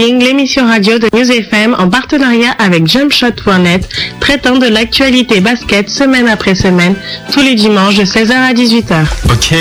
L'émission 0.00 0.66
radio 0.66 0.98
de 0.98 1.08
News 1.14 1.30
FM 1.32 1.74
en 1.78 1.88
partenariat 1.88 2.50
avec 2.58 2.86
jumpshot.net, 2.86 3.88
traitant 4.20 4.58
de 4.58 4.66
l'actualité 4.66 5.40
basket 5.40 5.88
semaine 5.88 6.28
après 6.28 6.54
semaine, 6.54 6.94
tous 7.32 7.40
les 7.40 7.54
dimanches 7.54 7.94
de 7.94 8.04
16h 8.04 8.32
à 8.34 8.52
18h. 8.52 9.06
Ok, 9.30 9.54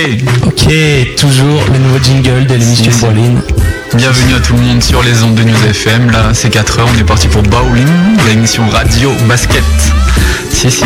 Ok, 0.46 1.16
toujours 1.16 1.64
le 1.72 1.80
nouveau 1.80 2.00
jingle 2.04 2.46
de 2.48 2.56
l'émission 2.56 2.92
Si, 2.92 3.00
si. 3.00 3.06
Bowling. 3.06 3.38
bienvenue 3.94 4.34
à 4.36 4.40
tout 4.42 4.56
le 4.56 4.60
monde 4.60 4.84
sur 4.84 5.02
les 5.04 5.24
ondes 5.24 5.36
de 5.36 5.44
News 5.44 5.66
FM. 5.70 6.12
Là, 6.12 6.32
c'est 6.34 6.54
4h, 6.54 6.82
on 6.94 7.00
est 7.00 7.06
parti 7.06 7.28
pour 7.30 7.42
Bowling, 7.44 7.88
l'émission 8.28 8.68
radio 8.68 9.14
basket. 9.30 9.64
Si, 10.52 10.70
si, 10.70 10.84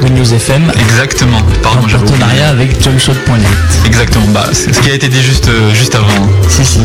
De 0.00 0.08
News 0.10 0.32
FM, 0.32 0.70
exactement. 0.80 1.38
en 1.38 1.60
Pardon, 1.60 1.80
oublié. 1.82 1.98
partenariat 1.98 2.48
avec 2.50 2.80
jumpshot.net. 2.80 3.84
Exactement, 3.84 4.26
bah, 4.28 4.46
c'est 4.52 4.72
ce 4.72 4.80
qui 4.80 4.90
a 4.92 4.94
été 4.94 5.08
dit 5.08 5.20
juste, 5.22 5.48
euh, 5.48 5.74
juste 5.74 5.96
avant. 5.96 6.28
Si, 6.48 6.64
si. 6.64 6.78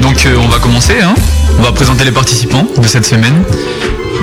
Donc, 0.00 0.24
euh, 0.26 0.36
on 0.42 0.48
va 0.48 0.58
commencer. 0.58 0.94
Hein. 1.02 1.14
On 1.58 1.62
va 1.62 1.72
présenter 1.72 2.04
les 2.04 2.12
participants 2.12 2.66
de 2.76 2.86
cette 2.86 3.06
semaine. 3.06 3.42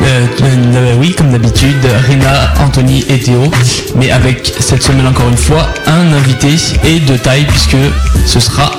Euh, 0.01 0.25
euh, 0.41 0.95
oui, 0.99 1.13
comme 1.15 1.31
d'habitude, 1.31 1.77
Rina, 2.07 2.53
Anthony 2.59 3.05
et 3.09 3.19
Théo, 3.19 3.51
mais 3.95 4.11
avec 4.11 4.53
cette 4.59 4.83
semaine 4.83 5.07
encore 5.07 5.29
une 5.29 5.37
fois 5.37 5.67
un 5.87 6.11
invité 6.13 6.55
et 6.83 6.99
de 6.99 7.15
taille 7.17 7.45
puisque 7.45 7.77
ce 8.25 8.39
sera 8.39 8.71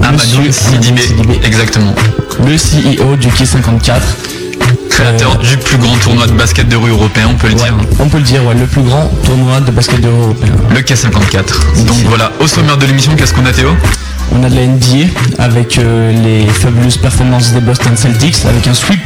Amadou 0.00 0.14
Monsieur 0.22 0.52
Sidibé. 0.52 0.88
Amadou 0.88 1.02
Sidibé, 1.02 1.40
Exactement. 1.46 1.94
le 2.44 2.54
CEO 2.56 3.16
du 3.16 3.28
Quai 3.28 3.44
54. 3.46 4.02
Créateur 4.88 5.36
du 5.38 5.56
plus 5.58 5.76
grand 5.78 5.96
tournoi 5.98 6.26
de 6.26 6.32
basket 6.32 6.68
de 6.68 6.76
rue 6.76 6.90
européen, 6.90 7.26
on 7.30 7.34
peut 7.34 7.48
le 7.48 7.54
Ouais, 7.54 7.60
dire. 7.64 7.74
on 7.98 8.08
peut 8.08 8.16
le 8.18 8.22
dire, 8.22 8.42
ouais, 8.46 8.54
le 8.54 8.64
plus 8.66 8.80
grand 8.82 9.10
tournoi 9.24 9.60
de 9.60 9.70
basket 9.70 10.00
de 10.00 10.08
européen. 10.08 10.52
Le 10.70 10.80
K54. 10.80 11.84
Donc 11.86 11.96
si. 11.96 12.04
voilà, 12.04 12.32
au 12.40 12.46
sommaire 12.46 12.78
de 12.78 12.86
l'émission, 12.86 13.14
qu'est-ce 13.14 13.34
qu'on 13.34 13.44
a 13.44 13.52
Théo? 13.52 13.70
On 14.32 14.42
a 14.42 14.50
de 14.50 14.54
la 14.54 14.66
NBA 14.66 15.08
avec 15.38 15.78
euh, 15.78 16.12
les 16.12 16.46
fabuleuses 16.46 16.96
performances 16.98 17.52
des 17.52 17.60
Boston 17.60 17.96
Celtics 17.96 18.44
avec 18.48 18.66
un 18.66 18.74
sweep 18.74 19.00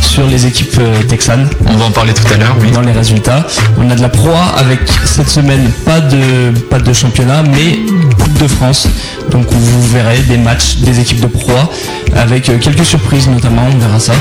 sur 0.00 0.26
les 0.26 0.46
équipes 0.46 0.78
euh, 0.78 1.02
texanes 1.02 1.48
On 1.66 1.76
va 1.76 1.86
en 1.86 1.90
parler 1.90 2.12
tout 2.14 2.24
à 2.32 2.36
l'heure, 2.36 2.56
oui. 2.60 2.70
dans 2.70 2.80
les 2.82 2.92
résultats. 2.92 3.46
On 3.78 3.90
a 3.90 3.94
de 3.94 4.02
la 4.02 4.08
Pro 4.08 4.30
A 4.30 4.58
avec 4.58 4.80
cette 5.04 5.28
semaine 5.28 5.70
pas 5.84 6.00
de 6.00 6.52
pas 6.70 6.78
de 6.78 6.92
championnat 6.92 7.42
mais 7.42 7.80
Coupe 8.18 8.38
de 8.38 8.46
France. 8.48 8.88
Donc 9.30 9.46
vous 9.50 9.82
verrez 9.88 10.18
des 10.20 10.38
matchs 10.38 10.76
des 10.76 11.00
équipes 11.00 11.20
de 11.20 11.26
Pro 11.26 11.52
A 11.52 12.18
avec 12.20 12.48
euh, 12.48 12.58
quelques 12.58 12.84
surprises 12.84 13.28
notamment, 13.28 13.62
on 13.74 13.78
verra 13.78 13.98
ça. 14.00 14.12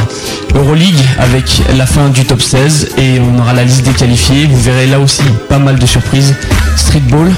Euroleague 0.55 0.99
avec 1.19 1.61
la 1.77 1.85
fin 1.85 2.09
du 2.09 2.25
top 2.25 2.41
16 2.41 2.95
et 2.97 3.19
on 3.19 3.39
aura 3.39 3.53
la 3.53 3.63
liste 3.63 3.83
des 3.83 3.91
qualifiés. 3.91 4.47
Vous 4.49 4.59
verrez 4.61 4.87
là 4.87 4.99
aussi 4.99 5.23
pas 5.49 5.59
mal 5.59 5.77
de 5.77 5.85
surprises. 5.85 6.35
Streetball 6.75 7.31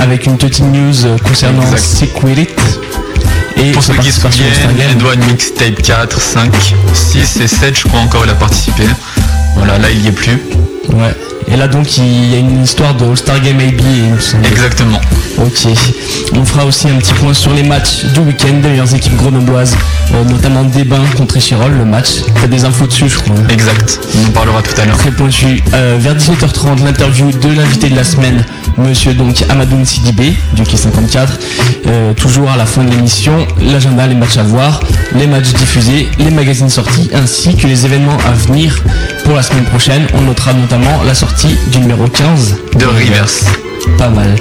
avec 0.00 0.26
une 0.26 0.36
petite 0.36 0.64
news 0.64 0.94
concernant 1.26 1.62
Exact. 1.62 1.78
Security. 1.78 2.46
Et 3.56 3.72
Pour 3.72 3.82
ceux 3.82 3.94
qui 3.94 4.12
se 4.12 4.20
souviennent, 4.20 4.76
Game. 4.76 4.90
Edouard 4.92 5.16
Mixtape 5.28 5.80
4, 5.82 6.20
5, 6.20 6.52
6 6.92 7.40
et 7.40 7.46
7, 7.48 7.78
je 7.78 7.84
crois 7.88 8.00
encore, 8.00 8.22
il 8.24 8.30
a 8.30 8.34
participé. 8.34 8.82
Voilà, 9.56 9.78
là 9.78 9.88
il 9.90 10.02
y 10.04 10.08
est 10.08 10.12
plus. 10.12 10.38
Ouais. 10.92 11.14
Et 11.48 11.56
là 11.56 11.68
donc 11.68 11.96
il 11.96 12.30
y 12.30 12.34
a 12.34 12.38
une 12.38 12.64
histoire 12.64 12.94
de 12.94 13.04
All-Star 13.06 13.40
Game 13.40 13.58
AB. 13.60 13.80
Exactement. 14.44 15.00
Ok. 15.38 15.68
On 16.34 16.44
fera 16.44 16.66
aussi 16.66 16.88
un 16.88 16.96
petit 16.96 17.14
point 17.14 17.32
sur 17.32 17.52
les 17.54 17.62
matchs 17.62 18.04
du 18.04 18.20
week-end 18.20 18.52
des 18.60 18.68
meilleures 18.68 18.94
équipes 18.94 19.16
grenobloises, 19.16 19.76
euh, 20.12 20.24
notamment 20.24 20.64
Desbains 20.64 21.04
contre 21.16 21.36
Échirol, 21.36 21.72
le 21.72 21.84
match. 21.84 22.08
T'as 22.40 22.48
des 22.48 22.64
infos 22.64 22.86
dessus, 22.86 23.08
je 23.08 23.16
crois. 23.18 23.36
Exact. 23.48 24.00
On 24.16 24.28
en 24.28 24.32
parlera 24.32 24.60
tout 24.60 24.78
à 24.80 24.84
l'heure. 24.84 24.98
Très 24.98 25.12
pointu. 25.12 25.62
Euh, 25.72 25.96
vers 26.00 26.16
18h30, 26.16 26.84
l'interview 26.84 27.30
de 27.30 27.48
l'invité 27.48 27.88
de 27.90 27.96
la 27.96 28.04
semaine, 28.04 28.44
monsieur 28.78 29.14
donc 29.14 29.44
Amadou 29.48 29.84
Sidibé 29.84 30.34
du 30.54 30.62
Quai 30.62 30.76
54. 30.76 31.38
Euh, 31.86 32.12
toujours 32.14 32.50
à 32.50 32.56
la 32.56 32.66
fin 32.66 32.84
de 32.84 32.90
l'émission, 32.90 33.46
l'agenda, 33.60 34.06
les 34.06 34.14
matchs 34.14 34.36
à 34.36 34.42
voir, 34.42 34.80
les 35.14 35.26
matchs 35.26 35.52
diffusés, 35.52 36.08
les 36.18 36.30
magazines 36.30 36.68
sortis, 36.70 37.10
ainsi 37.14 37.54
que 37.56 37.66
les 37.66 37.86
événements 37.86 38.16
à 38.26 38.32
venir 38.32 38.82
pour 39.24 39.34
la 39.34 39.42
semaine 39.42 39.64
prochaine. 39.64 40.06
On 40.14 40.22
notera 40.22 40.52
notamment 40.52 41.02
la 41.04 41.14
sortie 41.14 41.56
du 41.72 41.78
numéro 41.78 42.06
15 42.08 42.56
De 42.78 42.86
Rivers. 42.86 43.30
pas 43.98 44.08
mal. 44.08 44.34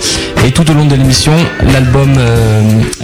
Et 0.45 0.51
tout 0.51 0.69
au 0.69 0.73
long 0.73 0.85
de 0.85 0.95
l'émission, 0.95 1.33
l'album 1.73 2.13
euh, 2.17 2.61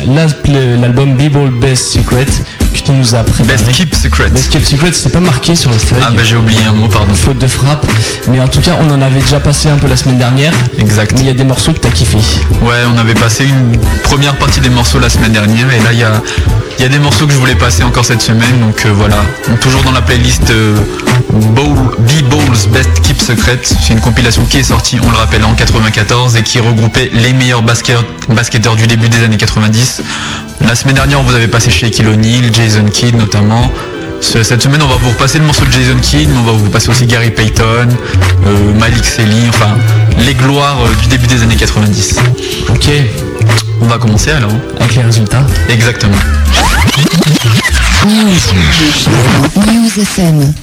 la- 0.08 0.78
l'album 0.82 1.16
B-Ball 1.16 1.50
Best 1.60 1.94
Secret 1.94 2.26
que 2.72 2.80
tu 2.80 2.92
nous 2.92 3.16
as 3.16 3.24
préparé. 3.24 3.44
Best 3.58 3.72
Keep 3.72 3.96
Secret. 3.96 4.30
Best 4.30 4.50
Kept 4.50 4.66
Secret, 4.66 4.92
c'est 4.94 5.12
pas 5.12 5.20
marqué 5.20 5.56
sur 5.56 5.72
le 5.72 5.78
feuille. 5.78 6.00
Ah 6.02 6.12
bah 6.16 6.22
j'ai 6.24 6.36
oublié 6.36 6.60
un 6.68 6.74
mot, 6.74 6.88
pardon. 6.88 7.14
Faute 7.14 7.38
de 7.38 7.48
frappe. 7.48 7.86
Mais 8.28 8.40
en 8.40 8.48
tout 8.48 8.62
cas, 8.62 8.78
on 8.80 8.90
en 8.92 9.02
avait 9.02 9.20
déjà 9.20 9.40
passé 9.40 9.70
un 9.70 9.78
peu 9.78 9.88
la 9.88 9.98
semaine 9.98 10.18
dernière. 10.18 10.54
Exact. 10.78 11.12
Mais 11.16 11.22
il 11.22 11.28
y 11.28 11.30
a 11.30 11.34
des 11.34 11.44
morceaux 11.44 11.74
que 11.74 11.80
t'as 11.80 11.90
kiffé. 11.90 12.18
Ouais, 12.62 12.76
on 12.94 12.98
avait 12.98 13.14
passé 13.14 13.46
une 13.46 13.78
première 14.04 14.36
partie 14.38 14.60
des 14.60 14.70
morceaux 14.70 15.00
la 15.00 15.10
semaine 15.10 15.32
dernière 15.32 15.72
et 15.74 15.80
là 15.80 15.92
il 15.94 16.00
y 16.00 16.04
a, 16.04 16.22
il 16.80 16.84
y 16.84 16.86
a 16.86 16.90
des 16.90 17.00
morceaux 17.00 17.26
que 17.28 17.34
je 17.34 17.38
voulais 17.38 17.56
passer 17.56 17.84
encore 17.84 18.06
cette 18.06 18.22
semaine. 18.22 18.60
Donc 18.62 18.86
euh, 18.86 18.92
voilà, 18.96 19.18
Donc, 19.48 19.60
toujours 19.60 19.84
dans 19.84 19.92
la 19.92 20.02
playlist 20.02 20.50
euh, 20.52 20.76
Bowl, 21.32 21.76
B-Bowls 22.00 22.70
Best 22.72 22.90
Keep 23.04 23.22
Secret. 23.22 23.60
C'est 23.64 23.94
une 23.94 24.00
compilation 24.02 24.46
qui 24.46 24.58
est 24.58 24.64
sortie, 24.64 24.98
on 25.06 25.10
le 25.10 25.18
rappelle, 25.18 25.44
en 25.46 25.54
94 25.54 26.36
et 26.36 26.44
qui 26.44 26.60
regroupait 26.60 27.10
les 27.14 27.34
meilleurs 27.34 27.64
basket- 27.64 27.98
basketteurs 28.30 28.76
du 28.76 28.88
début 28.88 29.10
des 29.10 29.24
années 29.24 29.38
90. 29.38 30.02
La 30.68 30.76
semaine 30.76 30.96
dernière, 30.96 31.20
on 31.20 31.24
vous 31.24 31.36
avait 31.36 31.48
passé 31.48 31.70
Shaquille 31.70 32.08
O'Neal, 32.08 32.54
Jason 32.54 32.86
Kidd 32.86 33.16
notamment. 33.16 33.70
Ce- 34.22 34.44
Cette 34.44 34.62
semaine, 34.62 34.82
on 34.82 34.88
va 34.88 34.96
vous 34.96 35.10
repasser 35.10 35.40
le 35.40 35.46
morceau 35.46 35.66
de 35.66 35.72
Jason 35.72 35.98
Kidd, 36.02 36.30
mais 36.30 36.38
on 36.40 36.44
va 36.44 36.52
vous 36.54 36.70
passer 36.70 36.90
aussi 36.90 37.06
Gary 37.06 37.32
Payton, 37.32 37.88
euh, 38.46 38.74
Malik 38.80 39.04
Selly, 39.04 39.50
enfin 39.50 39.76
les 40.20 40.34
gloires 40.36 40.78
euh, 40.86 41.02
du 41.02 41.08
début 41.08 41.28
des 41.28 41.42
années 41.42 41.56
90. 41.56 42.16
Ok. 42.70 42.90
On 43.82 43.86
va 43.88 43.98
commencer 43.98 44.32
alors. 44.32 44.52
Avec 44.80 44.96
les 44.96 45.02
résultats. 45.04 45.44
Exactement. 45.70 46.18
News 48.06 50.00
FM. 50.00 50.54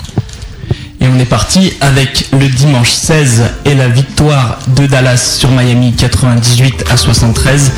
Et 1.00 1.06
on 1.06 1.19
est 1.19 1.25
parti 1.25 1.72
avec 1.81 2.26
le 2.32 2.48
dimanche 2.48 2.91
16 2.91 3.44
et 3.64 3.75
la 3.75 3.88
victoire 3.88 4.59
de 4.76 4.86
Dallas 4.86 5.36
sur 5.38 5.50
Miami 5.50 5.94
98 5.94 6.86
à 6.91 6.97
73. 6.97 7.70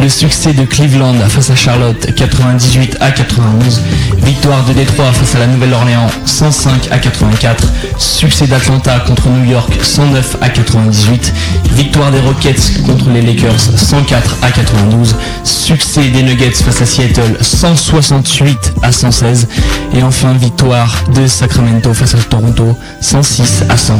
Le 0.00 0.08
succès 0.08 0.52
de 0.52 0.64
Cleveland 0.64 1.14
face 1.28 1.50
à 1.50 1.56
Charlotte 1.56 2.14
98 2.14 2.98
à 3.00 3.10
91. 3.10 3.82
Victoire 4.22 4.64
de 4.64 4.74
Détroit 4.74 5.12
face 5.12 5.34
à 5.34 5.40
la 5.40 5.48
Nouvelle-Orléans 5.48 6.06
105 6.24 6.88
à 6.92 6.98
84. 6.98 7.66
Succès 7.98 8.46
d'Atlanta 8.46 9.00
contre 9.00 9.28
New 9.28 9.50
York 9.50 9.72
109 9.82 10.36
à 10.40 10.48
98. 10.48 11.32
Victoire 11.72 12.12
des 12.12 12.20
Rockets 12.20 12.82
contre 12.86 13.10
les 13.10 13.22
Lakers 13.22 13.58
104 13.58 14.36
à 14.42 14.52
92. 14.52 15.16
Succès 15.42 16.08
des 16.10 16.22
Nuggets 16.22 16.52
face 16.52 16.80
à 16.80 16.86
Seattle 16.86 17.38
168 17.40 18.74
à 18.82 18.92
116. 18.92 19.48
Et 19.94 20.02
enfin 20.02 20.32
victoire 20.34 21.04
de 21.14 21.26
Sacramento 21.26 21.92
face 21.94 22.14
à 22.14 22.18
Toronto 22.18 22.76
106 23.00 23.64
à 23.68 23.76
100. 23.76 23.94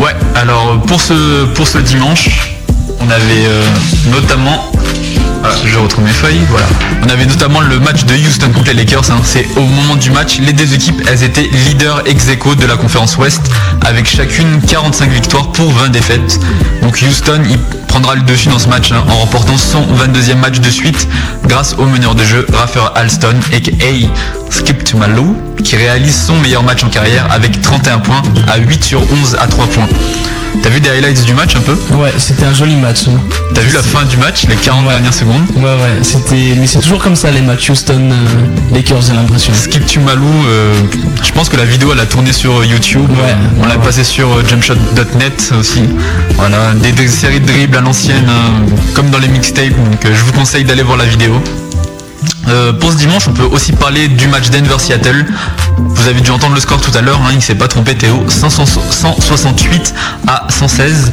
Ouais, 0.00 0.14
alors 0.34 0.80
pour 0.86 1.00
ce, 1.00 1.44
pour 1.54 1.66
ce 1.66 1.78
dimanche, 1.78 2.54
on 3.00 3.10
avait 3.10 3.46
euh, 3.46 3.64
notamment. 4.10 4.70
Voilà, 5.44 5.58
je 5.66 5.76
retrouve 5.78 6.04
mes 6.04 6.10
feuilles, 6.10 6.40
voilà. 6.48 6.64
On 7.04 7.08
avait 7.10 7.26
notamment 7.26 7.60
le 7.60 7.78
match 7.78 8.04
de 8.06 8.14
Houston 8.14 8.48
contre 8.50 8.68
les 8.68 8.72
Lakers. 8.74 9.10
hein. 9.10 9.20
C'est 9.24 9.46
au 9.56 9.60
moment 9.60 9.94
du 9.96 10.10
match, 10.10 10.38
les 10.38 10.54
deux 10.54 10.72
équipes, 10.72 11.02
elles 11.06 11.22
étaient 11.22 11.48
leaders 11.66 12.00
ex 12.06 12.28
aequo 12.28 12.54
de 12.54 12.64
la 12.64 12.76
conférence 12.76 13.18
Ouest, 13.18 13.42
avec 13.84 14.06
chacune 14.08 14.62
45 14.66 15.10
victoires 15.10 15.52
pour 15.52 15.70
20 15.70 15.90
défaites. 15.90 16.40
Donc 16.80 16.98
Houston, 17.06 17.42
il 17.48 17.58
prendra 17.88 18.14
le 18.14 18.22
dessus 18.22 18.48
dans 18.48 18.58
ce 18.58 18.68
match 18.68 18.90
hein, 18.92 19.04
en 19.06 19.16
remportant 19.16 19.58
son 19.58 19.82
22e 19.82 20.36
match 20.36 20.60
de 20.60 20.70
suite 20.70 21.06
grâce 21.46 21.74
au 21.78 21.84
meneur 21.84 22.14
de 22.14 22.24
jeu 22.24 22.46
Rafer 22.52 22.80
Alston 22.94 23.34
et 23.52 24.08
Skip 24.50 24.82
Tumalu 24.82 25.22
qui 25.62 25.76
réalise 25.76 26.24
son 26.26 26.36
meilleur 26.38 26.62
match 26.62 26.82
en 26.84 26.88
carrière 26.88 27.26
avec 27.30 27.60
31 27.60 27.98
points 27.98 28.22
à 28.48 28.56
8 28.56 28.82
sur 28.82 29.00
11 29.02 29.36
à 29.40 29.46
3 29.46 29.66
points. 29.66 29.88
T'as 30.62 30.70
vu 30.70 30.80
des 30.80 30.88
highlights 30.88 31.24
du 31.24 31.34
match 31.34 31.56
un 31.56 31.60
peu? 31.60 31.76
Ouais, 31.96 32.12
c'était 32.16 32.44
un 32.44 32.54
joli 32.54 32.76
match. 32.76 33.00
hein. 33.08 33.18
T'as 33.54 33.60
vu 33.62 33.72
la 33.74 33.82
fin 33.82 34.04
du 34.04 34.16
match, 34.16 34.44
les 34.48 34.54
40 34.54 34.86
dernières 34.88 35.12
secondes? 35.12 35.33
Ouais, 35.56 35.62
ouais, 35.62 35.98
c'était. 36.02 36.54
Mais 36.58 36.66
c'est 36.66 36.80
toujours 36.80 37.02
comme 37.02 37.16
ça 37.16 37.30
les 37.30 37.40
matchs 37.40 37.70
Houston 37.70 38.10
euh, 38.10 38.74
Lakers, 38.74 39.02
j'ai 39.02 39.12
l'impression. 39.14 39.52
Skip 39.54 39.84
Tumalu, 39.86 40.20
euh, 40.46 40.72
je 41.22 41.32
pense 41.32 41.48
que 41.48 41.56
la 41.56 41.64
vidéo 41.64 41.90
elle 41.92 42.00
a 42.00 42.06
tourné 42.06 42.32
sur 42.32 42.64
YouTube. 42.64 43.08
Ouais. 43.10 43.34
On 43.62 43.66
l'a 43.66 43.76
Ouais. 43.76 43.84
passé 43.84 44.04
sur 44.04 44.28
euh, 44.32 44.42
jumpshot.net 44.46 45.52
aussi. 45.58 45.82
Voilà, 46.36 46.72
des, 46.74 46.92
des 46.92 47.08
séries 47.08 47.40
de 47.40 47.46
dribbles 47.46 47.76
à 47.76 47.80
l'ancienne, 47.80 48.28
hein, 48.28 48.62
comme 48.94 49.10
dans 49.10 49.18
les 49.18 49.28
mixtapes. 49.28 49.70
Donc 49.90 50.04
euh, 50.04 50.10
je 50.14 50.24
vous 50.24 50.32
conseille 50.32 50.64
d'aller 50.64 50.82
voir 50.82 50.96
la 50.96 51.04
vidéo. 51.06 51.40
Euh, 52.48 52.72
pour 52.74 52.92
ce 52.92 52.96
dimanche, 52.98 53.26
on 53.26 53.32
peut 53.32 53.44
aussi 53.44 53.72
parler 53.72 54.06
du 54.08 54.28
match 54.28 54.50
Denver-Seattle. 54.50 55.24
Vous 55.78 56.08
avez 56.08 56.20
dû 56.20 56.30
entendre 56.30 56.54
le 56.54 56.60
score 56.60 56.78
tout 56.80 56.96
à 56.96 57.00
l'heure, 57.00 57.18
hein, 57.24 57.30
il 57.34 57.40
s'est 57.40 57.54
pas 57.54 57.68
trompé 57.68 57.94
Théo. 57.94 58.22
500 58.28 58.66
168 58.90 59.94
à 60.26 60.46
116. 60.50 61.12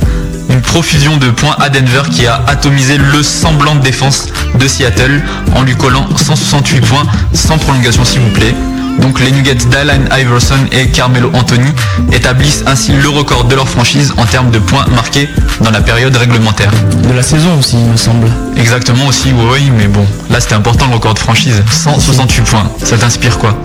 Une 0.51 0.61
profusion 0.61 1.15
de 1.17 1.29
points 1.29 1.55
à 1.59 1.69
Denver 1.69 2.01
qui 2.11 2.27
a 2.27 2.43
atomisé 2.47 2.97
le 2.97 3.23
semblant 3.23 3.75
de 3.75 3.81
défense 3.81 4.27
de 4.55 4.67
Seattle 4.67 5.21
en 5.55 5.61
lui 5.61 5.75
collant 5.75 6.05
168 6.15 6.81
points 6.81 7.05
sans 7.33 7.57
prolongation 7.57 8.03
s'il 8.03 8.19
vous 8.19 8.31
plaît. 8.31 8.53
Donc 8.99 9.21
les 9.21 9.31
Nuggets 9.31 9.65
d'Allen 9.71 10.09
Iverson 10.11 10.57
et 10.73 10.89
Carmelo 10.89 11.31
Anthony 11.33 11.71
établissent 12.11 12.63
ainsi 12.67 12.91
le 12.91 13.07
record 13.07 13.45
de 13.45 13.55
leur 13.55 13.67
franchise 13.69 14.13
en 14.17 14.25
termes 14.25 14.51
de 14.51 14.59
points 14.59 14.85
marqués 14.93 15.29
dans 15.61 15.71
la 15.71 15.79
période 15.79 16.15
réglementaire. 16.15 16.71
De 17.07 17.13
la 17.13 17.23
saison 17.23 17.57
aussi, 17.57 17.77
il 17.77 17.89
me 17.89 17.97
semble. 17.97 18.27
Exactement 18.57 19.07
aussi, 19.07 19.33
oui, 19.53 19.71
mais 19.77 19.87
bon, 19.87 20.05
là 20.29 20.41
c'était 20.41 20.55
important 20.55 20.87
le 20.87 20.95
record 20.95 21.13
de 21.13 21.19
franchise. 21.19 21.63
168 21.71 22.41
points, 22.43 22.69
ça 22.83 22.97
t'inspire 22.97 23.37
quoi? 23.37 23.57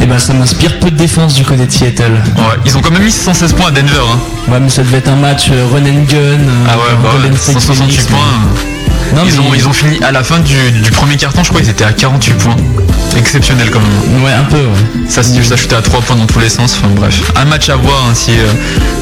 Et 0.00 0.06
ben 0.06 0.18
ça 0.18 0.34
m'inspire 0.34 0.78
peu 0.78 0.90
de 0.90 0.96
défense 0.96 1.34
du 1.34 1.44
côté 1.44 1.66
de 1.66 1.72
Seattle. 1.72 2.12
Ouais, 2.36 2.42
ils 2.64 2.76
ont 2.76 2.80
quand 2.80 2.90
même 2.90 3.02
mis 3.02 3.10
116 3.12 3.52
points 3.54 3.68
à 3.68 3.70
Denver. 3.70 3.92
Hein. 4.12 4.18
Ouais, 4.52 4.60
mais 4.60 4.68
ça 4.68 4.82
devait 4.82 4.98
être 4.98 5.08
un 5.08 5.16
match 5.16 5.46
euh, 5.50 5.66
run 5.72 5.80
and 5.80 6.04
gun. 6.08 6.16
euh, 6.16 6.66
Ah 6.68 6.76
ouais, 6.76 6.82
bah 7.02 7.08
Golden 7.12 7.32
ouais, 7.32 7.38
State 7.38 7.54
168 7.60 7.76
Phoenix, 7.84 8.06
points. 8.06 8.18
mais- 8.20 9.16
Non, 9.16 9.22
ils, 9.26 9.32
mais- 9.32 9.38
ont, 9.48 9.54
ils 9.54 9.68
ont 9.68 9.72
fini 9.72 9.98
à 10.02 10.12
la 10.12 10.22
fin 10.22 10.38
du, 10.40 10.70
du 10.82 10.90
premier 10.90 11.16
carton, 11.16 11.42
je 11.44 11.48
crois 11.50 11.60
ils 11.62 11.70
étaient 11.70 11.84
à 11.84 11.92
48 11.92 12.34
points. 12.34 12.56
Exceptionnel 13.16 13.70
quand 13.70 13.80
même. 13.80 14.22
Ouais, 14.24 14.32
un 14.32 14.44
peu, 14.44 14.56
ouais. 14.56 15.08
Ça, 15.08 15.22
ça 15.22 15.56
shootait 15.56 15.76
à 15.76 15.80
3 15.80 16.00
points 16.00 16.16
dans 16.16 16.26
tous 16.26 16.40
les 16.40 16.50
sens. 16.50 16.76
Enfin 16.78 16.92
bref, 16.94 17.22
un 17.36 17.44
match 17.46 17.68
à 17.70 17.76
voir 17.76 18.04
hein, 18.06 18.12
si, 18.14 18.32
euh, 18.32 18.44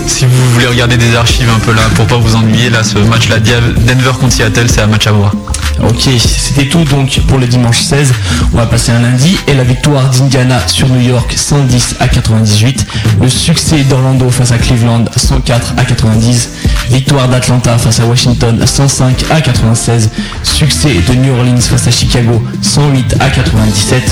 si 0.07 0.25
vous 0.27 0.51
voulez 0.53 0.67
regarder 0.67 0.97
des 0.97 1.17
archives 1.17 1.49
un 1.55 1.59
peu 1.59 1.73
là 1.73 1.83
pour 1.97 2.07
pas 2.07 2.17
vous 2.19 2.37
ennuyer. 2.37 2.71
Là, 2.71 2.85
ce 2.85 2.99
match-là, 2.99 3.41
Denver 3.41 4.13
contre 4.21 4.33
Seattle, 4.35 4.67
c'est 4.69 4.83
un 4.83 4.87
match 4.87 5.07
à 5.09 5.13
voir. 5.13 5.33
Ok, 5.83 6.09
c'était 6.19 6.69
tout 6.69 6.85
donc 6.85 7.19
pour 7.27 7.39
le 7.39 7.47
dimanche 7.49 7.81
16. 7.81 8.13
On 8.53 8.57
va 8.59 8.67
passer 8.67 8.93
un 8.93 9.01
lundi 9.01 9.37
et 9.49 9.55
la 9.55 9.65
victoire 9.65 10.09
d'Indiana 10.11 10.61
sur 10.69 10.84
New 10.89 11.01
York 11.01 11.35
110 11.37 11.97
à 12.01 12.09
98. 12.09 12.87
Le 13.21 13.29
succès 13.29 13.83
d'Orlando 13.85 14.29
face 14.31 14.53
à 14.53 14.59
Cleveland 14.59 15.05
104 15.17 15.75
à 15.77 15.85
90. 15.85 16.51
Victoire 16.91 17.29
d'Atlanta 17.29 17.79
face 17.79 18.01
à 18.01 18.07
Washington 18.07 18.61
105 18.65 19.25
à 19.31 19.41
96. 19.41 20.11
Succès 20.43 20.95
de 21.09 21.15
New 21.15 21.35
Orleans 21.35 21.61
face 21.61 21.87
à 21.87 21.91
Chicago 21.91 22.43
108 22.63 23.17
à 23.21 23.31
97. 23.31 24.03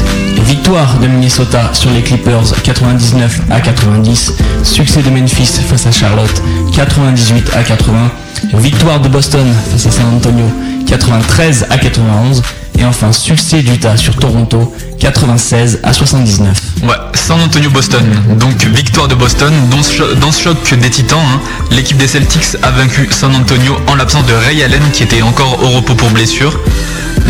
Victoire 0.46 0.98
de 0.98 1.06
Minnesota 1.06 1.70
sur 1.72 1.90
les 1.90 2.02
Clippers 2.02 2.52
99 2.62 3.42
à 3.50 3.60
90. 3.60 4.32
Succès 4.62 5.02
de 5.02 5.10
Memphis 5.10 5.60
face 5.68 5.86
à 5.86 5.92
Charlotte 5.92 6.42
98 6.74 7.50
à 7.54 7.62
80. 7.62 8.10
Victoire 8.54 9.00
de 9.00 9.08
Boston 9.08 9.46
face 9.70 9.86
à 9.86 9.90
San 9.90 10.06
Antonio 10.14 10.46
93 10.86 11.66
à 11.70 11.78
91 11.78 12.42
et 12.78 12.84
enfin 12.84 13.12
succès 13.12 13.62
d'Utah 13.62 13.96
sur 13.96 14.16
Toronto 14.16 14.72
96 14.98 15.80
à 15.82 15.92
79. 15.92 16.56
Ouais, 16.82 16.88
San 17.14 17.40
Antonio 17.40 17.70
Boston. 17.70 18.04
Donc 18.38 18.64
victoire 18.64 19.08
de 19.08 19.14
Boston. 19.14 19.52
Dans 19.70 19.82
ce, 20.32 20.42
choc 20.42 20.78
des 20.78 20.90
Titans, 20.90 21.18
hein, 21.20 21.40
l'équipe 21.70 21.96
des 21.96 22.08
Celtics 22.08 22.56
a 22.62 22.70
vaincu 22.70 23.08
San 23.10 23.34
Antonio 23.34 23.76
en 23.88 23.94
l'absence 23.94 24.26
de 24.26 24.32
Ray 24.32 24.62
Allen 24.62 24.82
qui 24.92 25.02
était 25.02 25.22
encore 25.22 25.62
au 25.62 25.68
repos 25.68 25.94
pour 25.94 26.10
blessure. 26.10 26.58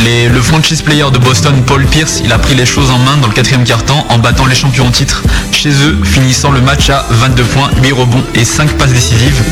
Les- 0.05 0.29
le 0.29 0.40
franchise 0.40 0.82
player 0.82 1.05
de 1.12 1.19
Boston, 1.19 1.55
Paul 1.67 1.84
Pierce, 1.87 2.20
il 2.25 2.32
a 2.32 2.38
pris 2.38 2.55
les 2.55 2.67
choses 2.67 2.90
en 2.90 2.99
main 2.99 3.17
dans 3.20 3.29
le 3.29 3.32
quatrième 3.34 3.64
quart-temps 3.64 4.06
en 4.08 4.19
battant 4.19 4.46
les 4.46 4.55
champions 4.55 4.87
en 4.87 4.90
titre 4.90 5.23
chez 5.52 5.70
eux, 5.70 5.99
finissant 6.02 6.50
le 6.50 6.61
match 6.61 6.90
à 6.90 7.06
22 7.11 7.43
points, 7.44 7.70
8 7.82 7.93
rebonds 7.93 8.25
et 8.34 8.44
5 8.44 8.70
passes 8.73 8.93
décisives. 8.93 9.43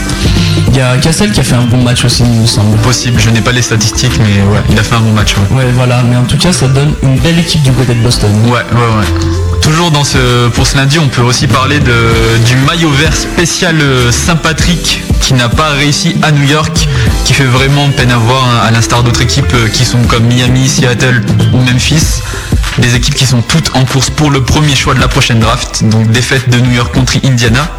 Il 0.68 0.76
y 0.76 0.80
a 0.80 0.96
Cassel 0.98 1.32
qui 1.32 1.40
a 1.40 1.42
fait 1.42 1.54
un 1.54 1.64
bon 1.64 1.82
match 1.82 2.04
aussi 2.04 2.22
il 2.22 2.40
me 2.40 2.46
semble. 2.46 2.76
Possible, 2.78 3.20
je 3.20 3.30
n'ai 3.30 3.40
pas 3.40 3.52
les 3.52 3.62
statistiques, 3.62 4.18
mais 4.18 4.42
ouais, 4.42 4.60
il 4.70 4.78
a 4.78 4.82
fait 4.82 4.94
un 4.96 5.00
bon 5.00 5.12
match. 5.12 5.34
Ouais. 5.36 5.58
Ouais 5.64 5.72
voilà, 5.74 6.02
mais 6.02 6.16
en 6.16 6.24
tout 6.24 6.36
cas 6.38 6.52
ça 6.52 6.66
donne 6.68 6.94
une 7.02 7.18
belle 7.18 7.38
équipe 7.38 7.62
du 7.62 7.72
côté 7.72 7.94
de 7.94 8.00
Boston. 8.02 8.30
Ouais, 8.46 8.50
ouais, 8.50 8.58
ouais. 8.98 9.49
Toujours 9.70 9.92
pour 10.52 10.66
ce 10.66 10.76
lundi, 10.76 10.98
on 10.98 11.06
peut 11.06 11.22
aussi 11.22 11.46
parler 11.46 11.78
du 11.78 12.56
maillot 12.66 12.90
vert 12.90 13.14
spécial 13.14 13.80
euh, 13.80 14.10
Saint-Patrick 14.10 15.00
qui 15.20 15.32
n'a 15.32 15.48
pas 15.48 15.68
réussi 15.70 16.16
à 16.22 16.32
New 16.32 16.42
York, 16.42 16.88
qui 17.24 17.32
fait 17.32 17.44
vraiment 17.44 17.88
peine 17.90 18.10
à 18.10 18.16
voir, 18.16 18.44
hein, 18.44 18.66
à 18.66 18.72
l'instar 18.72 19.04
d'autres 19.04 19.22
équipes 19.22 19.54
euh, 19.54 19.68
qui 19.68 19.84
sont 19.84 20.02
comme 20.08 20.24
Miami, 20.24 20.68
Seattle 20.68 21.22
ou 21.52 21.58
Memphis. 21.58 22.20
Des 22.80 22.94
équipes 22.94 23.14
qui 23.14 23.26
sont 23.26 23.42
toutes 23.42 23.76
en 23.76 23.84
course 23.84 24.10
pour 24.10 24.30
le 24.30 24.42
premier 24.42 24.74
choix 24.74 24.94
de 24.94 25.00
la 25.00 25.08
prochaine 25.08 25.38
draft, 25.38 25.84
donc 25.84 26.10
défaite 26.10 26.48
de 26.48 26.58
New 26.60 26.72
York 26.72 26.94
contre 26.94 27.14
Indiana. 27.22 27.70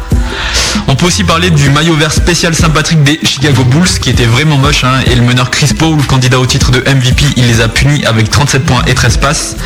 On 0.86 0.94
peut 0.94 1.06
aussi 1.06 1.24
parler 1.24 1.50
du 1.50 1.70
maillot 1.70 1.96
vert 1.96 2.12
spécial 2.12 2.54
Saint-Patrick 2.54 3.02
des 3.02 3.18
Chicago 3.24 3.64
Bulls 3.64 3.88
qui 4.00 4.10
était 4.10 4.26
vraiment 4.26 4.58
moche 4.58 4.84
hein, 4.84 5.00
et 5.06 5.14
le 5.14 5.22
meneur 5.22 5.50
Chris 5.50 5.70
Paul, 5.76 6.00
candidat 6.06 6.38
au 6.38 6.46
titre 6.46 6.70
de 6.70 6.78
MVP, 6.78 7.24
il 7.36 7.46
les 7.46 7.60
a 7.60 7.68
punis 7.68 8.04
avec 8.04 8.30
37 8.30 8.64
points 8.64 8.82
et 8.86 8.94
13 8.94 9.16
passes. 9.16 9.56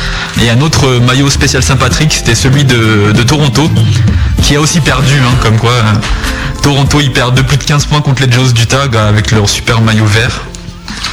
Et 0.41 0.49
un 0.49 0.59
autre 0.61 0.99
maillot 0.99 1.29
spécial 1.29 1.61
Saint-Patrick, 1.61 2.13
c'était 2.13 2.35
celui 2.35 2.63
de, 2.63 3.11
Toronto 3.23 3.69
qui 4.41 4.55
a 4.55 4.61
aussi 4.61 4.79
perdu, 4.79 5.13
hein, 5.19 5.35
comme 5.43 5.57
quoi 5.57 5.73
hein. 5.85 5.99
Toronto 6.63 6.99
ils 6.99 7.11
perdent 7.11 7.35
de 7.35 7.41
plus 7.41 7.57
de 7.57 7.63
15 7.63 7.85
points 7.85 8.01
contre 8.01 8.23
les 8.23 8.31
Jaws 8.31 8.53
d'Utah 8.53 8.87
gars, 8.87 9.07
avec 9.07 9.31
leur 9.31 9.47
super 9.47 9.81
maillot 9.81 10.05
vert. 10.05 10.41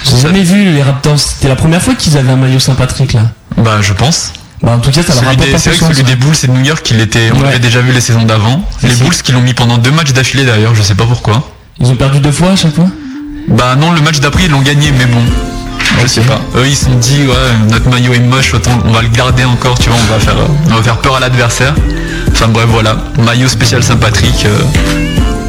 J'ai 0.05 0.19
jamais 0.19 0.43
vu 0.43 0.73
les 0.73 0.83
Raptors, 0.83 1.19
c'était 1.19 1.49
la 1.49 1.57
première 1.57 1.83
fois 1.83 1.95
qu'ils 1.95 2.17
avaient 2.17 2.33
un 2.33 2.37
maillot 2.37 2.61
Saint-Patrick 2.61 3.13
là. 3.13 3.31
Bah 3.59 3.79
je 3.81 3.93
pense. 3.93 4.33
Bah 4.63 4.73
en 4.73 4.79
tout 4.79 4.91
cas 4.91 5.03
ça 5.03 5.15
leur 5.15 5.33
Celui 5.33 5.37
pas 5.53 5.59
C'est 5.59 5.71
vrai 5.71 5.79
que 5.79 5.95
celui 5.95 6.05
des 6.05 6.17
Bulls 6.17 6.35
et 6.43 6.47
de 6.47 6.53
New 6.53 6.65
York, 6.65 6.89
il 6.91 7.01
était, 7.01 7.31
on 7.33 7.39
Ouais. 7.39 7.45
l'avait 7.45 7.59
déjà 7.59 7.81
vu 7.81 7.93
les 7.93 8.01
saisons 8.01 8.23
d'avant. 8.23 8.65
Les. 8.83 8.95
Bulls 8.97 9.15
qui 9.23 9.33
l'ont 9.33 9.41
mis 9.43 9.55
pendant 9.55 9.79
deux 9.79 9.91
matchs 9.91 10.13
d'affilée 10.13 10.45
d'ailleurs, 10.45 10.75
je 10.75 10.83
sais 10.83 10.95
pas 10.95 11.05
pourquoi. 11.05 11.49
Ils 11.81 11.87
ont 11.91 11.97
perdu 11.97 12.21
deux 12.21 12.33
fois 12.33 12.51
à 12.53 12.57
chaque 12.57 12.75
fois? 12.75 12.87
Bah 13.49 13.75
non, 13.77 13.93
le 13.93 14.01
match 14.01 14.21
d'après 14.21 14.45
ils 14.45 14.51
l'ont 14.51 14.63
gagné, 14.63 14.91
mais 14.97 15.05
bon, 15.07 15.21
je 16.03 16.07
sais 16.07 16.23
pas. 16.23 16.41
Eux 16.57 16.67
ils 16.67 16.75
se 16.77 16.87
sont 16.87 16.95
dit 16.95 17.27
ouais 17.27 17.35
notre 17.71 17.89
maillot 17.91 18.15
est 18.15 18.21
moche, 18.21 18.55
autant 18.55 18.71
on 18.85 18.91
va 18.93 19.03
le 19.03 19.09
garder 19.09 19.45
encore, 19.45 19.79
tu 19.79 19.91
vois, 19.91 19.99
on 20.01 20.13
va 20.13 20.19
faire, 20.19 20.37
on 20.71 20.75
va 20.75 20.83
faire 20.83 20.97
peur 20.99 21.17
à 21.17 21.21
l'adversaire. 21.21 21.75
Enfin 22.31 22.49
bref 22.49 22.67
voilà, 22.69 22.97
maillot 23.19 23.49
spécial 23.49 23.83
Saint-Patrick. 23.83 24.47
euh, 24.47 24.59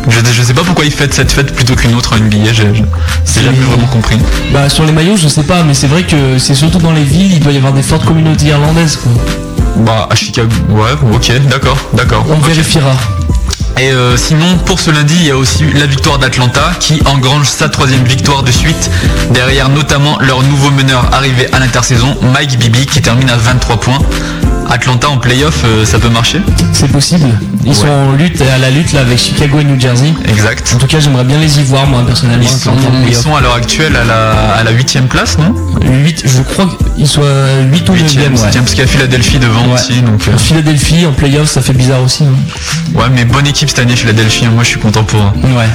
je, 0.09 0.19
je 0.31 0.41
sais 0.41 0.53
pas 0.53 0.63
pourquoi 0.63 0.85
ils 0.85 0.91
fêtent 0.91 1.13
cette 1.13 1.31
fête 1.31 1.53
plutôt 1.53 1.75
qu'une 1.75 1.95
autre 1.95 2.13
en 2.13 2.17
NBA, 2.17 2.53
j'ai 2.53 2.63
jamais 3.43 3.57
vraiment 3.57 3.87
compris. 3.87 4.17
Bah 4.53 4.69
sur 4.69 4.85
les 4.85 4.91
maillots 4.91 5.17
je 5.17 5.27
sais 5.27 5.43
pas, 5.43 5.63
mais 5.63 5.73
c'est 5.73 5.87
vrai 5.87 6.03
que 6.03 6.37
c'est 6.37 6.55
surtout 6.55 6.79
dans 6.79 6.93
les 6.93 7.03
villes, 7.03 7.33
il 7.33 7.39
doit 7.39 7.51
y 7.51 7.57
avoir 7.57 7.73
des 7.73 7.83
fortes 7.83 8.05
communautés 8.05 8.47
irlandaises 8.47 8.97
quoi. 8.97 9.11
Bah 9.77 10.07
à 10.09 10.15
Chicago, 10.15 10.49
ouais, 10.69 10.91
ok, 11.13 11.31
d'accord, 11.49 11.77
d'accord. 11.93 12.25
On 12.29 12.37
vérifiera. 12.39 12.93
Et 13.77 13.91
euh, 13.91 14.15
sinon, 14.15 14.57
pour 14.65 14.79
ce 14.79 14.89
lundi, 14.89 15.15
il 15.19 15.25
y 15.25 15.31
a 15.31 15.37
aussi 15.37 15.65
la 15.73 15.85
victoire 15.85 16.17
d'Atlanta 16.17 16.71
qui 16.79 17.01
engrange 17.05 17.47
sa 17.47 17.67
troisième 17.67 18.05
victoire 18.05 18.41
de 18.41 18.51
suite, 18.51 18.89
derrière 19.31 19.67
notamment 19.67 20.17
leur 20.21 20.43
nouveau 20.43 20.71
meneur 20.71 21.13
arrivé 21.13 21.47
à 21.51 21.59
l'intersaison, 21.59 22.15
Mike 22.21 22.57
Bibi, 22.57 22.85
qui 22.85 23.01
termine 23.01 23.29
à 23.29 23.35
23 23.35 23.79
points. 23.81 23.99
Atlanta 24.69 25.09
en 25.09 25.17
playoff, 25.17 25.61
euh, 25.65 25.85
ça 25.85 25.99
peut 25.99 26.09
marcher 26.09 26.41
C'est 26.73 26.91
possible. 26.91 27.27
Ils 27.65 27.75
sont 27.75 27.87
en 27.87 28.11
lutte 28.13 28.41
à 28.41 28.57
la 28.57 28.69
lutte 28.69 28.93
là 28.93 29.01
avec 29.01 29.17
Chicago 29.19 29.59
et 29.59 29.63
New 29.63 29.79
Jersey. 29.79 30.13
Exact. 30.27 30.71
En 30.75 30.79
tout 30.79 30.87
cas 30.87 30.99
j'aimerais 30.99 31.23
bien 31.23 31.37
les 31.39 31.59
y 31.59 31.63
voir 31.63 31.85
moi 31.87 32.03
personnellement. 32.05 32.43
Ils 32.43 33.09
ils 33.09 33.15
sont 33.15 33.35
à 33.35 33.41
l'heure 33.41 33.55
actuelle 33.55 33.95
à 33.95 34.03
la, 34.03 34.31
à 34.55 34.63
la 34.63 34.71
8 34.71 35.01
place, 35.09 35.37
non 35.37 35.53
8, 35.81 36.23
je 36.25 36.41
crois 36.41 36.67
qu'ils 36.95 37.07
soient 37.07 37.23
8 37.71 37.89
ou 37.89 37.93
9 37.93 38.11
8 38.11 38.19
ouais. 38.19 38.29
parce 38.53 38.69
qu'il 38.71 38.79
y 38.79 38.81
a 38.83 38.87
Philadelphie 38.87 39.39
devant 39.39 39.65
Ouais. 39.67 39.73
aussi. 39.75 40.01
Donc, 40.01 40.21
euh, 40.27 40.37
Philadelphie 40.37 41.05
en 41.05 41.11
playoff 41.13 41.49
ça 41.49 41.61
fait 41.61 41.73
bizarre 41.73 42.01
aussi. 42.03 42.23
hein. 42.23 42.97
ouais, 42.99 43.05
mais 43.13 43.25
bonne 43.25 43.47
équipe 43.47 43.69
cette 43.69 43.79
année, 43.79 43.95
Philadelphie. 43.95 44.45
hein. 44.45 44.51
Moi, 44.53 44.63
je 44.63 44.69
suis 44.69 44.79
content 44.79 45.03
pour 45.03 45.19
eux. 45.19 45.49
Ouais. 45.57 45.67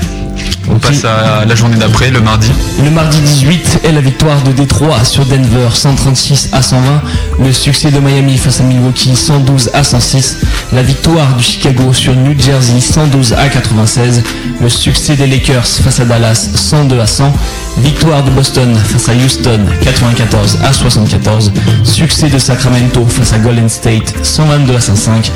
On 0.68 0.78
passe 0.78 1.04
à 1.04 1.44
la 1.44 1.54
journée 1.54 1.76
d'après, 1.76 2.10
le 2.10 2.20
mardi. 2.20 2.50
Le 2.82 2.90
mardi 2.90 3.18
18 3.20 3.80
est 3.84 3.92
la 3.92 4.00
victoire 4.00 4.40
de 4.42 4.52
Détroit 4.52 5.04
sur 5.04 5.24
Denver 5.26 5.68
136 5.72 6.50
à 6.52 6.62
120. 6.62 7.02
Le 7.44 7.52
succès 7.52 7.90
de 7.90 7.98
Miami 7.98 8.36
face 8.36 8.60
à 8.60 8.64
Milwaukee 8.64 9.16
112 9.16 9.70
à 9.74 9.82
106. 9.82 10.38
La 10.72 10.82
victoire 10.82 11.34
du 11.36 11.42
Chicago 11.42 11.92
sur 11.92 12.14
New 12.14 12.38
Jersey 12.38 12.80
112 12.80 13.32
à 13.34 13.48
96. 13.48 14.22
Le 14.60 14.68
succès 14.68 15.16
des 15.16 15.26
Lakers 15.26 15.66
face 15.66 16.00
à 16.00 16.04
Dallas 16.04 16.50
102 16.54 17.00
à 17.00 17.06
100. 17.06 17.32
Victoire 17.78 18.22
de 18.22 18.30
Boston 18.30 18.74
face 18.76 19.08
à 19.08 19.12
Houston 19.14 19.60
94 19.82 20.58
à 20.62 20.72
74. 20.72 21.52
Succès 21.84 22.28
de 22.28 22.38
Sacramento 22.38 23.04
face 23.06 23.32
à 23.32 23.38
Golden 23.38 23.68
State 23.68 24.14
122 24.22 24.76
à 24.76 24.80
105. 24.80 25.32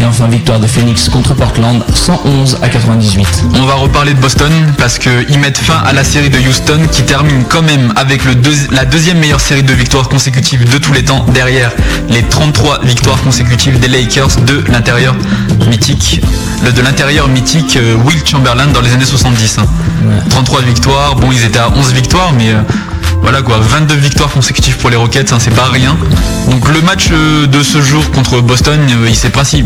Et 0.00 0.04
enfin 0.04 0.26
victoire 0.26 0.58
de 0.58 0.66
Phoenix 0.66 1.08
contre 1.08 1.34
Portland 1.34 1.82
111 1.94 2.58
à 2.62 2.68
98. 2.68 3.44
On 3.54 3.66
va 3.66 3.74
reparler 3.74 4.12
de 4.14 4.20
Boston 4.20 4.50
parce 4.78 4.98
qu'ils 4.98 5.38
mettent 5.38 5.58
fin 5.58 5.78
à 5.84 5.92
la 5.92 6.04
série 6.04 6.30
de 6.30 6.38
Houston 6.38 6.80
qui 6.90 7.02
termine 7.02 7.44
quand 7.48 7.62
même 7.62 7.92
avec 7.96 8.24
le 8.24 8.34
deuxi- 8.34 8.68
la 8.70 8.84
deuxième 8.84 9.18
meilleure 9.18 9.40
série 9.40 9.62
de 9.62 9.72
victoires 9.72 10.08
consécutives 10.08 10.68
de 10.68 10.78
tous 10.78 10.92
les 10.92 11.04
temps 11.04 11.24
derrière 11.32 11.70
les 12.08 12.22
33 12.22 12.80
victoires 12.84 13.20
consécutives 13.22 13.78
des 13.80 13.88
Lakers 13.88 14.36
de 14.46 14.62
l'intérieur 14.70 15.14
mythique. 15.68 16.20
Le 16.64 16.72
de 16.72 16.80
l'intérieur 16.82 17.28
mythique 17.28 17.76
euh, 17.76 17.94
Will 18.04 18.20
Chamberlain 18.26 18.66
dans 18.68 18.80
les 18.80 18.92
années 18.92 19.04
70. 19.04 19.58
hein. 19.58 19.66
33 20.30 20.62
victoires, 20.62 21.16
bon 21.16 21.30
ils 21.32 21.44
étaient 21.44 21.58
à 21.58 21.70
11 21.70 21.92
victoires 21.92 22.32
mais 22.36 22.50
euh, 22.50 22.60
voilà 23.22 23.40
quoi, 23.42 23.58
22 23.58 23.94
victoires 23.94 24.30
consécutives 24.30 24.76
pour 24.76 24.90
les 24.90 24.96
Rockets, 24.96 25.32
hein, 25.32 25.38
c'est 25.40 25.54
pas 25.54 25.64
rien. 25.72 25.96
Donc 26.50 26.68
le 26.68 26.82
match 26.82 27.08
euh, 27.10 27.46
de 27.46 27.62
ce 27.62 27.80
jour 27.80 28.10
contre 28.10 28.40
Boston, 28.40 28.78
euh, 28.90 29.06
il 29.08 29.16
s'est 29.16 29.30
princi- 29.30 29.64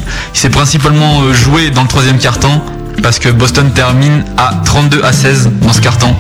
principalement 0.53 1.33
joué 1.33 1.71
dans 1.71 1.83
le 1.83 1.89
troisième 1.89 2.19
quart-temps 2.19 2.65
parce 3.03 3.19
que 3.19 3.29
Boston 3.29 3.71
termine 3.75 4.25
à 4.37 4.53
32 4.65 5.03
à 5.05 5.13
16 5.13 5.51
dans 5.63 5.73
ce 5.73 5.81
quart-temps. 5.81 6.17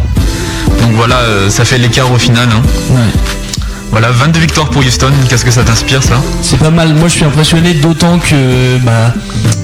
Donc 0.80 0.92
voilà, 0.94 1.16
euh, 1.16 1.50
ça 1.50 1.64
fait 1.64 1.78
l'écart 1.78 2.10
au 2.12 2.18
final. 2.18 2.48
hein. 2.52 2.62
Ouais. 2.90 3.00
Voilà, 3.90 4.10
22 4.10 4.38
victoires 4.40 4.68
pour 4.68 4.82
Houston, 4.84 5.10
qu'est-ce 5.28 5.44
que 5.44 5.50
ça 5.50 5.62
t'inspire 5.64 6.02
ça? 6.02 6.20
C'est 6.42 6.58
pas 6.58 6.70
mal. 6.70 6.92
Moi, 6.94 7.08
je 7.08 7.14
suis 7.14 7.24
impressionné 7.24 7.72
d'autant 7.74 8.18
que, 8.18 8.76
bah, 8.84 9.14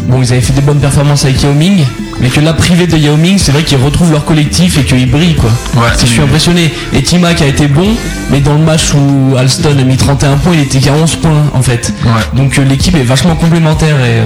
bon, 0.08 0.22
ils 0.22 0.32
avaient 0.32 0.40
fait 0.40 0.54
des 0.54 0.62
bonnes 0.62 0.80
performances 0.80 1.24
avec 1.26 1.42
Yao 1.42 1.52
Ming, 1.52 1.84
mais 2.20 2.28
que 2.28 2.40
là, 2.40 2.52
privé 2.52 2.86
de 2.86 2.96
Yao 2.96 3.16
Ming, 3.16 3.38
c'est 3.38 3.52
vrai 3.52 3.62
qu'ils 3.62 3.78
retrouvent 3.78 4.12
leur 4.12 4.24
collectif 4.24 4.78
et 4.78 4.84
qu'ils 4.84 5.10
brillent, 5.10 5.34
quoi. 5.34 5.50
Ouais, 5.76 5.88
je 6.00 6.06
suis 6.06 6.20
impressionné. 6.20 6.72
Et 6.92 7.02
Timac 7.02 7.40
a 7.42 7.46
été 7.46 7.66
bon, 7.66 7.86
mais 8.30 8.40
dans 8.40 8.54
le 8.54 8.64
match 8.64 8.94
où 8.94 9.36
Alston 9.36 9.76
a 9.78 9.82
mis 9.82 9.96
31 9.96 10.36
points, 10.36 10.52
il 10.54 10.60
était 10.60 10.78
qu'à 10.78 10.92
11 10.92 11.16
points, 11.16 11.42
en 11.52 11.62
fait. 11.62 11.92
Ouais. 12.04 12.10
Donc, 12.34 12.58
euh, 12.58 12.64
l'équipe 12.64 12.94
est 12.96 13.02
vachement 13.02 13.34
complémentaire 13.36 13.96
et 14.00 14.20
euh, 14.20 14.24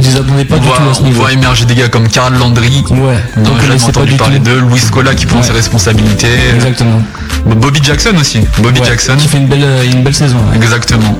je 0.00 0.08
les 0.08 0.16
attendais 0.16 0.44
pas 0.44 0.56
on 0.56 0.60
du 0.60 0.66
voit, 0.66 0.76
tout 0.76 0.90
à 0.90 0.94
ce 0.94 1.00
on 1.00 1.04
niveau. 1.04 1.20
voit 1.20 1.32
émerger 1.32 1.64
des 1.66 1.74
gars 1.74 1.88
comme 1.88 2.08
Karl 2.08 2.34
Landry. 2.36 2.84
Ouais, 2.90 2.96
On 3.36 3.42
donc 3.42 3.52
on 3.62 3.68
pas 3.78 3.84
entendu 3.88 4.12
du 4.12 4.16
parler 4.16 4.38
d'eux. 4.38 4.58
Louis 4.60 4.78
Scola 4.80 5.14
qui 5.14 5.26
prend 5.26 5.42
ses 5.42 5.52
responsabilités. 5.52 6.28
Exactement. 6.54 7.02
Bobby 7.44 7.80
Jackson 7.82 8.12
aussi. 8.20 8.40
Bobby 8.58 8.80
Jackson. 8.84 9.14
Qui 9.18 9.28
fait 9.28 9.38
une 9.38 9.46
belle, 9.46 9.62
euh, 9.62 9.84
une 9.92 10.02
belle 10.02 10.14
saison. 10.14 10.38
Exactement. 10.54 11.16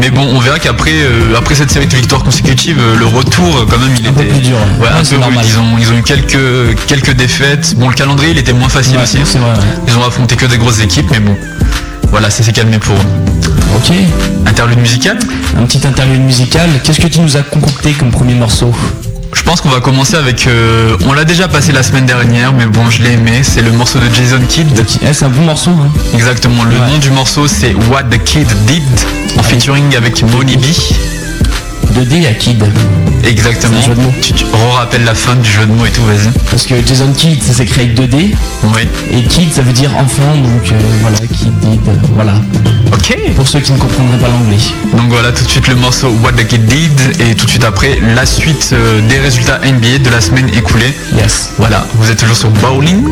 Mais 0.00 0.10
bon, 0.10 0.22
on 0.22 0.38
verra 0.40 0.58
qu'après 0.58 0.92
euh, 0.94 1.36
après 1.36 1.54
cette 1.54 1.70
série 1.70 1.86
de 1.86 1.94
victoires 1.94 2.22
consécutives, 2.24 2.78
euh, 2.80 2.96
le 2.96 3.04
retour 3.04 3.58
euh, 3.58 3.66
quand 3.68 3.78
même 3.78 3.94
il 3.98 4.06
un 4.06 4.10
était 4.10 4.24
peu 4.24 4.30
plus 4.30 4.40
dur. 4.40 4.56
Ouais, 4.80 4.88
un 4.88 5.04
peu. 5.04 5.16
Ils 5.44 5.58
ont, 5.58 5.78
ils 5.78 5.92
ont 5.92 5.96
eu 5.96 6.02
quelques, 6.02 6.86
quelques 6.86 7.12
défaites. 7.12 7.74
Bon, 7.76 7.88
le 7.88 7.94
calendrier 7.94 8.32
il 8.32 8.38
était 8.38 8.54
moins 8.54 8.70
facile 8.70 8.96
aussi. 8.96 9.18
Hein. 9.18 9.54
Ils 9.86 9.96
ont 9.96 10.04
affronté 10.04 10.36
que 10.36 10.46
des 10.46 10.56
grosses 10.56 10.80
équipes, 10.80 11.10
mais 11.10 11.20
bon, 11.20 11.36
voilà, 12.10 12.30
ça 12.30 12.42
s'est 12.42 12.52
calmé 12.52 12.78
pour 12.78 12.96
eux. 12.96 13.76
Ok. 13.76 13.94
Interlude 14.46 14.78
musical? 14.78 15.18
Un 15.58 15.64
petit 15.64 15.86
interlude 15.86 16.22
musical. 16.22 16.70
Qu'est-ce 16.82 17.00
que 17.00 17.08
tu 17.08 17.20
nous 17.20 17.36
as 17.36 17.42
concocté 17.42 17.92
comme 17.92 18.10
premier 18.10 18.34
morceau? 18.34 18.74
Je 19.32 19.42
pense 19.42 19.60
qu'on 19.60 19.68
va 19.68 19.80
commencer 19.80 20.16
avec. 20.16 20.46
Euh, 20.46 20.96
on 21.06 21.12
l'a 21.12 21.24
déjà 21.24 21.48
passé 21.48 21.72
la 21.72 21.82
semaine 21.82 22.06
dernière, 22.06 22.52
mais 22.52 22.66
bon, 22.66 22.90
je 22.90 23.02
l'ai 23.02 23.12
aimé. 23.12 23.40
C'est 23.42 23.62
le 23.62 23.72
morceau 23.72 23.98
de 23.98 24.12
Jason 24.12 24.40
Kidd. 24.48 24.68
Eh, 25.02 25.12
c'est 25.12 25.24
un 25.24 25.28
bon 25.28 25.42
morceau. 25.42 25.70
Hein. 25.70 25.90
Exactement. 26.14 26.64
Le 26.64 26.76
nom 26.76 26.98
du 26.98 27.10
morceau, 27.10 27.46
c'est 27.46 27.74
What 27.90 28.04
the 28.04 28.22
Kid 28.24 28.48
Did, 28.66 28.82
en 29.38 29.42
featuring 29.42 29.96
avec 29.96 30.24
Bonnie 30.26 30.56
B. 30.56 30.64
2D 31.90 32.26
à 32.26 32.32
Kid. 32.32 32.62
Exactement. 33.24 33.80
Jeu. 33.80 33.92
Tu, 34.22 34.32
tu 34.32 34.44
rappelles 34.76 35.04
la 35.04 35.14
fin 35.14 35.34
du 35.36 35.50
jeu 35.50 35.66
de 35.66 35.72
mots 35.72 35.86
et 35.86 35.90
tout, 35.90 36.02
vas-y. 36.04 36.30
Parce 36.50 36.66
que 36.66 36.74
Jason 36.86 37.12
Kid, 37.12 37.42
ça 37.42 37.52
s'écrit 37.52 37.82
avec 37.82 37.94
2D. 37.98 38.34
Oui. 38.64 38.88
Et 39.12 39.22
Kid, 39.24 39.52
ça 39.52 39.62
veut 39.62 39.72
dire 39.72 39.90
enfant, 39.96 40.34
donc 40.34 40.72
euh, 40.72 40.78
voilà, 41.02 41.16
Kid, 41.18 41.58
Did, 41.60 41.80
voilà. 42.14 42.34
Ok. 42.92 43.16
Pour 43.36 43.46
ceux 43.46 43.60
qui 43.60 43.72
ne 43.72 43.78
comprendraient 43.78 44.18
pas 44.18 44.28
l'anglais. 44.28 44.56
Donc 44.96 45.08
voilà, 45.10 45.32
tout 45.32 45.44
de 45.44 45.48
suite 45.48 45.68
le 45.68 45.76
morceau 45.76 46.08
What 46.22 46.32
the 46.32 46.46
Kid 46.46 46.64
Did, 46.66 47.00
et 47.20 47.34
tout 47.34 47.46
de 47.46 47.50
suite 47.50 47.64
après, 47.64 47.98
la 48.14 48.26
suite 48.26 48.70
euh, 48.72 49.00
des 49.08 49.18
résultats 49.18 49.58
NBA 49.58 49.98
de 50.04 50.10
la 50.10 50.20
semaine 50.20 50.48
écoulée. 50.56 50.94
Yes. 51.16 51.50
Voilà, 51.58 51.86
vous 51.94 52.10
êtes 52.10 52.18
toujours 52.18 52.36
sur 52.36 52.50
Bowling, 52.50 53.04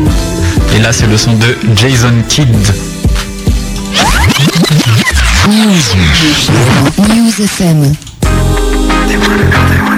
et 0.75 0.79
là 0.79 0.91
c'est 0.91 1.07
le 1.07 1.17
son 1.17 1.33
de 1.33 1.57
Jason 1.75 2.13
Kidd. 2.27 2.47
News 7.07 7.41
FM. 7.43 8.08
they 9.09 9.17
wanna 9.17 9.49
know, 9.49 9.69
they 9.69 9.81
wanna 9.81 9.88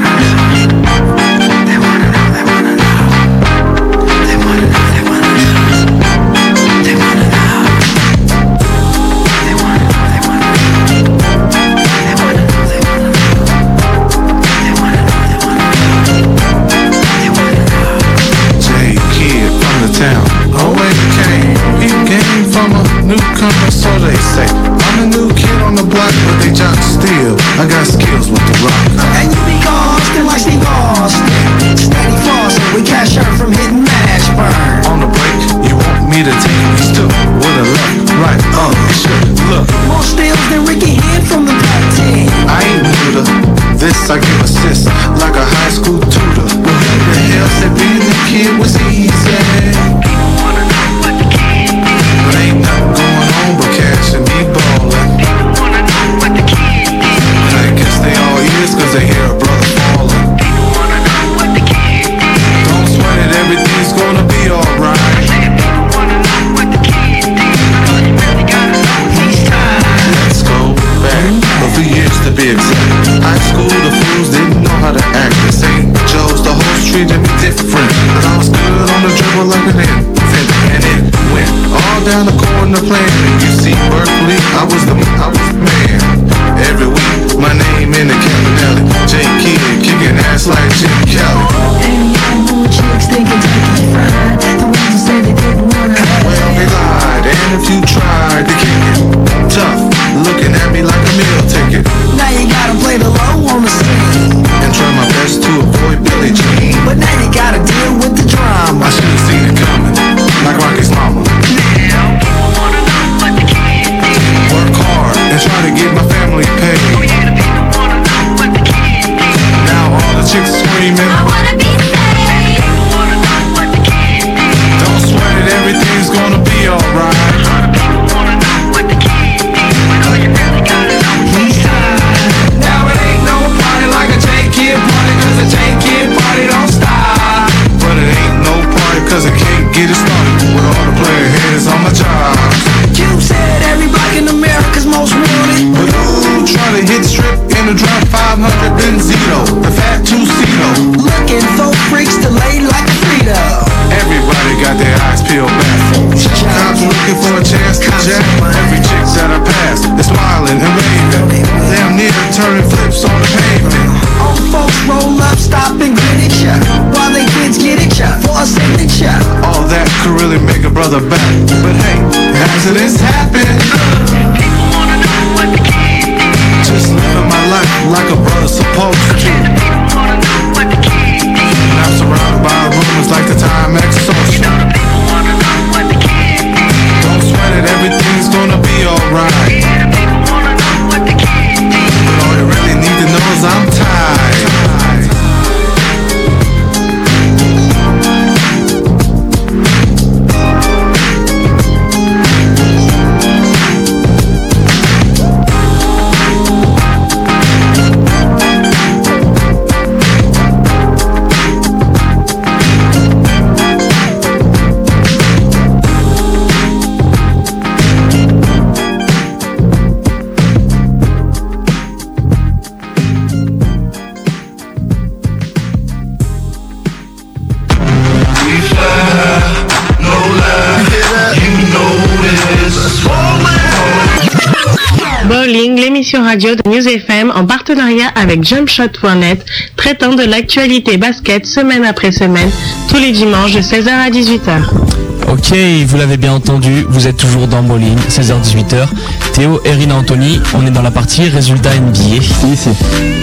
Radio 236.20 236.56
de 236.56 236.70
News 236.70 236.88
FM 236.88 237.32
en 237.34 237.46
partenariat 237.46 238.10
avec 238.16 238.44
JumpShot.net, 238.44 239.46
traitant 239.78 240.14
de 240.14 240.24
l'actualité 240.24 240.98
basket 240.98 241.46
semaine 241.46 241.86
après 241.86 242.12
semaine, 242.12 242.50
tous 242.90 242.98
les 242.98 243.12
dimanches 243.12 243.54
de 243.54 243.62
16h 243.62 243.90
à 243.90 244.10
18h. 244.10 245.11
Ok, 245.32 245.56
vous 245.88 245.96
l'avez 245.96 246.18
bien 246.18 246.34
entendu, 246.34 246.86
vous 246.90 247.08
êtes 247.08 247.16
toujours 247.16 247.48
dans 247.48 247.64
Bowling, 247.64 247.98
16h-18h. 248.10 248.86
Théo, 249.32 249.62
Erina, 249.64 249.96
Anthony, 249.96 250.42
on 250.54 250.68
est 250.68 250.72
dans 250.72 250.82
la 250.82 250.92
partie 250.92 251.30
résultats 251.30 251.74
NBA. 251.74 252.22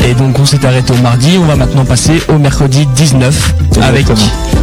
Et 0.08 0.14
donc 0.14 0.38
on 0.38 0.46
s'est 0.46 0.64
arrêté 0.64 0.94
au 0.94 0.96
mardi, 0.96 1.36
on 1.38 1.44
va 1.44 1.56
maintenant 1.56 1.84
passer 1.84 2.22
au 2.28 2.38
mercredi 2.38 2.86
19 2.96 3.54
avec 3.82 4.06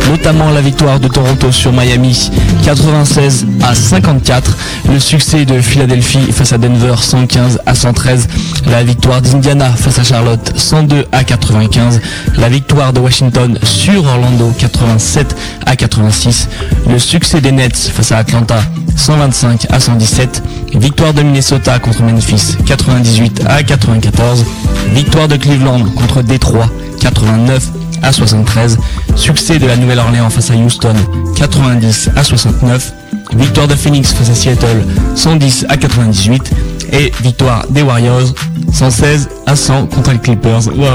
notamment 0.10 0.50
la 0.52 0.62
victoire 0.62 1.00
de 1.00 1.08
Toronto 1.08 1.52
sur 1.52 1.72
Miami 1.72 2.32
96 2.64 3.46
à 3.64 3.76
54, 3.76 4.58
le 4.92 5.00
succès 5.00 5.46
de 5.46 5.60
Philadelphie 5.62 6.32
face 6.32 6.54
à 6.54 6.58
Denver 6.58 6.96
115 7.00 7.62
à 7.66 7.76
113, 7.76 8.28
la 8.68 8.84
victoire 8.84 9.22
d'Indiana 9.22 9.70
face 9.70 10.00
à 10.00 10.04
Charlotte 10.04 10.54
102 10.56 11.06
à 11.12 11.24
95, 11.24 12.02
la 12.38 12.50
victoire 12.50 12.94
de 12.94 13.00
Washington 13.00 13.58
sur 13.64 14.06
Orlando 14.06 14.52
87 14.58 15.36
à 15.66 15.76
86, 15.76 16.50
le 16.90 17.00
succès 17.00 17.35
des 17.42 17.52
Nets 17.52 17.76
face 17.76 18.12
à 18.12 18.18
Atlanta 18.18 18.56
125 18.96 19.68
à 19.70 19.80
117, 19.80 20.44
victoire 20.76 21.14
de 21.14 21.22
Minnesota 21.22 21.80
contre 21.80 22.02
Memphis 22.04 22.56
98 22.66 23.44
à 23.48 23.64
94, 23.64 24.46
victoire 24.94 25.28
de 25.28 25.36
Cleveland 25.36 25.84
contre 25.96 26.22
Détroit 26.22 26.70
89 27.02 27.72
à 28.02 28.12
73, 28.12 28.78
succès 29.16 29.60
de 29.60 29.68
la 29.68 29.76
Nouvelle-Orléans 29.76 30.30
face 30.30 30.52
à 30.52 30.56
Houston 30.56 30.96
90 31.36 32.12
à 32.16 32.24
69, 32.24 32.94
victoire 33.36 33.68
de 33.68 33.76
Phoenix 33.76 34.14
face 34.14 34.30
à 34.30 34.36
Seattle 34.36 34.86
110 35.16 35.66
à 35.70 35.78
98 35.78 36.52
et 36.98 37.12
victoire 37.22 37.66
des 37.70 37.82
Warriors 37.82 38.34
116 38.72 39.30
à 39.46 39.56
100 39.56 39.88
contre 39.88 40.12
les 40.12 40.18
Clippers. 40.20 40.68
Wow, 40.68 40.86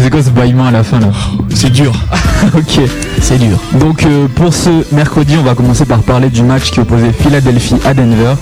C'est 0.00 0.10
quoi 0.10 0.22
ce 0.22 0.30
bâillement 0.30 0.66
à 0.66 0.70
la 0.70 0.82
fin 0.82 0.98
là 1.00 1.08
c'est 1.54 1.70
dur, 1.70 1.92
Ok. 2.56 2.80
c'est 3.22 3.38
dur. 3.38 3.58
Donc 3.80 4.04
euh, 4.04 4.26
pour 4.34 4.52
ce 4.52 4.68
mercredi, 4.94 5.36
on 5.38 5.42
va 5.42 5.54
commencer 5.54 5.86
par 5.86 6.00
parler 6.00 6.28
du 6.28 6.42
match 6.42 6.70
qui 6.70 6.80
opposait 6.80 7.12
Philadelphie 7.12 7.76
à 7.84 7.94
Denver. 7.94 8.34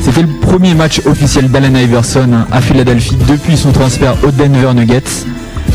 C'était 0.00 0.22
le 0.22 0.28
premier 0.40 0.74
match 0.74 1.00
officiel 1.06 1.50
d'Allen 1.50 1.76
Iverson 1.76 2.28
à 2.52 2.60
Philadelphie 2.60 3.16
depuis 3.28 3.56
son 3.56 3.72
transfert 3.72 4.14
aux 4.24 4.30
Denver 4.30 4.72
Nuggets. 4.74 5.02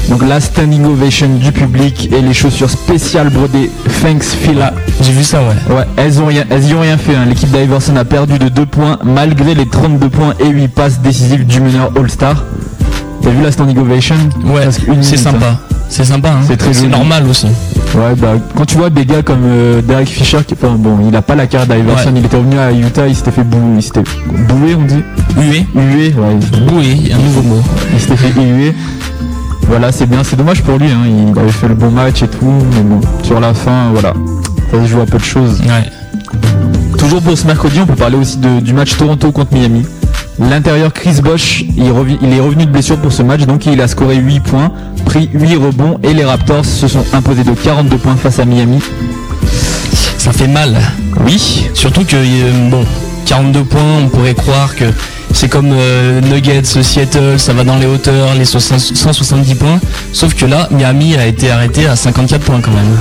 Donc 0.09 0.21
la 0.27 0.39
standing 0.39 0.85
ovation 0.85 1.27
du 1.35 1.51
public 1.51 2.09
et 2.13 2.21
les 2.21 2.33
chaussures 2.33 2.69
spéciales 2.69 3.29
brodées 3.29 3.69
Thanks 4.01 4.23
Phila. 4.23 4.73
J'ai 5.01 5.11
vu 5.11 5.23
ça, 5.23 5.39
ouais. 5.41 5.75
Ouais, 5.75 5.83
elles 5.97 6.21
ont 6.21 6.25
rien, 6.27 6.45
elles 6.49 6.65
y 6.65 6.73
ont 6.73 6.79
rien 6.79 6.97
fait. 6.97 7.13
hein. 7.15 7.25
L'équipe 7.27 7.51
d'Iverson 7.51 7.95
a 7.97 8.05
perdu 8.05 8.39
de 8.39 8.47
2 8.47 8.65
points 8.65 8.99
malgré 9.03 9.53
les 9.53 9.67
32 9.67 10.09
points 10.09 10.33
et 10.39 10.47
8 10.47 10.67
passes 10.69 11.01
décisives 11.01 11.45
du 11.45 11.59
meneur 11.59 11.91
All-Star. 11.97 12.43
T'as 13.21 13.29
vu 13.31 13.43
la 13.43 13.51
standing 13.51 13.77
ovation? 13.79 14.15
Ouais, 14.45 14.69
c'est 14.71 14.89
hein. 14.89 15.01
sympa. 15.17 15.59
C'est 15.89 16.05
sympa, 16.05 16.29
hein. 16.29 16.39
C'est 16.47 16.57
très 16.57 16.73
C'est 16.73 16.87
normal 16.87 17.25
aussi. 17.29 17.47
Ouais, 17.95 18.13
bah, 18.17 18.33
quand 18.55 18.65
tu 18.65 18.75
vois 18.77 18.89
des 18.89 19.05
gars 19.05 19.21
comme 19.23 19.43
euh, 19.45 19.81
Derek 19.81 20.07
Fisher, 20.07 20.39
qui, 20.45 20.53
enfin 20.53 20.75
bon, 20.77 20.97
il 21.07 21.15
a 21.15 21.21
pas 21.21 21.35
la 21.35 21.47
carte 21.47 21.69
d'Iverson, 21.69 22.09
Ouais. 22.09 22.13
il 22.17 22.25
était 22.25 22.35
revenu 22.37 22.59
à 22.59 22.71
Utah, 22.71 23.07
il 23.07 23.15
s'était 23.15 23.31
fait 23.31 23.43
bouer, 23.43 23.61
il 23.77 23.81
s'était 23.83 24.03
boué, 24.27 24.75
on 24.77 24.83
dit? 24.83 25.03
Hué, 25.37 25.65
Hué, 25.75 26.13
ouais, 26.13 26.35
boué, 26.67 27.11
un 27.13 27.17
nouveau 27.17 27.41
mot. 27.41 27.61
il 27.93 27.99
s'était 27.99 28.17
fait 28.17 28.33
huer. 28.41 28.73
Voilà, 29.67 29.91
c'est 29.91 30.05
bien, 30.05 30.23
c'est 30.23 30.35
dommage 30.37 30.61
pour 30.63 30.77
lui, 30.77 30.87
hein, 30.89 31.01
il 31.33 31.37
avait 31.37 31.51
fait 31.51 31.67
le 31.67 31.75
bon 31.75 31.91
match 31.91 32.23
et 32.23 32.27
tout, 32.27 32.51
mais 32.73 32.81
bon, 32.81 33.01
sur 33.23 33.39
la 33.39 33.53
fin, 33.53 33.89
voilà, 33.91 34.13
ça 34.71 34.81
se 34.81 34.87
joue 34.87 35.01
à 35.01 35.05
peu 35.05 35.17
de 35.17 35.23
choses. 35.23 35.59
Ouais. 35.61 35.89
Toujours 36.97 37.21
pour 37.21 37.37
ce 37.37 37.45
mercredi, 37.45 37.79
on 37.81 37.85
peut 37.85 37.95
parler 37.95 38.15
aussi 38.17 38.37
de- 38.37 38.59
du 38.61 38.73
match 38.73 38.95
Toronto 38.97 39.31
contre 39.31 39.53
Miami. 39.53 39.85
L'intérieur 40.39 40.93
Chris 40.93 41.19
Bosch, 41.21 41.63
il 41.75 41.83
est 41.85 42.39
revenu 42.39 42.65
de 42.65 42.71
blessure 42.71 42.97
pour 42.97 43.11
ce 43.11 43.23
match, 43.23 43.41
donc 43.41 43.65
il 43.65 43.79
a 43.81 43.87
scoré 43.87 44.15
8 44.15 44.39
points, 44.39 44.71
pris 45.05 45.29
8 45.33 45.55
rebonds 45.57 45.99
et 46.03 46.13
les 46.13 46.23
Raptors 46.23 46.63
se 46.65 46.87
sont 46.87 47.03
imposés 47.13 47.43
de 47.43 47.51
42 47.51 47.97
points 47.97 48.15
face 48.15 48.39
à 48.39 48.45
Miami. 48.45 48.79
Ça 50.17 50.31
fait 50.31 50.47
mal. 50.47 50.77
Oui, 51.25 51.67
Surtout 51.73 52.03
que, 52.05 52.15
euh, 52.15 52.69
bon, 52.69 52.83
42 53.25 53.63
points, 53.63 53.81
on 54.03 54.07
pourrait 54.09 54.33
croire 54.35 54.75
que 54.75 54.85
c'est 55.33 55.49
comme 55.49 55.71
euh, 55.71 56.21
Nuggets, 56.21 56.63
Seattle, 56.63 57.37
ça 57.37 57.53
va 57.53 57.63
dans 57.63 57.75
les 57.77 57.85
hauteurs, 57.85 58.33
les 58.35 58.45
60 58.45 58.79
170 58.79 59.55
points. 59.55 59.79
Sauf 60.13 60.33
que 60.33 60.45
là, 60.45 60.67
Miami 60.71 61.15
a 61.15 61.25
été 61.27 61.51
arrêté 61.51 61.85
à 61.87 61.95
54 61.95 62.41
points 62.43 62.61
quand 62.61 62.71
même. 62.71 62.97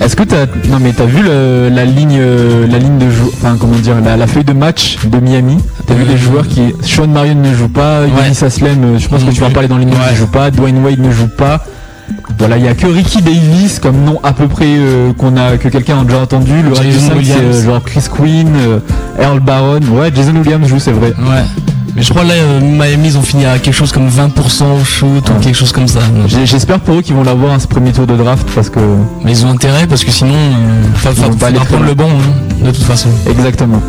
Est-ce 0.00 0.16
que 0.16 0.24
t'as 0.24 0.46
non 0.68 0.78
mais 0.80 0.92
t'as 0.92 1.04
vu 1.06 1.22
le- 1.22 1.68
la 1.72 1.84
ligne 1.84 2.18
euh, 2.20 2.66
la 2.66 2.78
ligne 2.78 2.98
de 2.98 3.08
jou- 3.08 3.30
enfin 3.36 3.56
comment 3.58 3.76
dire 3.76 3.94
la, 4.04 4.16
la 4.16 4.26
feuille 4.26 4.44
de 4.44 4.52
match 4.52 4.98
de 5.04 5.18
Miami? 5.18 5.56
T'as 5.86 5.94
vu 5.94 6.02
Euh, 6.02 6.06
les 6.12 6.16
joueurs 6.18 6.46
qui 6.48 6.74
Sean 6.82 7.06
Marion 7.06 7.36
ne 7.36 7.54
joue 7.54 7.68
pas, 7.68 8.00
Yannis 8.06 8.44
Aslem, 8.44 8.84
euh, 8.84 8.98
je 8.98 9.08
pense 9.08 9.22
que 9.24 9.30
tu 9.30 9.40
vas 9.40 9.50
parler 9.50 9.68
dans 9.68 9.78
les 9.78 9.86
Ouais. 9.86 9.92
ne 10.10 10.16
joue 10.16 10.26
pas, 10.26 10.50
Dwayne 10.50 10.84
Wade 10.84 10.98
ne 10.98 11.10
joue 11.12 11.28
pas. 11.28 11.64
Voilà, 12.38 12.58
il 12.58 12.64
y 12.64 12.68
a 12.68 12.74
que 12.74 12.86
Ricky 12.86 13.22
Davis 13.22 13.78
comme 13.78 14.04
nom 14.04 14.20
à 14.22 14.32
peu 14.32 14.48
près 14.48 14.66
euh, 14.68 15.12
qu'on 15.12 15.36
a 15.36 15.56
que 15.56 15.68
quelqu'un 15.68 16.00
a 16.00 16.04
déjà 16.04 16.20
entendu. 16.20 16.62
Le 16.62 16.70
reste 16.72 16.82
Jason 16.90 17.08
cinq, 17.14 17.24
c'est 17.24 17.32
euh, 17.38 17.64
genre 17.64 17.82
Chris 17.84 18.04
Quinn, 18.10 18.48
euh, 18.56 18.78
Earl 19.20 19.40
Baron. 19.40 19.80
Ouais, 19.92 20.10
Jason 20.14 20.34
Williams 20.36 20.66
joue, 20.68 20.78
c'est 20.78 20.92
vrai. 20.92 21.08
Ouais. 21.18 21.44
Mais 21.96 22.02
je 22.02 22.10
crois 22.10 22.24
là, 22.24 22.34
Miami, 22.60 23.06
ils 23.08 23.16
ont 23.18 23.22
fini 23.22 23.46
à 23.46 23.56
quelque 23.60 23.72
chose 23.74 23.92
comme 23.92 24.08
20% 24.08 24.64
au 24.80 24.84
shoot 24.84 25.30
ou 25.30 25.40
quelque 25.40 25.54
chose 25.54 25.70
comme 25.70 25.86
ça. 25.86 26.00
J'espère 26.44 26.80
pour 26.80 26.96
eux 26.96 27.02
qu'ils 27.02 27.14
vont 27.14 27.22
l'avoir 27.22 27.52
à 27.54 27.60
ce 27.60 27.68
premier 27.68 27.92
tour 27.92 28.06
de 28.06 28.16
draft 28.16 28.48
parce 28.52 28.68
que 28.68 28.80
Mais 29.24 29.30
ils 29.30 29.46
ont 29.46 29.50
intérêt 29.50 29.86
parce 29.86 30.02
que 30.04 30.10
sinon, 30.10 30.34
euh, 30.34 30.82
fa- 30.96 31.10
Ils 31.10 31.16
fa- 31.16 31.28
vont 31.28 31.34
pas 31.36 31.46
aller 31.46 31.58
faudra 31.58 31.66
très 31.66 31.74
prendre 31.76 31.88
le 31.88 31.94
banc, 31.94 32.08
hein, 32.10 32.64
de 32.66 32.70
toute 32.72 32.82
façon. 32.82 33.10
Exactement. 33.30 33.80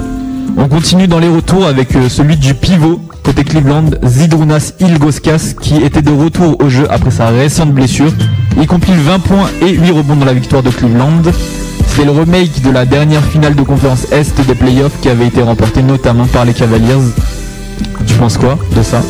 On 0.57 0.67
continue 0.67 1.07
dans 1.07 1.19
les 1.19 1.27
retours 1.27 1.65
avec 1.65 1.95
euh, 1.95 2.09
celui 2.09 2.37
du 2.37 2.53
pivot 2.53 3.01
côté 3.23 3.43
Cleveland, 3.43 3.85
Zidrunas 4.05 4.73
Ilgoskas, 4.79 5.53
qui 5.59 5.77
était 5.77 6.01
de 6.01 6.11
retour 6.11 6.57
au 6.63 6.69
jeu 6.69 6.87
après 6.89 7.11
sa 7.11 7.27
récente 7.27 7.71
blessure. 7.73 8.11
Il 8.59 8.67
compile 8.67 8.95
20 8.95 9.19
points 9.19 9.49
et 9.61 9.71
8 9.71 9.91
rebonds 9.91 10.15
dans 10.15 10.25
la 10.25 10.33
victoire 10.33 10.63
de 10.63 10.69
Cleveland. 10.69 11.21
C'est 11.87 12.05
le 12.05 12.11
remake 12.11 12.61
de 12.61 12.69
la 12.71 12.85
dernière 12.85 13.23
finale 13.23 13.55
de 13.55 13.61
conférence 13.63 14.05
Est 14.11 14.39
des 14.45 14.55
playoffs 14.55 14.99
qui 15.01 15.09
avait 15.09 15.27
été 15.27 15.41
remportée 15.41 15.81
notamment 15.81 16.25
par 16.25 16.45
les 16.45 16.53
Cavaliers. 16.53 16.93
Tu 18.05 18.13
penses 18.15 18.37
quoi 18.37 18.57
de 18.75 18.83
ça? 18.83 19.01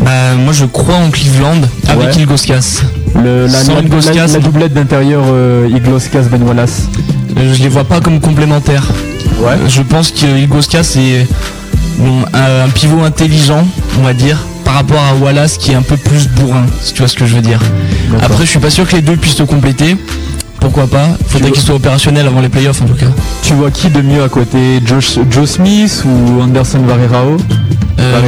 Bah, 0.00 0.34
moi, 0.38 0.52
je 0.52 0.64
crois 0.66 0.96
en 0.96 1.10
Cleveland 1.10 1.60
avec 1.88 2.08
Ouais. 2.14 2.22
Ilgoskas. 2.22 2.82
le, 3.22 3.46
la, 3.46 3.58
Sans 4.28 4.38
doublette 4.40 4.72
d'intérieur 4.74 5.22
euh, 5.26 5.68
Ilgoskas 5.70 6.22
Ben 6.30 6.42
Wallace. 6.42 6.88
Je 7.36 7.62
les 7.62 7.68
vois 7.68 7.84
pas 7.84 8.00
comme 8.00 8.20
complémentaires. 8.20 8.86
Ouais. 9.38 9.56
Je 9.68 9.82
pense 9.82 10.10
que 10.10 10.26
Ilgoskas 10.26 10.84
c'est 10.84 11.26
un, 12.32 12.68
pivot 12.68 13.02
intelligent, 13.02 13.66
on 13.98 14.02
va 14.02 14.12
dire, 14.12 14.38
par 14.64 14.74
rapport 14.74 15.00
à 15.00 15.14
Wallace 15.14 15.58
qui 15.58 15.72
est 15.72 15.74
un 15.74 15.82
peu 15.82 15.96
plus 15.96 16.28
bourrin, 16.28 16.66
si 16.82 16.92
tu 16.92 17.00
vois 17.00 17.08
ce 17.08 17.16
que 17.16 17.26
je 17.26 17.36
veux 17.36 17.42
dire. 17.42 17.60
Après, 18.22 18.44
je 18.44 18.50
suis 18.50 18.58
pas 18.58 18.70
sûr 18.70 18.86
que 18.86 18.96
les 18.96 19.02
deux 19.02 19.16
puissent 19.16 19.36
se 19.36 19.42
compléter. 19.42 19.96
Pourquoi 20.60 20.86
pas? 20.86 21.08
Faudrait 21.28 21.52
qu'ils 21.52 21.62
soient 21.62 21.76
opérationnels 21.76 22.26
avant 22.26 22.40
les 22.40 22.48
playoffs 22.48 22.82
en 22.82 22.86
tout 22.86 22.94
cas. 22.94 23.06
Tu 23.42 23.52
vois 23.52 23.70
qui 23.70 23.88
de 23.88 24.00
mieux 24.00 24.22
à 24.22 24.28
côté? 24.28 24.80
Josh, 24.84 25.18
Joe 25.30 25.48
Smith 25.48 26.02
ou 26.04 26.40
Anderson 26.40 26.80
Varerao 26.80 27.36
Euh, 27.98 28.20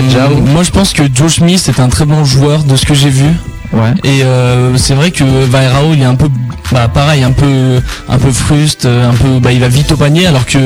moi 0.53 0.63
je 0.63 0.71
pense 0.71 0.93
que 0.93 1.03
Joe 1.13 1.33
Smith 1.33 1.69
est 1.69 1.81
un 1.81 1.89
très 1.89 2.05
bon 2.05 2.25
joueur 2.25 2.65
de 2.65 2.77
ce 2.77 2.87
que 2.87 2.95
j'ai 2.95 3.09
vu. 3.09 3.27
Ouais. 3.73 3.93
Et 4.05 4.23
euh, 4.23 4.77
c'est 4.77 4.95
vrai 4.95 5.11
que 5.11 5.25
Vaerao 5.25 5.95
il 5.95 6.03
est 6.03 6.07
un 6.07 6.15
peu 6.15 6.29
bah, 6.73 6.89
pareil, 6.89 7.23
un 7.25 7.33
peu 7.33 7.81
un 8.09 8.19
peu 8.19 8.31
fruste, 8.31 8.87
un 8.87 9.15
peu 9.15 9.39
bah, 9.41 9.53
il 9.53 9.61
va 9.61 9.69
vite 9.69 9.93
au 9.93 9.97
panier 9.97 10.27
alors 10.27 10.47
que 10.47 10.59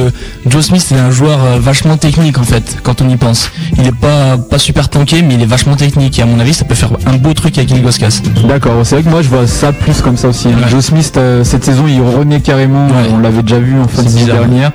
Joe 0.47 0.65
Smith 0.65 0.83
c'est 0.87 0.99
un 0.99 1.11
joueur 1.11 1.39
euh, 1.45 1.59
vachement 1.61 1.97
technique 1.97 2.39
en 2.39 2.43
fait 2.43 2.79
quand 2.83 3.03
on 3.03 3.09
y 3.09 3.17
pense. 3.17 3.51
Il 3.79 3.87
est 3.87 3.97
pas 3.97 4.37
pas 4.39 4.59
super 4.59 4.89
tanké 4.89 5.23
mais 5.23 5.35
il 5.35 5.43
est 5.43 5.47
vachement 5.47 5.77
technique 5.77 6.19
et 6.19 6.23
à 6.23 6.27
mon 6.27 6.39
avis 6.41 6.55
ça 6.55 6.65
peut 6.65 6.75
faire 6.75 6.91
un 7.07 7.17
beau 7.17 7.35
truc 7.35 7.57
avec 7.59 7.71
Ilgoskas. 7.71 8.21
D'accord, 8.49 8.75
c'est 8.85 8.97
vrai 8.97 9.05
que 9.05 9.09
moi 9.11 9.23
je 9.23 9.29
vois 9.29 9.47
ça 9.47 9.73
plus 9.73 10.01
comme 10.03 10.17
ça 10.17 10.29
aussi. 10.29 10.49
hein. 10.49 10.57
Ouais. 10.63 10.69
Joe 10.69 10.85
Smith, 10.85 11.13
euh, 11.17 11.45
cette 11.45 11.65
saison, 11.65 11.85
il 11.87 12.01
renaît 12.01 12.41
carrément, 12.41 12.87
Ouais. 12.89 13.09
on 13.13 13.19
l'avait 13.19 13.43
déjà 13.43 13.59
vu 13.59 13.79
en 13.81 13.87
fin 13.89 14.03
de 14.03 14.09
saison 14.09 14.27
dernière. 14.27 14.73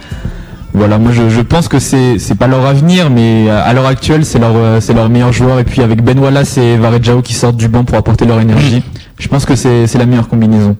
Voilà, 0.73 0.97
moi 0.99 1.11
je, 1.11 1.29
je 1.29 1.41
pense 1.41 1.67
que 1.67 1.79
c'est 1.79 2.19
c'est 2.19 2.35
pas 2.35 2.45
leur 2.47 2.65
avenir, 2.65 3.09
mais 3.09 3.45
euh, 3.49 3.61
à 3.65 3.73
l'heure 3.73 3.87
actuelle 3.87 4.23
c'est 4.25 4.37
leur 4.37 4.51
euh, 4.55 4.79
c'est 4.79 4.93
leur 4.93 5.09
meilleur 5.09 5.33
joueur. 5.33 5.57
Et 5.59 5.63
puis 5.63 5.81
avec 5.81 6.03
Ben 6.03 6.19
Wallace 6.19 6.57
et 6.57 6.77
Varejao 6.77 7.21
qui 7.23 7.33
sortent 7.33 7.57
du 7.57 7.67
banc 7.67 7.83
pour 7.83 7.97
apporter 7.97 8.25
leur 8.25 8.39
énergie, 8.39 8.83
je 9.17 9.27
pense 9.27 9.45
que 9.45 9.55
c'est 9.55 9.87
c'est 9.87 9.97
la 9.97 10.05
meilleure 10.05 10.27
combinaison. 10.27 10.75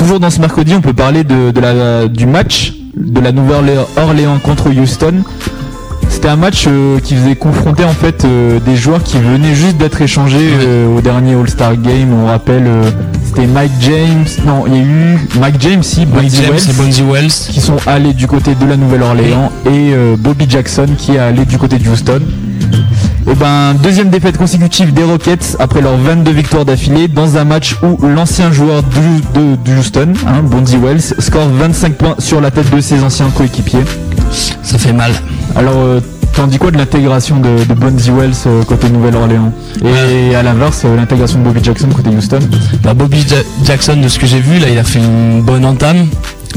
Toujours 0.00 0.18
dans 0.18 0.30
ce 0.30 0.40
mercredi, 0.40 0.72
on 0.74 0.80
peut 0.80 0.94
parler 0.94 1.24
de, 1.24 1.50
de 1.50 1.60
la 1.60 2.08
du 2.08 2.24
match 2.24 2.72
de 2.96 3.20
la 3.20 3.32
Nouvelle-Orléans 3.32 4.38
contre 4.42 4.70
Houston. 4.70 5.22
C'était 6.08 6.28
un 6.28 6.36
match 6.36 6.64
euh, 6.66 6.98
qui 7.00 7.14
faisait 7.16 7.36
confronter 7.36 7.84
en 7.84 7.92
fait 7.92 8.24
euh, 8.24 8.60
des 8.60 8.76
joueurs 8.76 9.02
qui 9.02 9.18
venaient 9.18 9.54
juste 9.54 9.76
d'être 9.76 10.00
échangés 10.00 10.38
euh, 10.62 10.96
au 10.96 11.02
dernier 11.02 11.34
All-Star 11.34 11.76
Game. 11.76 12.14
On 12.14 12.28
rappelle, 12.28 12.66
c'était 13.26 13.46
Mike 13.46 13.72
James. 13.80 14.24
Non, 14.46 14.64
il 14.66 14.74
y 14.74 14.78
a 14.78 14.82
eu 14.82 15.18
Mike 15.38 15.56
James, 15.60 15.82
si, 15.82 16.06
Bonzi 16.06 16.44
James 16.44 16.56
Wells, 16.78 17.06
Wells. 17.06 17.30
qui 17.50 17.60
sont 17.60 17.76
allés 17.86 18.14
du 18.14 18.26
côté 18.26 18.54
de 18.54 18.64
la 18.64 18.78
Nouvelle-Orléans 18.78 19.52
et 19.66 19.92
Bobby 20.16 20.46
Jackson 20.48 20.86
qui 20.96 21.16
est 21.16 21.18
allé 21.18 21.44
du 21.44 21.58
côté 21.58 21.76
de 21.78 21.86
Houston. 21.86 22.22
Et 23.30 23.34
ben 23.34 23.74
deuxième 23.74 24.10
défaite 24.10 24.36
consécutive 24.36 24.92
des 24.92 25.04
Rockets 25.04 25.56
après 25.60 25.80
leurs 25.80 25.96
22 25.96 26.30
victoires 26.32 26.64
d'affilée 26.64 27.06
dans 27.06 27.36
un 27.36 27.44
match 27.44 27.76
où 27.82 27.96
l'ancien 28.06 28.50
joueur 28.50 28.82
de, 28.82 29.38
de- 29.40 29.56
de 29.56 29.78
Houston, 29.78 30.12
hein, 30.26 30.42
Bonzi 30.42 30.76
Wells, 30.76 31.00
score 31.18 31.48
25 31.48 31.94
points 31.96 32.14
sur 32.18 32.40
la 32.40 32.50
tête 32.50 32.74
de 32.74 32.80
ses 32.80 33.02
anciens 33.02 33.30
coéquipiers. 33.30 33.84
Ça 34.62 34.78
fait 34.78 34.92
mal. 34.92 35.12
Alors, 35.56 35.74
euh, 35.76 36.00
T'en 36.32 36.46
dis 36.46 36.58
quoi 36.58 36.70
de 36.70 36.78
l'intégration 36.78 37.40
de, 37.40 37.64
de 37.64 37.74
Bonzi 37.74 38.10
Wells 38.12 38.30
euh, 38.46 38.62
côté 38.62 38.88
Nouvelle-Orléans? 38.88 39.52
Et 39.84 40.32
à 40.36 40.44
l'inverse, 40.44 40.82
euh, 40.84 40.94
l'intégration 40.96 41.40
de 41.40 41.44
Bobby 41.44 41.58
Jackson 41.62 41.88
côté 41.88 42.08
Houston? 42.10 42.38
Bah, 42.84 42.94
Bobby 42.94 43.20
Ja- 43.28 43.42
Jackson, 43.64 43.96
de 44.00 44.06
ce 44.06 44.16
que 44.20 44.26
j'ai 44.26 44.38
vu, 44.38 44.60
là, 44.60 44.68
il 44.70 44.78
a 44.78 44.84
fait 44.84 45.00
une 45.00 45.42
bonne 45.42 45.64
entame. 45.64 46.06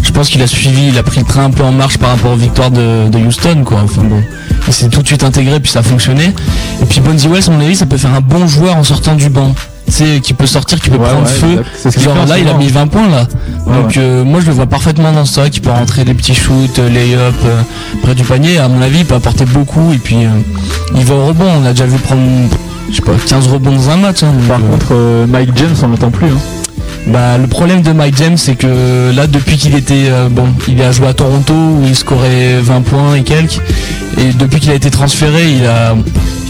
Je 0.03 0.11
pense 0.11 0.29
qu'il 0.29 0.43
a 0.43 0.47
suivi, 0.47 0.89
il 0.89 0.97
a 0.99 1.03
pris 1.03 1.21
le 1.21 1.25
train 1.25 1.45
un 1.45 1.49
peu 1.49 1.63
en 1.63 1.71
marche 1.71 1.97
par 1.97 2.09
rapport 2.11 2.33
aux 2.33 2.37
victoires 2.37 2.69
de, 2.69 3.09
de 3.09 3.17
Houston, 3.17 3.63
quoi. 3.65 3.79
Enfin 3.83 4.03
bon, 4.03 4.21
il 4.67 4.73
s'est 4.73 4.89
tout 4.89 5.01
de 5.01 5.07
suite 5.07 5.23
intégré, 5.23 5.59
puis 5.59 5.71
ça 5.71 5.79
a 5.79 5.83
fonctionné. 5.83 6.33
Et 6.81 6.85
puis 6.85 6.99
Bonzi 7.01 7.27
Wells, 7.27 7.43
à 7.47 7.51
mon 7.51 7.59
avis, 7.59 7.75
ça 7.75 7.85
peut 7.85 7.97
faire 7.97 8.13
un 8.13 8.21
bon 8.21 8.47
joueur 8.47 8.77
en 8.77 8.83
sortant 8.83 9.15
du 9.15 9.29
banc. 9.29 9.53
Tu 9.85 9.91
sais, 9.91 10.19
qui 10.21 10.33
peut 10.33 10.45
sortir, 10.47 10.79
qui 10.79 10.89
peut 10.89 10.97
Ouais, 10.97 11.07
prendre 11.09 11.25
ouais, 11.25 11.57
feu. 11.57 11.63
C'est 11.77 11.91
ce 11.91 11.99
Genre 11.99 12.15
là, 12.25 12.39
il 12.39 12.47
a 12.47 12.53
mis 12.53 12.67
20 12.69 12.87
points 12.87 13.09
là. 13.09 13.27
Ouais, 13.67 13.81
Donc 13.81 13.97
euh, 13.97 14.23
moi, 14.23 14.39
je 14.39 14.45
le 14.47 14.53
vois 14.53 14.65
parfaitement 14.65 15.11
dans 15.11 15.25
ça, 15.25 15.49
qui 15.49 15.59
peut 15.59 15.71
rentrer 15.71 16.05
des 16.05 16.13
petits 16.13 16.33
shoots, 16.33 16.79
euh, 16.79 16.89
lay-up 16.89 17.35
euh, 17.45 17.61
près 18.01 18.15
du 18.15 18.23
panier. 18.23 18.57
À 18.59 18.69
mon 18.69 18.81
avis, 18.81 18.99
il 18.99 19.05
peut 19.05 19.15
apporter 19.15 19.45
beaucoup. 19.45 19.91
Et 19.91 19.97
puis, 19.97 20.23
euh, 20.25 20.29
il 20.95 21.03
va 21.05 21.15
au 21.15 21.25
rebond. 21.27 21.45
On 21.61 21.65
a 21.65 21.71
déjà 21.71 21.85
vu 21.85 21.97
prendre, 21.97 22.21
je 22.89 22.95
sais 22.95 23.01
pas, 23.01 23.11
15 23.27 23.47
rebonds 23.47 23.73
dans 23.75 23.89
un 23.89 23.97
match. 23.97 24.23
hein. 24.23 24.31
Par 24.47 24.61
contre, 24.61 25.25
Mike 25.27 25.49
James, 25.57 25.75
on 25.83 25.87
l'entend 25.89 26.09
plus. 26.11 26.27
Hein. 26.27 26.39
Bah, 27.07 27.37
le 27.37 27.47
problème 27.47 27.81
de 27.81 27.91
Mike 27.91 28.15
James, 28.17 28.37
c'est 28.37 28.55
que 28.55 29.11
là, 29.15 29.27
depuis 29.27 29.57
qu'il 29.57 29.75
était, 29.75 30.05
euh, 30.09 30.29
bon, 30.29 30.47
il 30.67 30.81
a 30.81 30.91
joué 30.91 31.07
à 31.07 31.13
Toronto 31.13 31.53
où 31.53 31.83
il 31.85 31.95
scorait 31.95 32.59
20 32.61 32.81
points 32.81 33.15
et 33.15 33.23
quelques, 33.23 33.59
et 34.17 34.31
depuis 34.33 34.59
qu'il 34.59 34.71
a 34.71 34.75
été 34.75 34.89
transféré, 34.89 35.51
il 35.51 35.65
a, 35.65 35.95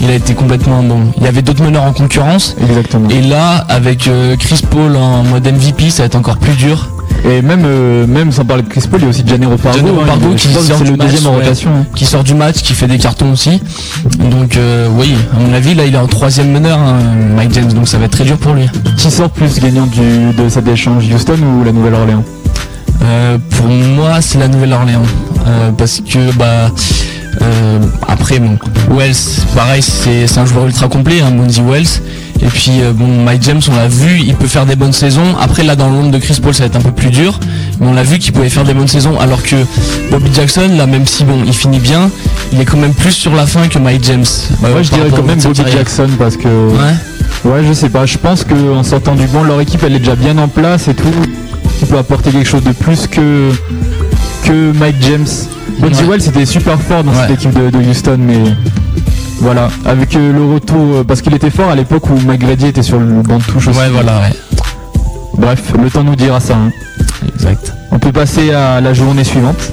il 0.00 0.10
a 0.10 0.14
été 0.14 0.34
complètement 0.34 0.82
bon. 0.82 1.12
Il 1.18 1.24
y 1.24 1.26
avait 1.26 1.42
d'autres 1.42 1.62
meneurs 1.62 1.84
en 1.84 1.92
concurrence, 1.92 2.56
Exactement. 2.60 3.08
et 3.08 3.22
là, 3.22 3.64
avec 3.68 4.06
euh, 4.06 4.36
Chris 4.36 4.62
Paul 4.70 4.96
en 4.96 5.24
mode 5.24 5.46
MVP, 5.46 5.90
ça 5.90 6.02
va 6.02 6.06
être 6.06 6.16
encore 6.16 6.36
plus 6.38 6.54
dur. 6.54 6.88
Et 7.26 7.40
même, 7.40 7.62
euh, 7.64 8.06
même 8.06 8.32
sans 8.32 8.44
parler 8.44 8.62
de 8.62 8.68
Chris 8.68 8.84
Paul, 8.90 9.00
il 9.00 9.04
y 9.04 9.06
a 9.06 9.08
aussi 9.10 9.24
Janero 9.26 9.56
Pardo. 9.56 9.80
Qui 10.36 10.48
sort 10.48 10.84
le 10.84 10.90
match, 10.96 11.10
deuxième 11.10 11.26
en 11.26 11.32
rotation. 11.36 11.70
qui 11.94 12.04
sort 12.04 12.22
du 12.22 12.34
match, 12.34 12.56
qui 12.62 12.74
fait 12.74 12.86
des 12.86 12.98
cartons 12.98 13.32
aussi. 13.32 13.62
Donc 14.18 14.56
euh, 14.56 14.88
oui, 14.98 15.14
à 15.34 15.40
mon 15.40 15.52
avis, 15.54 15.74
là, 15.74 15.86
il 15.86 15.94
est 15.94 15.98
en 15.98 16.06
troisième 16.06 16.50
meneur, 16.50 16.78
hein, 16.78 16.98
Mike 17.34 17.52
James, 17.54 17.72
donc 17.72 17.88
ça 17.88 17.98
va 17.98 18.04
être 18.06 18.12
très 18.12 18.24
dur 18.24 18.36
pour 18.36 18.52
lui. 18.52 18.68
Qui 18.98 19.10
sort 19.10 19.30
plus 19.30 19.58
gagnant 19.58 19.86
du, 19.86 20.32
de 20.36 20.48
cet 20.48 20.68
échange, 20.68 21.04
Houston 21.12 21.38
ou 21.60 21.64
la 21.64 21.72
Nouvelle-Orléans? 21.72 22.24
Euh, 23.02 23.38
pour 23.50 23.66
moi, 23.66 24.20
c'est 24.20 24.38
la 24.38 24.48
Nouvelle-Orléans. 24.48 25.02
Parce 25.76 26.00
que, 26.00 26.32
bah, 26.38 26.70
euh, 27.42 27.78
après, 28.06 28.38
bon, 28.38 28.58
Wells, 28.90 29.14
pareil, 29.54 29.82
c'est 29.82 30.38
un 30.38 30.46
joueur 30.46 30.66
ultra 30.66 30.88
complet, 30.88 31.20
hein, 31.20 31.30
Bonzi 31.30 31.60
Wells. 31.62 32.00
Et 32.42 32.46
puis, 32.46 32.80
euh, 32.82 32.92
bon, 32.92 33.06
Mike 33.24 33.42
James, 33.42 33.60
on 33.70 33.74
l'a 33.76 33.88
vu, 33.88 34.20
il 34.20 34.34
peut 34.34 34.46
faire 34.46 34.66
des 34.66 34.76
bonnes 34.76 34.92
saisons. 34.92 35.34
Après, 35.40 35.62
là, 35.62 35.76
dans 35.76 35.86
le 35.88 35.92
monde 35.94 36.10
de 36.10 36.18
Chris 36.18 36.38
Paul, 36.42 36.52
ça 36.52 36.64
va 36.64 36.66
être 36.66 36.76
un 36.76 36.80
peu 36.80 36.90
plus 36.92 37.10
dur. 37.10 37.38
Mais 37.80 37.86
on 37.86 37.92
l'a 37.94 38.02
vu 38.02 38.18
qu'il 38.18 38.32
pouvait 38.32 38.50
faire 38.50 38.64
des 38.64 38.74
bonnes 38.74 38.88
saisons. 38.88 39.18
Alors 39.18 39.42
que 39.42 39.56
Bobby 40.10 40.30
Jackson, 40.34 40.68
là, 40.76 40.86
même 40.86 41.06
si, 41.06 41.24
bon, 41.24 41.38
il 41.46 41.54
finit 41.54 41.78
bien, 41.80 42.10
il 42.52 42.60
est 42.60 42.64
quand 42.64 42.76
même 42.76 42.92
plus 42.94 43.12
sur 43.12 43.34
la 43.34 43.46
fin 43.46 43.68
que 43.68 43.78
Mike 43.78 44.04
James. 44.04 44.24
Euh, 44.64 44.70
Moi, 44.72 44.82
je 44.82 44.90
par 44.90 44.98
dirais 44.98 45.02
rapport 45.10 45.18
quand 45.20 45.26
même 45.26 45.40
Bobby 45.40 45.56
carrière. 45.58 45.78
Jackson 45.78 46.08
parce 46.18 46.36
que. 46.36 46.48
Ouais. 46.48 47.50
Ouais, 47.50 47.62
je 47.66 47.72
sais 47.72 47.88
pas. 47.88 48.06
Je 48.06 48.16
pense 48.18 48.44
qu'en 48.44 48.82
sortant 48.82 49.14
du 49.14 49.26
banc, 49.26 49.42
leur 49.42 49.60
équipe 49.60 49.82
elle 49.84 49.94
est 49.94 49.98
déjà 49.98 50.14
bien 50.16 50.36
en 50.38 50.48
place 50.48 50.88
et 50.88 50.94
tout. 50.94 51.12
Qui 51.78 51.86
peut 51.86 51.98
apporter 51.98 52.30
quelque 52.30 52.48
chose 52.48 52.62
de 52.62 52.72
plus 52.72 53.06
que 53.06 53.50
que 54.44 54.72
Mike 54.72 54.96
James. 55.00 55.26
Bonzi 55.78 56.02
Ouais. 56.02 56.08
Wells 56.10 56.22
c'était 56.22 56.46
super 56.46 56.80
fort 56.80 57.04
dans 57.04 57.14
cette 57.14 57.30
équipe 57.32 57.52
de, 57.52 57.70
de 57.70 57.78
Houston, 57.78 58.16
mais 58.18 58.38
voilà. 59.40 59.68
Avec 59.84 60.14
euh, 60.16 60.32
le 60.32 60.54
retour, 60.54 60.96
euh, 60.96 61.04
parce 61.04 61.20
qu'il 61.22 61.34
était 61.34 61.50
fort 61.50 61.70
à 61.70 61.74
l'époque 61.74 62.08
où 62.10 62.18
Mike 62.26 62.40
Grady 62.40 62.66
était 62.66 62.82
sur 62.82 62.98
le 62.98 63.22
banc 63.22 63.38
de 63.38 63.42
touche 63.42 63.68
aussi. 63.68 63.78
Ouais, 63.78 63.88
voilà, 63.90 64.20
ouais. 64.20 64.32
Bref, 65.36 65.72
le 65.82 65.90
temps 65.90 66.04
nous 66.04 66.16
dira 66.16 66.40
ça. 66.40 66.54
hein. 66.54 66.70
Exact. 67.34 67.72
On 67.90 67.98
peut 67.98 68.12
passer 68.12 68.52
à 68.52 68.80
la 68.80 68.94
journée 68.94 69.24
suivante. 69.24 69.72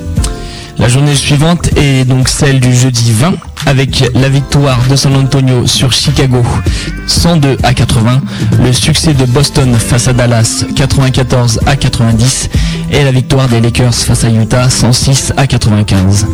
La 0.78 0.88
journée 0.88 1.14
suivante 1.16 1.70
est 1.78 2.06
donc 2.06 2.28
celle 2.28 2.60
du 2.60 2.74
jeudi 2.76 3.12
20 3.12 3.34
avec 3.68 4.04
la 4.16 4.30
victoire 4.30 4.80
de 4.90 4.96
San 4.96 5.16
Antonio 5.16 5.68
sur 5.68 5.94
Chicago 5.94 6.42
102 7.06 7.58
à 7.62 7.76
80, 7.76 8.22
le 8.64 8.74
succès 8.74 9.14
de 9.14 9.26
Boston 9.26 9.72
face 9.76 10.08
à 10.08 10.14
Dallas 10.14 10.66
94 10.76 11.60
à 11.68 11.76
90 11.76 12.50
et 12.92 13.04
la 13.04 13.12
victoire 13.12 13.48
des 13.48 13.62
Lakers 13.62 13.94
face 13.94 14.24
à 14.24 14.30
Utah 14.30 14.70
106 14.70 15.34
à 15.38 15.48
95. 15.48 16.28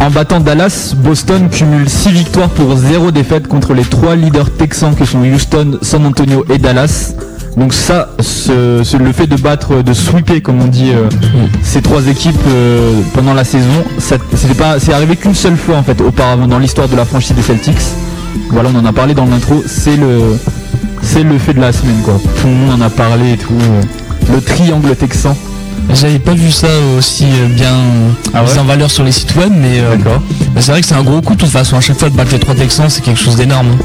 En 0.00 0.10
battant 0.10 0.40
Dallas, 0.40 0.94
Boston 0.96 1.48
cumule 1.50 1.88
6 1.88 2.10
victoires 2.10 2.48
pour 2.50 2.76
0 2.76 3.10
défaite 3.10 3.46
contre 3.48 3.74
les 3.74 3.84
3 3.84 4.16
leaders 4.16 4.50
texans 4.56 4.94
que 4.94 5.04
sont 5.04 5.20
Houston, 5.22 5.78
San 5.82 6.04
Antonio 6.06 6.44
et 6.52 6.58
Dallas. 6.58 7.12
Donc 7.56 7.74
ça, 7.74 8.08
le 8.18 9.12
fait 9.12 9.26
de 9.26 9.36
battre, 9.36 9.82
de 9.82 9.92
sweeper 9.92 10.40
comme 10.42 10.62
on 10.62 10.68
dit 10.68 10.90
euh, 10.90 11.08
ces 11.62 11.82
trois 11.82 12.06
équipes 12.06 12.34
euh, 12.48 13.02
pendant 13.12 13.34
la 13.34 13.44
saison, 13.44 13.84
c'est 13.98 14.92
arrivé 14.92 15.16
qu'une 15.16 15.34
seule 15.34 15.58
fois 15.58 15.76
en 15.76 15.82
fait 15.82 16.00
auparavant 16.00 16.46
dans 16.46 16.58
l'histoire 16.58 16.88
de 16.88 16.96
la 16.96 17.04
franchise 17.04 17.36
des 17.36 17.42
Celtics. 17.42 17.76
Voilà, 18.50 18.70
on 18.74 18.78
en 18.78 18.86
a 18.86 18.92
parlé 18.92 19.12
dans 19.12 19.26
l'intro. 19.26 19.62
C'est 19.66 19.96
le, 19.96 20.38
c'est 21.02 21.22
le 21.22 21.36
fait 21.38 21.52
de 21.52 21.60
la 21.60 21.72
semaine 21.72 22.00
quoi. 22.02 22.14
Tout 22.40 22.46
le 22.46 22.54
monde 22.54 22.80
en 22.80 22.84
a 22.86 22.88
parlé 22.90 23.32
et 23.32 23.36
tout. 23.36 23.52
euh, 23.52 23.82
le 24.32 24.40
triangle 24.40 24.94
texan. 24.96 25.36
J'avais 25.94 26.18
pas 26.18 26.32
vu 26.34 26.50
ça 26.50 26.66
aussi 26.98 27.24
euh, 27.26 27.46
bien 27.48 27.72
Ah 28.34 28.42
ouais 28.42 28.52
mis 28.52 28.58
en 28.58 28.64
valeur 28.64 28.90
sur 28.90 29.04
les 29.04 29.12
sites 29.12 29.34
web 29.36 29.52
mais 29.54 29.78
euh, 29.80 29.96
c'est 30.58 30.72
vrai 30.72 30.80
que 30.80 30.86
c'est 30.86 30.94
un 30.94 31.02
gros 31.02 31.20
coup 31.20 31.34
de 31.34 31.40
toute 31.40 31.50
façon 31.50 31.76
à 31.76 31.80
chaque 31.80 31.98
fois 31.98 32.08
de 32.10 32.16
battre 32.16 32.32
les 32.32 32.38
trois 32.38 32.54
Texans 32.54 32.88
c'est 32.88 33.02
quelque 33.04 33.20
chose 33.20 33.36
d'énorme. 33.36 33.68
hein. 33.72 33.84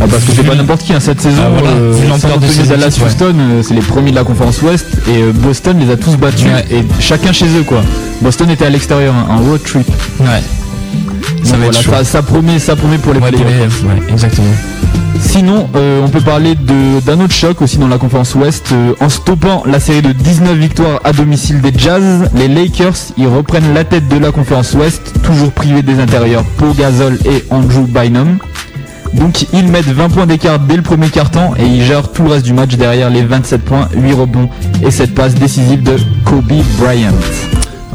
Ah 0.00 0.04
parce 0.08 0.22
que 0.24 0.30
c'est 0.32 0.44
pas 0.44 0.54
n'importe 0.54 0.82
qui 0.84 0.92
hein, 0.92 1.00
cette 1.00 1.20
saison. 1.20 1.42
Ah, 1.44 1.48
voilà, 1.58 1.70
euh, 1.74 2.38
de 2.40 2.46
ces 2.46 2.62
Dallas, 2.62 2.96
ouais. 3.00 3.04
Houston, 3.06 3.34
euh, 3.36 3.62
c'est 3.66 3.74
les 3.74 3.80
premiers 3.80 4.10
de 4.12 4.16
la 4.16 4.22
conférence 4.22 4.62
Ouest 4.62 4.86
et 5.08 5.22
euh, 5.22 5.32
Boston 5.32 5.76
les 5.80 5.90
a 5.92 5.96
tous 5.96 6.16
battus 6.16 6.46
Ouais. 6.46 6.64
et 6.70 6.84
chacun 7.00 7.32
chez 7.32 7.46
eux 7.46 7.64
quoi. 7.64 7.82
Boston 8.22 8.48
était 8.50 8.66
à 8.66 8.70
l'extérieur, 8.70 9.12
hein, 9.14 9.26
un 9.28 9.36
road 9.38 9.60
trip. 9.64 9.86
Ouais. 10.20 10.26
Ça 11.42 11.56
voilà, 11.56 11.72
ça, 11.72 12.04
ça 12.04 12.22
promet, 12.22 12.58
ça 12.58 12.76
promet 12.76 12.98
pour 12.98 13.12
les 13.14 13.20
Ouais, 13.20 13.28
exactement. 14.10 14.46
Sinon, 15.20 15.68
euh, 15.74 16.00
on 16.04 16.08
peut 16.08 16.20
parler 16.20 16.54
d'un 16.54 17.20
autre 17.20 17.32
choc 17.34 17.60
aussi 17.60 17.76
dans 17.78 17.88
la 17.88 17.98
conférence 17.98 18.34
Ouest. 18.36 18.70
euh, 18.72 18.92
en 19.00 19.08
stoppant 19.08 19.64
la 19.66 19.80
série 19.80 20.02
de 20.02 20.12
19 20.12 20.56
victoires 20.56 21.00
à 21.04 21.12
domicile 21.12 21.60
des 21.60 21.72
Jazz, 21.76 22.30
les 22.36 22.46
Lakers 22.48 22.94
ils 23.16 23.26
reprennent 23.26 23.74
la 23.74 23.84
tête 23.84 24.06
de 24.08 24.16
la 24.18 24.30
conférence 24.30 24.74
Ouest, 24.74 25.12
toujours 25.24 25.50
privés 25.50 25.82
des 25.82 25.98
intérieurs 25.98 26.44
Pau 26.56 26.72
Gasol 26.72 27.18
et 27.24 27.44
Andrew 27.50 27.82
Bynum. 27.86 28.38
Donc 29.14 29.46
ils 29.52 29.66
mettent 29.66 29.86
20 29.88 30.08
points 30.10 30.26
d'écart 30.26 30.60
dès 30.60 30.76
le 30.76 30.82
premier 30.82 31.08
quart-temps 31.08 31.54
et 31.58 31.64
ils 31.66 31.82
gèrent 31.82 32.12
tout 32.12 32.22
le 32.24 32.30
reste 32.30 32.44
du 32.44 32.52
match 32.52 32.76
derrière 32.76 33.10
les 33.10 33.22
27 33.24 33.64
points, 33.64 33.88
8 33.96 34.12
rebonds 34.12 34.48
et 34.84 34.90
cette 34.90 35.14
passe 35.14 35.34
décisive 35.34 35.82
de 35.82 35.96
Kobe 36.24 36.52
Bryant. 36.78 37.14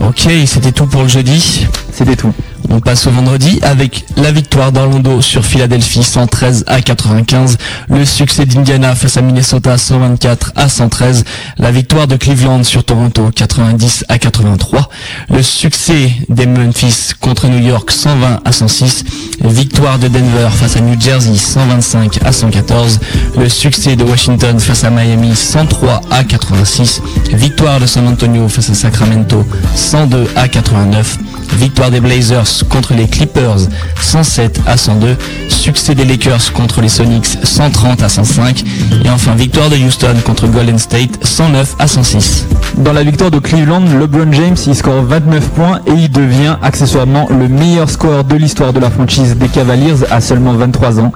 Ok, 0.02 0.28
c'était 0.46 0.72
tout 0.74 0.88
pour 0.88 1.04
le 1.04 1.08
jeudi. 1.08 1.68
C'était 1.94 2.16
tout. 2.16 2.34
On 2.76 2.80
passe 2.80 3.06
au 3.06 3.12
vendredi 3.12 3.60
avec 3.62 4.04
la 4.18 4.32
victoire 4.32 4.72
d'Orlando 4.72 5.22
sur 5.22 5.46
Philadelphie 5.46 6.04
113 6.04 6.64
à 6.66 6.82
95, 6.82 7.60
le 7.88 8.04
succès 8.04 8.48
d'Indiana 8.48 8.96
face 8.96 9.16
à 9.16 9.22
Minnesota 9.22 9.78
124 9.78 10.54
à 10.56 10.68
113, 10.68 11.24
la 11.60 11.70
victoire 11.70 12.08
de 12.08 12.16
Cleveland 12.16 12.64
sur 12.64 12.84
Toronto 12.84 13.30
90 13.36 14.06
à 14.10 14.18
83, 14.18 14.90
le 15.30 15.44
succès 15.44 16.14
des 16.30 16.48
Memphis 16.48 17.12
contre 17.22 17.48
New 17.48 17.60
York 17.60 17.92
120 17.92 18.40
à 18.44 18.52
106, 18.52 19.06
victoire 19.44 20.00
de 20.00 20.08
Denver 20.08 20.50
face 20.52 20.76
à 20.76 20.82
New 20.82 21.00
Jersey 21.00 21.36
125 21.36 22.24
à 22.26 22.32
114, 22.32 23.00
le 23.38 23.50
succès 23.50 23.96
de 23.96 24.04
Washington 24.04 24.60
face 24.60 24.84
à 24.84 24.90
Miami 24.90 25.36
103 25.36 26.02
à 26.10 26.24
86, 26.24 27.04
victoire 27.34 27.80
de 27.80 27.86
San 27.86 28.08
Antonio 28.08 28.50
face 28.50 28.72
à 28.72 28.74
Sacramento 28.74 29.46
102 29.76 30.28
à 30.36 30.48
89, 30.48 31.20
Victoire 31.58 31.92
des 31.92 32.00
Blazers 32.00 32.63
contre 32.70 32.94
les 32.94 33.08
Clippers 33.08 33.58
107 34.02 34.62
à 34.66 34.78
102. 34.78 35.16
Succès 35.50 35.96
des 35.96 36.06
Lakers 36.06 36.54
contre 36.54 36.82
les 36.82 36.90
Sonics 36.90 37.26
130 37.44 38.04
à 38.04 38.10
105. 38.10 38.64
Et 39.06 39.10
enfin 39.10 39.36
victoire 39.36 39.70
de 39.70 39.78
Houston 39.78 40.16
contre 40.26 40.48
Golden 40.48 40.78
State 40.78 41.24
109 41.26 41.76
à 41.80 41.88
106. 41.88 42.48
Dans 42.78 42.94
la 42.94 43.04
victoire 43.04 43.32
de 43.32 43.40
Cleveland, 43.40 43.86
LeBron 44.00 44.32
James 44.32 44.58
il 44.66 44.76
score 44.76 45.04
29 45.04 45.50
points 45.50 45.80
et 45.88 45.92
il 45.92 46.12
devient 46.12 46.58
accessoirement 46.62 47.28
le 47.30 47.48
meilleur 47.48 47.90
scoreur 47.90 48.24
de 48.24 48.36
l'histoire 48.36 48.74
de 48.74 48.80
la 48.80 48.90
franchise 48.90 49.38
des 49.38 49.48
Cavaliers 49.48 49.96
à 50.12 50.22
seulement 50.22 50.54
23 50.54 51.00
ans. 51.00 51.12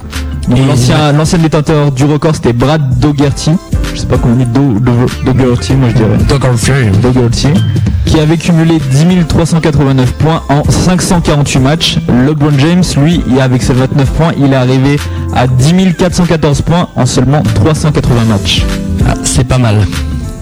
L'ancien 0.50 1.12
l'ancien 1.12 1.40
détenteur 1.40 1.92
du 1.92 2.06
record 2.06 2.36
c'était 2.36 2.54
Brad 2.54 2.82
Dougherty. 3.00 3.52
Je 3.94 4.00
sais 4.02 4.08
pas 4.08 4.18
comment 4.18 4.34
on 4.34 4.38
dit 4.38 4.46
Do, 4.46 4.80
Do- 4.80 5.34
Dougherty 5.34 5.74
moi 5.76 5.90
je 5.90 5.96
dirais. 5.96 6.18
Dougherty 7.02 7.50
qui 8.06 8.20
avait 8.22 8.38
cumulé 8.38 8.80
10 8.92 9.26
389 9.28 10.14
points 10.14 10.42
en 10.48 10.64
548 10.70 11.60
matchs. 11.60 11.98
LeBron 12.26 12.52
James, 12.58 12.84
lui, 13.04 13.22
avec 13.42 13.62
ses 13.62 13.74
29 13.74 14.10
points, 14.12 14.32
il 14.38 14.54
est 14.54 14.56
arrivé 14.56 14.98
à 15.36 15.46
10 15.48 15.94
414 15.98 16.62
points 16.62 16.88
en 16.96 17.06
seulement 17.06 17.44
380 17.56 18.24
matchs. 18.30 18.64
Ah, 19.06 19.14
c'est 19.26 19.44
pas 19.46 19.58
mal. 19.58 19.86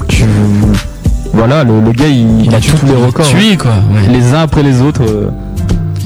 Tu- 0.08 0.26
Voilà, 1.34 1.64
le, 1.64 1.82
le 1.82 1.92
gars, 1.92 2.08
il, 2.08 2.46
il 2.46 2.54
a 2.54 2.60
tous 2.60 2.86
les 2.86 2.94
records. 2.94 3.26
hein. 3.26 3.30
tué 3.40 3.58
quoi. 3.58 3.72
ouais. 3.72 4.08
Les 4.14 4.34
uns 4.36 4.42
après 4.44 4.62
les 4.62 4.82
autres. 4.82 5.02
euh, 5.02 5.30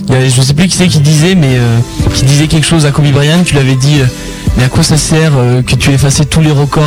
Il 0.08 0.13
y 0.13 0.17
avait- 0.17 0.29
je 0.29 0.41
sais 0.41 0.53
plus 0.53 0.67
qui 0.67 0.75
c'est 0.77 0.88
qui 0.88 0.99
disait, 0.99 1.36
mais 1.36 1.58
euh, 1.58 1.77
qui 2.13 2.23
disait 2.23 2.47
quelque 2.47 2.65
chose 2.65 2.86
à 2.86 2.91
Kobe 2.91 3.12
Bryant. 3.12 3.43
Tu 3.45 3.55
l'avais 3.55 3.75
dit, 3.75 3.99
euh, 4.01 4.05
mais 4.58 4.63
à 4.63 4.69
quoi 4.69 4.84
ça 4.84 4.97
sert 4.97 5.34
euh, 5.38 5.62
que 5.62 5.75
tu 5.75 5.91
effacé 5.91 6.25
tous 6.25 6.41
les 6.41 6.51
records 6.51 6.84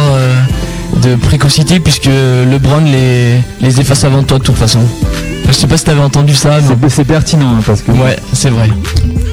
de 1.02 1.14
précocité 1.16 1.80
puisque 1.80 2.06
LeBron 2.50 2.80
les, 2.84 3.36
les 3.60 3.80
efface 3.80 4.04
avant 4.04 4.22
toi 4.24 4.38
de 4.38 4.44
toute 4.44 4.56
façon. 4.56 4.80
Je 5.48 5.52
sais 5.52 5.66
pas 5.66 5.76
si 5.76 5.84
t'avais 5.84 6.00
entendu 6.00 6.34
ça, 6.34 6.58
mais 6.60 6.76
c'est- 6.88 6.96
C'est 6.96 7.04
pertinent 7.04 7.56
hein, 7.58 7.62
parce 7.66 7.82
que 7.82 7.92
ouais, 7.92 8.16
c'est 8.32 8.50
vrai. 8.50 8.68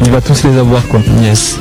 il 0.06 0.12
va 0.12 0.22
tous 0.22 0.44
les 0.44 0.58
avoir 0.58 0.82
quoi. 0.88 1.02
Yes. 1.24 1.58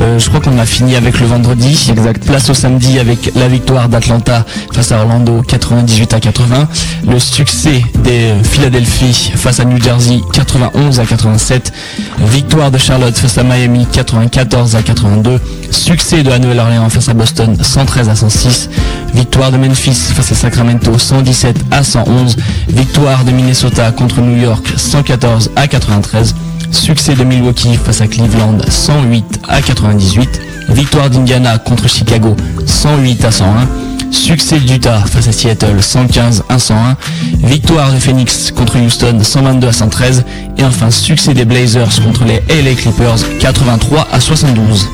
Euh, 0.00 0.18
je 0.18 0.28
crois 0.28 0.40
qu'on 0.40 0.58
a 0.58 0.66
fini 0.66 0.96
avec 0.96 1.20
le 1.20 1.26
vendredi. 1.26 1.88
Exact. 1.90 2.24
Place 2.24 2.48
au 2.50 2.54
samedi 2.54 2.98
avec 2.98 3.32
la 3.34 3.48
victoire 3.48 3.88
d'Atlanta 3.88 4.44
face 4.72 4.92
à 4.92 5.00
Orlando 5.00 5.42
98 5.42 6.14
à 6.14 6.20
80. 6.20 6.68
Le 7.06 7.18
succès 7.18 7.82
des 8.02 8.32
Philadelphie 8.42 9.32
face 9.34 9.60
à 9.60 9.64
New 9.64 9.80
Jersey 9.80 10.20
91 10.32 11.00
à 11.00 11.04
87. 11.04 11.72
Victoire 12.20 12.70
de 12.70 12.78
Charlotte 12.78 13.16
face 13.16 13.38
à 13.38 13.42
Miami 13.42 13.86
94 13.92 14.76
à 14.76 14.82
82. 14.82 15.40
Succès 15.70 16.22
de 16.22 16.30
la 16.30 16.38
Nouvelle-Orléans 16.38 16.88
face 16.88 17.08
à 17.08 17.14
Boston 17.14 17.56
113 17.60 18.08
à 18.08 18.14
106. 18.16 18.70
Victoire 19.14 19.52
de 19.52 19.56
Memphis 19.56 20.12
face 20.14 20.32
à 20.32 20.34
Sacramento 20.34 20.98
117 20.98 21.56
à 21.70 21.82
111. 21.82 22.36
Victoire 22.68 23.24
de 23.24 23.32
Minnesota 23.32 23.90
contre 23.92 24.20
New 24.20 24.40
York 24.40 24.66
114 24.76 25.50
à 25.56 25.66
93. 25.68 26.34
Succès 26.70 27.14
de 27.14 27.24
Milwaukee 27.24 27.76
face 27.76 28.00
à 28.00 28.06
Cleveland 28.06 28.58
108 28.68 29.40
à 29.48 29.60
98. 29.60 30.40
Victoire 30.70 31.10
d'Indiana 31.10 31.58
contre 31.58 31.88
Chicago 31.88 32.36
108 32.66 33.24
à 33.24 33.30
101. 33.30 33.68
Succès 34.12 34.58
d'Utah 34.58 34.98
face 35.06 35.28
à 35.28 35.32
Seattle 35.32 35.80
115 35.82 36.44
à 36.48 36.58
101. 36.58 36.96
Victoire 37.44 37.92
de 37.92 37.98
Phoenix 37.98 38.50
contre 38.52 38.78
Houston 38.78 39.18
122 39.22 39.68
à 39.68 39.72
113. 39.72 40.24
Et 40.58 40.64
enfin 40.64 40.90
succès 40.90 41.34
des 41.34 41.44
Blazers 41.44 41.88
contre 42.04 42.24
les 42.24 42.42
LA 42.62 42.74
Clippers 42.76 43.16
83 43.40 44.06
à 44.12 44.20
72. 44.20 44.88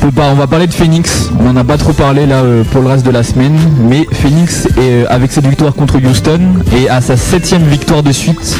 On 0.00 0.34
va- 0.34 0.46
parler 0.46 0.68
de 0.68 0.72
Phoenix, 0.72 1.28
on 1.40 1.44
n'en 1.52 1.56
a 1.56 1.64
pas 1.64 1.76
trop 1.76 1.92
parlé 1.92 2.24
là 2.24 2.36
euh, 2.36 2.62
pour 2.70 2.80
le 2.82 2.88
reste 2.88 3.04
de 3.04 3.10
la 3.10 3.24
semaine, 3.24 3.58
mais 3.80 4.06
Phoenix 4.12 4.66
est, 4.66 4.70
euh, 4.78 5.04
avec 5.10 5.32
cette 5.32 5.46
victoire 5.46 5.74
contre 5.74 5.96
Houston 5.98 6.38
et 6.76 6.88
à 6.88 7.00
sa 7.00 7.16
septième 7.16 7.64
victoire 7.64 8.02
de 8.04 8.12
suite 8.12 8.56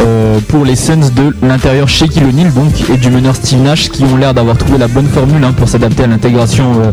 euh, 0.00 0.38
pour 0.48 0.64
les 0.64 0.76
Suns 0.76 1.10
de 1.14 1.34
l'intérieur 1.46 1.88
Shaquille 1.88 2.24
O'Neal 2.24 2.52
donc 2.52 2.72
et 2.90 2.96
du 2.96 3.10
meneur 3.10 3.36
Steve 3.36 3.62
Nash 3.62 3.88
qui 3.88 4.04
ont 4.04 4.16
l'air 4.16 4.34
d'avoir 4.34 4.56
trouvé 4.56 4.78
la 4.78 4.88
bonne 4.88 5.08
formule 5.08 5.42
hein, 5.44 5.52
pour 5.52 5.68
s'adapter 5.68 6.04
à 6.04 6.06
l'intégration 6.06 6.80
euh, 6.80 6.92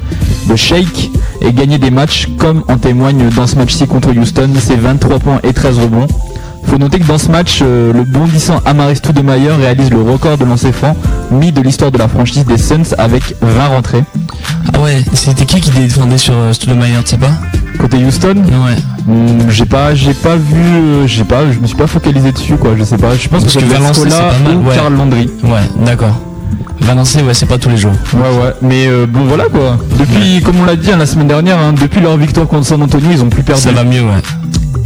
de 0.50 0.56
Shake 0.56 1.12
et 1.42 1.54
gagner 1.54 1.78
des 1.78 1.92
matchs 1.92 2.28
comme 2.38 2.64
en 2.68 2.78
témoigne 2.78 3.30
dans 3.30 3.48
ce 3.48 3.56
match-ci 3.56 3.88
contre 3.88 4.10
Houston, 4.16 4.50
c'est 4.60 4.76
23 4.76 5.20
points 5.20 5.40
et 5.44 5.54
13 5.54 5.80
rebonds. 5.80 6.08
Faut 6.66 6.78
noter 6.78 7.00
que 7.00 7.08
dans 7.08 7.18
ce 7.18 7.30
match, 7.30 7.60
euh, 7.62 7.92
le 7.92 8.04
bondissant 8.04 8.62
Amaris 8.66 8.98
Stoudemire 8.98 9.58
réalise 9.58 9.92
le 9.92 10.02
record 10.02 10.38
de 10.38 10.46
lancers 10.46 10.74
francs 10.74 10.96
mis 11.32 11.52
de 11.52 11.62
l'histoire 11.62 11.92
de 11.92 11.98
la 11.98 12.08
franchise 12.08 12.46
des 12.46 12.58
Suns 12.58 12.96
avec 12.98 13.24
20 13.42 13.68
rentrées. 13.68 14.04
Ah 14.74 14.80
ouais, 14.82 15.04
c'était 15.14 15.46
qui 15.46 15.60
qui 15.60 15.72
défendait 15.72 16.18
sur 16.18 16.34
Stoudemire, 16.54 17.04
tu 17.04 17.12
sais 17.12 17.18
pas? 17.18 17.34
Côté 17.80 17.98
Houston, 18.06 18.36
Ouais. 18.38 18.76
hmm, 19.14 19.50
j'ai 19.50 19.66
pas, 19.66 19.94
j'ai 19.96 20.14
pas 20.14 20.36
vu, 20.36 20.62
euh, 20.62 21.08
j'ai 21.08 21.24
pas, 21.24 21.52
je 21.52 21.60
me 21.60 21.68
suis 21.68 21.76
pas 21.76 21.88
focalisé 21.88 22.32
dessus 22.32 22.56
quoi. 22.56 22.72
Je 22.78 22.84
sais 22.84 22.98
pas. 22.98 23.16
Je 23.16 23.28
pense 23.28 23.44
Parce 23.44 23.56
que, 23.56 23.60
que 23.60 23.66
c'est 23.68 23.74
Valence, 23.74 24.00
c'est 24.02 24.10
pas 24.10 24.34
mal, 24.44 24.58
ou 24.58 24.68
ouais. 24.68 24.76
Karl 24.76 24.94
Landry. 24.96 25.30
Ouais, 25.44 25.86
d'accord. 25.86 26.20
Valencer, 26.82 27.22
ouais, 27.24 27.34
c'est 27.34 27.46
pas 27.46 27.58
tous 27.58 27.70
les 27.70 27.78
jours. 27.78 27.94
Ouais 28.14 28.20
ouais. 28.20 28.54
Mais 28.62 28.88
euh, 28.88 29.06
bon 29.08 29.26
voilà 29.26 29.46
quoi. 29.46 29.78
Depuis, 30.00 30.42
comme 30.44 30.60
on 30.60 30.66
l'a 30.66 30.76
dit 30.76 30.92
hein, 30.92 30.98
la 30.98 31.06
semaine 31.06 31.28
dernière, 31.28 31.58
hein, 31.58 31.74
depuis 31.80 32.02
leur 32.02 32.18
victoire 32.18 32.48
contre 32.48 32.66
San 32.66 32.82
Antonio, 32.82 33.08
ils 33.12 33.24
ont 33.24 33.30
plus 33.30 33.44
perdu. 33.44 33.62
Ça 33.62 33.72
va 33.72 33.84
mieux, 33.84 34.02
ouais. 34.02 34.22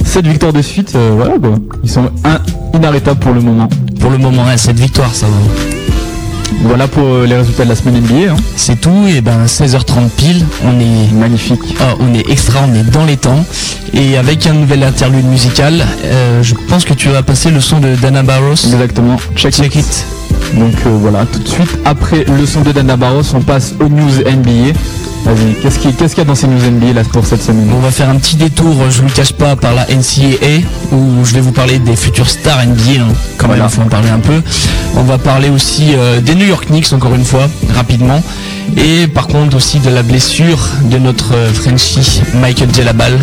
7 0.05 0.25
victoires 0.25 0.53
de 0.53 0.61
suite, 0.61 0.93
euh, 0.95 1.11
voilà 1.15 1.37
quoi. 1.37 1.55
Ils 1.83 1.89
sont 1.89 2.09
un, 2.23 2.39
inarrêtables 2.77 3.19
pour 3.19 3.33
le 3.33 3.41
moment. 3.41 3.67
Pour 3.99 4.09
le 4.09 4.17
moment, 4.17 4.45
ouais, 4.45 4.57
cette 4.57 4.79
victoire, 4.79 5.13
ça 5.13 5.25
va. 5.27 5.76
Voilà 6.63 6.87
pour 6.87 7.03
euh, 7.03 7.25
les 7.25 7.35
résultats 7.35 7.63
de 7.65 7.69
la 7.69 7.75
semaine 7.75 8.01
NBA. 8.01 8.31
hein. 8.31 8.35
C'est 8.55 8.79
tout, 8.79 9.05
et 9.07 9.21
ben 9.21 9.45
16h30 9.45 10.09
pile, 10.15 10.45
on 10.63 10.79
est 10.79 11.13
Magnifique. 11.13 11.75
Ah, 11.79 11.93
on 11.99 12.13
est 12.13 12.29
extra, 12.29 12.59
on 12.67 12.73
est 12.73 12.83
dans 12.89 13.05
les 13.05 13.17
temps. 13.17 13.45
Et 13.93 14.17
avec 14.17 14.45
un 14.47 14.53
nouvel 14.53 14.83
interlude 14.83 15.25
musical, 15.25 15.85
euh, 16.05 16.43
je 16.43 16.55
pense 16.67 16.83
que 16.85 16.93
tu 16.93 17.09
vas 17.09 17.23
passer 17.23 17.51
le 17.51 17.61
son 17.61 17.79
de 17.79 17.95
Dana 17.95 18.23
Barros. 18.23 18.53
Exactement. 18.53 19.17
Check, 19.35 19.53
Check 19.53 19.75
it. 19.75 20.05
Donc 20.53 20.73
euh, 20.85 20.89
voilà, 21.01 21.25
tout 21.25 21.39
de 21.39 21.47
suite 21.47 21.77
après 21.85 22.25
le 22.25 22.45
son 22.45 22.61
de 22.61 22.71
Dana 22.71 22.95
Barros, 22.95 23.21
on 23.33 23.41
passe 23.41 23.73
aux 23.79 23.89
news 23.89 24.11
NBA. 24.25 24.77
Vas-y, 25.25 25.55
qu'est-ce 25.61 25.79
qu'il 25.79 26.17
y 26.17 26.21
a 26.21 26.23
dans 26.23 26.35
ces 26.35 26.47
news 26.47 26.59
NBA 26.59 26.93
là 26.93 27.03
pour 27.11 27.25
cette 27.25 27.41
semaine 27.41 27.69
On 27.75 27.79
va 27.79 27.91
faire 27.91 28.09
un 28.09 28.15
petit 28.15 28.35
détour, 28.35 28.73
je 28.89 29.01
vous 29.01 29.07
le 29.07 29.13
cache 29.13 29.33
pas, 29.33 29.55
par 29.55 29.73
la 29.73 29.85
NCAA, 29.85 30.65
où 30.91 31.25
je 31.25 31.33
vais 31.33 31.41
vous 31.41 31.51
parler 31.51 31.79
des 31.79 31.95
futurs 31.95 32.29
stars 32.29 32.65
NBA, 32.65 33.01
hein, 33.01 33.07
quand 33.37 33.47
même, 33.47 33.61
il 33.61 33.69
faut 33.69 33.81
en 33.81 33.89
parler 33.89 34.09
un 34.09 34.19
peu. 34.19 34.41
On 34.95 35.03
va 35.03 35.17
parler 35.17 35.49
aussi 35.49 35.95
euh, 35.95 36.21
des 36.21 36.35
New 36.35 36.45
York 36.45 36.67
Knicks, 36.67 36.93
encore 36.93 37.13
une 37.13 37.25
fois, 37.25 37.47
rapidement. 37.75 38.21
Et 38.75 39.07
par 39.07 39.27
contre 39.27 39.55
aussi 39.55 39.79
de 39.79 39.89
la 39.89 40.03
blessure 40.03 40.59
de 40.91 40.97
notre 40.97 41.33
euh, 41.33 41.49
Frenchie 41.53 42.21
Michael 42.35 42.73
Jelabal, 42.73 43.17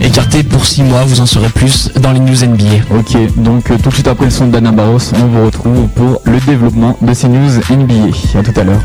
écarté 0.00 0.42
pour 0.42 0.66
6 0.66 0.82
mois, 0.82 1.02
vous 1.04 1.20
en 1.20 1.26
saurez 1.26 1.48
plus 1.48 1.90
dans 2.00 2.12
les 2.12 2.20
news 2.20 2.44
NBA. 2.44 2.96
Ok, 2.96 3.16
donc 3.36 3.70
euh, 3.70 3.76
tout 3.82 3.88
de 3.88 3.94
suite 3.94 4.08
après 4.08 4.26
le 4.26 4.30
son 4.30 4.46
de 4.46 4.52
Dana 4.52 4.72
Barros, 4.72 4.98
on 5.14 5.26
vous 5.26 5.46
retrouve 5.46 5.88
pour 5.94 6.20
le 6.24 6.38
développement 6.40 6.96
de 7.00 7.14
ces 7.14 7.28
news 7.28 7.50
NBA. 7.70 8.38
À 8.38 8.42
tout 8.42 8.60
à 8.60 8.64
l'heure. 8.64 8.82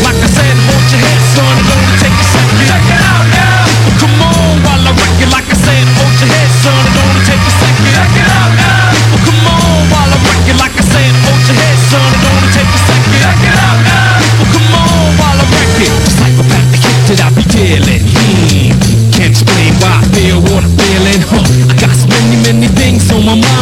Like 0.00 0.16
I 0.16 0.28
said, 0.32 0.56
hold 0.64 0.86
your 0.88 1.02
head, 1.04 1.20
son, 1.36 1.56
a 1.60 1.76
second. 2.00 2.64
Check 2.64 2.84
it 2.88 3.02
out 3.04 3.26
now. 3.28 3.68
Come 4.00 4.16
on, 4.24 4.64
while 4.64 4.80
I 4.80 4.92
wreck 4.96 5.20
it. 5.20 5.28
Like 5.28 5.44
I 5.44 5.56
said, 5.60 5.84
hold 5.92 6.16
your 6.18 6.30
head, 6.32 6.50
son, 6.64 6.72
a 6.72 7.52
second. 7.60 7.84
Check 7.92 8.16
it 8.16 8.28
out 8.32 8.52
now. 8.56 8.88
Come 9.28 9.44
on, 9.44 9.92
while 9.92 10.08
I 10.08 10.18
wreck 10.24 10.48
it. 10.48 10.56
Like 10.56 10.72
I 10.72 10.84
said, 10.88 11.12
hold 11.20 11.42
your 11.44 11.56
head, 11.60 11.78
son, 11.92 12.08
it 12.08 12.24
only 12.24 12.48
take 12.56 12.72
a 12.72 12.80
second. 12.88 13.12
Check 13.20 13.40
it 13.44 13.56
out 13.60 13.80
now. 13.84 14.24
Come 14.56 14.72
on, 14.72 15.14
while 15.20 15.36
I 15.36 15.44
wreck 15.52 15.84
it. 15.84 15.92
Psychopathic 16.16 16.80
hit 16.80 16.98
that 17.12 17.20
I 17.26 17.30
be 17.36 17.44
dealing. 17.52 18.02
Hmm. 18.08 18.72
Can't 19.12 19.36
explain 19.36 19.76
why 19.84 20.00
I 20.00 20.04
feel 20.16 20.40
what 20.48 20.64
I'm 20.64 20.72
feeling. 20.80 21.20
Huh. 21.28 21.44
I 21.68 21.74
got 21.76 21.92
so 21.92 22.08
many, 22.08 22.40
many 22.40 22.68
things 22.72 23.04
on 23.12 23.20
my 23.28 23.36
mind. 23.36 23.57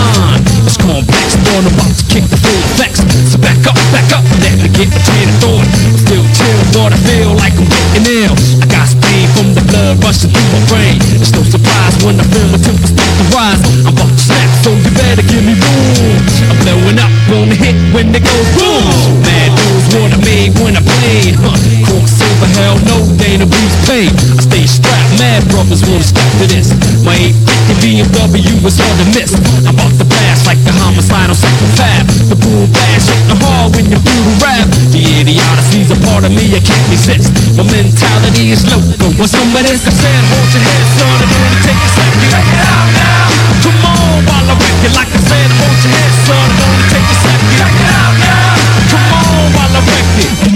Born 1.57 1.73
about 1.73 1.89
to 1.89 2.05
kick 2.13 2.29
the 2.29 2.37
full 2.37 2.61
flex. 2.77 3.01
So 3.33 3.41
back 3.41 3.57
up, 3.65 3.81
back 3.89 4.05
up, 4.13 4.21
let 4.45 4.53
me 4.61 4.69
get 4.77 4.93
between 4.93 5.25
the 5.25 5.37
thought. 5.41 5.65
I'm 5.65 5.97
still 5.97 6.27
chill, 6.37 6.61
but 6.77 6.93
I 6.93 7.01
feel 7.01 7.33
like 7.33 7.57
I'm 7.57 7.65
getting 7.65 8.29
ill. 8.29 8.37
I 8.61 8.69
got 8.69 8.85
speed 8.93 9.25
from 9.33 9.57
the 9.57 9.65
blood 9.73 9.97
rushing 10.05 10.37
through 10.37 10.53
my 10.53 10.61
brain. 10.69 11.01
It's 11.17 11.33
no 11.33 11.41
surprise 11.49 11.97
when 12.05 12.21
I 12.21 12.29
feel 12.29 12.45
my 12.53 12.61
tempers 12.61 12.93
start 12.93 13.09
to 13.09 13.25
rise. 13.33 13.61
I'm 13.89 13.97
about 13.97 14.13
to 14.13 14.21
snap, 14.21 14.51
so 14.61 14.77
you 14.77 14.93
better 15.01 15.25
give 15.25 15.49
me 15.49 15.57
room. 15.57 16.21
I'm 16.45 16.61
blowing 16.61 17.01
up 17.01 17.15
on 17.33 17.49
the 17.49 17.57
hit 17.57 17.77
when 17.97 18.13
it 18.13 18.21
goes 18.21 18.49
boom. 18.53 19.25
Man 19.25 19.56
what 19.95 20.11
I 20.11 20.19
made 20.25 20.57
when 20.59 20.75
I 20.75 20.83
played. 20.83 21.37
Huh. 21.39 21.55
Quicksilver, 21.87 22.51
hell 22.59 22.79
no, 22.89 22.99
they 23.21 23.37
no 23.37 23.47
booze 23.47 23.77
paid. 23.87 24.13
I 24.39 24.43
stay 24.43 24.65
strapped, 24.67 25.19
mad 25.21 25.47
brothers 25.53 25.83
wanna 25.87 26.03
step 26.03 26.27
to 26.41 26.47
this. 26.51 26.73
My 27.05 27.15
850 27.15 27.83
BMW 27.83 28.65
was 28.65 28.79
hard 28.79 28.97
to 28.99 29.07
miss. 29.15 29.35
I'm 29.67 29.75
about 29.75 29.93
to 29.99 30.07
blast 30.07 30.47
like 30.47 30.59
the 30.65 30.77
second 31.37 31.71
fab. 31.77 32.07
The 32.33 32.37
boom 32.39 32.71
blast 32.73 33.13
hitting 33.13 33.41
hard 33.45 33.77
when 33.77 33.87
you 33.93 34.01
the 34.01 34.35
rap. 34.41 34.67
The 34.91 35.03
idiocy's 35.21 35.93
a 35.93 35.99
part 36.09 36.25
of 36.25 36.33
me 36.33 36.57
I 36.57 36.61
can't 36.65 36.87
resist. 36.89 37.29
My 37.59 37.65
mentality 37.69 38.55
is 38.55 38.65
local. 38.71 39.13
When 39.21 39.29
somebody 39.29 39.77
said, 39.77 40.23
hold 40.33 40.49
your 40.55 40.65
head, 40.65 40.85
son, 40.97 41.17
it 41.21 41.31
only 41.31 41.59
take 41.67 41.81
a 41.83 41.91
second. 41.93 42.21
Check 42.33 42.47
it 42.47 42.63
out 42.65 42.89
now. 42.97 43.25
Come 43.63 43.81
on, 43.85 44.19
while 44.25 44.47
I 44.51 44.55
wreck 44.57 44.81
it. 44.87 44.93
Like 44.97 45.13
I 45.13 45.21
said, 45.21 45.51
hold 45.61 45.79
your 45.85 45.93
head, 45.93 46.13
son, 46.25 46.47
it 46.47 46.59
only 46.65 46.87
take 46.89 47.07
a 47.07 47.17
second. 47.21 47.51
Check 47.61 47.75
it 47.77 47.91
out 47.93 48.15
now. 48.19 48.26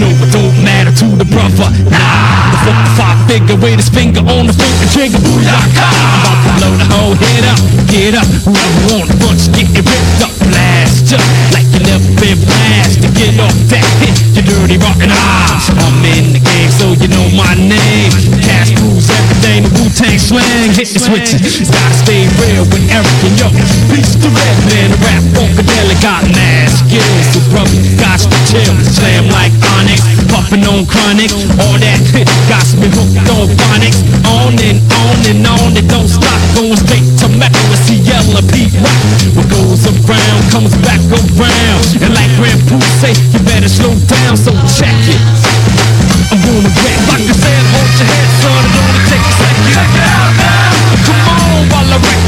Wreck 0.01 0.17
it. 0.21 0.31
Don't 0.33 0.55
matter 0.63 0.91
to 0.91 1.07
the 1.15 1.25
brother. 1.25 1.69
Nah, 1.85 2.51
the 2.51 2.57
fuck 2.65 2.79
the 2.85 2.91
five 2.97 3.19
figure 3.29 3.57
with 3.57 3.77
his 3.77 3.89
finger 3.89 4.21
on 4.25 4.47
the 4.49 4.53
fucking 4.53 4.89
trigger. 4.89 5.21
Booyaka. 5.21 5.85
I'm 5.85 6.21
about 6.21 6.39
to 6.41 6.51
blow 6.57 6.73
the 6.77 6.87
whole 6.89 7.15
head 7.15 7.45
up. 7.45 7.59
Get 7.91 8.15
up, 8.15 8.27
whoever 8.47 8.81
want 8.89 9.09
a 9.11 9.15
bunch, 9.19 9.51
get 9.53 9.69
it 9.69 9.85
ripped 9.85 10.21
up. 10.23 10.33
Blast 10.47 11.13
up 11.13 11.23
like 11.53 11.67
you 11.75 11.81
never 11.85 12.07
been 12.17 12.39
blasted. 12.41 13.13
Get 13.13 13.37
off 13.37 13.53
that 13.69 13.85
hit, 14.01 14.15
you 14.33 14.41
dirty 14.41 14.77
rotten 14.79 15.11
arms. 15.11 15.69
I'm 15.75 16.01
in 16.17 16.33
the 16.33 16.41
game, 16.41 16.71
so 16.71 16.95
you 16.97 17.07
know 17.11 17.27
my 17.35 17.53
name. 17.59 18.11
Cash 18.41 18.73
rules 18.91 19.07
everything, 19.09 19.63
the 19.63 19.71
Wu-Tang 19.79 20.19
slang. 20.19 20.75
Hit 20.75 20.91
the 20.91 20.99
switches, 20.99 21.71
gotta 21.71 21.95
stay 21.95 22.27
real 22.43 22.67
with 22.67 22.83
Eric 22.91 23.19
and 23.23 23.35
yo. 23.39 23.47
Peace 23.91 24.15
to 24.19 24.27
red 24.27 24.57
man, 24.67 24.91
the 24.91 24.99
rap 24.99 25.23
funkadelic 25.31 25.99
got 26.03 26.23
mad 26.35 26.67
skills. 26.67 27.25
So 27.31 27.39
brother, 27.51 27.71
got 27.95 28.19
to 28.19 28.37
chill, 28.51 28.75
slam 28.91 29.31
like 29.31 29.55
Onyx, 29.79 30.03
puffin' 30.27 30.67
on 30.67 30.83
chronic. 30.85 31.31
All 31.63 31.79
that 31.79 31.99
got 32.51 32.67
me 32.75 32.87
hooked 32.91 33.29
on 33.31 33.47
phonics. 33.55 33.99
On 34.27 34.55
and 34.59 34.79
on 34.99 35.17
and 35.27 35.47
on, 35.47 35.71
it 35.75 35.87
don't 35.87 36.07
stop. 36.07 36.39
Going 36.55 36.75
straight 36.75 37.07
to 37.23 37.27
metal 37.39 37.63
with 37.71 37.81
CL 37.87 38.35
and 38.35 38.47
Pete 38.51 38.75
Rock. 38.79 38.99
What 39.35 39.47
goes 39.47 39.87
around 39.87 40.39
comes 40.51 40.75
back 40.83 40.99
around. 41.11 41.83
And 42.03 42.11
like 42.13 42.31
Grand 42.35 42.59
Pooh 42.67 42.83
say, 42.99 43.15
you 43.31 43.39
better 43.43 43.69
slow 43.69 43.95
down, 44.07 44.35
so 44.35 44.51
check 44.67 44.95
it. 45.07 45.60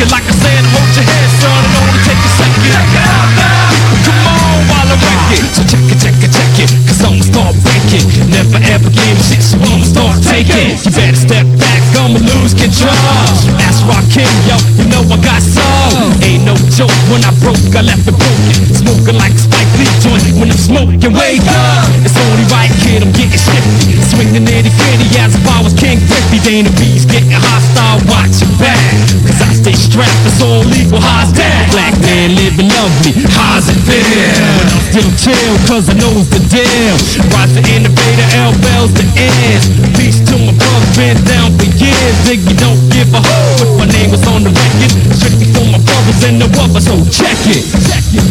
it 0.04 0.12
like 0.12 0.28
I 0.28 0.36
said. 0.36 0.64
Hold 0.76 0.92
your 0.96 1.08
head, 1.08 1.30
son, 1.40 1.60
it 1.64 1.74
only 1.80 2.00
take 2.04 2.20
a 2.20 2.32
second. 2.36 2.64
Check 2.68 2.90
it 2.92 3.06
out 3.08 3.30
now. 3.40 3.72
Come 4.04 4.20
on, 4.28 4.58
while 4.68 4.90
I 4.92 4.96
wreck 5.00 5.28
it. 5.40 5.44
So 5.56 5.62
check 5.64 5.86
it, 5.88 5.98
check 6.04 6.18
it, 6.20 6.32
check 6.32 6.54
it. 6.60 6.70
Cause 6.88 7.00
I'ma 7.08 7.24
start 7.24 7.56
breaking. 7.64 8.06
Never 8.28 8.60
ever 8.68 8.90
give 8.92 9.18
shit, 9.24 9.42
so 9.42 9.56
I'ma 9.64 9.88
start 9.88 10.20
taking. 10.28 10.76
You 10.84 10.92
better 10.92 11.16
step 11.16 11.48
back, 11.56 11.82
I'ma 11.96 12.20
lose 12.20 12.54
control. 12.54 13.73
Rakim, 13.84 14.30
yo, 14.48 14.56
you 14.80 14.86
know 14.88 15.04
I 15.12 15.18
got 15.20 15.44
soul. 15.44 16.08
Ain't 16.24 16.48
no 16.48 16.56
joke, 16.72 16.94
when 17.12 17.20
I 17.28 17.36
broke, 17.44 17.60
I 17.76 17.84
left 17.84 18.08
it 18.08 18.16
broken. 18.16 18.56
Smoking 18.72 19.18
like 19.20 19.36
Spike 19.36 19.68
Lee 19.76 19.92
joint 20.00 20.24
when 20.40 20.48
I'm 20.52 20.58
smoking. 20.58 21.12
Wake 21.12 21.44
up, 21.44 21.92
it's 22.04 22.16
only 22.16 22.48
right, 22.48 22.72
kid, 22.84 23.04
I'm 23.04 23.12
getting 23.12 23.36
shifty. 23.36 24.00
Swinging 24.08 24.48
nitty 24.48 24.72
gritty 24.80 25.08
as 25.20 25.36
if 25.36 25.44
I 25.44 25.60
was 25.60 25.76
King 25.76 26.00
Griffey. 26.08 26.40
Dana 26.44 26.72
B's 26.80 27.04
getting 27.04 27.36
hostile, 27.36 28.00
watch 28.08 28.40
your 28.40 28.52
back. 28.56 28.80
Cause 29.28 29.40
I 29.44 29.52
stay 29.52 29.76
strapped, 29.76 30.24
it's 30.24 30.40
all 30.40 30.64
legal, 30.64 31.04
how's 31.04 31.36
that? 31.36 31.68
Black 31.76 31.96
man 32.00 32.36
living 32.40 32.72
lovely, 32.72 33.20
how's 33.36 33.68
it 33.68 33.80
feel? 33.84 34.32
But 34.64 34.68
I'm 34.72 34.84
still 34.92 35.12
chill, 35.20 35.56
cause 35.68 35.92
I 35.92 35.96
knows 36.00 36.32
the 36.32 36.40
deal. 36.48 36.96
Rise 37.36 37.52
the 37.52 37.64
innovator, 37.68 38.28
L 38.40 38.56
bells 38.64 38.96
the 38.96 39.04
ends. 39.20 39.68
Peace 40.00 40.24
to 40.32 40.36
my 40.40 40.56
brother, 40.56 40.90
been 40.96 41.20
down 41.28 41.52
for 41.60 41.68
years. 41.76 42.16
Nigga, 42.24 42.54
don't 42.60 42.80
give 42.88 43.12
a 43.12 43.20
hoot 43.20 43.73
my 43.78 43.86
name 43.86 44.12
was 44.12 44.26
on 44.28 44.44
the 44.44 44.52
record. 44.52 44.92
Strictly 45.16 45.48
for 45.54 45.66
my 45.70 45.80
brothers 45.82 46.24
and 46.28 46.42
the 46.42 46.48
rubber, 46.58 46.82
so 46.82 46.94
check 47.10 47.38
it. 47.50 47.64
Check 47.90 48.06
it. 48.14 48.28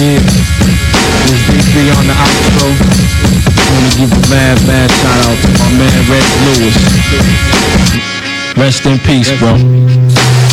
Yeah, 0.00 0.20
this 1.28 1.42
D3 1.48 1.94
on 1.96 2.04
the 2.06 2.16
outro. 2.16 2.68
Wanna 3.70 3.90
give 3.96 4.12
a 4.12 4.20
mad, 4.30 4.58
mad 4.66 4.90
shout 4.90 5.20
out 5.26 5.36
to 5.42 5.48
my 5.58 5.70
man 5.78 5.98
Rex 6.10 6.26
Lewis. 6.44 6.76
Rest 8.56 8.86
in 8.86 8.98
peace, 9.00 9.30
bro. 9.38 10.43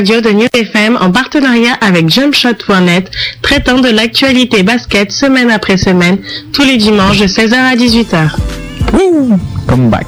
Radio 0.00 0.22
de 0.22 0.30
New 0.30 0.48
FM 0.54 0.96
en 0.98 1.10
partenariat 1.10 1.74
avec 1.82 2.08
JumpShot.net, 2.08 3.10
traitant 3.42 3.80
de 3.80 3.90
l'actualité 3.90 4.62
basket 4.62 5.12
semaine 5.12 5.50
après 5.50 5.76
semaine, 5.76 6.16
tous 6.54 6.62
les 6.62 6.78
dimanches 6.78 7.18
de 7.18 7.26
16h 7.26 7.54
à 7.54 7.76
18h. 7.76 8.30
Come 9.66 9.90
back. 9.90 10.06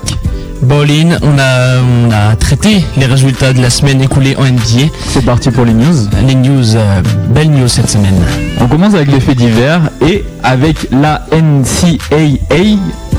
Bowling, 0.62 1.12
on 1.20 1.38
a, 1.38 1.82
on 1.82 2.10
a 2.10 2.34
traité 2.36 2.82
les 2.96 3.04
résultats 3.04 3.52
de 3.52 3.60
la 3.60 3.68
semaine 3.68 4.00
écoulée 4.00 4.34
en 4.36 4.44
NBA. 4.44 4.88
C'est 5.08 5.26
parti 5.26 5.50
pour 5.50 5.66
les 5.66 5.74
news. 5.74 6.08
Les 6.26 6.36
news, 6.36 6.74
euh, 6.74 7.02
belle 7.28 7.50
news 7.50 7.68
cette 7.68 7.90
semaine. 7.90 8.16
On 8.62 8.68
commence 8.68 8.94
avec 8.94 9.12
les 9.12 9.20
faits 9.20 9.36
divers 9.36 9.90
et 10.00 10.24
avec 10.42 10.88
la 10.90 11.26
NCAA, 11.32 12.78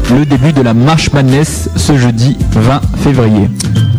le 0.09 0.25
début 0.25 0.53
de 0.53 0.63
la 0.63 0.73
March 0.73 1.11
Madness 1.13 1.69
ce 1.75 1.95
jeudi 1.99 2.35
20 2.55 2.81
février. 3.03 3.47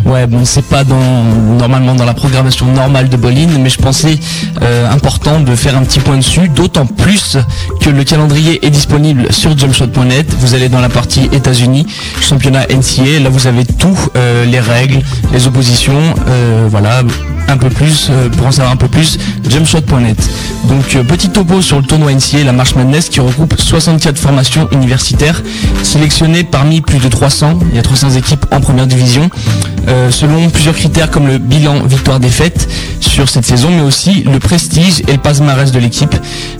Ouais, 0.04 0.26
bon, 0.26 0.44
c'est 0.44 0.66
pas 0.66 0.84
normalement 0.84 1.94
dans 1.94 2.04
la 2.04 2.12
programmation 2.12 2.66
normale 2.66 3.08
de 3.08 3.16
Bolin, 3.16 3.48
mais 3.58 3.70
je 3.70 3.78
pensais 3.78 4.18
euh, 4.62 4.90
important 4.90 5.40
de 5.40 5.54
faire 5.56 5.76
un 5.76 5.82
petit 5.82 5.98
point 5.98 6.18
dessus, 6.18 6.48
d'autant 6.48 6.84
plus 6.84 7.38
que 7.80 7.88
le 7.88 8.04
calendrier 8.04 8.64
est 8.66 8.70
disponible 8.70 9.32
sur 9.32 9.56
jumpshot.net. 9.56 10.26
Vous 10.38 10.54
allez 10.54 10.68
dans 10.68 10.80
la 10.80 10.90
partie 10.90 11.28
États-Unis, 11.32 11.86
championnat 12.20 12.66
NCA, 12.68 13.20
là 13.22 13.30
vous 13.30 13.46
avez 13.46 13.64
tout, 13.64 13.98
euh, 14.16 14.44
les 14.44 14.60
règles, 14.60 15.00
les 15.32 15.46
oppositions, 15.46 16.14
euh, 16.28 16.66
voilà, 16.70 17.02
un 17.48 17.56
peu 17.56 17.68
plus, 17.68 18.08
euh, 18.10 18.28
pour 18.30 18.46
en 18.46 18.52
savoir 18.52 18.72
un 18.72 18.76
peu 18.76 18.88
plus, 18.88 19.18
jumpshot.net. 19.48 20.16
Donc 20.68 20.96
euh, 20.96 21.02
petit 21.04 21.28
topo 21.28 21.60
sur 21.62 21.76
le 21.78 21.84
tournoi 21.84 22.12
NCA, 22.12 22.44
la 22.44 22.52
March 22.52 22.74
Madness, 22.74 23.08
qui 23.08 23.20
regroupe 23.20 23.54
64 23.60 24.18
formations 24.18 24.68
universitaires, 24.72 25.42
sélectionnées 25.82 26.44
parmi 26.44 26.80
plus 26.80 26.98
de 26.98 27.08
300, 27.08 27.58
il 27.70 27.76
y 27.76 27.78
a 27.78 27.82
300 27.82 28.10
équipes 28.12 28.46
en 28.50 28.60
première 28.60 28.86
division, 28.86 29.28
euh, 29.88 30.10
selon 30.10 30.48
plusieurs 30.50 30.74
critères 30.74 31.10
comme 31.10 31.26
le 31.26 31.38
bilan 31.38 31.82
victoire-défaite 31.84 32.68
sur 33.00 33.28
cette 33.28 33.44
saison, 33.44 33.68
mais 33.70 33.82
aussi 33.82 34.22
le 34.24 34.38
prestige 34.38 35.00
et 35.06 35.12
le 35.12 35.18
palmarès 35.18 35.70
de 35.70 35.78
l'équipe. 35.78 36.14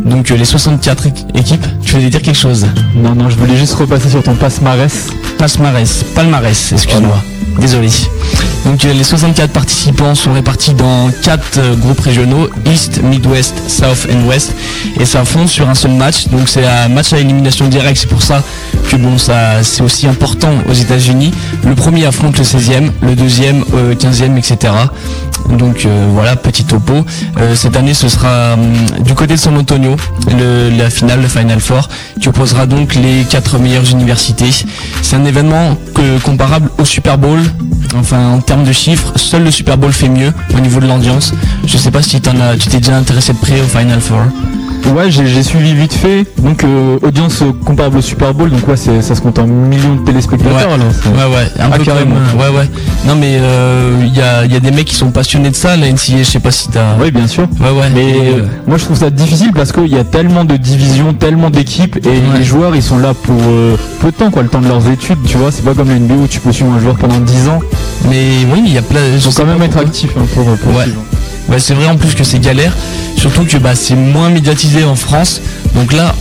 Donc 0.05 0.29
les 0.29 0.45
64 0.45 1.07
équ- 1.07 1.39
équipes, 1.39 1.67
tu 1.83 1.93
voulais 1.95 2.11
dire 2.11 2.21
quelque 2.23 2.37
chose? 2.39 2.67
Non, 2.95 3.15
non, 3.15 3.31
je 3.31 3.37
voulais 3.37 3.57
juste 3.57 3.75
repasser 3.75 4.11
sur 4.11 4.23
ton 4.23 4.35
passe-marès. 4.35 5.09
Palmarès, 5.39 6.05
palmarès, 6.15 6.73
excuse-moi. 6.73 7.23
Désolé. 7.59 7.89
Donc 8.65 8.85
euh, 8.85 8.93
les 8.93 9.05
64 9.05 9.53
participants 9.53 10.15
sont 10.15 10.33
répartis 10.33 10.75
dans 10.75 11.11
4 11.23 11.77
groupes 11.77 12.01
régionaux, 12.01 12.49
East, 12.67 13.03
Midwest, 13.03 13.55
South 13.69 14.07
and 14.11 14.27
West, 14.27 14.55
et 14.99 15.05
ça 15.05 15.25
fond 15.25 15.47
sur 15.47 15.69
un 15.69 15.75
seul 15.75 15.93
match. 15.93 16.29
Donc 16.29 16.49
c'est 16.49 16.65
un 16.67 16.89
match 16.89 17.13
à 17.13 17.19
élimination 17.19 17.69
directe, 17.69 17.99
c'est 18.01 18.09
pour 18.09 18.23
ça 18.23 18.43
que 18.91 18.97
bon 18.97 19.17
c'est 19.19 19.83
aussi 19.83 20.07
important 20.07 20.53
aux 20.69 20.73
États-Unis. 20.73 21.33
Le 21.65 21.75
premier 21.75 22.07
affronte 22.07 22.39
le 22.39 22.45
16e, 22.45 22.91
le 23.03 23.15
deuxième 23.15 23.65
euh, 23.75 23.95
15e, 23.95 24.37
etc. 24.39 24.73
Donc 25.51 25.85
euh, 25.85 26.09
voilà, 26.13 26.37
petit 26.37 26.65
topo. 26.65 26.93
Euh, 27.41 27.55
cette 27.55 27.77
année 27.77 27.95
ce 27.95 28.09
sera 28.09 28.55
hum, 28.55 29.03
du 29.05 29.15
côté 29.15 29.35
de 29.35 29.39
San 29.39 29.57
Antonio, 29.57 29.97
le- 30.31 30.71
la 30.77 30.91
finale, 30.91 31.21
le 31.23 31.29
Final 31.29 31.61
Four, 31.61 31.89
qui 32.21 32.29
opposera 32.29 32.67
donc 32.67 32.95
les 32.95 33.25
quatre 33.29 33.59
meilleures 33.59 33.89
universités. 33.91 34.51
C'est 35.03 35.17
un 35.17 35.25
événement 35.25 35.77
que, 35.95 36.19
comparable 36.23 36.71
au 36.79 36.85
Super 36.85 37.19
Bowl. 37.19 37.41
Enfin, 37.99 38.29
en 38.33 38.41
termes 38.41 38.65
de 38.65 38.73
chiffres, 38.73 39.13
seul 39.17 39.45
le 39.45 39.51
Super 39.51 39.77
Bowl 39.79 39.93
fait 39.93 40.09
mieux 40.09 40.33
au 40.57 40.61
niveau 40.61 40.81
de 40.81 40.87
l'ambiance. 40.87 41.33
Je 41.67 41.77
sais 41.77 41.91
pas 41.91 42.03
si 42.03 42.17
as, 42.17 42.57
tu 42.59 42.69
t'es 42.69 42.79
déjà 42.79 42.97
intéressé 42.97 43.33
de 43.33 43.39
près 43.39 43.61
au 43.61 43.65
Final 43.79 44.01
Four. 44.01 44.19
Ouais, 44.95 45.11
j'ai 45.11 45.43
suivi 45.43 45.75
vite 45.75 45.95
fait. 45.95 46.27
Donc, 46.39 46.63
euh, 46.63 46.99
audience 47.03 47.43
comparable 47.65 47.97
au 47.99 48.01
Super 48.03 48.35
Bowl. 48.35 48.51
Donc, 48.51 48.69
ouais, 48.69 48.77
ça 48.77 49.15
se 49.15 49.21
compte 49.23 49.39
en 49.39 49.47
millions 49.47 49.95
de 49.95 50.05
téléspectateurs. 50.05 50.55
Ouais. 50.57 50.77
C'est- 51.03 51.09
Ouais, 51.09 51.35
ouais, 51.35 51.49
un 51.59 51.71
Ah, 51.73 51.79
peu 51.79 51.85
carrément. 51.85 52.17
comme, 52.31 52.41
ouais, 52.41 52.59
ouais. 52.61 52.69
Non, 53.07 53.15
mais 53.15 53.39
il 54.03 54.15
y, 54.15 54.21
a, 54.21 54.45
y 54.45 54.57
a 54.57 54.61
des 54.61 54.71
mecs 54.73 54.85
qui 54.87 54.95
sont 54.95 55.11
de 55.43 55.55
ça, 55.55 55.77
la 55.77 55.91
NCA, 55.91 56.19
je 56.19 56.23
sais 56.25 56.39
pas 56.41 56.51
si 56.51 56.69
t'as. 56.69 56.97
Oui, 57.01 57.11
bien 57.11 57.27
sûr. 57.27 57.47
Ouais, 57.61 57.71
ouais. 57.71 57.89
Mais 57.95 58.15
euh, 58.17 58.45
moi, 58.67 58.79
je 58.79 58.85
trouve 58.85 58.99
ça 58.99 59.11
difficile 59.11 59.53
parce 59.55 59.73
qu'il 59.73 59.89
y 59.89 59.99
a 59.99 60.05
tellement 60.05 60.45
de 60.45 60.57
divisions, 60.57 61.13
tellement 61.15 61.51
d'équipes 61.51 61.97
et 62.05 62.09
Ouais. 62.09 62.39
les 62.39 62.45
joueurs, 62.45 62.75
ils 62.77 62.83
sont 62.83 62.99
là 62.99 63.15
pour 63.15 63.37
euh, 63.49 63.77
peu 64.01 64.09
de 64.11 64.17
temps, 64.17 64.31
quoi, 64.31 64.43
le 64.43 64.49
temps 64.49 64.61
de 64.61 64.69
leurs 64.69 64.89
études. 64.89 65.19
Tu 65.27 65.37
vois, 65.37 65.51
c'est 65.53 65.65
pas 65.65 65.75
comme 65.75 65.89
la 65.89 65.99
NBA 65.99 66.15
où 66.15 66.27
tu 66.27 66.41
peux 66.41 66.53
suivre 66.53 66.73
un 66.73 66.81
joueur 66.81 66.97
pendant 66.97 67.19
10 67.19 67.49
ans. 67.49 67.61
mais 68.09 68.45
oui, 68.53 68.63
il 68.67 68.73
y 68.73 68.79
a 68.79 68.83
plein. 68.83 69.01
Ils 69.15 69.21
faut 69.21 69.31
quand 69.31 69.47
même 69.47 69.63
être 69.63 69.79
actifs 69.79 70.11
hein, 70.19 70.25
pour, 70.35 70.45
pour 70.45 70.75
Ouais. 70.77 70.87
Ouais, 71.49 71.59
c'est 71.59 71.75
vrai 71.75 71.87
en 71.89 71.97
plus 71.97 72.15
que 72.15 72.25
c'est 72.25 72.39
galère, 72.39 72.73
surtout 73.19 73.45
que 73.45 73.59
bah, 73.59 73.75
c'est 73.75 73.95
moins 73.97 74.31
médiatisé 74.31 74.83
en 74.85 74.95
France. 74.97 75.43
Donc 75.75 75.93
là, 75.93 76.15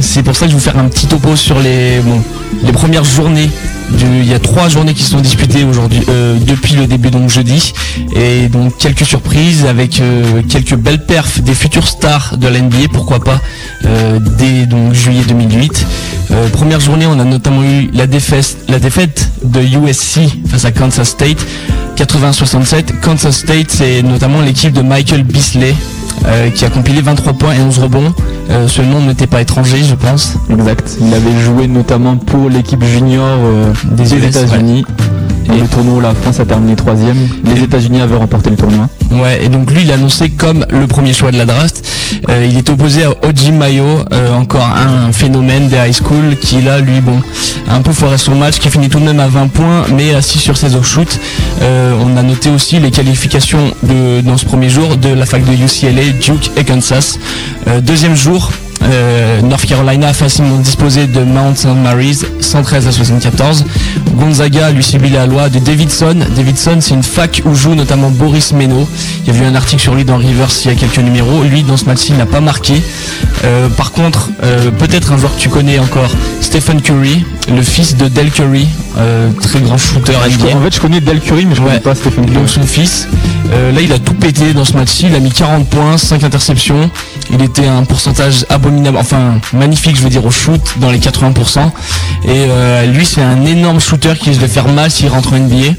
c'est 0.00 0.22
pour 0.22 0.36
ça 0.36 0.46
que 0.46 0.52
je 0.52 0.56
vais 0.56 0.60
vous 0.60 0.70
faire 0.70 0.78
un 0.78 0.88
petit 0.88 1.06
topo 1.06 1.34
sur 1.36 1.58
les, 1.60 2.00
premières 2.72 3.04
journées. 3.04 3.50
Il 4.00 4.28
y 4.28 4.34
a 4.34 4.38
trois 4.38 4.68
journées 4.68 4.92
qui 4.92 5.02
sont 5.02 5.20
disputées 5.20 5.64
aujourd'hui, 5.64 6.02
euh, 6.10 6.36
depuis 6.38 6.74
le 6.74 6.86
début 6.86 7.10
donc 7.10 7.30
jeudi, 7.30 7.72
et 8.14 8.48
donc 8.48 8.76
quelques 8.76 9.06
surprises 9.06 9.64
avec 9.64 10.00
euh, 10.00 10.42
quelques 10.48 10.74
belles 10.74 11.04
perfs 11.04 11.40
des 11.40 11.54
futurs 11.54 11.88
stars 11.88 12.36
de 12.36 12.48
la 12.48 12.60
NBA, 12.60 12.88
pourquoi 12.92 13.20
pas 13.20 13.40
euh, 13.86 14.18
dès 14.20 14.66
donc 14.66 14.92
juillet 14.92 15.22
2008. 15.26 15.86
Euh, 16.30 16.48
première 16.50 16.80
journée, 16.80 17.06
on 17.06 17.18
a 17.18 17.24
notamment 17.24 17.64
eu 17.64 17.90
la 17.94 18.06
défaite, 18.06 18.58
la 18.68 18.78
défaite 18.78 19.30
de 19.42 19.60
USC 19.60 20.20
face 20.48 20.64
à 20.64 20.70
Kansas 20.70 21.08
State. 21.08 21.38
80-67. 21.96 23.00
Kansas 23.00 23.38
State, 23.38 23.70
c'est 23.70 24.02
notamment 24.02 24.40
l'équipe 24.40 24.72
de 24.72 24.82
Michael 24.82 25.24
Beasley 25.24 25.74
euh, 26.26 26.50
qui 26.50 26.64
a 26.64 26.70
compilé 26.70 27.00
23 27.00 27.32
points 27.34 27.54
et 27.54 27.60
11 27.60 27.78
rebonds. 27.78 28.14
Euh, 28.50 28.66
ce 28.68 28.82
nom 28.82 29.00
n'était 29.02 29.26
pas 29.26 29.40
étranger, 29.40 29.82
je 29.82 29.94
pense. 29.94 30.36
Exact. 30.50 30.96
Il 31.00 31.12
avait 31.14 31.38
joué 31.40 31.66
notamment 31.66 32.16
pour 32.16 32.48
l'équipe 32.48 32.82
junior 32.84 33.38
euh, 33.40 33.72
Des 33.84 34.14
États-Unis. 34.14 34.84
Et- 35.54 35.60
le 35.60 35.66
tournoi 35.66 36.02
la 36.02 36.14
France 36.14 36.40
a 36.40 36.44
terminé 36.44 36.76
troisième. 36.76 37.16
Les 37.44 37.62
États-Unis 37.62 38.00
avaient 38.00 38.16
remporté 38.16 38.50
le 38.50 38.56
tournoi. 38.56 38.88
Ouais, 39.10 39.42
et 39.44 39.48
donc 39.48 39.70
lui, 39.70 39.82
il 39.82 39.92
annoncé 39.92 40.30
comme 40.30 40.64
le 40.70 40.86
premier 40.86 41.12
choix 41.12 41.30
de 41.30 41.38
la 41.38 41.46
draft. 41.46 41.82
Euh, 42.28 42.46
il 42.50 42.56
est 42.58 42.68
opposé 42.70 43.04
à 43.04 43.10
Oji 43.26 43.52
Mayo, 43.52 43.84
euh, 44.12 44.34
encore 44.34 44.64
un 44.66 45.12
phénomène 45.12 45.68
des 45.68 45.76
high 45.76 45.92
school 45.94 46.36
qui 46.40 46.60
là, 46.60 46.78
lui, 46.80 47.00
bon, 47.00 47.20
a 47.68 47.74
un 47.74 47.80
peu 47.82 47.92
foiré 47.92 48.18
son 48.18 48.34
match, 48.34 48.58
qui 48.58 48.68
finit 48.68 48.88
tout 48.88 48.98
de 49.00 49.04
même 49.04 49.20
à 49.20 49.26
20 49.28 49.48
points, 49.48 49.84
mais 49.94 50.14
assis 50.14 50.38
sur 50.38 50.56
ses 50.56 50.74
offshoots. 50.74 51.18
Euh, 51.62 51.94
on 52.04 52.16
a 52.16 52.22
noté 52.22 52.50
aussi 52.50 52.78
les 52.78 52.90
qualifications 52.90 53.72
de, 53.82 54.20
dans 54.20 54.36
ce 54.36 54.44
premier 54.44 54.68
jour 54.68 54.96
de 54.96 55.08
la 55.10 55.26
fac 55.26 55.42
de 55.44 55.52
UCLA, 55.52 56.12
Duke 56.20 56.50
et 56.56 56.64
Kansas. 56.64 57.18
Euh, 57.68 57.80
deuxième 57.80 58.14
jour, 58.16 58.50
euh, 58.82 59.40
North 59.42 59.66
Carolina 59.66 60.08
a 60.08 60.12
facilement 60.12 60.58
disposé 60.58 61.06
de 61.06 61.20
Mount 61.20 61.54
St. 61.56 61.74
Mary's 61.82 62.24
113 62.40 62.86
à 62.86 62.92
74. 62.92 63.64
Gonzaga 64.14 64.70
lui 64.70 64.82
subit 64.84 65.10
la 65.10 65.26
loi 65.26 65.48
de 65.48 65.58
Davidson. 65.58 66.16
Davidson 66.36 66.76
c'est 66.80 66.94
une 66.94 67.02
fac 67.02 67.42
où 67.44 67.54
joue 67.54 67.74
notamment 67.74 68.10
Boris 68.10 68.52
Meno. 68.52 68.88
Il 69.26 69.34
y 69.34 69.36
a 69.36 69.42
eu 69.42 69.44
un 69.46 69.54
article 69.54 69.82
sur 69.82 69.94
lui 69.94 70.04
dans 70.04 70.16
Rivers 70.16 70.48
il 70.64 70.70
y 70.70 70.74
a 70.74 70.76
quelques 70.76 70.98
numéros. 70.98 71.42
Lui 71.42 71.62
dans 71.64 71.76
ce 71.76 71.84
match-ci 71.86 72.08
il 72.12 72.16
n'a 72.18 72.26
pas 72.26 72.40
marqué. 72.40 72.74
Euh, 73.44 73.68
par 73.68 73.92
contre 73.92 74.30
euh, 74.42 74.70
peut-être 74.70 75.12
un 75.12 75.18
joueur 75.18 75.34
que 75.34 75.40
tu 75.40 75.48
connais 75.48 75.78
encore, 75.78 76.10
Stephen 76.40 76.80
Curry, 76.80 77.24
le 77.52 77.62
fils 77.62 77.96
de 77.96 78.08
Del 78.08 78.30
Curry, 78.30 78.66
très 79.40 79.60
grand 79.60 79.78
shooter 79.78 80.12
NBA. 80.12 80.56
En 80.56 80.62
fait, 80.62 80.74
je 80.74 80.80
connais 80.80 81.00
Del 81.00 81.20
Curry, 81.20 81.46
mais 81.46 81.54
je 81.54 81.60
connais 81.60 81.74
Ouais. 81.74 81.80
pas 81.80 81.94
Stephen 81.94 82.24
Curry. 82.26 82.36
Donc 82.36 82.48
son 82.48 82.62
fils, 82.62 83.06
là 83.74 83.80
il 83.80 83.92
a 83.92 83.98
tout 83.98 84.14
pété 84.14 84.52
dans 84.54 84.64
ce 84.64 84.72
match-ci, 84.74 85.06
il 85.08 85.14
a 85.14 85.20
mis 85.20 85.30
40 85.30 85.66
points, 85.68 85.96
5 85.98 86.22
interceptions, 86.24 86.90
il 87.30 87.42
était 87.42 87.66
à 87.66 87.74
un 87.74 87.84
pourcentage 87.84 88.46
abominable, 88.48 88.96
enfin 88.96 89.40
magnifique 89.52 89.96
je 89.96 90.02
veux 90.02 90.10
dire 90.10 90.24
au 90.24 90.30
shoot, 90.30 90.60
dans 90.78 90.90
les 90.90 90.98
80%. 90.98 91.60
Et 92.24 92.28
euh, 92.28 92.86
lui 92.86 93.04
c'est 93.04 93.22
un 93.22 93.44
énorme 93.44 93.80
shooter 93.80 94.14
qui 94.18 94.30
risque 94.30 94.42
de 94.42 94.46
faire 94.46 94.68
mal 94.68 94.90
s'il 94.90 95.08
rentre 95.08 95.32
en 95.32 95.38
NBA. 95.38 95.74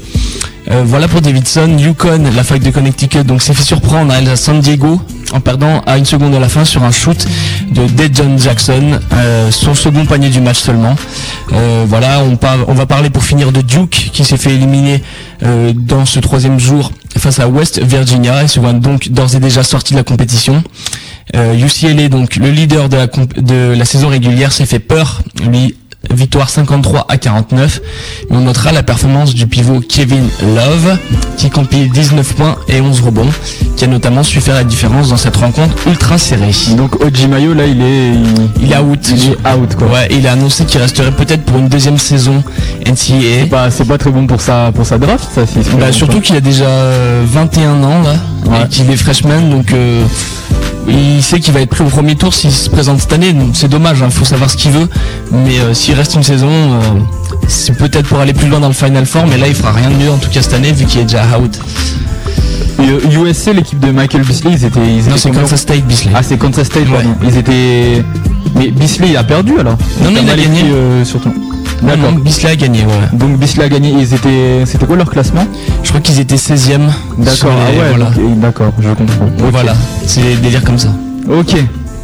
Euh, 0.70 0.82
voilà 0.84 1.08
pour 1.08 1.20
Davidson, 1.20 1.76
Yukon, 1.78 2.30
la 2.34 2.44
fac 2.44 2.62
de 2.62 2.70
Connecticut, 2.70 3.24
donc 3.24 3.42
s'est 3.42 3.54
fait 3.54 3.64
surprendre 3.64 4.12
à 4.12 4.36
San 4.36 4.60
Diego 4.60 5.00
en 5.32 5.40
perdant 5.40 5.80
à 5.86 5.98
une 5.98 6.04
seconde 6.04 6.32
de 6.32 6.36
la 6.36 6.48
fin 6.48 6.64
sur 6.64 6.82
un 6.82 6.90
shoot 6.90 7.26
de 7.70 7.86
Dejon 7.86 8.36
Jackson, 8.38 9.00
euh, 9.12 9.50
son 9.50 9.74
second 9.74 10.04
panier 10.06 10.28
du 10.28 10.40
match 10.40 10.58
seulement. 10.58 10.96
Euh, 11.52 11.84
voilà, 11.88 12.20
on, 12.22 12.38
on 12.68 12.74
va 12.74 12.86
parler 12.86 13.10
pour 13.10 13.24
finir 13.24 13.52
de 13.52 13.60
Duke 13.60 14.10
qui 14.12 14.24
s'est 14.24 14.36
fait 14.36 14.52
éliminer 14.52 15.02
euh, 15.42 15.72
dans 15.74 16.04
ce 16.04 16.20
troisième 16.20 16.58
jour 16.58 16.92
face 17.16 17.38
à 17.38 17.48
West 17.48 17.80
Virginia 17.82 18.42
et 18.44 18.48
se 18.48 18.60
voit 18.60 18.72
donc 18.72 19.08
d'ores 19.08 19.34
et 19.34 19.40
déjà 19.40 19.62
sorti 19.62 19.94
de 19.94 19.98
la 19.98 20.04
compétition. 20.04 20.62
Euh, 21.36 21.54
UCLA, 21.54 22.08
donc 22.08 22.36
le 22.36 22.50
leader 22.50 22.88
de 22.88 22.96
la, 22.96 23.06
comp- 23.06 23.38
de 23.40 23.74
la 23.76 23.84
saison 23.84 24.08
régulière, 24.08 24.52
s'est 24.52 24.66
fait 24.66 24.78
peur. 24.80 25.22
Lui, 25.48 25.76
victoire 26.12 26.48
53 26.50 27.06
à 27.08 27.18
49. 27.18 27.80
Et 28.22 28.26
on 28.32 28.40
notera 28.40 28.72
la 28.72 28.82
performance 28.82 29.34
du 29.34 29.46
pivot 29.46 29.80
Kevin 29.86 30.28
Love, 30.42 30.96
qui 31.36 31.50
compile 31.50 31.90
19 31.90 32.34
points 32.34 32.56
et 32.68 32.80
11 32.80 33.00
rebonds, 33.02 33.28
qui 33.76 33.84
a 33.84 33.86
notamment 33.86 34.22
su 34.24 34.40
faire 34.40 34.54
la 34.54 34.64
différence 34.64 35.10
dans 35.10 35.16
cette 35.18 35.36
rencontre 35.36 35.76
ultra 35.86 36.18
serrée. 36.18 36.50
Donc 36.76 37.00
Oji 37.04 37.28
Mayo, 37.28 37.54
là, 37.54 37.66
il 37.66 37.80
est, 37.80 38.08
il, 38.14 38.64
Il 38.64 38.72
est 38.72 38.78
out. 38.78 38.98
il 39.14 39.24
est 39.32 39.52
out, 39.54 39.76
quoi. 39.76 39.86
Ouais, 39.88 40.08
il 40.10 40.26
a 40.26 40.32
annoncé 40.32 40.64
qu'il 40.64 40.80
resterait 40.80 41.12
peut-être 41.12 41.44
pour 41.44 41.58
une 41.58 41.68
deuxième 41.68 41.98
saison 41.98 42.42
NCAA. 42.86 43.46
Bah, 43.50 43.70
c'est 43.70 43.86
pas 43.86 43.98
très 43.98 44.10
bon 44.10 44.26
pour 44.26 44.40
sa, 44.40 44.72
pour 44.72 44.86
sa 44.86 44.98
draft, 44.98 45.28
ça, 45.34 45.46
si. 45.46 45.58
Bah, 45.78 45.92
surtout 45.92 46.20
qu'il 46.20 46.34
a 46.34 46.40
déjà 46.40 46.64
euh, 46.64 47.22
21 47.26 47.84
ans 47.84 48.02
là, 48.02 48.14
Ouais. 48.46 48.64
et 48.64 48.68
qu'il 48.68 48.90
est 48.90 48.96
freshman, 48.96 49.42
donc 49.50 49.72
euh, 49.74 50.02
il 50.88 51.22
sait 51.22 51.40
qu'il 51.40 51.52
va 51.52 51.60
être 51.60 51.70
pris 51.70 51.82
au 51.84 51.88
premier 51.88 52.16
tour 52.16 52.32
s'il 52.34 52.50
se 52.52 52.68
présente 52.70 53.00
cette 53.00 53.12
année. 53.12 53.32
Donc 53.32 53.50
c'est 53.54 53.68
dommage, 53.68 54.02
il 54.04 54.10
faut 54.10 54.24
savoir 54.24 54.50
ce 54.50 54.56
qu'il 54.56 54.70
veut. 54.72 54.88
Mais 55.30 55.58
euh, 55.60 55.74
s'il 55.74 55.94
reste 55.94 56.14
une 56.14 56.22
saison, 56.22 56.48
euh, 56.50 56.80
c'est 57.48 57.76
peut-être 57.76 58.06
pour 58.08 58.18
aller 58.20 58.32
plus 58.32 58.48
loin 58.48 58.60
dans 58.60 58.68
le 58.68 58.74
Final 58.74 59.06
Four, 59.06 59.26
mais 59.26 59.36
là 59.38 59.46
il 59.48 59.54
fera 59.54 59.72
rien 59.72 59.90
de 59.90 59.94
mieux 59.96 60.10
en 60.10 60.18
tout 60.18 60.30
cas 60.30 60.42
cette 60.42 60.54
année 60.54 60.72
vu 60.72 60.84
qu'il 60.86 61.00
est 61.00 61.04
déjà 61.04 61.24
out. 61.38 61.58
Et, 62.82 62.88
euh, 62.88 63.24
USC, 63.28 63.52
l'équipe 63.54 63.78
de 63.78 63.90
Michael 63.90 64.22
Bisley, 64.22 64.52
ils 64.52 64.64
étaient. 64.64 64.80
Ils 64.80 65.04
Non, 65.08 65.16
c'est 65.16 65.30
Kansas 65.30 65.60
State 65.60 65.84
Bisley. 65.86 66.12
Ah, 66.14 66.22
c'est 66.22 66.38
Kansas 66.38 66.66
State, 66.66 66.84
Ouais. 66.88 66.94
pardon. 66.94 67.14
Ils 67.22 67.36
étaient. 67.36 68.02
Mais 68.54 68.68
Bisley, 68.68 69.10
il 69.10 69.16
a 69.16 69.22
perdu 69.24 69.58
alors 69.60 69.76
Non, 70.02 70.10
non, 70.10 70.20
il 70.22 70.30
a 70.30 70.36
gagné. 70.36 70.62
surtout. 71.04 71.32
Non, 71.82 71.88
D'accord. 71.88 72.12
non, 72.12 72.18
Bisley 72.18 72.50
a 72.50 72.56
gagné, 72.56 72.80
ouais. 72.84 73.08
Donc 73.18 73.38
Bisley 73.38 73.64
a 73.64 73.68
gagné. 73.68 73.90
Ils 73.98 74.12
étaient. 74.14 74.64
C'était 74.66 74.86
quoi 74.86 74.96
leur 74.96 75.10
classement? 75.10 75.46
Je 75.82 75.88
crois 75.88 76.00
qu'ils 76.00 76.20
étaient 76.20 76.36
16e. 76.36 76.90
D'accord. 77.18 77.34
sur 77.34 77.48
les- 77.48 77.54
Ah 77.54 77.70
ouais. 77.80 77.88
voilà. 77.88 78.10
donc, 78.10 78.40
D'accord, 78.40 78.72
je 78.80 78.90
comprends. 78.90 79.26
Voilà, 79.50 79.74
c'est 80.06 80.20
des 80.22 80.36
délires 80.36 80.62
comme 80.64 80.78
ça. 80.78 80.88
Ok. 81.28 81.56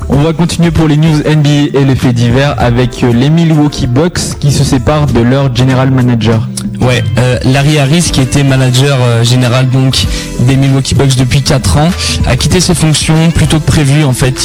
On 0.09 0.23
va 0.23 0.33
continuer 0.33 0.71
pour 0.71 0.87
les 0.87 0.97
news 0.97 1.19
NBA 1.19 1.79
et 1.79 1.85
les 1.85 1.97
faits 1.97 2.15
divers 2.15 2.55
avec 2.59 3.03
les 3.03 3.29
Milwaukee 3.29 3.87
Bucks 3.89 4.39
qui 4.39 4.53
se 4.53 4.63
séparent 4.63 5.07
de 5.07 5.21
leur 5.21 5.55
general 5.55 5.91
manager. 5.91 6.49
Ouais, 6.81 7.03
euh, 7.19 7.39
Larry 7.45 7.79
Harris, 7.79 8.11
qui 8.13 8.21
était 8.21 8.45
manager 8.45 8.99
euh, 9.01 9.25
général 9.25 9.69
donc 9.69 10.07
des 10.41 10.57
Milwaukee 10.57 10.95
Bucks 10.95 11.17
depuis 11.17 11.43
4 11.43 11.79
ans, 11.79 11.89
a 12.27 12.37
quitté 12.37 12.61
ses 12.61 12.75
fonctions 12.75 13.31
plus 13.31 13.47
tôt 13.47 13.59
que 13.59 13.67
prévu. 13.67 14.05
En 14.05 14.13
fait, 14.13 14.39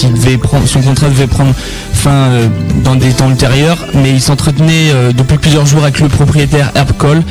son 0.65 0.81
contrat 0.81 1.09
devait 1.09 1.27
prendre 1.27 1.53
fin 1.93 2.09
euh, 2.11 2.47
dans 2.83 2.95
des 2.95 3.11
temps 3.11 3.29
ultérieurs, 3.29 3.85
mais 3.93 4.09
il 4.09 4.21
s'entretenait 4.21 4.91
depuis 5.15 5.37
plusieurs 5.37 5.65
jours 5.65 5.83
avec 5.83 5.99
le 5.99 6.07
propriétaire 6.07 6.71
Herb 6.73 6.91
Cole 6.97 7.21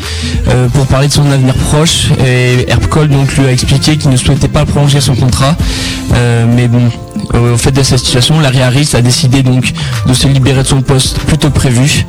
pour 0.73 0.87
parler 0.87 1.09
de 1.09 1.13
son 1.13 1.31
avenir 1.31 1.55
proche. 1.55 2.11
Et 2.25 2.71
Herb 2.71 2.87
Cole 2.87 3.09
donc 3.09 3.37
lui 3.37 3.47
a 3.47 3.53
expliqué 3.53 3.97
qu'il 3.97 4.11
ne 4.11 4.17
souhaitait 4.17 4.49
pas 4.49 4.65
prolonger 4.65 5.01
son 5.01 5.15
contrat, 5.15 5.57
mais 6.55 6.69
bon. 6.69 6.91
Euh, 7.35 7.55
au 7.55 7.57
fait 7.57 7.71
de 7.71 7.83
cette 7.83 7.99
situation, 7.99 8.41
Larry 8.41 8.61
Harris 8.61 8.91
a 8.95 9.01
décidé 9.01 9.43
donc 9.43 9.73
de 10.07 10.15
se 10.15 10.27
libérer 10.27 10.63
de 10.63 10.69
son 10.69 10.83
poste 10.83 11.19
plus 11.21 11.39
tôt 11.39 11.49
que 11.49 11.55
prévu. 11.55 12.05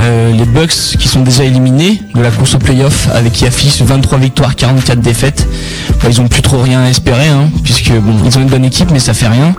Euh, 0.00 0.32
les 0.32 0.44
Bucks 0.44 0.96
qui 0.98 1.08
sont 1.08 1.20
déjà 1.22 1.44
éliminés 1.44 2.00
de 2.14 2.20
la 2.20 2.30
course 2.30 2.54
au 2.54 2.58
playoff 2.58 3.08
avec 3.14 3.32
qui 3.32 3.46
affichent 3.46 3.82
23 3.82 4.18
victoires, 4.18 4.56
44 4.56 5.00
défaites. 5.00 5.46
Bah, 6.02 6.08
ils 6.08 6.20
ont 6.20 6.28
plus 6.28 6.42
trop 6.42 6.60
rien 6.60 6.82
à 6.82 6.88
espérer 6.88 7.28
hein, 7.28 7.50
puisque 7.62 7.88
ils 7.90 8.38
ont 8.38 8.40
une 8.40 8.48
bonne 8.48 8.64
équipe 8.64 8.90
mais 8.90 8.98
ça 8.98 9.14
fait 9.14 9.28
rien. 9.28 9.54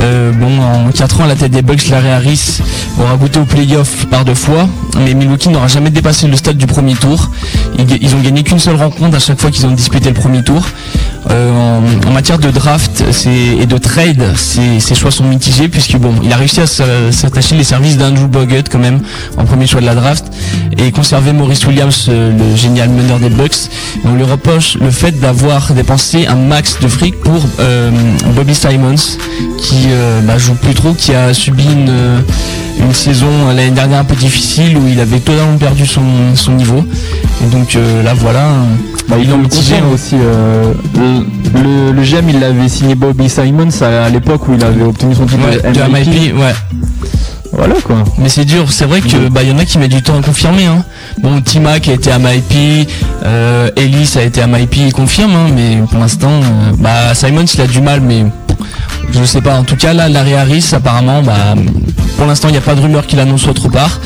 Euh, 0.00 0.32
bon, 0.32 0.60
en 0.60 0.90
4 0.90 1.20
ans 1.20 1.24
à 1.24 1.28
la 1.28 1.36
tête 1.36 1.52
des 1.52 1.62
Bucks, 1.62 1.88
Larry 1.88 2.08
Harris 2.08 2.58
aura 2.98 3.16
goûté 3.16 3.38
au 3.38 3.44
playoff 3.44 4.06
par 4.06 4.24
deux 4.24 4.34
fois, 4.34 4.68
mais 4.98 5.14
Milwaukee 5.14 5.48
n'aura 5.48 5.68
jamais 5.68 5.90
dépassé 5.90 6.26
le 6.26 6.36
stade 6.36 6.56
du 6.56 6.66
premier 6.66 6.94
tour. 6.94 7.30
Ils, 7.78 7.86
ils 8.02 8.14
ont 8.14 8.20
gagné 8.20 8.42
qu'une 8.42 8.58
seule 8.58 8.76
rencontre 8.76 9.16
à 9.16 9.20
chaque 9.20 9.40
fois 9.40 9.50
qu'ils 9.50 9.66
ont 9.66 9.70
disputé 9.70 10.08
le 10.08 10.14
premier 10.14 10.42
tour. 10.42 10.64
Euh, 11.28 11.80
en, 12.06 12.10
matière 12.10 12.38
de 12.38 12.50
draft 12.50 13.04
et 13.26 13.66
de 13.66 13.78
trade, 13.78 14.36
ses, 14.36 14.80
choix 14.94 15.10
sont 15.10 15.24
mitigés 15.24 15.68
puisque 15.68 15.96
bon, 15.96 16.12
il 16.22 16.32
a 16.32 16.36
réussi 16.36 16.60
à 16.60 16.66
s'a- 16.66 17.12
s'attacher 17.12 17.56
les 17.56 17.64
services 17.64 17.98
d'Andrew 17.98 18.26
Bogut 18.26 18.64
quand 18.70 18.78
même 18.78 19.00
en 19.36 19.44
premier 19.44 19.66
choix 19.66 19.80
de 19.80 19.86
la 19.86 19.94
draft 19.94 20.24
et 20.76 20.90
conserver 20.92 21.32
Maurice 21.32 21.66
Williams, 21.66 22.06
euh, 22.08 22.32
le 22.36 22.56
génial 22.56 22.88
meneur 22.88 23.18
des 23.18 23.28
Bucks. 23.28 23.68
On 24.04 24.14
lui 24.14 24.24
reproche 24.24 24.76
le 24.80 24.90
fait 24.90 25.12
d'avoir 25.12 25.72
dépensé 25.72 26.26
un 26.26 26.36
max 26.36 26.78
de 26.80 26.88
fric 26.88 27.20
pour 27.20 27.40
euh, 27.60 27.90
Bobby 28.34 28.54
Simons 28.54 29.18
qui 29.58 29.88
bah, 30.24 30.38
joue 30.38 30.54
plus 30.54 30.74
trop, 30.74 30.94
qui 30.94 31.14
a 31.14 31.34
subi 31.34 31.64
une, 31.64 32.24
saison 32.94 33.48
l'année 33.48 33.70
dernière 33.70 34.00
un 34.00 34.04
peu 34.04 34.16
difficile 34.16 34.76
où 34.76 34.88
il 34.88 34.98
avait 35.00 35.20
totalement 35.20 35.58
perdu 35.58 35.86
son, 35.86 36.02
son 36.34 36.52
niveau. 36.52 36.84
Et 37.44 37.50
donc 37.50 37.74
là 38.04 38.14
voilà. 38.14 38.46
Bah, 39.08 39.16
il 39.18 39.24
Bilan 39.24 39.34
en 39.34 39.38
mitigé, 39.38 39.74
aussi. 39.92 40.16
euh, 40.20 40.72
le, 41.54 41.92
le, 41.92 42.02
GM, 42.02 42.28
il 42.28 42.42
avait 42.44 42.68
signé 42.68 42.94
Bobby 42.94 43.28
Simons 43.28 43.68
à, 43.80 44.04
à 44.04 44.08
l'époque 44.08 44.46
où 44.48 44.54
il 44.54 44.64
avait 44.64 44.82
obtenu 44.82 45.14
son 45.14 45.26
titre 45.26 45.40
Ouais, 45.46 45.56
de 45.56 45.78
de 45.78 45.92
MIP. 45.92 46.06
MIP, 46.08 46.36
ouais. 46.38 46.54
Voilà 47.52 47.74
quoi. 47.84 48.04
Mais 48.18 48.28
c'est 48.28 48.44
dur, 48.44 48.70
c'est 48.70 48.84
vrai 48.84 49.00
que 49.00 49.28
bah 49.28 49.42
y 49.42 49.50
en 49.50 49.58
a 49.58 49.64
qui 49.64 49.78
mettent 49.78 49.90
du 49.90 50.02
temps 50.02 50.16
à 50.16 50.22
confirmer. 50.22 50.66
Hein. 50.66 50.84
Bon, 51.18 51.40
Timac 51.40 51.88
a 51.88 51.92
été 51.94 52.12
à 52.12 52.18
MIP, 52.20 52.88
euh, 53.24 53.68
Ellis 53.76 54.12
a 54.16 54.22
été 54.22 54.40
à 54.40 54.46
MIP, 54.46 54.76
il 54.76 54.92
confirme, 54.92 55.32
hein, 55.34 55.46
mais 55.54 55.78
pour 55.90 55.98
l'instant, 55.98 56.30
euh, 56.30 56.72
bah 56.78 57.12
Simons 57.14 57.44
il 57.52 57.60
a 57.60 57.66
du 57.66 57.80
mal, 57.80 58.00
mais 58.00 58.24
je 59.12 59.24
sais 59.24 59.40
pas. 59.40 59.56
En 59.58 59.64
tout 59.64 59.76
cas 59.76 59.92
là, 59.92 60.08
Larry 60.08 60.34
Harris 60.34 60.70
apparemment, 60.72 61.22
bah 61.22 61.54
pour 62.16 62.26
l'instant 62.26 62.48
il 62.48 62.52
n'y 62.52 62.58
a 62.58 62.62
pas 62.62 62.74
de 62.74 62.80
rumeur 62.80 63.06
qu'il 63.06 63.18
annonce 63.18 63.46
autre 63.48 63.68
part, 63.68 63.98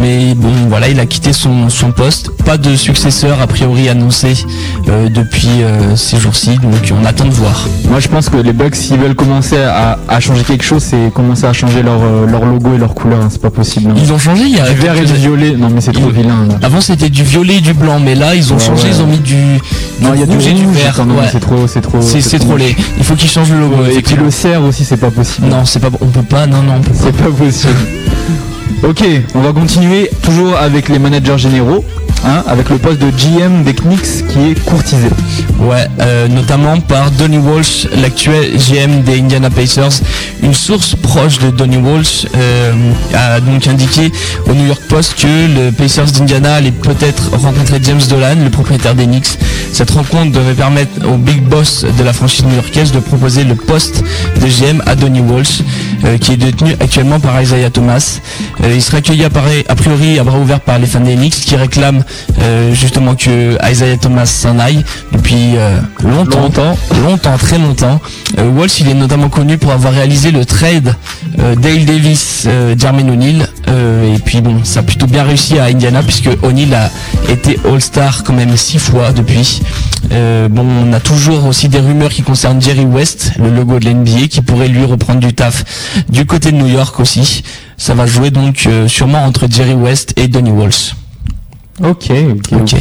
mais 0.00 0.34
bon 0.34 0.52
voilà, 0.68 0.88
il 0.88 1.00
a 1.00 1.06
quitté 1.06 1.32
son, 1.32 1.68
son 1.68 1.90
poste. 1.92 2.30
Pas 2.44 2.58
de 2.58 2.76
successeur 2.76 3.40
a 3.40 3.46
priori 3.48 3.88
annoncé 3.88 4.34
euh, 4.88 5.08
depuis 5.08 5.62
euh, 5.62 5.96
ces 5.96 6.18
jours-ci, 6.18 6.58
donc 6.58 6.74
on 7.00 7.04
attend 7.04 7.24
de 7.24 7.30
voir. 7.32 7.66
Moi 7.90 7.98
je 8.00 8.06
pense 8.08 8.28
que 8.28 8.36
les 8.36 8.52
Bucks 8.52 8.76
s'ils 8.76 8.98
veulent 8.98 9.16
commencer 9.16 9.56
à, 9.58 9.98
à 10.08 10.20
changer 10.20 10.44
quelque 10.44 10.64
chose, 10.64 10.82
c'est 10.82 11.12
commencer 11.12 11.44
à 11.46 11.52
changer 11.52 11.82
leur, 11.82 12.00
euh, 12.02 12.26
leur 12.26 12.44
logo 12.44 12.74
et 12.74 12.78
leur 12.78 12.94
couleur. 12.94 13.20
hein, 13.22 13.28
c'est 13.30 13.40
pas 13.42 13.50
possible. 13.50 13.90
hein. 13.90 13.94
Ils 14.00 14.12
ont 14.12 14.18
changé, 14.18 14.42
il 14.44 14.56
y 14.56 14.60
a 14.60 14.68
Du 14.70 14.76
vert 14.76 14.96
et 14.96 15.04
du 15.04 15.12
violet. 15.14 15.54
Non 15.56 15.68
mais 15.74 15.80
c'est 15.80 15.92
trop 15.92 16.08
Ils- 16.08 16.14
vilain. 16.22 16.46
là. 16.48 16.54
Avant 16.62 16.80
c'était 16.80 17.08
du 17.08 17.24
violet 17.24 17.56
et 17.56 17.60
du 17.60 17.74
blanc, 17.74 17.98
mais 18.02 18.14
là 18.14 18.34
ils 18.36 18.52
ont 18.52 18.56
Ouais, 18.58 18.64
changé, 18.64 18.84
ouais. 18.84 18.90
ils 18.96 19.02
ont 19.02 19.06
mis 19.08 19.18
du, 19.18 19.34
Non, 20.00 20.10
il 20.14 20.20
y 20.20 20.22
a 20.22 20.26
du 20.26 20.36
rouge 20.36 20.46
et 20.46 20.52
du 20.52 20.64
rouge, 20.66 20.76
vert. 20.76 20.98
ouais. 21.00 21.28
C'est 21.32 21.40
trop, 21.40 21.66
c'est 21.66 21.80
trop. 21.80 22.00
C'est 22.00 22.38
trop 22.38 22.56
laid. 22.56 22.76
Il 22.98 23.04
faut 23.04 23.14
qu'ils 23.16 23.30
changent 23.30 23.50
le 23.50 23.58
logo. 23.60 23.76
Et 23.90 24.02
puis. 24.02 24.14
Le 24.26 24.32
cerf 24.32 24.62
aussi, 24.62 24.84
c'est 24.84 24.96
pas 24.96 25.10
possible. 25.10 25.46
Non, 25.46 25.64
c'est 25.64 25.78
pas. 25.78 25.88
On 26.00 26.06
peut 26.06 26.22
pas. 26.22 26.46
Non, 26.46 26.60
non, 26.60 26.74
on 26.78 26.80
peut 26.80 26.90
pas. 26.90 26.98
C'est 27.00 27.16
pas 27.16 27.30
possible. 27.30 27.74
Ok, 28.82 29.04
on 29.34 29.40
va 29.40 29.52
continuer 29.52 30.10
toujours 30.22 30.56
avec 30.56 30.88
les 30.88 30.98
managers 30.98 31.38
généraux, 31.38 31.84
hein, 32.24 32.42
avec 32.46 32.68
le 32.68 32.78
poste 32.78 32.98
de 32.98 33.10
GM 33.10 33.62
des 33.62 33.72
Knicks 33.72 34.26
qui 34.28 34.50
est 34.50 34.64
courtisé. 34.64 35.08
Ouais, 35.60 35.86
euh, 36.00 36.28
notamment 36.28 36.78
par 36.80 37.10
Donny 37.12 37.38
Walsh, 37.38 37.86
l'actuel 38.02 38.58
GM 38.58 39.02
des 39.02 39.20
Indiana 39.20 39.48
Pacers. 39.48 40.02
Une 40.42 40.54
source 40.54 40.94
proche 40.96 41.38
de 41.38 41.50
Donny 41.50 41.78
Walsh 41.78 42.26
euh, 42.36 42.72
a 43.14 43.40
donc 43.40 43.66
indiqué 43.66 44.12
au 44.46 44.52
New 44.52 44.66
York 44.66 44.82
Post 44.88 45.14
que 45.14 45.26
le 45.26 45.70
Pacers 45.70 46.12
d'Indiana 46.12 46.56
allait 46.56 46.72
peut-être 46.72 47.30
rencontrer 47.32 47.78
James 47.82 48.02
Dolan, 48.10 48.36
le 48.44 48.50
propriétaire 48.50 48.94
des 48.94 49.06
Knicks, 49.06 49.38
Cette 49.72 49.90
rencontre 49.90 50.32
devait 50.32 50.54
permettre 50.54 51.06
au 51.06 51.16
big 51.16 51.42
boss 51.42 51.84
de 51.98 52.02
la 52.02 52.12
franchise 52.12 52.44
new-yorkaise 52.44 52.92
de 52.92 52.98
proposer 52.98 53.44
le 53.44 53.54
poste 53.54 54.02
de 54.40 54.46
GM 54.46 54.82
à 54.86 54.94
Donny 54.94 55.20
Walsh, 55.20 55.60
euh, 56.04 56.16
qui 56.18 56.32
est 56.32 56.36
détenu 56.36 56.72
actuellement 56.80 57.20
par 57.20 57.40
Isaiah 57.42 57.68
Thomas. 57.70 58.20
Euh, 58.62 58.72
il 58.74 58.80
sera 58.82 58.98
accueilli 58.98 59.24
à, 59.24 59.26
a 59.68 59.74
priori 59.74 60.18
à 60.18 60.24
bras 60.24 60.38
ouverts 60.38 60.60
par 60.60 60.78
les 60.78 60.86
fans 60.86 61.00
des 61.00 61.14
Knicks 61.14 61.34
qui 61.34 61.56
réclament 61.56 62.02
euh, 62.40 62.74
justement 62.74 63.14
que 63.14 63.58
Isaiah 63.70 63.96
Thomas 63.98 64.26
s'en 64.26 64.58
aille 64.58 64.82
depuis 65.12 65.56
longtemps, 66.02 66.40
Longtemps. 66.42 66.76
longtemps, 67.04 67.36
très 67.38 67.58
longtemps. 67.58 68.00
Walsh, 68.38 68.80
il 68.80 68.88
est 68.88 68.94
notamment 68.94 69.28
connu 69.28 69.58
pour 69.58 69.72
avoir 69.72 69.92
réalisé 69.92 70.30
le 70.30 70.44
trade 70.44 70.94
Dale 71.36 71.84
Davis, 71.84 72.44
euh, 72.46 72.74
Jermaine 72.78 73.10
O'Neal. 73.10 73.48
Euh, 73.68 74.14
et 74.14 74.18
puis 74.18 74.40
bon, 74.40 74.64
ça 74.64 74.80
a 74.80 74.82
plutôt 74.82 75.06
bien 75.06 75.22
réussi 75.22 75.58
à 75.58 75.64
Indiana 75.64 76.02
puisque 76.02 76.30
O'Neal 76.42 76.74
a 76.74 76.90
été 77.30 77.58
All-Star 77.64 78.24
quand 78.24 78.32
même 78.32 78.56
six 78.56 78.78
fois 78.78 79.12
depuis. 79.12 79.60
Euh, 80.12 80.48
bon, 80.48 80.64
on 80.64 80.92
a 80.92 81.00
toujours 81.00 81.46
aussi 81.46 81.68
des 81.68 81.78
rumeurs 81.78 82.10
qui 82.10 82.22
concernent 82.22 82.60
Jerry 82.60 82.84
West, 82.84 83.32
le 83.38 83.50
logo 83.50 83.78
de 83.78 83.86
l'NBA, 83.86 84.28
qui 84.28 84.40
pourrait 84.40 84.68
lui 84.68 84.84
reprendre 84.84 85.20
du 85.20 85.34
taf 85.34 85.64
du 86.08 86.26
côté 86.26 86.52
de 86.52 86.56
New 86.56 86.68
York 86.68 86.98
aussi. 87.00 87.42
Ça 87.76 87.94
va 87.94 88.06
jouer 88.06 88.30
donc 88.30 88.64
euh, 88.66 88.88
sûrement 88.88 89.24
entre 89.24 89.46
Jerry 89.50 89.74
West 89.74 90.14
et 90.16 90.28
Donny 90.28 90.50
Walsh. 90.50 90.94
Ok, 91.82 92.10
ok. 92.52 92.76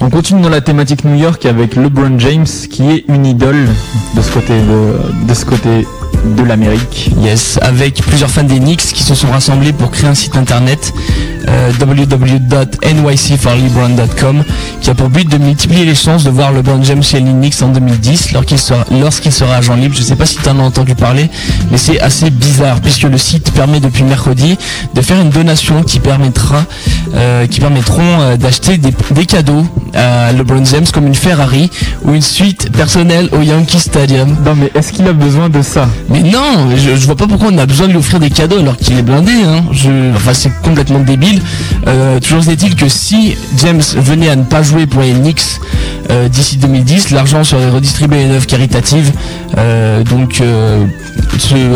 On 0.00 0.08
continue 0.08 0.40
dans 0.40 0.48
la 0.48 0.62
thématique 0.62 1.04
New 1.04 1.16
York 1.16 1.44
avec 1.44 1.76
LeBron 1.76 2.18
James 2.18 2.46
qui 2.46 2.90
est 2.90 3.04
une 3.08 3.26
idole 3.26 3.68
de 4.16 4.22
ce 4.22 4.32
côté 4.32 4.54
de, 4.54 5.26
de 5.28 5.34
ce 5.34 5.44
côté 5.44 5.86
de 6.24 6.42
l'Amérique. 6.42 7.10
Yes, 7.22 7.58
avec 7.62 8.02
plusieurs 8.02 8.30
fans 8.30 8.44
des 8.44 8.58
Knicks 8.58 8.80
qui 8.80 9.02
se 9.02 9.14
sont 9.14 9.30
rassemblés 9.30 9.72
pour 9.72 9.90
créer 9.90 10.08
un 10.08 10.14
site 10.14 10.36
internet 10.36 10.92
euh, 11.48 11.72
www.nycforlebron.com 11.80 14.44
qui 14.80 14.90
a 14.90 14.94
pour 14.94 15.08
but 15.08 15.28
de 15.28 15.38
multiplier 15.38 15.84
les 15.84 15.94
chances 15.94 16.24
de 16.24 16.30
voir 16.30 16.52
LeBron 16.52 16.82
James 16.82 17.02
chez 17.02 17.20
les 17.20 17.32
Knicks 17.32 17.62
en 17.62 17.68
2010 17.68 18.32
lorsqu'il 18.32 18.58
sera, 18.58 18.84
lorsqu'il 18.90 19.32
sera 19.32 19.56
agent 19.56 19.74
libre. 19.74 19.94
Je 19.96 20.02
sais 20.02 20.16
pas 20.16 20.26
si 20.26 20.36
tu 20.36 20.48
en 20.48 20.58
as 20.58 20.62
entendu 20.62 20.94
parler, 20.94 21.30
mais 21.70 21.78
c'est 21.78 22.00
assez 22.00 22.30
bizarre 22.30 22.80
puisque 22.80 23.04
le 23.04 23.18
site 23.18 23.52
permet 23.52 23.80
depuis 23.80 24.04
mercredi 24.04 24.58
de 24.94 25.00
faire 25.00 25.20
une 25.20 25.30
donation 25.30 25.82
qui 25.82 26.00
permettra, 26.00 26.64
euh, 27.14 27.46
qui 27.46 27.60
permettront 27.60 28.20
euh, 28.20 28.36
d'acheter 28.36 28.78
des, 28.78 28.92
des 29.12 29.26
cadeaux 29.26 29.64
à 29.94 30.32
LeBron 30.32 30.64
James 30.64 30.86
comme 30.92 31.06
une 31.06 31.14
Ferrari 31.14 31.70
ou 32.04 32.14
une 32.14 32.22
suite 32.22 32.70
personnelle 32.72 33.28
au 33.32 33.42
Yankee 33.42 33.80
Stadium. 33.80 34.36
Non 34.44 34.54
mais 34.54 34.70
est-ce 34.74 34.92
qu'il 34.92 35.06
a 35.08 35.12
besoin 35.12 35.48
de 35.48 35.62
ça? 35.62 35.88
Mais 36.10 36.22
non, 36.22 36.68
je, 36.76 36.96
je 36.96 37.06
vois 37.06 37.14
pas 37.16 37.26
pourquoi 37.28 37.48
on 37.52 37.58
a 37.58 37.66
besoin 37.66 37.86
de 37.86 37.92
lui 37.92 37.98
offrir 37.98 38.18
des 38.18 38.30
cadeaux 38.30 38.58
alors 38.58 38.76
qu'il 38.76 38.98
est 38.98 39.02
blindé. 39.02 39.32
Hein. 39.32 39.62
Enfin, 40.16 40.34
c'est 40.34 40.52
complètement 40.62 40.98
débile. 41.00 41.40
Euh, 41.86 42.18
toujours 42.20 42.46
est-il 42.48 42.74
que 42.74 42.88
si 42.88 43.36
James 43.58 43.82
venait 43.96 44.28
à 44.28 44.36
ne 44.36 44.42
pas 44.44 44.62
jouer 44.62 44.86
pour 44.86 45.02
les 45.02 45.12
Knicks 45.12 45.42
euh, 46.10 46.28
d'ici 46.28 46.56
2010, 46.56 47.10
l'argent 47.10 47.44
serait 47.44 47.70
redistribué 47.70 48.18
à 48.18 48.22
une 48.22 48.32
œuvre 48.32 48.46
caritative. 48.46 49.12
Euh, 49.56 50.02
donc, 50.02 50.42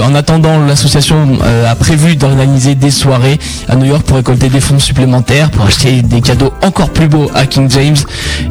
en 0.04 0.14
attendant, 0.14 0.58
l'association 0.66 1.38
a 1.68 1.74
prévu 1.76 2.16
d'organiser 2.16 2.74
des 2.74 2.90
soirées 2.90 3.38
à 3.68 3.76
New 3.76 3.86
York 3.86 4.02
pour 4.04 4.16
récolter 4.16 4.48
des 4.48 4.60
fonds 4.60 4.78
supplémentaires, 4.78 5.50
pour 5.50 5.64
acheter 5.66 6.02
des 6.02 6.20
cadeaux 6.20 6.52
encore 6.62 6.90
plus 6.90 7.08
beaux 7.08 7.30
à 7.34 7.46
King 7.46 7.70
James. 7.70 7.96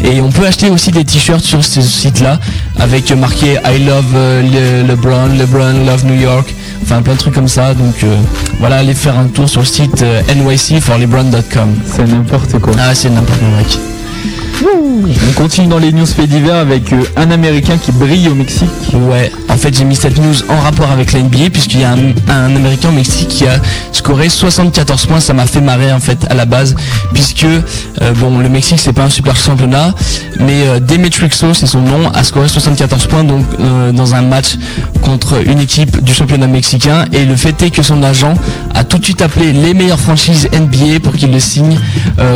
Et 0.03 0.21
on 0.21 0.29
peut 0.31 0.45
acheter 0.45 0.69
aussi 0.69 0.91
des 0.91 1.03
t-shirts 1.03 1.43
sur 1.43 1.63
ce 1.63 1.81
site-là 1.81 2.39
avec 2.79 3.11
marqué 3.11 3.57
I 3.65 3.83
love 3.85 4.05
le- 4.13 4.87
LeBron, 4.87 5.27
LeBron 5.37 5.72
love 5.79 6.05
New 6.05 6.19
York, 6.19 6.53
enfin 6.81 7.01
plein 7.01 7.13
de 7.13 7.19
trucs 7.19 7.33
comme 7.33 7.47
ça. 7.47 7.73
Donc 7.73 8.03
euh, 8.03 8.15
voilà, 8.59 8.77
allez 8.77 8.93
faire 8.93 9.17
un 9.17 9.27
tour 9.27 9.49
sur 9.49 9.61
le 9.61 9.65
site 9.65 10.01
euh, 10.01 10.21
nycforlebron.com. 10.35 11.75
C'est 11.85 12.07
n'importe 12.07 12.59
quoi. 12.59 12.73
Ah, 12.79 12.93
c'est 12.93 13.09
n'importe 13.09 13.39
quoi, 13.39 13.47
mec. 13.57 13.92
On 14.65 15.33
continue 15.33 15.67
dans 15.67 15.79
les 15.79 15.91
news 15.91 16.05
faits 16.05 16.29
divers 16.29 16.55
avec 16.55 16.91
euh, 16.93 17.03
un 17.17 17.31
Américain 17.31 17.77
qui 17.77 17.91
brille 17.91 18.27
au 18.29 18.35
Mexique. 18.35 18.69
Ouais, 18.93 19.31
en 19.49 19.57
fait 19.57 19.75
j'ai 19.75 19.83
mis 19.83 19.95
cette 19.95 20.17
news 20.17 20.35
en 20.49 20.59
rapport 20.59 20.91
avec 20.91 21.11
la 21.13 21.19
NBA 21.21 21.49
puisqu'il 21.51 21.81
y 21.81 21.83
a 21.83 21.91
un, 21.91 21.97
un 22.29 22.55
Américain 22.55 22.89
au 22.89 22.93
Mexique 22.93 23.27
qui 23.27 23.47
a 23.47 23.59
scoré 23.91 24.29
74 24.29 25.05
points, 25.05 25.19
ça 25.19 25.33
m'a 25.33 25.45
fait 25.45 25.61
marrer 25.61 25.91
en 25.91 25.99
fait 25.99 26.17
à 26.29 26.33
la 26.33 26.45
base 26.45 26.75
puisque 27.13 27.45
euh, 27.45 27.61
bon 28.19 28.37
le 28.37 28.49
Mexique 28.49 28.79
c'est 28.79 28.93
pas 28.93 29.03
un 29.03 29.09
super 29.09 29.35
championnat 29.35 29.93
mais 30.39 30.67
euh, 30.67 30.79
Demetrixo 30.79 31.53
c'est 31.53 31.67
son 31.67 31.81
nom 31.81 32.09
a 32.13 32.23
scoré 32.23 32.47
74 32.47 33.07
points 33.07 33.23
donc 33.23 33.45
euh, 33.59 33.91
dans 33.91 34.13
un 34.13 34.21
match 34.21 34.57
contre 35.01 35.47
une 35.47 35.59
équipe 35.59 36.03
du 36.03 36.13
championnat 36.13 36.47
mexicain 36.47 37.05
et 37.11 37.25
le 37.25 37.35
fait 37.35 37.61
est 37.63 37.69
que 37.69 37.81
son 37.81 38.03
agent 38.03 38.33
a 38.75 38.83
tout 38.83 38.97
de 38.97 39.05
suite 39.05 39.21
appelé 39.21 39.51
les 39.53 39.73
meilleures 39.73 39.99
franchises 39.99 40.49
NBA 40.51 40.99
pour 41.01 41.13
qu'il 41.13 41.31
le 41.31 41.39
signe 41.39 41.77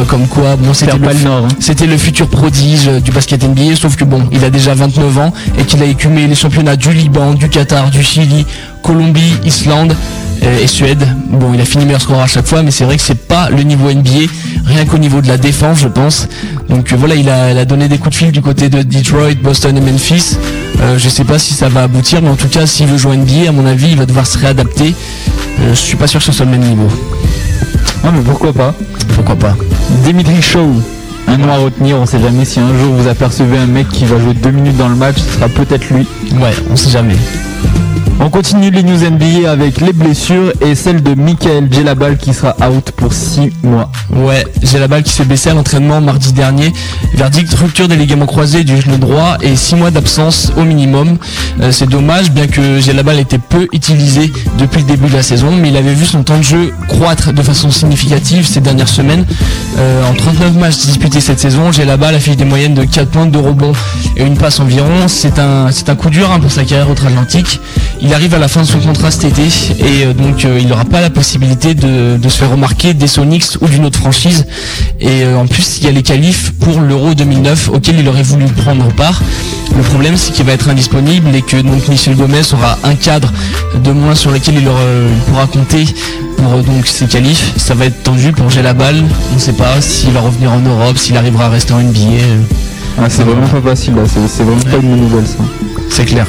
comme 0.08 0.28
quoi 0.28 0.56
bon 0.56 0.74
c'était 0.74 0.98
pas 0.98 1.14
le 1.14 1.24
nord, 1.24 1.46
hein. 1.46 1.56
c'était 1.60 1.86
le 1.86 1.98
futur 1.98 2.17
prodige 2.24 2.88
du 3.04 3.12
basket 3.12 3.44
NBA, 3.44 3.76
sauf 3.76 3.96
que 3.96 4.04
bon, 4.04 4.24
il 4.32 4.44
a 4.44 4.50
déjà 4.50 4.74
29 4.74 5.18
ans 5.18 5.34
et 5.60 5.64
qu'il 5.64 5.82
a 5.82 5.86
écumé 5.86 6.28
les 6.28 6.36
championnats 6.36 6.76
du 6.76 6.92
Liban, 6.92 7.34
du 7.34 7.50
Qatar, 7.50 7.90
du 7.90 8.04
Chili, 8.04 8.46
Colombie, 8.84 9.34
Islande 9.46 9.96
euh, 10.44 10.60
et 10.62 10.68
Suède. 10.68 11.06
Bon, 11.30 11.54
il 11.54 11.62
a 11.62 11.66
fini 11.66 11.86
meilleur 11.86 12.02
scoreur 12.02 12.24
à 12.24 12.28
chaque 12.28 12.48
fois, 12.48 12.64
mais 12.64 12.72
c'est 12.72 12.86
vrai 12.86 12.98
que 12.98 13.04
c'est 13.04 13.28
pas 13.28 13.50
le 13.50 13.64
niveau 13.64 13.92
NBA, 13.92 14.32
rien 14.66 14.86
qu'au 14.86 14.98
niveau 14.98 15.22
de 15.22 15.28
la 15.28 15.38
défense, 15.38 15.80
je 15.80 15.88
pense. 15.88 16.28
Donc 16.70 16.92
euh, 16.92 16.96
voilà, 16.98 17.16
il 17.16 17.30
a, 17.30 17.52
il 17.52 17.58
a 17.58 17.66
donné 17.66 17.88
des 17.88 17.98
coups 17.98 18.12
de 18.12 18.16
fil 18.16 18.32
du 18.32 18.42
côté 18.42 18.70
de 18.70 18.82
Detroit, 18.84 19.36
Boston 19.42 19.78
et 19.78 19.82
Memphis. 19.82 20.38
Euh, 20.82 20.98
je 20.98 21.10
sais 21.10 21.24
pas 21.24 21.40
si 21.40 21.54
ça 21.54 21.70
va 21.70 21.84
aboutir, 21.84 22.22
mais 22.22 22.30
en 22.30 22.36
tout 22.36 22.48
cas, 22.48 22.66
s'il 22.66 22.88
veut 22.88 22.98
jouer 22.98 23.18
NBA, 23.18 23.50
à 23.50 23.52
mon 23.52 23.66
avis, 23.66 23.90
il 23.92 23.98
va 23.98 24.06
devoir 24.06 24.28
se 24.28 24.38
réadapter. 24.38 24.94
Euh, 25.60 25.70
je 25.72 25.80
suis 25.80 25.98
pas 25.98 26.08
sûr 26.08 26.20
que 26.20 26.26
ce 26.26 26.32
soit 26.32 26.46
le 26.46 26.52
même 26.52 26.62
niveau. 26.62 26.88
Ah 28.04 28.12
mais 28.14 28.22
pourquoi 28.22 28.54
pas? 28.54 28.74
Pourquoi 29.16 29.36
pas? 29.36 29.56
Dimitri 30.04 30.42
Shaw. 30.42 30.97
Un 31.28 31.38
nom 31.38 31.50
à 31.50 31.58
retenir, 31.58 31.98
on 32.00 32.06
sait 32.06 32.22
jamais 32.22 32.46
si 32.46 32.60
un 32.60 32.74
jour 32.78 32.94
vous 32.94 33.08
apercevez 33.08 33.58
un 33.58 33.66
mec 33.66 33.90
qui 33.90 34.06
va 34.06 34.18
jouer 34.18 34.34
deux 34.34 34.52
minutes 34.52 34.78
dans 34.78 34.88
le 34.88 34.96
match, 34.96 35.18
ce 35.18 35.34
sera 35.34 35.50
peut-être 35.50 35.90
lui. 35.90 36.08
Ouais, 36.42 36.54
on 36.72 36.76
sait 36.76 36.90
jamais. 36.90 37.18
On 38.28 38.30
continue 38.30 38.72
les 38.72 38.84
news 38.84 39.10
NBA 39.10 39.50
avec 39.50 39.80
les 39.80 39.94
blessures 39.94 40.52
et 40.60 40.76
celle 40.76 41.02
de 41.02 41.14
Michael 41.14 41.70
Djellabal 41.72 42.18
qui 42.18 42.34
sera 42.34 42.58
out 42.70 42.92
pour 42.92 43.14
6 43.14 43.52
mois. 43.64 43.90
Ouais, 44.14 44.46
j'ai 44.62 44.80
la 44.80 44.90
balle 44.90 45.04
qui 45.04 45.14
s'est 45.14 45.24
blessée 45.24 45.50
à 45.50 45.54
l'entraînement 45.54 46.02
mardi 46.02 46.34
dernier. 46.34 46.74
Verdict 47.14 47.54
rupture 47.54 47.88
des 47.88 47.96
ligaments 47.96 48.26
croisés 48.26 48.66
du 48.66 48.82
genou 48.82 48.98
droit 48.98 49.38
et 49.42 49.56
6 49.56 49.76
mois 49.76 49.92
d'absence 49.92 50.52
au 50.58 50.64
minimum. 50.64 51.18
Euh, 51.62 51.72
c'est 51.72 51.88
dommage, 51.88 52.32
bien 52.32 52.48
que 52.48 52.82
j'ai 52.82 52.92
la 52.92 53.02
balle 53.02 53.20
était 53.20 53.38
peu 53.38 53.66
utilisé 53.72 54.30
depuis 54.60 54.82
le 54.82 54.88
début 54.88 55.08
de 55.08 55.14
la 55.14 55.24
saison, 55.24 55.56
mais 55.56 55.70
il 55.70 55.78
avait 55.78 55.94
vu 55.94 56.06
son 56.06 56.24
temps 56.24 56.38
de 56.38 56.44
jeu 56.44 56.74
croître 56.90 57.32
de 57.32 57.42
façon 57.42 57.72
significative 57.72 58.46
ces 58.46 58.60
dernières 58.60 58.90
semaines. 58.90 59.26
Euh, 59.78 60.04
en 60.06 60.14
39 60.14 60.54
matchs 60.56 60.86
disputés 60.86 61.22
cette 61.22 61.40
saison, 61.40 61.72
j'ai 61.72 61.86
la 61.86 61.96
balle 61.96 62.16
affiche 62.16 62.36
des 62.36 62.44
moyennes 62.44 62.74
de 62.74 62.84
4 62.84 63.10
points, 63.10 63.26
de 63.26 63.38
rebonds 63.38 63.72
et 64.18 64.24
une 64.24 64.36
passe 64.36 64.60
environ. 64.60 65.08
C'est 65.08 65.40
un, 65.40 65.72
c'est 65.72 65.88
un 65.88 65.96
coup 65.96 66.10
dur 66.10 66.30
hein, 66.30 66.42
pour 66.42 66.52
sa 66.52 66.66
carrière 66.66 66.90
outre-Atlantique. 66.90 67.62
Il 68.02 68.14
arrive 68.18 68.34
à 68.34 68.40
la 68.40 68.48
fin 68.48 68.62
de 68.62 68.66
son 68.66 68.80
contrat 68.80 69.12
cet 69.12 69.26
été 69.26 69.44
et 69.44 70.06
euh, 70.06 70.14
donc 70.14 70.44
euh, 70.44 70.58
il 70.60 70.68
n'aura 70.68 70.86
pas 70.86 71.02
la 71.02 71.12
possibilité 71.12 71.76
de, 71.76 72.18
se 72.24 72.30
faire 72.30 72.50
remarquer 72.50 72.96
des 72.96 73.06
Sonics 73.06 73.62
ou 73.62 73.68
d'une 73.68 73.86
autre 73.86 74.00
franchise. 74.00 74.48
Et 75.00 75.22
euh, 75.24 75.38
en 75.38 75.46
plus, 75.46 75.78
il 75.78 75.84
y 75.84 75.88
a 75.88 75.92
les 75.92 76.02
qualifs 76.02 76.52
pour 76.60 76.82
l'Euro 76.82 77.14
2009 77.14 77.70
auquel 77.76 78.00
il 78.00 78.10
aurait 78.10 78.24
voulu 78.24 78.46
prendre 78.46 78.88
part. 78.94 79.22
Le 79.76 79.84
problème, 79.84 80.18
c'est 80.18 80.32
qu'il 80.32 80.46
va 80.46 80.54
être 80.54 80.68
indisponible 80.68 81.36
et 81.36 81.44
que 81.44 81.58
donc 81.58 81.88
Michel 81.90 82.16
Gomez 82.16 82.42
aura 82.54 82.80
un 82.84 82.96
cadre 82.96 83.32
de 83.84 83.92
moins 83.92 84.16
sur 84.16 84.32
lequel 84.32 84.56
il, 84.56 84.68
pourra 85.28 85.46
compter 85.46 85.86
pour 86.38 86.64
donc 86.64 86.88
ses 86.88 87.06
qualifs. 87.06 87.54
Ça 87.58 87.76
va 87.76 87.86
être 87.86 88.02
tendu 88.02 88.32
pour 88.32 88.48
la 88.64 88.74
balle. 88.74 89.04
On 89.32 89.36
ne 89.36 89.40
sait 89.40 89.54
pas 89.54 89.80
s'il 89.80 90.10
va 90.10 90.22
revenir 90.22 90.52
en 90.52 90.60
Europe, 90.60 90.98
s'il 90.98 91.18
arrivera 91.18 91.46
à 91.46 91.50
rester 91.50 91.74
en 91.74 91.82
NBA. 91.82 92.00
Ah, 93.00 93.10
c'est 93.10 93.24
vraiment 93.24 93.48
pas 93.48 93.62
facile 93.62 93.94
c'est 94.28 94.44
vraiment 94.44 94.60
pas 94.64 94.78
une 94.78 94.90
bonne 94.90 95.02
nouvelle 95.02 95.28
ça. 95.28 95.67
C'est 95.90 96.06
clair. 96.06 96.28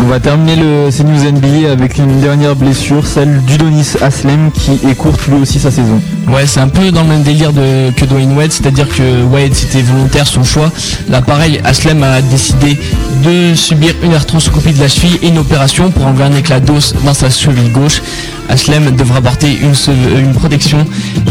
On 0.00 0.04
va 0.04 0.20
terminer 0.20 0.56
le, 0.56 0.90
ces 0.90 1.04
news 1.04 1.30
NBA 1.30 1.70
avec 1.70 1.98
une 1.98 2.20
dernière 2.20 2.54
blessure, 2.56 3.06
celle 3.06 3.42
d'Udonis 3.42 3.94
Aslem 4.00 4.50
qui 4.52 4.80
écourte 4.88 5.26
lui 5.26 5.40
aussi 5.40 5.58
sa 5.58 5.70
saison. 5.70 6.00
Ouais, 6.28 6.44
c'est 6.44 6.58
un 6.60 6.68
peu 6.68 6.90
dans 6.90 7.02
le 7.02 7.08
même 7.08 7.22
délire 7.22 7.52
que 7.52 8.04
Dwayne 8.04 8.36
Wade, 8.36 8.52
c'est-à-dire 8.52 8.88
que 8.88 9.22
Wade 9.24 9.54
c'était 9.54 9.82
volontaire 9.82 10.26
son 10.26 10.42
choix. 10.42 10.72
Là 11.08 11.22
pareil, 11.22 11.60
Aslem 11.64 12.02
a 12.02 12.20
décidé 12.20 12.76
de 13.24 13.54
subir 13.54 13.94
une 14.02 14.12
arthroscopie 14.12 14.72
de 14.72 14.80
la 14.80 14.88
cheville 14.88 15.18
et 15.22 15.28
une 15.28 15.38
opération 15.38 15.90
pour 15.90 16.04
enlever 16.04 16.24
un 16.24 16.34
éclat 16.34 16.58
d'os 16.58 16.94
dans 17.04 17.14
sa 17.14 17.30
cheville 17.30 17.70
gauche. 17.70 18.02
Aslem 18.48 18.94
devra 18.96 19.20
porter 19.20 19.58
une, 19.60 19.74
une 20.18 20.32
protection 20.32 20.84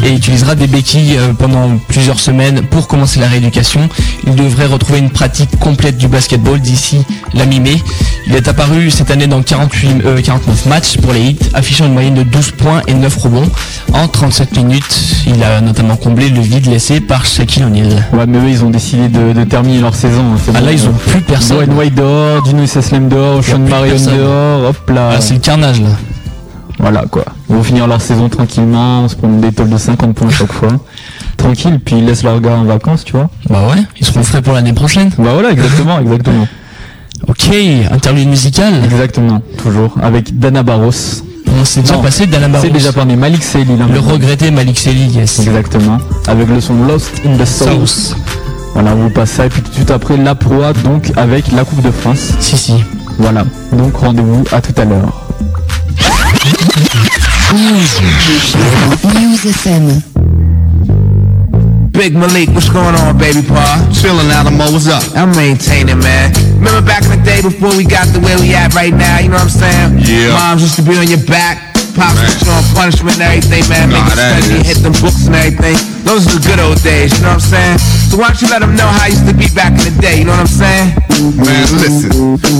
et 0.03 0.13
utilisera 0.13 0.55
des 0.55 0.67
béquilles 0.67 1.17
euh, 1.17 1.33
pendant 1.33 1.77
plusieurs 1.87 2.19
semaines 2.19 2.61
pour 2.63 2.87
commencer 2.87 3.19
la 3.19 3.27
rééducation. 3.27 3.89
Il 4.27 4.35
devrait 4.35 4.65
retrouver 4.65 4.99
une 4.99 5.09
pratique 5.09 5.57
complète 5.59 5.97
du 5.97 6.07
basketball 6.07 6.59
d'ici 6.59 6.99
la 7.33 7.45
mi-mai. 7.45 7.81
Il 8.27 8.35
est 8.35 8.47
apparu 8.47 8.91
cette 8.91 9.11
année 9.11 9.27
dans 9.27 9.41
48, 9.41 10.05
euh, 10.05 10.21
49 10.21 10.65
matchs 10.65 10.97
pour 10.97 11.13
les 11.13 11.21
hits, 11.21 11.39
affichant 11.53 11.85
une 11.85 11.93
moyenne 11.93 12.15
de 12.15 12.23
12 12.23 12.51
points 12.51 12.81
et 12.87 12.93
9 12.93 13.15
rebonds 13.17 13.49
en 13.93 14.07
37 14.07 14.57
minutes. 14.57 14.84
Il 15.27 15.43
a 15.43 15.59
notamment 15.59 15.95
comblé 15.95 16.29
le 16.29 16.39
vide 16.39 16.67
laissé 16.67 16.99
par 17.01 17.25
Shaquille 17.25 17.63
O'Neal. 17.63 18.05
Ouais 18.13 18.25
mais 18.27 18.38
eux 18.38 18.49
ils 18.49 18.63
ont 18.63 18.69
décidé 18.69 19.07
de, 19.09 19.33
de 19.33 19.43
terminer 19.43 19.79
leur 19.81 19.95
saison. 19.95 20.21
hein, 20.36 20.38
Ah 20.53 20.59
bon. 20.59 20.65
là 20.65 20.71
ils 20.71 20.88
ont 20.88 20.93
plus 20.93 21.21
personne. 21.21 21.57
Dwayne 21.65 21.73
Wade 21.77 21.95
dehors, 21.95 22.45
Udonis 22.47 22.71
Aslem 22.75 23.09
dehors, 23.09 23.43
Sean 23.43 23.59
Marion 23.59 23.95
dehors, 23.97 24.69
hop 24.69 24.89
là. 24.91 25.09
Ah, 25.13 25.21
c'est 25.21 25.33
le 25.33 25.39
carnage 25.39 25.81
là. 25.81 25.89
Voilà 26.77 27.05
quoi. 27.09 27.25
Ils 27.49 27.55
vont 27.55 27.63
finir 27.63 27.88
leur 27.88 28.01
saison 28.01 28.29
tranquillement, 28.29 29.01
on 29.03 29.07
se 29.07 29.15
prend 29.15 29.29
des 29.29 29.51
tolls 29.51 29.69
de 29.69 29.77
50 29.77 30.13
points 30.13 30.29
chaque 30.29 30.51
fois. 30.51 30.69
tranquilles, 31.38 31.79
puis 31.83 31.97
ils 31.97 32.05
laissent 32.05 32.23
leurs 32.23 32.39
gars 32.41 32.55
en 32.57 32.63
vacances, 32.63 33.03
tu 33.03 33.13
vois. 33.13 33.29
Bah 33.49 33.67
ouais, 33.69 33.81
ils 33.99 34.05
seront 34.05 34.23
frais 34.23 34.41
pour 34.41 34.53
l'année 34.53 34.73
prochaine. 34.73 35.09
Bah 35.17 35.31
voilà, 35.33 35.51
exactement, 35.51 35.99
exactement. 35.99 36.47
Ok, 37.27 37.49
interlude 37.91 38.27
musical. 38.27 38.73
Exactement, 38.83 39.41
toujours. 39.63 39.95
Avec 40.03 40.38
Dana 40.38 40.61
Barros. 40.63 40.91
On 41.47 41.65
s'est 41.65 41.81
déjà 41.81 41.97
passé 41.97 42.27
d'Alain 42.27 42.49
Barros. 42.49 42.65
C'est 42.65 42.71
déjà 42.73 42.91
parlé, 42.93 43.15
Malik 43.15 43.43
Sely. 43.43 43.77
là. 43.77 43.85
Le 43.91 43.99
regretté 43.99 44.51
Malik 44.51 44.77
Sely, 44.77 45.07
yes. 45.07 45.39
Exactement. 45.39 45.97
Avec 46.27 46.47
le 46.49 46.59
son 46.61 46.75
Lost 46.85 47.11
in 47.25 47.37
the. 47.37 47.45
Sauce. 47.45 48.15
Voilà, 48.73 48.91
on 48.93 49.03
vous 49.03 49.09
passe 49.09 49.31
ça. 49.31 49.45
Et 49.45 49.49
puis 49.49 49.61
tout 49.61 49.69
de 49.69 49.75
suite 49.75 49.91
après, 49.91 50.17
la 50.17 50.35
proie, 50.35 50.73
donc 50.73 51.11
avec 51.15 51.51
la 51.51 51.63
Coupe 51.63 51.81
de 51.81 51.91
France. 51.91 52.33
Si, 52.39 52.57
si. 52.57 52.83
Voilà. 53.17 53.45
Donc 53.71 53.95
rendez-vous 53.95 54.43
à 54.51 54.61
tout 54.61 54.73
à 54.79 54.85
l'heure. 54.85 55.21
News 59.03 59.47
FM. 59.47 60.01
Big 61.91 62.13
Malik, 62.17 62.49
what's 62.53 62.69
going 62.69 62.93
on, 63.07 63.13
baby 63.13 63.41
pa? 63.41 63.77
Chillin' 63.93 64.27
what's 64.57 64.87
up? 64.87 65.01
I'm 65.15 65.33
maintaining, 65.35 65.97
man. 65.99 66.44
Remember 66.66 66.82
back 66.82 67.05
in 67.05 67.13
the 67.13 67.22
day 67.24 67.41
before 67.45 67.78
we 67.78 67.86
got 67.86 68.09
to 68.09 68.20
where 68.22 68.39
we 68.41 68.55
at 68.55 68.74
right 68.74 68.89
now, 68.89 69.20
you 69.20 69.30
know 69.30 69.38
what 69.38 69.43
I'm 69.43 69.53
saying? 69.53 70.01
Yeah. 70.01 70.34
Moms 70.34 70.63
used 70.66 70.76
to 70.78 70.82
be 70.82 70.97
on 70.97 71.05
your 71.05 71.22
back, 71.30 71.74
pops 71.95 72.43
you 72.43 72.51
on 72.51 72.63
punishment 72.75 73.17
and 73.17 73.39
everything, 73.39 73.63
man. 73.71 73.89
Nah, 73.89 74.03
Make 74.03 74.05
you 74.05 74.19
study, 74.19 74.57
hit 74.67 74.79
them 74.83 74.95
books 74.99 75.25
and 75.25 75.35
everything. 75.35 75.77
Those 76.03 76.27
are 76.29 76.37
the 76.37 76.43
good 76.45 76.59
old 76.61 76.77
days, 76.83 77.15
you 77.17 77.25
know 77.25 77.33
what 77.33 77.41
I'm 77.41 77.49
saying? 77.49 77.77
So 78.11 78.21
why 78.21 78.29
don't 78.29 78.41
you 78.43 78.47
let 78.53 78.61
them 78.61 78.77
know 78.77 78.85
how 78.85 79.09
it 79.09 79.17
used 79.17 79.25
to 79.25 79.33
be 79.33 79.49
back 79.57 79.73
in 79.73 79.89
the 79.89 79.95
day, 79.97 80.21
you 80.21 80.25
know 80.29 80.37
what 80.37 80.45
I'm 80.45 80.51
saying? 80.51 80.93
Man, 81.39 81.65
listen, 81.81 82.11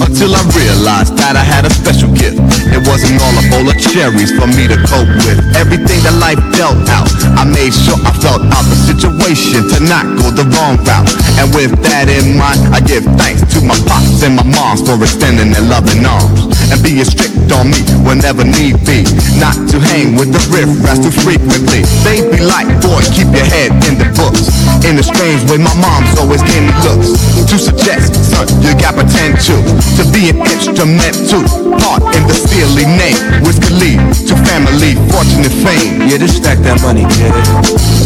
until 0.02 0.34
I 0.34 0.42
realized 0.56 1.14
that 1.22 1.36
I 1.38 1.44
had 1.44 1.68
a 1.68 1.72
special 1.72 2.10
gift. 2.16 2.40
It 2.72 2.82
wasn't 2.90 3.22
all 3.22 3.36
a 3.38 3.44
bowl 3.52 3.68
of 3.70 3.78
cherries 3.78 4.34
for 4.34 4.48
me 4.50 4.66
to 4.66 4.80
cope 4.90 5.12
with. 5.28 5.38
Everything 5.54 6.02
that 6.08 6.16
life 6.18 6.42
dealt 6.58 6.82
out, 6.90 7.06
I 7.38 7.46
made 7.46 7.76
sure 7.76 8.00
I 8.02 8.16
felt 8.18 8.42
out 8.50 8.66
the 8.66 8.80
situation 8.90 9.62
to 9.76 9.78
not 9.86 10.08
go 10.18 10.34
the 10.34 10.48
wrong 10.58 10.82
route. 10.82 11.12
And 11.38 11.54
with 11.54 11.76
that 11.86 12.10
in 12.10 12.40
mind, 12.40 12.60
I 12.74 12.82
give 12.82 13.06
thanks 13.20 13.46
to 13.54 13.62
my 13.62 13.78
pops 13.86 14.26
and 14.26 14.40
my 14.40 14.48
moms 14.48 14.82
for 14.82 14.98
extending 14.98 15.54
their 15.54 15.68
loving 15.68 16.02
arms. 16.02 16.50
And 16.74 16.82
being 16.82 17.06
strict 17.06 17.38
on 17.54 17.70
me 17.70 17.80
whenever 18.02 18.42
need 18.42 18.82
be. 18.88 19.06
Not 19.42 19.58
to 19.74 19.78
hang 19.82 20.16
with 20.16 20.32
the 20.32 20.42
riff 20.54 20.70
riffraff 20.70 21.02
too 21.04 21.14
frequently. 21.26 21.82
They 22.06 22.24
be 22.30 22.40
like, 22.46 22.70
boy, 22.80 23.02
keep 23.12 23.30
your 23.34 23.46
head 23.46 23.74
in 23.90 23.98
the 23.98 24.08
books. 24.16 24.48
In 24.86 24.96
a 25.02 25.06
strange 25.06 25.42
way, 25.50 25.58
my 25.58 25.74
mom's 25.82 26.14
always 26.22 26.42
me 26.46 26.70
looks. 26.86 27.18
To 27.50 27.58
suggest, 27.58 28.16
son, 28.32 28.48
you 28.62 28.72
got 28.78 28.96
potential 28.96 29.60
to 29.98 30.04
be 30.14 30.30
an 30.30 30.38
instrument 30.46 30.76
instrumental 30.76 31.42
part 31.80 32.04
in 32.16 32.24
the 32.28 32.34
silly 32.34 32.86
name, 32.86 33.18
which 33.42 33.58
could 33.58 33.80
lead 33.80 34.00
to 34.28 34.36
family, 34.46 34.94
fortune, 35.10 35.42
and 35.42 35.58
fame. 35.64 36.08
Yeah, 36.08 36.18
just 36.18 36.38
stack 36.38 36.60
that 36.68 36.82
money, 36.82 37.08
kid. 37.16 37.34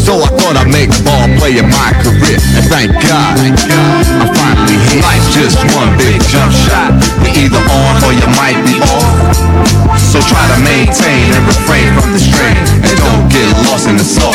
So 0.06 0.16
I 0.22 0.28
thought 0.38 0.56
I'd 0.56 0.70
make 0.72 0.88
ball 1.04 1.28
play 1.36 1.58
in 1.58 1.68
my 1.68 1.90
career. 2.00 2.38
And 2.56 2.64
thank 2.70 2.90
God, 3.04 3.36
I'm 3.36 4.39
finally 4.70 4.90
here. 4.90 5.02
Life's 5.02 5.34
just 5.34 5.58
one 5.74 5.96
big 5.98 6.20
jump 6.28 6.52
shot. 6.52 6.94
You're 7.22 7.46
either 7.46 7.62
on 7.62 7.94
or 8.04 8.12
you 8.12 8.26
might 8.38 8.58
be 8.66 8.78
off. 8.94 9.34
So 9.98 10.20
try 10.20 10.42
to 10.54 10.58
maintain 10.62 11.34
and 11.34 11.46
refrain 11.46 11.88
from 11.98 12.12
the 12.12 12.18
strain. 12.18 12.56
And 12.86 12.96
don't 13.02 13.26
get 13.30 13.46
lost 13.66 13.88
in 13.88 13.96
the 13.96 14.04
sauce. 14.04 14.34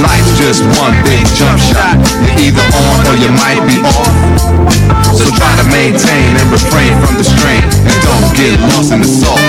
Life's 0.00 0.38
just 0.38 0.62
one 0.80 0.96
big 1.04 1.24
jump 1.36 1.58
shot. 1.60 1.96
You're 2.24 2.52
either 2.52 2.66
on 2.72 3.06
or 3.08 3.16
you 3.16 3.30
might 3.32 3.62
be 3.66 3.80
off. 3.84 4.51
So 5.12 5.28
try 5.36 5.52
to 5.60 5.66
maintain 5.68 6.32
and 6.40 6.48
refrain 6.48 6.92
from 7.04 7.20
the 7.20 7.26
strain. 7.26 7.62
And 7.84 7.98
don't 8.00 8.28
get 8.32 8.56
lost 8.72 8.92
in 8.92 9.00
the 9.04 9.10
sauce. 9.10 9.40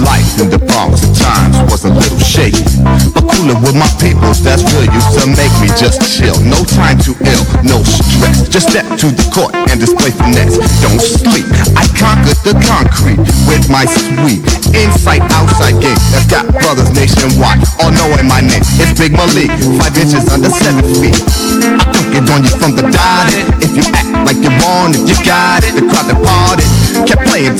Life 0.00 0.40
in 0.40 0.48
the 0.48 0.58
Bronx 0.58 1.04
at 1.04 1.12
times 1.20 1.56
was 1.70 1.84
a 1.84 1.92
little 1.92 2.18
shaky. 2.18 2.64
But 3.12 3.28
cooler 3.28 3.58
with 3.60 3.76
my 3.76 3.88
peoples, 4.00 4.40
that's 4.40 4.64
real 4.72 4.88
used 4.88 5.12
to 5.20 5.28
make 5.36 5.52
me 5.60 5.68
just 5.76 6.00
chill. 6.08 6.36
No 6.40 6.64
time 6.64 6.96
to 7.04 7.12
ill, 7.28 7.44
no 7.60 7.84
stress. 7.84 8.48
Just 8.48 8.72
step 8.72 8.86
to 9.04 9.12
the 9.12 9.26
court 9.34 9.52
and 9.68 9.76
display 9.76 10.10
finesse. 10.10 10.56
Don't 10.80 11.02
sleep. 11.02 11.44
I 11.76 11.84
conquered 11.92 12.40
the 12.42 12.56
concrete 12.64 13.20
with 13.44 13.68
my 13.68 13.84
sweet 13.84 14.40
inside 14.72 15.22
outside 15.36 15.76
game. 15.82 15.98
That's 16.10 16.26
got 16.26 16.48
brothers 16.48 16.90
nationwide 16.96 17.60
all 17.84 17.92
knowing 17.92 18.26
my 18.26 18.40
name. 18.40 18.64
It's 18.80 18.96
Big 18.96 19.12
Malik, 19.12 19.52
five 19.76 19.94
inches 19.98 20.24
under 20.32 20.50
seven 20.50 20.82
feet. 20.98 21.20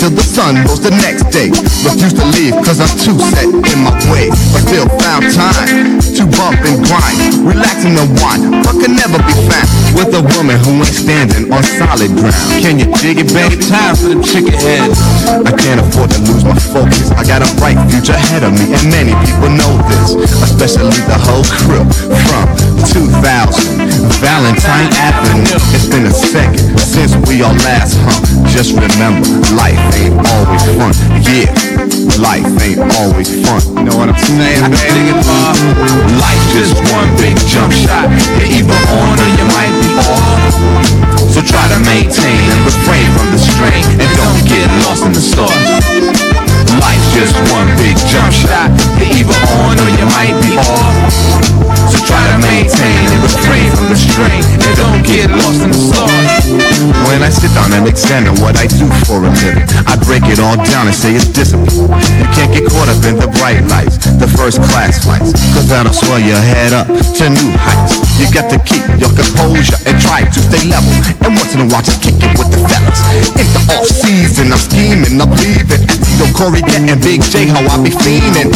Till 0.09 0.17
the 0.17 0.23
sun 0.23 0.57
rose 0.67 0.81
the 0.81 0.91
next 0.91 1.25
day. 1.31 1.49
Refused 1.85 2.17
to 2.17 2.25
leave 2.37 2.55
cause 2.65 2.81
I'm 2.81 2.89
too 2.99 3.19
set 3.31 3.45
in 3.45 3.79
my 3.85 3.93
way. 4.11 4.29
But 4.53 4.63
still 4.63 4.89
found 5.01 5.33
time 5.35 5.98
bump 6.39 6.63
and 6.63 6.79
grind. 6.87 7.19
Relaxing 7.43 7.99
the 7.99 8.07
wine, 8.23 8.63
but 8.63 8.79
can 8.79 8.95
never 8.95 9.19
be 9.27 9.35
found 9.51 9.67
with 9.99 10.15
a 10.15 10.23
woman 10.39 10.55
who 10.63 10.79
ain't 10.79 10.95
standing 10.95 11.51
on 11.51 11.67
solid 11.67 12.15
ground. 12.15 12.39
Can 12.63 12.79
you 12.79 12.87
dig 13.03 13.19
it, 13.19 13.29
baby? 13.35 13.59
Time 13.67 13.99
for 13.99 14.15
the 14.15 14.23
chicken. 14.23 14.55
I 14.55 15.51
can't 15.59 15.83
afford 15.83 16.15
to 16.15 16.23
lose 16.23 16.47
my 16.47 16.55
focus. 16.71 17.11
I 17.19 17.27
got 17.27 17.43
a 17.43 17.51
bright 17.59 17.77
future 17.91 18.15
ahead 18.15 18.47
of 18.47 18.55
me, 18.55 18.71
and 18.71 18.87
many 18.87 19.13
people 19.27 19.51
know 19.51 19.75
this, 19.91 20.15
especially 20.47 20.95
the 21.11 21.19
whole 21.19 21.43
crew 21.45 21.83
from 22.31 22.47
2000 22.95 23.99
Valentine 24.23 24.91
Avenue. 25.03 25.59
It's 25.75 25.91
been 25.91 26.07
a 26.07 26.15
second 26.15 26.79
since 26.79 27.15
we 27.27 27.43
all 27.43 27.55
last 27.67 27.99
hung. 28.07 28.47
Just 28.47 28.79
remember, 28.79 29.27
life 29.59 29.79
ain't 29.99 30.15
always 30.15 30.63
fun. 30.79 30.95
Yeah, 31.27 31.51
life 32.17 32.49
ain't 32.65 32.81
always 32.97 33.29
fun. 33.45 33.61
You 33.77 33.85
know 33.85 33.97
what 34.01 34.09
I'm 34.09 34.17
saying, 34.17 34.65
baby? 34.73 35.13
Life 36.17 36.45
just 36.57 36.75
one 36.89 37.11
big 37.21 37.37
jump 37.45 37.73
shot. 37.73 38.09
You're 38.41 38.65
either 38.65 38.81
on 38.97 39.15
or 39.21 39.31
you 39.37 39.47
might 39.53 39.75
be 39.85 39.91
off. 40.09 40.55
So 41.29 41.45
try 41.45 41.69
to 41.69 41.79
maintain 41.85 42.41
and 42.49 42.61
refrain 42.65 43.07
from 43.13 43.29
the 43.31 43.41
strain 43.41 43.85
and 44.01 44.11
don't 44.17 44.43
get 44.49 44.67
lost 44.89 45.05
in 45.05 45.13
the 45.13 45.21
sauce. 45.21 45.53
Life's 46.81 47.11
just 47.13 47.35
one 47.53 47.69
big 47.77 47.97
jump 48.09 48.33
shot. 48.33 48.73
You're 48.97 49.13
either 49.23 49.39
on 49.61 49.77
or 49.77 49.91
you 49.93 50.07
might 50.17 50.37
be 50.41 50.57
off. 50.57 51.13
So 51.93 51.99
try 52.07 52.25
to 52.33 52.39
maintain 52.41 53.05
and 53.13 53.23
refrain 53.23 53.69
from 53.77 53.87
the 53.93 53.99
strain 53.99 54.43
and 54.43 54.73
don't 54.77 55.03
get 55.05 55.31
lost 55.31 55.63
in 55.63 55.71
the 55.71 55.79
sauce. 55.79 56.38
When 56.49 57.21
I 57.21 57.29
sit 57.29 57.53
down 57.53 57.73
and 57.77 57.85
examine 57.85 58.33
what 58.41 58.57
I 58.57 58.65
do 58.65 58.89
for 59.05 59.21
a 59.21 59.29
living, 59.29 59.69
I 59.85 60.01
break 60.01 60.25
it 60.33 60.41
all 60.41 60.57
down 60.57 60.89
and 60.89 60.97
say 60.97 61.13
it's 61.13 61.29
discipline. 61.29 61.93
You 62.17 62.27
can't 62.33 62.49
get 62.49 62.65
caught 62.73 62.89
up 62.89 63.05
in 63.05 63.21
the 63.21 63.29
bright 63.37 63.61
lights, 63.69 64.01
the 64.17 64.29
first 64.33 64.57
class 64.73 65.05
flights, 65.05 65.37
cause 65.53 65.69
that'll 65.69 65.93
swell 65.93 66.21
your 66.21 66.41
head 66.41 66.73
up 66.73 66.89
to 66.89 67.25
new 67.29 67.53
heights. 67.53 68.01
You 68.17 68.33
got 68.33 68.49
to 68.49 68.59
keep 68.65 68.81
your 68.97 69.13
composure 69.13 69.77
and 69.85 70.01
try 70.01 70.25
to 70.25 70.41
stay 70.41 70.65
level. 70.73 70.89
And 71.21 71.37
once 71.37 71.53
in 71.53 71.61
a 71.61 71.69
while, 71.69 71.85
just 71.85 72.01
kick 72.01 72.17
it 72.17 72.33
with 72.41 72.49
the 72.49 72.65
fellas. 72.65 73.01
In 73.37 73.47
the 73.53 73.63
off 73.77 73.85
season, 73.85 74.49
I'm 74.49 74.61
scheming, 74.61 75.21
I'm 75.21 75.29
leaving. 75.45 75.85
Yo, 76.17 76.25
Corey 76.33 76.65
getting 76.65 76.89
Big 77.05 77.21
J, 77.29 77.47
how 77.53 77.61
I 77.61 77.77
be 77.85 77.93
fiending. 77.93 78.51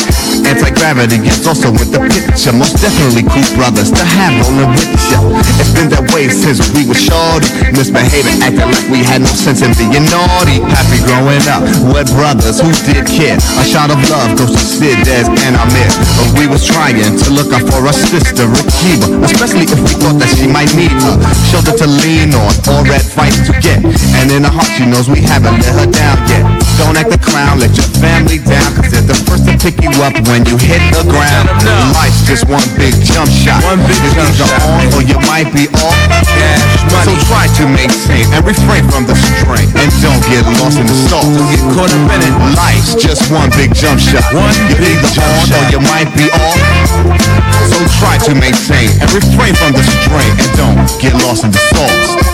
Anti-gravity 0.48 1.20
is 1.28 1.44
also 1.46 1.68
in 1.70 1.92
the 1.92 2.00
picture. 2.08 2.56
Most 2.56 2.80
definitely 2.80 3.22
cool 3.28 3.46
brothers 3.54 3.92
to 3.92 4.02
have 4.02 4.32
rolling 4.48 4.72
with 4.72 4.90
ya. 5.12 5.20
It's 5.60 5.70
been 5.76 5.92
that 5.92 6.08
way 6.10 6.32
since 6.32 6.58
we 6.74 6.88
were 6.88 6.98
shorty. 6.98 7.46
Misbehaving, 7.82 8.46
acting 8.46 8.70
like 8.70 8.86
we 8.94 9.02
had 9.02 9.26
no 9.26 9.32
sense 9.34 9.58
in 9.58 9.74
being 9.74 10.06
naughty. 10.06 10.62
Happy 10.70 11.02
growing 11.02 11.42
up 11.50 11.66
with 11.90 12.06
brothers 12.14 12.62
who 12.62 12.70
did 12.86 13.02
care. 13.10 13.34
A 13.58 13.64
shot 13.66 13.90
of 13.90 13.98
love 14.06 14.38
goes 14.38 14.54
to 14.54 14.62
Sid, 14.62 15.02
Des, 15.02 15.26
and 15.26 15.58
Amir. 15.58 15.90
But 16.14 16.38
we 16.38 16.46
was 16.46 16.62
trying 16.62 16.94
to 17.02 17.28
look 17.34 17.50
out 17.50 17.66
for 17.66 17.82
our 17.82 17.90
sister, 17.90 18.46
Akiva. 18.46 19.18
Especially 19.26 19.66
if 19.66 19.74
we 19.82 19.98
thought 19.98 20.14
that 20.22 20.30
she 20.30 20.46
might 20.46 20.70
need 20.78 20.94
a 20.94 21.34
shoulder 21.50 21.74
to 21.74 21.90
lean 22.06 22.30
on 22.38 22.54
or 22.70 22.86
advice 22.86 23.42
to 23.50 23.52
get. 23.58 23.82
And 24.14 24.30
in 24.30 24.46
her 24.46 24.54
heart, 24.54 24.70
she 24.78 24.86
knows 24.86 25.10
we 25.10 25.18
haven't 25.18 25.58
let 25.58 25.74
her 25.74 25.90
down 25.90 26.22
yet. 26.30 26.61
Don't 26.80 26.96
act 26.96 27.12
the 27.12 27.20
clown, 27.20 27.60
let 27.60 27.76
your 27.76 27.88
family 28.00 28.38
down, 28.40 28.72
cause 28.74 28.90
they're 28.90 29.04
the 29.04 29.16
first 29.28 29.44
to 29.48 29.54
pick 29.60 29.76
you 29.84 29.92
up 30.02 30.16
when 30.28 30.44
you 30.48 30.56
hit 30.56 30.80
the 30.92 31.04
ground. 31.08 31.48
Life's 31.92 32.24
just 32.24 32.48
one 32.48 32.64
big 32.80 32.96
jump 33.04 33.28
shot. 33.28 33.60
One 33.64 33.80
big 33.84 34.00
It's 34.00 34.16
jump 34.16 34.32
either 34.32 34.48
shot, 34.48 34.62
on 34.66 34.88
or 34.96 35.04
you 35.04 35.18
might 35.28 35.52
be 35.52 35.68
off. 35.84 35.96
Cash 36.24 36.82
money. 36.90 37.12
So 37.12 37.28
try 37.28 37.44
to 37.60 37.64
maintain 37.68 38.26
and 38.32 38.42
refrain 38.44 38.82
from 38.88 39.04
the 39.04 39.14
strain. 39.14 39.68
And 39.76 39.90
don't 40.00 40.22
get 40.26 40.44
lost 40.58 40.80
in 40.80 40.86
the 40.88 40.98
sauce. 41.06 41.28
Get 41.52 41.62
caught 41.76 41.92
up 41.92 42.08
in 42.08 42.20
it. 42.24 42.34
Life's 42.56 42.96
just 42.96 43.30
one 43.30 43.52
big 43.54 43.76
jump 43.76 44.00
shot. 44.00 44.24
One 44.32 44.52
You're 44.72 44.80
big 44.80 44.96
either 44.98 45.12
jump 45.12 45.28
on 45.28 45.48
or 45.52 45.64
you 45.70 45.80
might 45.86 46.10
be 46.16 46.26
off. 46.32 46.60
So 47.68 47.76
try 48.00 48.16
to 48.26 48.32
maintain 48.34 48.90
and 48.98 49.08
refrain 49.12 49.54
from 49.60 49.72
the 49.76 49.84
strain. 50.02 50.32
And 50.40 50.50
don't 50.56 50.78
get 50.98 51.12
lost 51.22 51.44
in 51.44 51.52
the 51.52 51.62
sauce. 51.72 52.32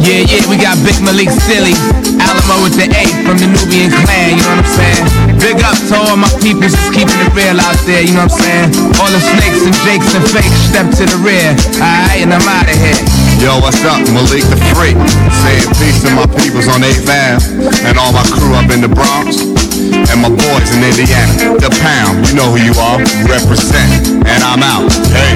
Yeah, 0.00 0.24
yeah, 0.24 0.42
we 0.48 0.56
got 0.56 0.80
Big 0.80 0.96
Malik 1.04 1.28
Silly, 1.28 1.76
Alamo 2.30 2.62
with 2.62 2.78
the 2.78 2.86
A 2.86 3.02
from 3.26 3.42
the 3.42 3.50
Nubian 3.50 3.90
clan, 3.90 4.38
you 4.38 4.42
know 4.46 4.54
what 4.54 4.62
I'm 4.62 4.70
saying? 4.78 5.04
Big 5.42 5.58
up 5.66 5.74
to 5.90 5.94
all 5.98 6.14
my 6.14 6.30
people 6.38 6.62
just 6.62 6.78
keeping 6.94 7.18
it 7.26 7.34
real 7.34 7.58
out 7.58 7.74
there, 7.90 8.06
you 8.06 8.14
know 8.14 8.30
what 8.30 8.38
I'm 8.38 8.70
saying? 8.70 8.70
All 9.02 9.10
the 9.10 9.18
snakes 9.18 9.66
and 9.66 9.74
jakes 9.82 10.14
and 10.14 10.22
fakes 10.30 10.54
step 10.70 10.86
to 10.94 11.04
the 11.10 11.18
rear, 11.26 11.50
alright, 11.82 12.22
and 12.22 12.30
I'm 12.30 12.46
out 12.46 12.70
of 12.70 12.78
here. 12.78 13.02
Yo, 13.42 13.58
what's 13.58 13.82
up? 13.82 13.98
Malik 14.14 14.46
the 14.46 14.58
Freak. 14.76 14.94
Saying 15.42 15.66
peace 15.80 16.04
to 16.06 16.14
my 16.14 16.28
peoples 16.38 16.68
on 16.68 16.86
8th 16.86 17.08
Ave 17.08 17.42
and 17.88 17.98
all 17.98 18.12
my 18.12 18.22
crew 18.30 18.52
up 18.54 18.70
in 18.70 18.84
the 18.84 18.92
Bronx. 18.92 19.40
And 20.12 20.20
my 20.20 20.28
boys 20.28 20.68
in 20.76 20.84
Indiana. 20.84 21.56
The 21.56 21.72
Pound, 21.80 22.28
you 22.28 22.34
know 22.36 22.52
who 22.52 22.60
you 22.60 22.76
are. 22.76 23.00
Represent. 23.26 24.20
And 24.28 24.44
I'm 24.44 24.62
out. 24.62 24.92
Hey. 25.08 25.34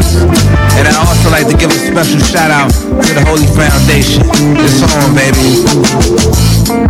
And 0.76 0.84
I 0.86 0.94
also 1.00 1.30
like 1.30 1.48
to 1.48 1.56
give 1.56 1.70
a 1.70 1.80
special 1.80 2.20
shout 2.20 2.50
out 2.50 2.68
to 2.70 3.10
the 3.14 3.24
Holy 3.24 3.48
Foundation. 3.56 4.20
It's 4.60 4.84
on, 4.84 5.14
baby. 5.16 6.83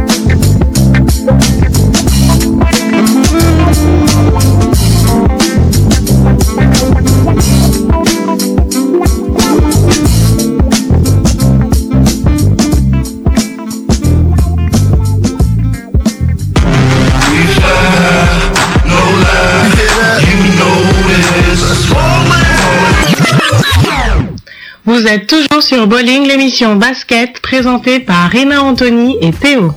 Vous 24.87 25.07
êtes 25.07 25.27
toujours 25.27 25.63
sur 25.63 25.87
Bowling, 25.87 26.27
l'émission 26.27 26.77
basket 26.77 27.41
présentée 27.41 28.01
par 28.01 28.31
Rina 28.31 28.63
Anthony 28.63 29.17
et 29.21 29.33
Théo. 29.33 29.73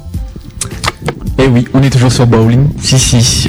Eh 1.48 1.50
oui, 1.50 1.66
on 1.74 1.82
est 1.82 1.90
toujours 1.90 2.12
sur 2.12 2.28
bowling. 2.28 2.68
Si, 2.82 3.00
si. 3.00 3.48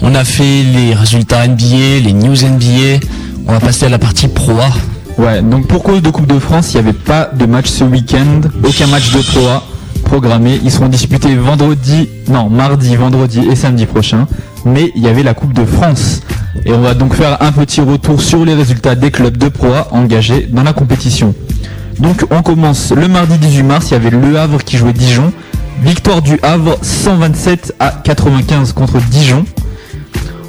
On 0.00 0.16
a 0.16 0.24
fait 0.24 0.64
les 0.64 0.94
résultats 0.94 1.46
NBA, 1.46 2.00
les 2.02 2.12
news 2.12 2.34
NBA. 2.34 3.06
On 3.46 3.52
va 3.52 3.60
passer 3.60 3.86
à 3.86 3.88
la 3.88 4.00
partie 4.00 4.26
Pro 4.26 4.54
A. 4.58 5.22
Ouais, 5.22 5.42
donc 5.42 5.68
pour 5.68 5.84
cause 5.84 6.02
de 6.02 6.10
Coupe 6.10 6.26
de 6.26 6.40
France, 6.40 6.72
il 6.72 6.82
n'y 6.82 6.88
avait 6.88 6.98
pas 6.98 7.30
de 7.32 7.46
match 7.46 7.68
ce 7.68 7.84
week-end, 7.84 8.40
aucun 8.64 8.88
match 8.88 9.12
de 9.12 9.20
Pro 9.20 9.46
A 9.46 9.62
programmé. 10.02 10.58
Ils 10.64 10.72
seront 10.72 10.88
disputés 10.88 11.36
vendredi, 11.36 12.08
non, 12.28 12.50
mardi, 12.50 12.96
vendredi 12.96 13.46
et 13.48 13.54
samedi 13.54 13.86
prochain. 13.86 14.26
Mais 14.64 14.90
il 14.96 15.02
y 15.02 15.08
avait 15.08 15.22
la 15.22 15.34
Coupe 15.34 15.52
de 15.52 15.64
France. 15.64 16.22
Et 16.64 16.72
on 16.72 16.80
va 16.80 16.94
donc 16.94 17.14
faire 17.14 17.40
un 17.40 17.52
petit 17.52 17.80
retour 17.80 18.20
sur 18.20 18.44
les 18.44 18.54
résultats 18.54 18.96
des 18.96 19.12
clubs 19.12 19.36
de 19.36 19.48
Pro 19.48 19.68
A 19.68 19.86
engagés 19.92 20.48
dans 20.50 20.64
la 20.64 20.72
compétition. 20.72 21.32
Donc 22.00 22.26
on 22.30 22.42
commence 22.42 22.92
le 22.92 23.06
mardi 23.06 23.38
18 23.38 23.62
mars, 23.62 23.90
il 23.90 23.94
y 23.94 23.96
avait 23.96 24.10
Le 24.10 24.36
Havre 24.36 24.64
qui 24.64 24.76
jouait 24.78 24.92
Dijon. 24.92 25.32
Victoire 25.82 26.22
du 26.22 26.38
Havre 26.42 26.78
127 26.82 27.74
à 27.78 27.90
95 28.02 28.72
contre 28.72 28.98
Dijon. 29.10 29.44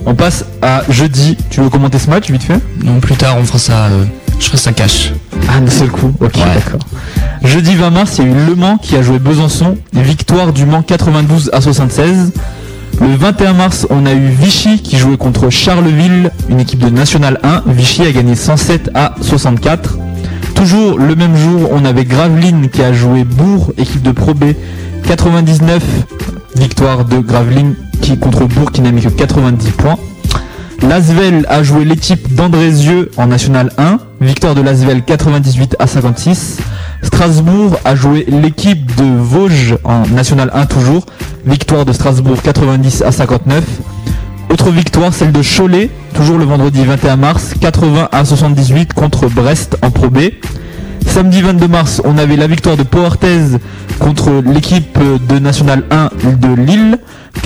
On 0.05 0.15
passe 0.15 0.45
à 0.61 0.83
jeudi. 0.89 1.37
Tu 1.49 1.61
veux 1.61 1.69
commenter 1.69 1.99
ce 1.99 2.09
match 2.09 2.29
vite 2.31 2.43
fait? 2.43 2.59
Non, 2.83 2.99
plus 2.99 3.15
tard, 3.15 3.35
on 3.39 3.43
fera 3.43 3.59
ça. 3.59 3.73
euh, 3.87 4.05
je 4.39 4.45
ferai 4.45 4.57
ça 4.57 4.71
cash. 4.71 5.11
Ah, 5.49 5.59
d'un 5.59 5.69
seul 5.69 5.89
coup. 5.89 6.11
Ok, 6.21 6.33
d'accord. 6.37 6.79
Jeudi 7.43 7.75
20 7.75 7.89
mars, 7.89 8.15
il 8.19 8.25
y 8.25 8.27
a 8.27 8.31
eu 8.31 8.45
Le 8.47 8.55
Mans 8.55 8.77
qui 8.77 8.95
a 8.95 9.01
joué 9.01 9.19
Besançon. 9.19 9.77
Victoire 9.93 10.53
du 10.53 10.65
Mans 10.65 10.81
92 10.81 11.49
à 11.53 11.61
76. 11.61 12.31
Le 13.01 13.15
21 13.15 13.53
mars, 13.53 13.85
on 13.91 14.05
a 14.07 14.13
eu 14.13 14.29
Vichy 14.29 14.81
qui 14.81 14.97
jouait 14.97 15.17
contre 15.17 15.49
Charleville, 15.51 16.31
une 16.49 16.59
équipe 16.59 16.79
de 16.79 16.89
National 16.89 17.39
1. 17.43 17.63
Vichy 17.67 18.01
a 18.03 18.11
gagné 18.11 18.33
107 18.35 18.89
à 18.95 19.13
64. 19.21 19.97
Toujours 20.55 20.97
le 20.97 21.15
même 21.15 21.35
jour, 21.35 21.69
on 21.71 21.85
avait 21.85 22.05
Gravelines 22.05 22.69
qui 22.69 22.81
a 22.81 22.93
joué 22.93 23.23
Bourg, 23.23 23.71
équipe 23.77 24.01
de 24.01 24.11
Pro 24.11 24.33
B, 24.33 24.45
99. 25.07 25.81
Victoire 26.57 27.05
de 27.05 27.19
Gravelines 27.19 27.75
qui 28.01 28.17
contre 28.17 28.43
Bourg 28.43 28.73
qui 28.73 28.81
n'a 28.81 28.91
mis 28.91 29.01
que 29.01 29.07
90 29.07 29.71
points. 29.71 29.95
L'Asvel 30.81 31.45
a 31.47 31.63
joué 31.63 31.85
l'équipe 31.85 32.35
d'Andrézieux 32.35 33.09
en 33.15 33.27
National 33.27 33.71
1. 33.77 33.99
Victoire 34.19 34.53
de 34.53 34.61
l'Asvel 34.61 35.03
98 35.03 35.77
à 35.79 35.87
56. 35.87 36.57
Strasbourg 37.03 37.79
a 37.85 37.95
joué 37.95 38.25
l'équipe 38.27 38.95
de 38.97 39.05
Vosges 39.17 39.77
en 39.85 40.05
National 40.07 40.51
1 40.53 40.65
toujours. 40.65 41.05
Victoire 41.45 41.85
de 41.85 41.93
Strasbourg 41.93 42.41
90 42.41 43.03
à 43.03 43.13
59. 43.13 43.63
Autre 44.51 44.71
victoire, 44.71 45.13
celle 45.13 45.31
de 45.31 45.41
Cholet, 45.41 45.89
toujours 46.15 46.37
le 46.37 46.43
vendredi 46.43 46.83
21 46.83 47.15
mars, 47.15 47.53
80 47.61 48.09
à 48.11 48.25
78 48.25 48.93
contre 48.93 49.27
Brest 49.29 49.77
en 49.81 49.89
Pro 49.89 50.09
B. 50.09 50.19
Samedi 51.07 51.41
22 51.41 51.67
mars, 51.67 52.01
on 52.05 52.17
avait 52.17 52.35
la 52.35 52.47
victoire 52.47 52.77
de 52.77 52.83
Poartez 52.83 53.57
contre 53.99 54.41
l'équipe 54.45 54.99
de 55.29 55.39
National 55.39 55.83
1 55.89 56.09
de 56.39 56.61
Lille, 56.61 56.97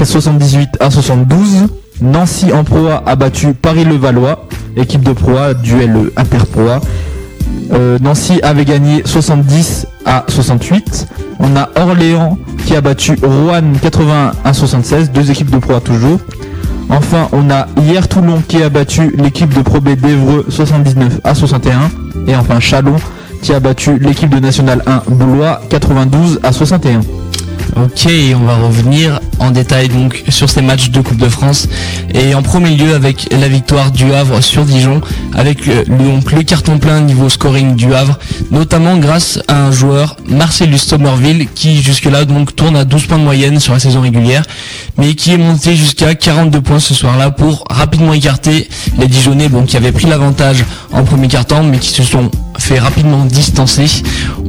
78 0.04 0.70
à 0.80 0.92
72. 0.92 1.68
Nancy 2.02 2.52
en 2.52 2.64
Pro 2.64 2.88
A 2.88 3.16
battu 3.16 3.54
Paris-le-Valois, 3.54 4.48
équipe 4.76 5.04
de 5.04 5.14
Pro 5.14 5.38
A, 5.38 5.54
duel 5.54 6.12
Inter-Pro 6.18 6.68
A. 6.68 6.82
Euh, 7.72 8.00
Nancy 8.02 8.40
avait 8.42 8.66
gagné 8.66 9.04
70 9.06 9.88
à 10.06 10.26
68. 10.28 11.08
On 11.40 11.56
a 11.56 11.70
Orléans 11.76 12.38
qui 12.66 12.76
a 12.76 12.82
battu 12.82 13.16
Rouen 13.22 13.74
81 13.82 14.32
à 14.44 14.54
76, 14.54 15.12
deux 15.12 15.30
équipes 15.32 15.52
de 15.52 15.58
Pro 15.58 15.76
A 15.76 15.80
toujours. 15.80 16.20
Enfin, 16.90 17.30
on 17.32 17.50
a 17.50 17.68
hier 17.82 18.08
Toulon 18.08 18.42
qui 18.48 18.62
a 18.64 18.70
battu 18.70 19.16
l'équipe 19.18 19.54
de 19.54 19.62
Pro 19.62 19.80
B 19.80 19.90
d'Evreux 19.90 20.46
79 20.50 21.22
à 21.24 21.36
61. 21.36 21.90
Et 22.28 22.36
enfin 22.36 22.60
Chalon 22.60 22.96
qui 23.42 23.54
a 23.54 23.60
battu 23.60 23.98
l'équipe 23.98 24.30
de 24.30 24.40
National 24.40 24.84
1 24.86 25.04
Blois 25.10 25.62
92 25.70 26.40
à 26.44 26.52
61. 26.52 27.02
Ok, 27.78 28.10
on 28.36 28.44
va 28.44 28.56
revenir 28.56 29.22
en 29.40 29.52
détail 29.52 29.88
donc 29.88 30.24
sur 30.28 30.50
ces 30.50 30.62
matchs 30.62 30.90
de 30.90 31.00
Coupe 31.00 31.18
de 31.18 31.30
France 31.30 31.70
et 32.14 32.36
en 32.36 32.42
premier 32.42 32.76
lieu 32.76 32.94
avec 32.94 33.30
la 33.32 33.48
victoire 33.48 33.92
du 33.92 34.14
Havre 34.14 34.42
sur 34.42 34.66
Dijon 34.66 35.00
avec 35.34 35.66
euh, 35.70 35.86
le, 35.88 35.98
donc, 35.98 36.32
le 36.34 36.44
carton 36.44 36.80
plein 36.80 37.00
niveau 37.00 37.30
scoring 37.30 37.76
du 37.76 37.94
Havre 37.94 38.20
notamment 38.52 38.98
grâce 38.98 39.40
à 39.48 39.64
un 39.64 39.72
joueur 39.72 40.18
Marcellus 40.28 40.80
Somerville 40.80 41.48
qui 41.56 41.82
jusque-là 41.82 42.26
donc 42.26 42.58
tourne 42.58 42.76
à 42.76 42.84
12 42.84 43.06
points 43.06 43.20
de 43.20 43.24
moyenne 43.24 43.60
sur 43.62 43.72
la 43.72 43.80
saison 43.80 44.02
régulière 44.02 44.44
mais 44.98 45.14
qui 45.14 45.32
est 45.32 45.38
monté 45.38 45.76
jusqu'à 45.78 46.14
42 46.14 46.60
points 46.60 46.80
ce 46.80 46.94
soir-là 46.94 47.32
pour 47.32 47.64
rapidement 47.70 48.12
écarter 48.14 48.68
les 49.00 49.08
Dijonais 49.08 49.50
qui 49.66 49.78
avaient 49.78 49.94
pris 49.94 50.08
l'avantage 50.08 50.66
en 50.92 51.04
premier 51.04 51.30
carton 51.30 51.64
mais 51.64 51.78
qui 51.80 51.90
se 51.90 52.04
sont 52.04 52.30
fait 52.62 52.80
rapidement 52.80 53.26
distancer. 53.26 53.88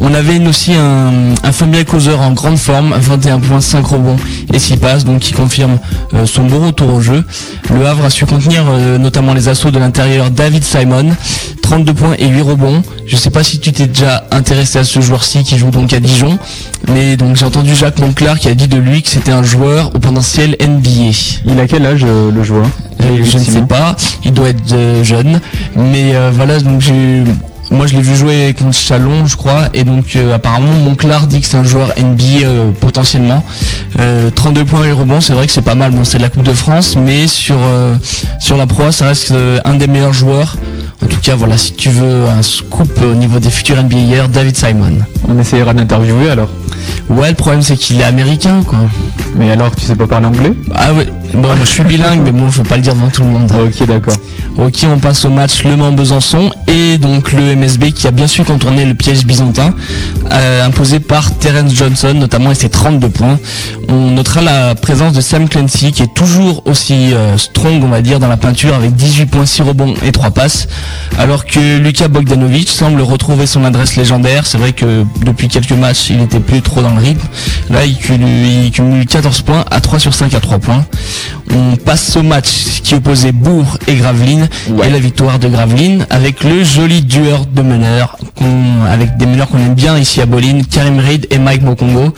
On 0.01 0.13
avait 0.15 0.39
aussi 0.47 0.75
un, 0.75 1.35
un 1.43 1.53
Fabien 1.53 1.83
Causeur 1.85 2.21
en 2.21 2.33
grande 2.33 2.59
forme, 2.59 2.93
21 3.13 3.41
points, 3.41 3.61
5 3.61 3.87
rebonds 3.87 4.17
et 4.55 4.59
6 4.59 4.79
passes, 4.79 5.05
donc 5.05 5.21
qui 5.21 5.35
confirme 5.35 5.79
euh, 6.15 6.25
son 6.25 6.45
bon 6.45 6.67
retour 6.67 6.95
au 6.95 7.01
jeu. 7.03 7.23
Le 7.71 7.87
Havre 7.87 8.07
a 8.07 8.11
su 8.11 8.25
contenir 8.25 8.65
euh, 8.69 8.97
notamment 8.97 9.35
les 9.35 9.49
assauts 9.49 9.71
de 9.71 9.79
l'intérieur 9.79 10.31
David 10.31 10.65
Simon, 10.65 11.11
32 11.61 11.93
points 11.93 12.15
et 12.19 12.27
8 12.27 12.41
rebonds. 12.41 12.83
Je 13.07 13.17
sais 13.17 13.29
pas 13.29 13.45
si 13.45 13.61
tu 13.61 13.71
t'es 13.73 13.87
déjà 13.87 14.25
intéressé 14.31 14.79
à 14.79 14.85
ce 14.85 15.01
joueur-ci 15.01 15.45
qui 15.45 15.59
joue 15.59 15.71
donc 15.71 15.93
à 15.93 16.01
Dijon, 16.01 16.39
mais 16.89 17.19
donc 17.19 17.37
j'ai 17.37 17.45
entendu 17.45 17.75
Jacques 17.75 17.99
Monclar 17.99 18.39
qui 18.39 18.49
a 18.49 18.55
dit 18.55 18.69
de 18.69 18.79
lui 18.79 19.03
que 19.03 19.11
c'était 19.11 19.33
un 19.33 19.43
joueur 19.43 19.95
au 19.95 19.99
potentiel 19.99 20.57
NBA. 20.59 21.13
Il 21.45 21.61
a 21.61 21.67
quel 21.67 21.85
âge 21.85 22.07
euh, 22.09 22.31
le 22.31 22.43
joueur? 22.43 22.67
Je 23.01 23.37
ne 23.37 23.43
sais 23.43 23.63
pas, 23.63 23.95
il 24.25 24.33
doit 24.33 24.49
être 24.49 24.75
jeune, 25.03 25.41
mais 25.75 26.15
voilà 26.33 26.61
donc 26.61 26.81
j'ai 26.81 27.25
moi 27.73 27.87
je 27.87 27.95
l'ai 27.95 28.03
vu 28.03 28.15
jouer 28.15 28.55
contre 28.57 28.77
Chalon 28.77 29.27
je 29.27 29.37
crois 29.37 29.69
et 29.75 29.85
donc 29.85 30.15
euh, 30.15 30.35
apparemment 30.35 30.73
Monclar 30.73 31.27
dit 31.27 31.41
que 31.41 31.47
c'est 31.47 31.57
un 31.57 31.65
joueur 31.65 31.93
NBA 31.99 32.45
euh, 32.45 32.71
potentiellement. 32.73 33.43
Euh, 33.99 34.31
32 34.31 34.65
points 34.65 34.85
et 34.85 34.93
rebonds 34.93 35.21
c'est 35.21 35.33
vrai 35.33 35.47
que 35.47 35.53
c'est 35.53 35.63
pas 35.63 35.75
mal. 35.75 35.93
Bon 35.93 36.05
c'est 36.05 36.19
de 36.19 36.23
la 36.23 36.29
Coupe 36.29 36.45
de 36.45 36.53
France 36.53 36.97
mais 36.97 37.27
sur 37.27 37.57
euh, 37.59 37.95
sur 38.39 38.57
la 38.57 38.67
Pro 38.67 38.85
A, 38.85 38.93
ça 38.93 39.07
reste 39.07 39.31
euh, 39.33 39.59
un 39.65 39.75
des 39.75 39.87
meilleurs 39.87 40.13
joueurs 40.13 40.57
en 41.03 41.07
tout 41.07 41.21
cas 41.21 41.35
voilà 41.35 41.57
si 41.59 41.73
tu 41.73 41.89
veux 41.91 42.27
un 42.29 42.43
scoop 42.43 42.91
au 43.03 43.15
niveau 43.15 43.39
des 43.39 43.51
futurs 43.51 43.83
NBA 43.83 43.97
hier 43.97 44.29
David 44.29 44.57
Simon 44.57 44.99
On 45.29 45.39
essayera 45.39 45.75
d'interviewer 45.75 46.31
alors. 46.31 46.49
ouais 47.11 47.31
le 47.31 47.35
problème 47.35 47.63
c'est 47.63 47.77
qu'il 47.77 48.01
est 48.01 48.05
américain 48.05 48.63
quoi 48.67 48.79
Mais 49.37 49.51
alors, 49.51 49.75
tu 49.75 49.85
sais 49.85 49.97
pas 49.97 50.07
parler 50.07 50.27
anglais? 50.27 50.53
Ah 50.75 50.93
ouais 50.93 51.07
bon 51.35 51.41
moi, 51.49 51.55
je 51.61 51.65
suis 51.67 51.83
bilingue 51.85 52.21
mais 52.25 52.33
bon 52.33 52.51
faut 52.51 52.63
pas 52.63 52.77
le 52.77 52.83
dire 52.83 52.95
devant 52.95 53.09
tout 53.09 53.23
le 53.23 53.29
monde 53.31 53.51
Ok, 53.53 53.87
d'accord. 53.87 54.15
Ok, 54.59 54.85
on 54.85 54.99
passe 54.99 55.25
au 55.25 55.31
match 55.31 55.65
Le 55.65 55.77
Mans-Besançon 55.77 56.51
et 56.67 56.99
donc 56.99 57.33
le 57.33 57.57
MSB 57.57 57.93
qui 57.93 58.07
a 58.07 58.11
bien 58.11 58.27
su 58.27 58.43
contourner 58.45 58.85
le 58.85 58.95
piège 58.95 59.25
byzantin 59.25 59.75
euh, 60.31 60.67
imposé 60.67 61.01
par 61.01 61.35
Terence 61.39 61.75
Johnson 61.75 62.13
notamment 62.15 62.51
et 62.51 62.55
ses 62.55 62.69
32 62.69 63.09
points. 63.09 63.39
On 63.89 64.11
notera 64.11 64.43
la 64.43 64.75
présence 64.75 65.15
de 65.15 65.21
Sam 65.23 65.49
Clancy 65.49 65.93
qui 65.93 66.03
est 66.03 66.15
toujours 66.15 66.63
aussi 66.67 67.13
euh, 67.15 67.39
strong 67.39 67.83
on 67.83 67.89
va 67.89 68.03
dire 68.03 68.21
dans 68.21 68.29
la 68.29 68.37
peinture 68.37 68.75
avec 68.75 68.95
18 68.95 69.27
points, 69.27 69.47
6 69.47 69.63
rebonds 69.63 69.95
et 70.05 70.13
3 70.13 70.31
passes 70.33 70.69
alors 71.19 71.45
que 71.45 71.79
Luka 71.79 72.09
Bogdanovic 72.09 72.69
semble 72.69 73.01
retrouver 73.03 73.47
son 73.47 73.65
adresse 73.65 73.97
légendaire. 73.97 74.47
C'est 74.47 74.59
vrai 74.59 74.73
que 74.73 75.05
depuis 75.25 75.49
quelques 75.49 75.73
matchs 75.73 76.11
il 76.11 76.21
était 76.23 76.41
plus 76.41 76.63
trop 76.63 76.83
dans 76.83 76.95
le 76.95 77.01
rythme. 77.01 77.27
Là 77.71 77.85
il 77.85 77.97
cumule, 77.97 78.65
il 78.65 78.71
cumule 78.71 79.07
14 79.07 79.43
points 79.43 79.65
à 79.71 79.81
3 79.81 79.99
sur 79.99 80.15
5 80.15 80.33
à 80.35 80.41
3 80.41 80.59
points. 80.59 80.85
On 81.55 81.77
passe 81.77 82.17
au 82.17 82.23
match 82.23 82.49
qui 82.83 82.95
opposait 82.95 83.33
Bourg 83.33 83.77
et 83.87 83.95
Gravelines 83.97 84.49
et 84.85 84.91
la 84.91 84.99
victoire 84.99 85.39
de 85.39 85.49
Gravelines 85.49 86.07
avec 86.11 86.43
le 86.45 86.65
joli 86.65 87.03
dueur 87.03 87.47
de 87.47 87.63
meneurs 87.63 88.17
avec 88.89 89.17
des 89.17 89.27
meneurs 89.27 89.49
qu'on 89.49 89.59
aime 89.59 89.75
bien 89.75 89.97
ici 89.99 90.21
à 90.21 90.27
Bolin, 90.27 90.61
Karim 90.71 90.99
Reid 90.99 91.27
et 91.31 91.39
Mike 91.39 91.63
Mokongo. 91.63 92.13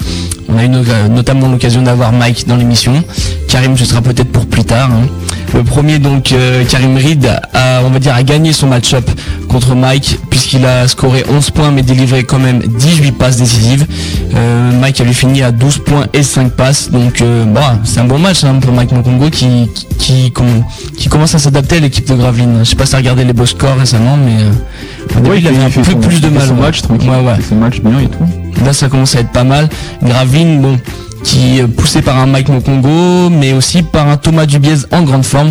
On 0.49 0.59
a 0.59 0.65
eu 0.65 0.69
no- 0.69 0.83
notamment 1.11 1.49
l'occasion 1.49 1.83
d'avoir 1.83 2.13
Mike 2.13 2.47
dans 2.47 2.57
l'émission. 2.57 3.03
Karim 3.49 3.77
ce 3.77 3.85
sera 3.85 4.01
peut-être 4.03 4.31
pour 4.31 4.47
plus 4.47 4.65
tard. 4.65 4.91
hein. 4.93 5.07
Le 5.55 5.63
premier 5.63 5.99
donc 6.01 6.33
euh, 6.33 6.65
Karim 6.65 6.97
Reid 6.97 7.27
a 7.55 7.83
on 7.85 7.91
va 7.91 7.99
dire 8.01 8.15
a 8.15 8.23
gagné 8.25 8.53
son 8.53 8.67
match-up 8.67 9.09
contre 9.49 9.75
Mike 9.77 10.19
puisqu'il 10.29 10.67
a 10.67 10.89
scoré 10.89 11.25
11 11.31 11.51
points 11.51 11.71
mais 11.71 11.83
délivré 11.83 12.25
quand 12.25 12.41
même 12.41 12.59
18 12.59 13.13
passes 13.13 13.37
décisives. 13.37 13.87
Euh, 14.35 14.73
Mike 14.81 15.01
a 15.01 15.05
lui 15.05 15.15
fini 15.15 15.43
à 15.43 15.53
12 15.53 15.79
points 15.79 16.07
et 16.13 16.25
5 16.25 16.51
passes 16.53 16.91
donc 16.91 17.21
euh, 17.23 17.45
bah, 17.45 17.79
c'est 17.85 18.01
un 18.01 18.05
bon 18.05 18.19
match 18.19 18.43
hein, 18.43 18.57
pour 18.61 18.73
Mike 18.73 18.91
Mokongo 18.93 19.31
qui, 19.31 19.69
qui, 19.75 19.87
qui, 19.99 20.33
com- 20.33 20.65
qui 20.99 21.09
commence 21.09 21.35
à 21.37 21.39
s'adapter 21.39 21.77
à 21.77 21.81
l'équipe 21.81 22.07
de 22.09 22.15
Gravelines. 22.15 22.59
Je 22.61 22.71
sais 22.71 22.77
pas 22.77 22.87
si 22.87 22.97
regardé 22.97 23.25
les 23.25 23.33
beaux 23.33 23.47
scores 23.47 23.77
récemment 23.79 24.17
mais 24.17 24.43
euh, 24.43 25.17
Au 25.17 25.21
début, 25.21 25.31
Ouais, 25.31 25.39
il 25.41 25.47
avait 25.47 25.63
un 25.63 25.71
peu 25.71 25.83
plus 26.01 26.21
de 26.21 26.29
mal. 26.31 26.49
son 26.49 26.55
ouais. 26.57 26.61
match. 26.63 26.83
Ouais, 26.91 27.09
ouais. 27.21 27.35
Son 27.49 27.55
match 27.57 27.81
bien 27.81 28.01
et 28.01 28.07
tout. 28.09 28.65
Là, 28.65 28.73
ça 28.73 28.89
commence 28.89 29.15
à 29.17 29.21
être 29.21 29.31
pas 29.33 29.45
mal. 29.45 29.69
Gravine, 30.03 30.61
bon, 30.61 30.79
qui 31.25 31.59
est 31.59 31.67
poussé 31.67 32.03
par 32.03 32.19
un 32.19 32.27
Mike 32.27 32.49
Mokongo, 32.49 33.31
mais 33.31 33.53
aussi 33.53 33.83
par 33.83 34.09
un 34.09 34.17
Thomas 34.17 34.47
Dubiez 34.47 34.77
en 34.93 35.03
grande 35.03 35.25
forme, 35.25 35.51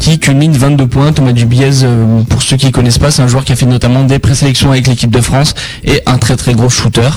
qui 0.00 0.18
culmine 0.18 0.52
22 0.52 0.86
points. 0.86 1.12
Thomas 1.12 1.32
Dubiez, 1.32 1.84
euh, 1.84 2.22
pour 2.28 2.42
ceux 2.42 2.56
qui 2.56 2.70
connaissent 2.72 2.98
pas, 2.98 3.10
c'est 3.10 3.22
un 3.22 3.28
joueur 3.28 3.44
qui 3.44 3.52
a 3.52 3.56
fait 3.56 3.66
notamment 3.66 4.04
des 4.04 4.18
présélections 4.18 4.70
avec 4.70 4.86
l'équipe 4.86 5.10
de 5.10 5.20
France 5.20 5.54
et 5.84 6.02
un 6.06 6.18
très 6.18 6.36
très 6.36 6.52
gros 6.52 6.68
shooter. 6.68 7.08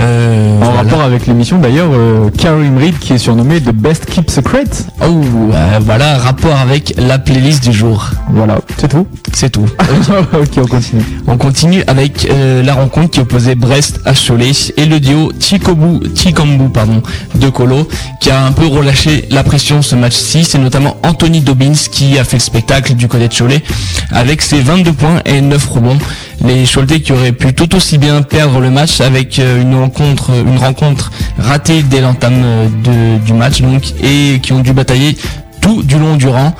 Euh, 0.00 0.56
En 0.56 0.64
voilà. 0.64 0.72
rapport 0.82 1.02
avec 1.02 1.26
l'émission 1.26 1.58
d'ailleurs, 1.58 1.90
euh, 1.92 2.30
Karim 2.30 2.78
Reed 2.78 2.98
qui 2.98 3.12
est 3.12 3.18
surnommé 3.18 3.60
The 3.60 3.72
Best 3.74 4.06
Keep 4.06 4.30
Secret. 4.30 4.64
Oh, 5.02 5.20
euh, 5.52 5.78
voilà, 5.82 6.16
rapport 6.16 6.56
avec 6.56 6.94
la 6.96 7.18
playlist 7.18 7.62
du 7.62 7.72
jour. 7.74 8.08
Voilà, 8.30 8.58
c'est 8.78 8.88
tout? 8.88 9.06
C'est 9.34 9.50
tout. 9.50 9.66
ok, 10.32 10.48
on 10.56 10.66
continue. 10.66 11.02
On 11.26 11.36
continue 11.36 11.82
avec 11.86 12.26
euh, 12.30 12.62
la 12.62 12.72
rencontre 12.72 13.10
qui 13.10 13.20
opposait 13.20 13.54
Brest 13.54 14.00
à 14.06 14.14
Cholet 14.14 14.52
et 14.78 14.86
le 14.86 14.98
duo 14.98 15.30
Chikobu, 15.38 16.00
Chikambu 16.14 16.70
pardon, 16.70 17.02
de 17.34 17.48
Colo 17.50 17.86
qui 18.20 18.30
a 18.30 18.44
un 18.46 18.52
peu 18.52 18.66
relâché 18.66 19.26
la 19.30 19.42
pression 19.44 19.82
ce 19.82 19.94
match-ci. 19.94 20.44
C'est 20.44 20.58
notamment 20.58 20.96
Anthony 21.04 21.40
Dobbins 21.42 21.72
qui 21.90 22.18
a 22.18 22.24
fait 22.24 22.36
le 22.38 22.42
spectacle 22.42 22.94
du 22.94 23.08
côté 23.08 23.28
de 23.28 23.34
Cholet 23.34 23.62
avec 24.10 24.40
ses 24.40 24.60
22 24.60 24.92
points 24.92 25.20
et 25.26 25.42
9 25.42 25.66
rebonds. 25.68 25.98
Les 26.44 26.64
Choletais 26.66 27.00
qui 27.00 27.12
auraient 27.12 27.32
pu 27.32 27.54
tout 27.54 27.74
aussi 27.74 27.98
bien 27.98 28.22
perdre 28.22 28.60
le 28.60 28.70
match 28.70 29.00
avec 29.00 29.38
euh, 29.38 29.62
une 29.62 29.74
rencontre, 29.76 30.30
une 30.30 30.58
rencontre 30.58 31.10
ratée 31.38 31.82
dès 31.82 32.00
l'entame 32.00 32.42
euh, 32.44 33.18
du 33.18 33.32
match 33.32 33.62
et 34.02 34.40
qui 34.40 34.52
ont 34.52 34.60
dû 34.60 34.72
batailler 34.72 35.16
tout 35.60 35.82
du 35.82 35.98
long 35.98 36.16
du 36.16 36.28
rang. 36.28 36.54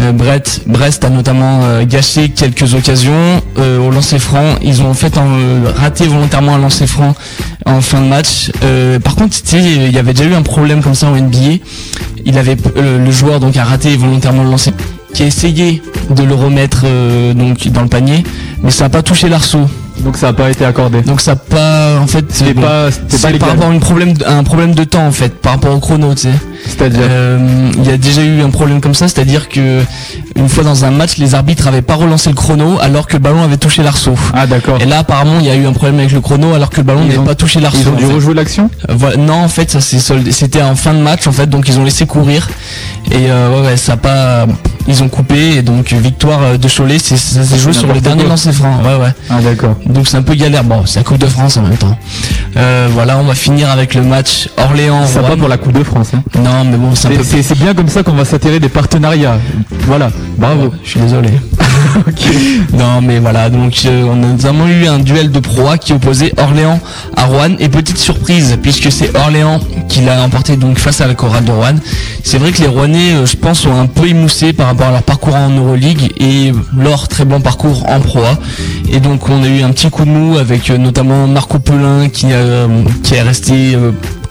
Euh, 0.00 0.12
Brest 0.12 1.04
a 1.04 1.10
notamment 1.10 1.60
euh, 1.64 1.84
gâché 1.84 2.30
quelques 2.30 2.74
occasions 2.74 3.42
euh, 3.58 3.78
au 3.78 3.90
lancer 3.90 4.18
franc. 4.18 4.56
Ils 4.62 4.82
ont 4.82 4.90
en 4.90 4.94
fait 4.94 5.16
euh, 5.16 5.70
raté 5.76 6.06
volontairement 6.06 6.54
un 6.54 6.58
lancer 6.58 6.86
franc 6.86 7.14
en 7.66 7.80
fin 7.80 8.00
de 8.00 8.06
match. 8.06 8.50
Euh, 8.62 8.98
par 8.98 9.14
contre, 9.14 9.36
il 9.52 9.92
y 9.92 9.98
avait 9.98 10.14
déjà 10.14 10.28
eu 10.28 10.34
un 10.34 10.42
problème 10.42 10.82
comme 10.82 10.94
ça 10.94 11.08
en 11.08 11.16
NBA. 11.16 11.58
Il 12.24 12.38
avait 12.38 12.56
euh, 12.76 13.04
le 13.04 13.10
joueur 13.10 13.40
donc 13.40 13.56
a 13.56 13.64
raté 13.64 13.96
volontairement 13.96 14.44
le 14.44 14.50
lancer 14.50 14.72
qui 15.14 15.22
a 15.22 15.26
essayé 15.26 15.82
de 16.10 16.22
le 16.22 16.34
remettre 16.34 16.82
euh, 16.84 17.32
donc 17.32 17.66
dans 17.68 17.82
le 17.82 17.88
panier, 17.88 18.22
mais 18.62 18.70
ça 18.70 18.84
n'a 18.84 18.90
pas 18.90 19.02
touché 19.02 19.28
l'arceau. 19.30 19.60
Donc 20.00 20.16
ça 20.16 20.26
n'a 20.26 20.32
pas 20.32 20.50
été 20.50 20.64
accordé. 20.64 21.00
Donc 21.02 21.20
ça 21.20 21.32
a 21.32 21.36
pas 21.36 21.98
en 22.00 22.06
fait 22.06 22.26
bon, 22.52 22.60
pas, 22.62 22.88
c'est 23.08 23.38
par 23.38 23.48
rapport 23.50 23.68
à 23.70 23.72
un 23.72 23.78
problème, 23.78 24.12
de- 24.14 24.24
à 24.24 24.36
un 24.36 24.42
problème 24.44 24.74
de 24.74 24.84
temps 24.84 25.06
en 25.06 25.12
fait, 25.12 25.40
par 25.40 25.52
rapport 25.52 25.74
au 25.74 25.78
chrono, 25.78 26.14
tu 26.14 26.22
sais. 26.22 26.34
C'est-à-dire. 26.66 27.00
Euh, 27.02 27.70
il 27.76 27.84
y 27.86 27.90
a 27.92 27.96
déjà 27.96 28.22
eu 28.22 28.40
un 28.42 28.50
problème 28.50 28.80
comme 28.80 28.94
ça, 28.94 29.08
c'est-à-dire 29.08 29.48
que 29.48 29.82
une 30.36 30.48
fois 30.48 30.64
dans 30.64 30.84
un 30.84 30.90
match, 30.90 31.16
les 31.18 31.34
arbitres 31.34 31.66
avaient 31.68 31.82
pas 31.82 31.94
relancé 31.94 32.28
le 32.30 32.34
chrono 32.34 32.78
alors 32.80 33.06
que 33.06 33.14
le 33.14 33.18
ballon 33.20 33.42
avait 33.42 33.56
touché 33.56 33.82
l'arceau. 33.82 34.14
Ah 34.32 34.46
d'accord. 34.46 34.78
Et 34.80 34.86
là, 34.86 34.98
apparemment, 35.00 35.38
il 35.40 35.46
y 35.46 35.50
a 35.50 35.54
eu 35.54 35.66
un 35.66 35.72
problème 35.72 35.98
avec 35.98 36.12
le 36.12 36.20
chrono 36.20 36.54
alors 36.54 36.70
que 36.70 36.78
le 36.78 36.82
ballon 36.82 37.04
n'avait 37.04 37.18
pas 37.18 37.34
touché 37.34 37.60
l'arceau. 37.60 37.78
Ils 37.98 38.04
ont 38.04 38.08
dû 38.08 38.14
rejouer 38.14 38.34
l'action 38.34 38.70
Euh, 38.88 38.94
voilà. 38.96 39.16
Non, 39.16 39.44
en 39.44 39.48
fait, 39.48 39.70
ça 39.70 39.80
s'est 39.80 39.98
soldé. 39.98 40.32
C'était 40.32 40.62
en 40.62 40.74
fin 40.74 40.94
de 40.94 40.98
match, 41.00 41.26
en 41.26 41.32
fait, 41.32 41.48
donc 41.48 41.68
ils 41.68 41.78
ont 41.78 41.84
laissé 41.84 42.06
courir. 42.06 42.48
Et 43.10 43.30
euh, 43.30 43.62
ouais, 43.62 43.76
ça 43.76 43.92
a 43.92 43.96
pas. 43.96 44.46
Ils 44.86 45.02
ont 45.02 45.08
coupé 45.08 45.56
et 45.56 45.62
donc 45.62 45.92
victoire 45.92 46.58
de 46.58 46.68
Cholet. 46.68 46.98
c'est- 46.98 47.16
Ça 47.16 47.42
s'est 47.42 47.58
joué 47.58 47.72
sur 47.72 47.86
le 47.92 48.00
dernier 48.00 48.24
lancer 48.24 48.52
franc. 48.52 48.80
Ouais, 48.82 48.96
ouais. 49.02 49.12
Ah 49.30 49.40
d'accord. 49.40 49.76
Donc 49.86 50.06
c'est 50.08 50.16
un 50.18 50.22
peu 50.22 50.34
galère. 50.34 50.62
Bon, 50.64 50.82
c'est 50.86 51.00
la 51.00 51.04
Coupe 51.04 51.18
de 51.18 51.26
France 51.26 51.56
en 51.56 51.62
même 51.62 51.76
temps. 51.76 51.96
Euh, 52.56 52.88
voilà, 52.92 53.18
on 53.18 53.22
va 53.24 53.34
finir 53.34 53.70
avec 53.70 53.94
le 53.94 54.02
match 54.02 54.48
Orléans. 54.58 55.06
Ça 55.06 55.20
Rouen. 55.22 55.36
pour 55.38 55.48
la 55.48 55.56
Coupe 55.56 55.72
de 55.72 55.82
France. 55.84 56.08
Hein. 56.14 56.22
Non, 56.38 56.53
mais 56.62 56.76
bon, 56.76 56.94
c'est 56.94 57.08
peu. 57.08 57.54
Bien 57.56 57.74
comme 57.74 57.88
ça 57.88 58.02
qu'on 58.02 58.12
va 58.12 58.24
s'attirer 58.24 58.60
des 58.60 58.68
partenariats. 58.68 59.38
Voilà, 59.86 60.10
bravo. 60.38 60.72
Je 60.84 60.90
suis 60.90 61.00
désolé. 61.00 61.30
Non, 62.72 63.00
mais 63.02 63.18
voilà, 63.18 63.50
donc 63.50 63.82
euh, 63.86 64.04
on 64.04 64.22
a 64.22 64.26
notamment 64.26 64.66
eu 64.66 64.86
un 64.86 64.98
duel 64.98 65.30
de 65.30 65.38
proie 65.38 65.78
qui 65.78 65.92
opposait 65.92 66.32
Orléans 66.38 66.80
à 67.16 67.24
Rouen. 67.26 67.56
Et 67.58 67.68
petite 67.68 67.98
surprise, 67.98 68.56
puisque 68.62 68.90
c'est 68.90 69.16
Orléans 69.16 69.60
qui 69.88 70.00
l'a 70.00 70.22
emporté 70.22 70.56
donc 70.56 70.78
face 70.78 71.00
à 71.00 71.06
la 71.06 71.14
chorale 71.14 71.44
de 71.44 71.52
Rouen. 71.52 71.76
C'est 72.22 72.38
vrai 72.38 72.52
que 72.52 72.62
les 72.62 72.68
Rouennais, 72.68 73.12
euh, 73.14 73.26
je 73.26 73.36
pense, 73.36 73.60
sont 73.60 73.74
un 73.74 73.86
peu 73.86 74.08
émoussés 74.08 74.52
par 74.52 74.66
rapport 74.66 74.88
à 74.88 74.92
leur 74.92 75.02
parcours 75.02 75.34
en 75.34 75.50
Euroleague 75.50 76.12
et 76.18 76.52
leur 76.76 77.08
très 77.08 77.24
bon 77.24 77.40
parcours 77.40 77.88
en 77.88 78.00
proie. 78.00 78.38
Et 78.90 79.00
donc 79.00 79.28
on 79.28 79.42
a 79.42 79.48
eu 79.48 79.62
un 79.62 79.70
petit 79.70 79.90
coup 79.90 80.04
de 80.04 80.10
mou 80.10 80.38
avec 80.38 80.70
euh, 80.70 80.78
notamment 80.78 81.26
Marco 81.26 81.58
Pelin 81.58 82.08
qui, 82.08 82.26
a, 82.32 82.66
qui 83.02 83.14
est 83.14 83.22
resté 83.22 83.76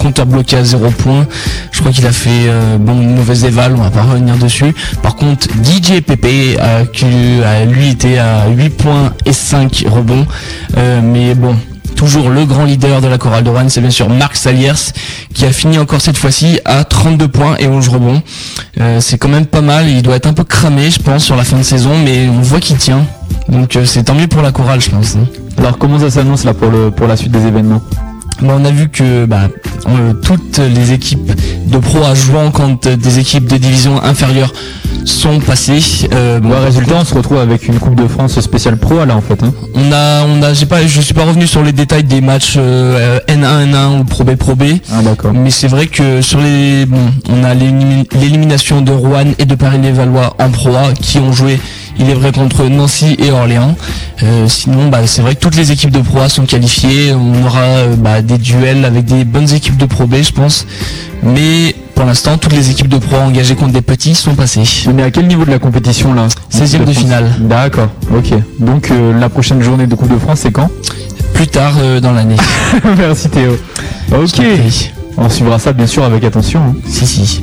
compteur 0.03 0.25
bloqué 0.25 0.57
à 0.57 0.63
0 0.63 0.89
points. 0.91 1.25
Je 1.71 1.79
crois 1.79 1.91
qu'il 1.91 2.05
a 2.05 2.11
fait 2.13 2.47
euh, 2.47 2.77
bon 2.77 3.01
une 3.01 3.15
mauvaise 3.15 3.43
éval, 3.45 3.75
on 3.77 3.81
va 3.81 3.89
pas 3.91 4.03
revenir 4.03 4.37
dessus. 4.37 4.73
Par 5.01 5.15
contre, 5.15 5.47
DJ 5.63 6.01
a, 6.59 6.85
qui 6.85 7.05
a 7.43 7.65
lui 7.65 7.89
été 7.89 8.19
à 8.19 8.47
8 8.47 8.69
points 8.69 9.13
et 9.25 9.33
5 9.33 9.85
rebonds. 9.87 10.25
Euh, 10.77 11.01
mais 11.03 11.35
bon, 11.35 11.55
toujours 11.95 12.29
le 12.29 12.45
grand 12.45 12.65
leader 12.65 13.01
de 13.01 13.07
la 13.07 13.17
chorale 13.17 13.43
de 13.43 13.51
c'est 13.67 13.81
bien 13.81 13.89
sûr 13.89 14.09
Marc 14.09 14.35
Saliers 14.35 14.73
qui 15.33 15.45
a 15.45 15.51
fini 15.51 15.77
encore 15.77 16.01
cette 16.01 16.17
fois-ci 16.17 16.59
à 16.65 16.83
32 16.83 17.27
points 17.27 17.55
et 17.59 17.67
11 17.67 17.87
rebonds. 17.89 18.21
Euh, 18.79 18.99
c'est 18.99 19.17
quand 19.17 19.29
même 19.29 19.45
pas 19.45 19.61
mal, 19.61 19.87
il 19.89 20.01
doit 20.01 20.15
être 20.15 20.27
un 20.27 20.33
peu 20.33 20.43
cramé 20.43 20.91
je 20.91 20.99
pense 20.99 21.23
sur 21.23 21.35
la 21.35 21.43
fin 21.43 21.57
de 21.57 21.63
saison, 21.63 21.91
mais 22.03 22.27
on 22.29 22.41
voit 22.41 22.59
qu'il 22.59 22.77
tient. 22.77 23.05
Donc 23.49 23.77
c'est 23.85 24.03
tant 24.03 24.15
mieux 24.15 24.27
pour 24.27 24.41
la 24.41 24.51
chorale 24.51 24.81
je 24.81 24.89
pense. 24.89 25.15
hein. 25.15 25.27
Alors 25.57 25.77
comment 25.77 25.99
ça 25.99 26.09
s'annonce 26.09 26.43
là 26.43 26.53
pour 26.53 26.69
le 26.69 26.91
pour 26.91 27.07
la 27.07 27.15
suite 27.17 27.31
des 27.31 27.45
événements? 27.45 27.81
Bah, 28.41 28.55
on 28.59 28.65
a 28.65 28.71
vu 28.71 28.89
que 28.89 29.25
bah, 29.25 29.47
toutes 30.23 30.57
les 30.57 30.91
équipes 30.91 31.31
de 31.67 31.77
pro 31.77 32.03
à 32.03 32.13
jouant 32.13 32.51
contre 32.51 32.91
des 32.95 33.19
équipes 33.19 33.45
de 33.47 33.57
division 33.57 34.01
inférieure 34.03 34.51
sont 35.05 35.39
passées. 35.39 35.79
Euh, 36.13 36.39
bon, 36.39 36.49
Bon, 36.49 36.61
résultat, 36.63 36.95
on 37.01 37.05
se 37.05 37.13
retrouve 37.13 37.39
avec 37.39 37.67
une 37.67 37.79
Coupe 37.79 37.95
de 37.95 38.07
France 38.07 38.39
spéciale 38.39 38.77
pro 38.77 39.03
là 39.05 39.15
en 39.15 39.21
fait. 39.21 39.41
Hein. 39.43 39.53
on 39.75 39.91
a, 39.91 40.23
on 40.25 40.41
a, 40.43 40.53
j'ai 40.53 40.65
pas, 40.65 40.85
je 40.85 41.01
suis 41.01 41.13
pas 41.13 41.23
revenu 41.25 41.47
sur 41.47 41.63
les 41.63 41.71
détails 41.71 42.03
des 42.03 42.21
matchs 42.21 42.55
euh, 42.57 43.19
N1, 43.27 43.71
N1 43.71 43.99
ou 44.01 44.03
Pro 44.05 44.23
B, 44.23 44.35
Pro 44.35 44.55
B. 44.55 44.63
Ah. 44.91 44.99
Mais 45.33 45.49
c'est 45.51 45.67
vrai 45.67 45.87
que 45.87 46.21
sur 46.21 46.39
les, 46.39 46.85
bon, 46.85 46.99
on 47.29 47.43
a 47.43 47.53
l'élim- 47.53 48.05
l'élimination 48.19 48.81
de 48.81 48.91
Rouen 48.91 49.33
et 49.39 49.45
de 49.45 49.55
Paris-les-Valois 49.55 50.35
en 50.39 50.49
Pro 50.49 50.75
A 50.75 50.93
qui 50.93 51.17
ont 51.19 51.31
joué, 51.33 51.59
il 51.99 52.09
est 52.09 52.13
vrai, 52.13 52.31
contre 52.31 52.63
Nancy 52.65 53.15
et 53.19 53.31
Orléans. 53.31 53.75
Euh, 54.23 54.47
sinon, 54.47 54.89
bah, 54.89 54.99
c'est 55.05 55.21
vrai 55.21 55.35
que 55.35 55.39
toutes 55.39 55.55
les 55.55 55.71
équipes 55.71 55.91
de 55.91 55.99
Pro 56.01 56.19
A 56.21 56.29
sont 56.29 56.45
qualifiées. 56.45 57.13
On 57.13 57.45
aura 57.45 57.61
euh, 57.61 57.95
bah, 57.95 58.21
des 58.21 58.37
duels 58.37 58.85
avec 58.85 59.05
des 59.05 59.25
bonnes 59.25 59.51
équipes 59.53 59.77
de 59.77 59.85
Pro 59.85 60.05
B, 60.07 60.15
je 60.21 60.31
pense. 60.31 60.65
Mais 61.21 61.75
pour 61.95 62.05
l'instant, 62.05 62.37
toutes 62.37 62.53
les 62.53 62.69
équipes 62.71 62.87
de 62.89 62.97
Pro 62.97 63.17
A 63.17 63.19
engagées 63.19 63.55
contre 63.55 63.73
des 63.73 63.81
petits 63.81 64.15
sont 64.15 64.35
passées. 64.35 64.61
Est 64.61 65.01
à 65.01 65.11
quel 65.11 65.27
niveau 65.27 65.45
de 65.45 65.51
la 65.51 65.59
compétition 65.59 66.13
là 66.13 66.27
16e 66.51 66.79
de 66.79 66.83
France 66.83 66.97
finale. 66.97 67.31
D'accord, 67.39 67.89
ok. 68.15 68.33
Donc 68.59 68.91
euh, 68.91 69.17
la 69.19 69.29
prochaine 69.29 69.61
journée 69.61 69.87
de 69.87 69.95
Coupe 69.95 70.11
de 70.11 70.17
France 70.19 70.39
c'est 70.43 70.51
quand 70.51 70.69
Plus 71.33 71.47
tard 71.47 71.73
dans 72.01 72.11
l'année. 72.11 72.35
Merci 72.97 73.29
Théo. 73.29 73.57
Ok. 74.11 74.41
On 75.17 75.29
suivra 75.29 75.59
ça 75.59 75.73
bien 75.73 75.87
sûr 75.87 76.03
avec 76.03 76.23
attention. 76.23 76.61
hein. 76.61 76.75
Si, 76.87 77.05
si. 77.05 77.41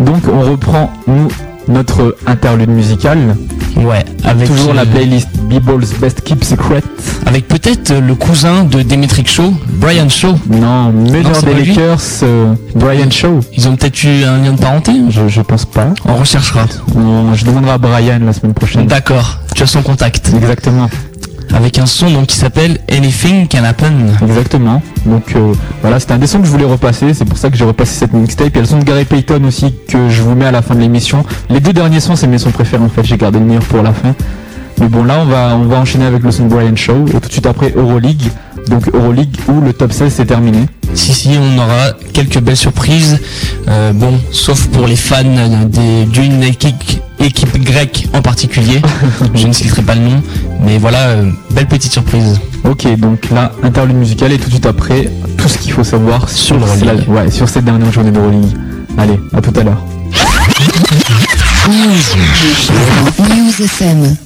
Donc 0.00 0.22
on 0.32 0.40
reprend 0.50 0.92
nous 1.06 1.28
notre 1.68 2.16
interlude 2.26 2.70
musical. 2.70 3.36
Ouais, 3.76 4.04
avec 4.24 4.48
Toujours 4.48 4.72
la 4.72 4.82
euh, 4.82 4.86
playlist 4.86 5.28
B-Ball's 5.50 5.92
Best 6.00 6.22
Keep 6.22 6.44
Secret. 6.44 6.82
avec 7.26 7.46
peut-être 7.46 7.90
euh, 7.90 8.00
le 8.00 8.14
cousin 8.14 8.64
de 8.64 8.80
Dimitri 8.80 9.24
Shaw, 9.26 9.52
Brian 9.68 10.08
Shaw. 10.08 10.34
Non, 10.48 10.92
meilleur 10.92 11.42
des 11.42 11.52
Lakers, 11.54 12.00
euh, 12.22 12.54
Brian 12.74 13.10
Shaw. 13.10 13.40
Ils 13.54 13.68
ont 13.68 13.76
peut-être 13.76 14.02
eu 14.04 14.24
un 14.24 14.38
lien 14.38 14.52
de 14.52 14.58
parenté. 14.60 14.92
Je, 15.10 15.28
je 15.28 15.40
pense 15.42 15.66
pas. 15.66 15.88
On 16.06 16.14
recherchera. 16.16 16.64
On- 16.96 17.34
je 17.34 17.44
demanderai 17.44 17.72
à 17.72 17.78
Brian 17.78 18.18
la 18.24 18.32
semaine 18.32 18.54
prochaine. 18.54 18.86
D'accord, 18.86 19.40
tu 19.54 19.62
as 19.62 19.66
son 19.66 19.82
contact. 19.82 20.32
Exactement, 20.34 20.88
Avec 21.54 21.78
un 21.78 21.86
son 21.86 22.10
donc 22.10 22.26
qui 22.26 22.36
s'appelle 22.36 22.78
Anything 22.90 23.48
Can 23.48 23.64
Happen. 23.64 24.08
exactement. 24.22 24.82
Donc 25.06 25.34
euh, 25.36 25.52
voilà, 25.80 26.00
c'était 26.00 26.12
un 26.12 26.18
des 26.18 26.26
sons 26.26 26.40
que 26.40 26.46
je 26.46 26.50
voulais 26.50 26.64
repasser, 26.64 27.14
c'est 27.14 27.24
pour 27.24 27.38
ça 27.38 27.50
que 27.50 27.56
j'ai 27.56 27.64
repassé 27.64 27.92
cette 28.00 28.12
mixtape. 28.12 28.48
Il 28.50 28.56
y 28.56 28.58
a 28.58 28.62
le 28.62 28.66
son 28.66 28.78
de 28.78 28.84
Gary 28.84 29.04
Payton 29.04 29.42
aussi 29.44 29.74
que 29.88 30.08
je 30.08 30.22
vous 30.22 30.34
mets 30.34 30.46
à 30.46 30.50
la 30.50 30.62
fin 30.62 30.74
de 30.74 30.80
l'émission. 30.80 31.24
Les 31.48 31.60
deux 31.60 31.72
derniers 31.72 32.00
sons, 32.00 32.16
c'est 32.16 32.26
mes 32.26 32.38
sons 32.38 32.50
préférés 32.50 32.82
en 32.84 32.88
fait, 32.88 33.04
j'ai 33.04 33.16
gardé 33.16 33.38
le 33.38 33.44
meilleur 33.46 33.64
pour 33.64 33.82
la 33.82 33.92
fin. 33.92 34.14
Mais 34.78 34.88
bon 34.88 35.04
là 35.04 35.20
on 35.22 35.24
va 35.24 35.56
on 35.56 35.64
va 35.64 35.78
enchaîner 35.78 36.04
avec 36.04 36.22
le 36.22 36.30
son 36.30 36.46
Brian 36.46 36.76
Shaw 36.76 37.06
et 37.08 37.12
tout 37.12 37.28
de 37.28 37.32
suite 37.32 37.46
après 37.46 37.72
Euroleague. 37.74 38.28
Donc 38.68 38.88
Euroleague 38.92 39.36
où 39.48 39.60
le 39.60 39.72
top 39.72 39.92
16 39.92 40.12
c'est 40.16 40.26
terminé. 40.26 40.66
Si, 40.94 41.12
si, 41.12 41.30
on 41.38 41.58
aura 41.58 41.92
quelques 42.12 42.40
belles 42.40 42.56
surprises. 42.56 43.18
Euh, 43.68 43.92
bon, 43.92 44.18
sauf 44.32 44.66
pour 44.68 44.86
les 44.86 44.96
fans 44.96 45.22
des- 45.66 46.04
d'une 46.06 46.42
équipe, 46.42 46.74
équipe 47.18 47.62
grecque 47.62 48.08
en 48.14 48.22
particulier. 48.22 48.80
Je 49.34 49.46
ne 49.46 49.52
citerai 49.52 49.82
pas 49.82 49.94
le 49.94 50.00
nom. 50.02 50.22
Mais 50.64 50.78
voilà, 50.78 51.08
euh, 51.08 51.30
belle 51.50 51.66
petite 51.66 51.92
surprise. 51.92 52.40
Ok, 52.64 52.86
donc 52.98 53.30
là, 53.30 53.52
interlude 53.62 53.96
musical 53.96 54.32
et 54.32 54.38
tout 54.38 54.46
de 54.46 54.50
suite 54.52 54.66
après, 54.66 55.10
tout 55.36 55.48
ce 55.48 55.58
qu'il 55.58 55.72
faut 55.72 55.84
savoir 55.84 56.28
sur, 56.28 56.56
Sur 56.76 56.86
la- 56.86 56.94
ouais, 56.94 57.30
sur 57.30 57.48
cette 57.48 57.64
dernière 57.64 57.92
journée 57.92 58.10
d'Euroleague. 58.10 58.56
Allez, 58.98 59.20
à 59.34 59.40
tout 59.42 59.52
à 59.60 59.62
l'heure. 59.64 59.82
News 63.18 63.62
FM. 63.64 64.16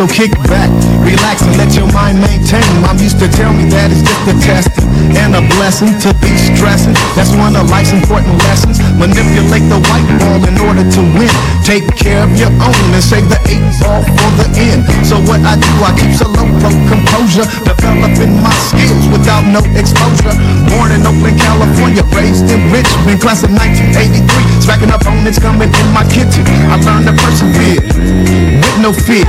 So 0.00 0.08
kick 0.08 0.32
back, 0.48 0.72
relax 1.04 1.44
and 1.44 1.60
let 1.60 1.76
your 1.76 1.84
mind 1.92 2.24
maintain. 2.24 2.64
Mom 2.80 2.96
used 2.96 3.20
to 3.20 3.28
tell 3.28 3.52
me 3.52 3.68
that 3.68 3.92
it's 3.92 4.00
just 4.00 4.32
a 4.32 4.36
test 4.40 4.72
and 5.12 5.36
a 5.36 5.44
blessing 5.60 5.92
to 6.00 6.16
be 6.24 6.32
stressing. 6.40 6.96
That's 7.12 7.36
one 7.36 7.52
of 7.52 7.68
life's 7.68 7.92
important 7.92 8.40
lessons. 8.48 8.80
Manipulate 8.96 9.68
the 9.68 9.76
white 9.92 10.08
ball 10.16 10.40
in 10.48 10.56
order 10.56 10.88
to 10.88 11.00
win. 11.20 11.28
Take 11.68 11.84
care 12.00 12.24
of 12.24 12.32
your 12.32 12.48
own 12.48 12.80
and 12.96 13.04
save 13.04 13.28
the 13.28 13.36
eight 13.52 13.60
ball 13.76 14.00
for 14.00 14.30
the 14.40 14.48
end. 14.72 14.88
So 15.04 15.20
what 15.28 15.44
I 15.44 15.60
do, 15.60 15.68
I 15.84 15.92
keep 15.92 16.16
a 16.16 16.28
low 16.32 16.48
pro 16.64 16.72
composure, 16.88 17.44
developing 17.60 18.40
my 18.40 18.56
skills 18.56 19.04
without 19.12 19.44
no 19.52 19.60
exposure. 19.76 20.32
Born 20.72 20.96
in 20.96 21.04
Oakland, 21.04 21.36
California, 21.36 22.08
raised 22.16 22.48
in 22.48 22.72
Richmond, 22.72 23.20
class 23.20 23.44
of 23.44 23.52
1983. 23.52 24.64
Smacking 24.64 24.96
opponents 24.96 25.36
coming 25.36 25.68
in 25.68 25.88
my 25.92 26.08
kitchen. 26.08 26.48
I 26.72 26.80
learned 26.80 27.04
to 27.04 27.12
persevere 27.20 27.84
with 27.84 28.78
no 28.80 28.96
fear. 28.96 29.28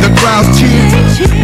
The 0.00 0.08
crowd 0.16 0.48
cheer, 0.56 0.88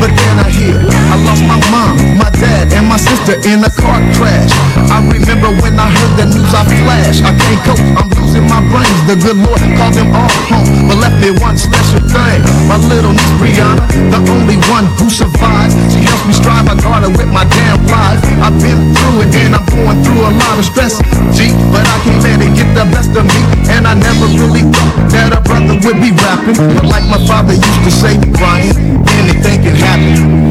but 0.00 0.08
then 0.08 0.36
I 0.40 0.48
hear 0.48 0.80
I 0.80 1.16
lost 1.28 1.44
my 1.44 1.60
mom, 1.68 1.96
my 2.16 2.30
dad, 2.40 2.72
and 2.72 2.88
my 2.88 2.96
sister 2.96 3.36
in 3.44 3.60
a 3.60 3.68
car 3.68 4.00
crash. 4.16 4.52
I 4.88 5.04
remember 5.04 5.52
when 5.60 5.76
I 5.76 5.88
heard 5.92 6.14
the 6.16 6.26
news, 6.32 6.52
I 6.56 6.64
flashed. 6.64 7.20
I 7.20 7.36
can't 7.36 7.60
cope, 7.68 7.84
I'm 8.00 8.08
losing 8.16 8.48
my 8.48 8.64
brains. 8.72 9.00
The 9.04 9.16
good 9.20 9.36
Lord 9.36 9.60
called 9.76 9.92
them 9.92 10.08
all 10.16 10.32
home, 10.48 10.88
but 10.88 10.96
left 10.96 11.20
me 11.20 11.36
one 11.36 11.58
special 11.60 12.00
thing. 12.00 12.40
My 12.64 12.80
little 12.88 13.12
niece 13.12 13.34
Brianna, 13.36 13.84
the 14.08 14.20
only 14.32 14.56
one 14.72 14.88
who 14.96 15.10
survived. 15.10 15.76
She 15.92 16.00
me 16.26 16.34
strive, 16.34 16.66
I 16.66 16.74
guard 16.82 17.06
her 17.06 17.10
with 17.10 17.30
my 17.30 17.46
damn 17.46 17.86
life. 17.86 18.20
I've 18.42 18.58
been 18.58 18.94
through 18.94 19.22
it 19.22 19.34
and 19.38 19.54
I'm 19.54 19.66
going 19.70 20.02
through 20.02 20.22
a 20.26 20.32
lot 20.34 20.58
of 20.58 20.66
stress. 20.66 20.98
G, 21.32 21.54
but 21.70 21.86
I 21.86 21.96
can't 22.02 22.22
let 22.22 22.42
it 22.42 22.52
get 22.58 22.68
the 22.74 22.84
best 22.90 23.14
of 23.14 23.24
me. 23.24 23.40
And 23.70 23.86
I 23.86 23.94
never 23.94 24.26
really 24.34 24.66
thought 24.74 24.94
that 25.14 25.30
a 25.32 25.40
brother 25.40 25.78
would 25.78 25.98
be 26.02 26.10
rapping. 26.10 26.58
But 26.74 26.86
like 26.86 27.06
my 27.06 27.20
father 27.26 27.54
used 27.54 27.82
to 27.86 27.92
say, 27.92 28.18
Brian, 28.34 28.74
anything 29.22 29.62
can 29.62 29.76
happen. 29.78 30.50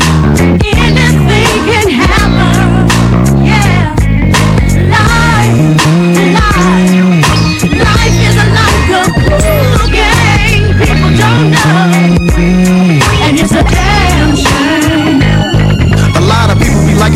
Anything 0.64 1.52
can 1.68 1.90
happen. 1.90 2.25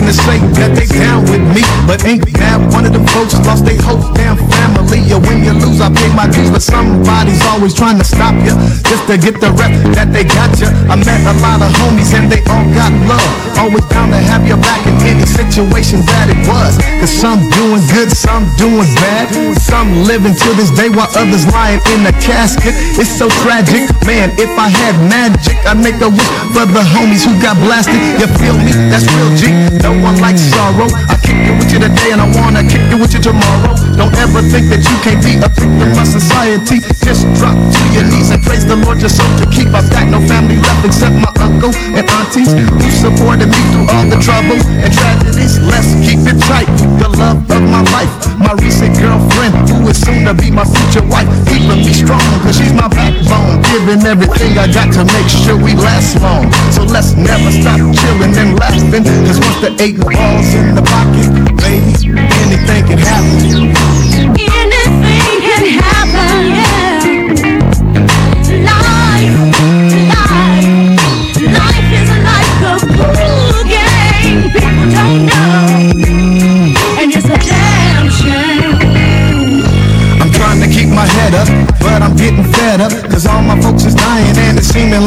To 0.10 0.16
say 0.26 0.41
that 0.57 0.74
they 0.74 0.89
down 0.89 1.22
with 1.30 1.45
me, 1.53 1.62
but 1.86 2.01
ain't 2.01 2.26
that 2.41 2.57
one 2.74 2.82
of 2.82 2.89
them 2.89 3.05
folks 3.14 3.38
lost 3.45 3.62
their 3.62 3.78
whole 3.86 4.01
damn 4.18 4.41
family? 4.57 5.05
Or 5.14 5.22
when 5.22 5.45
you 5.45 5.53
lose, 5.53 5.86
I 5.86 5.93
pay 5.93 6.10
my 6.18 6.26
dues, 6.26 6.49
but 6.49 6.66
somebody's 6.66 7.38
always 7.45 7.78
trying 7.78 8.01
to 8.01 8.07
stop 8.07 8.34
you 8.41 8.57
just 8.89 9.05
to 9.05 9.22
get 9.22 9.38
the 9.38 9.53
rep 9.53 9.70
that 9.93 10.10
they 10.10 10.26
got 10.26 10.49
you. 10.57 10.66
I 10.89 10.97
met 10.97 11.22
a 11.30 11.36
lot 11.45 11.62
of 11.62 11.70
homies 11.78 12.10
and 12.18 12.26
they 12.26 12.41
all 12.49 12.66
got 12.74 12.89
love, 13.05 13.62
always 13.62 13.86
down 13.93 14.10
to 14.10 14.18
have 14.18 14.49
your 14.49 14.57
back 14.57 14.82
in 14.89 14.97
any 15.05 15.30
situation 15.30 16.01
that 16.10 16.26
it 16.34 16.41
was. 16.49 16.82
Cause 16.97 17.14
some 17.14 17.45
doing 17.53 17.86
good, 17.93 18.10
some 18.10 18.49
doing 18.57 18.89
bad, 18.97 19.30
some 19.62 20.10
living 20.10 20.34
to 20.34 20.49
this 20.57 20.74
day 20.74 20.89
while 20.89 21.12
others 21.14 21.45
lying 21.53 21.78
in 21.93 22.01
the 22.01 22.16
casket. 22.18 22.74
It's 22.97 23.14
so 23.14 23.30
tragic, 23.45 23.86
man. 24.10 24.34
If 24.41 24.49
I 24.57 24.74
had 24.74 24.97
magic, 25.05 25.62
I'd 25.70 25.78
make 25.78 26.01
a 26.01 26.10
wish 26.10 26.32
for 26.57 26.66
the 26.66 26.82
homies 26.82 27.30
who 27.30 27.38
got 27.38 27.62
blasted. 27.62 28.01
You 28.18 28.26
feel 28.41 28.57
me? 28.57 28.74
That's 28.89 29.05
real 29.14 29.30
G. 29.38 29.53
No 29.86 29.99
one 30.02 30.20
like 30.20 30.38
sorrow. 30.38 30.88
I 31.08 31.16
kick 31.20 31.36
it 31.36 31.54
with 31.56 31.72
you 31.72 31.80
today 31.80 32.12
and 32.12 32.22
I 32.22 32.28
wanna 32.36 32.64
kick 32.64 32.84
it 32.88 33.00
with 33.00 33.14
you 33.14 33.22
tomorrow. 33.22 33.76
Don't 34.00 34.14
ever 34.20 34.41
think 34.41 34.72
that 34.72 34.82
you 34.84 34.95
can't 35.04 35.22
be 35.24 35.36
a 35.39 35.50
victim 35.52 35.91
of 35.95 36.08
society. 36.08 36.80
Just 37.04 37.28
drop 37.36 37.56
to 37.56 37.82
your 37.91 38.06
knees 38.08 38.32
and 38.32 38.41
praise 38.43 38.66
the 38.66 38.76
Lord 38.76 39.00
your 39.00 39.12
soul 39.12 39.28
to 39.39 39.45
keep. 39.52 39.72
I've 39.76 39.89
got 39.91 40.08
no 40.08 40.20
family 40.28 40.58
left 40.60 40.86
except 40.88 41.16
my 41.20 41.32
uncle 41.43 41.72
and 41.95 42.06
aunties 42.08 42.52
who 42.52 42.88
supported 42.91 43.52
me 43.52 43.62
through 43.72 43.88
all 43.91 44.06
the 44.08 44.20
trouble 44.24 44.60
and 44.80 44.91
tragedies. 44.91 45.60
Let's 45.60 45.91
keep 46.04 46.24
it 46.24 46.39
tight. 46.47 46.70
The 47.00 47.10
love 47.20 47.43
of 47.50 47.64
my 47.68 47.84
life, 47.91 48.12
my 48.39 48.56
recent 48.64 48.95
girlfriend 48.97 49.54
who 49.70 49.88
is 49.91 50.00
soon 50.00 50.26
to 50.26 50.34
be 50.34 50.52
my 50.52 50.66
future 50.66 51.04
wife, 51.12 51.28
keeping 51.47 51.84
me 51.84 51.93
strong 51.93 52.24
cause 52.43 52.58
she's 52.58 52.74
my 52.74 52.88
backbone. 52.88 53.62
Giving 53.70 54.02
everything 54.08 54.58
I 54.58 54.72
got 54.72 54.91
to 54.95 55.04
make 55.06 55.30
sure 55.30 55.58
we 55.60 55.76
last 55.76 56.20
long. 56.22 56.52
So 56.72 56.84
let's 56.84 57.14
never 57.14 57.52
stop 57.52 57.78
chilling 57.78 58.36
and 58.38 58.58
laughing. 58.58 59.04
Cause 59.28 59.39
once 59.39 59.60
the 59.62 59.72
balls 59.98 60.54
in 60.54 60.76
the 60.76 60.82
pocket, 60.82 61.30
baby, 61.58 62.20
anything 62.44 62.86
can 62.86 62.98
happen. 63.00 64.18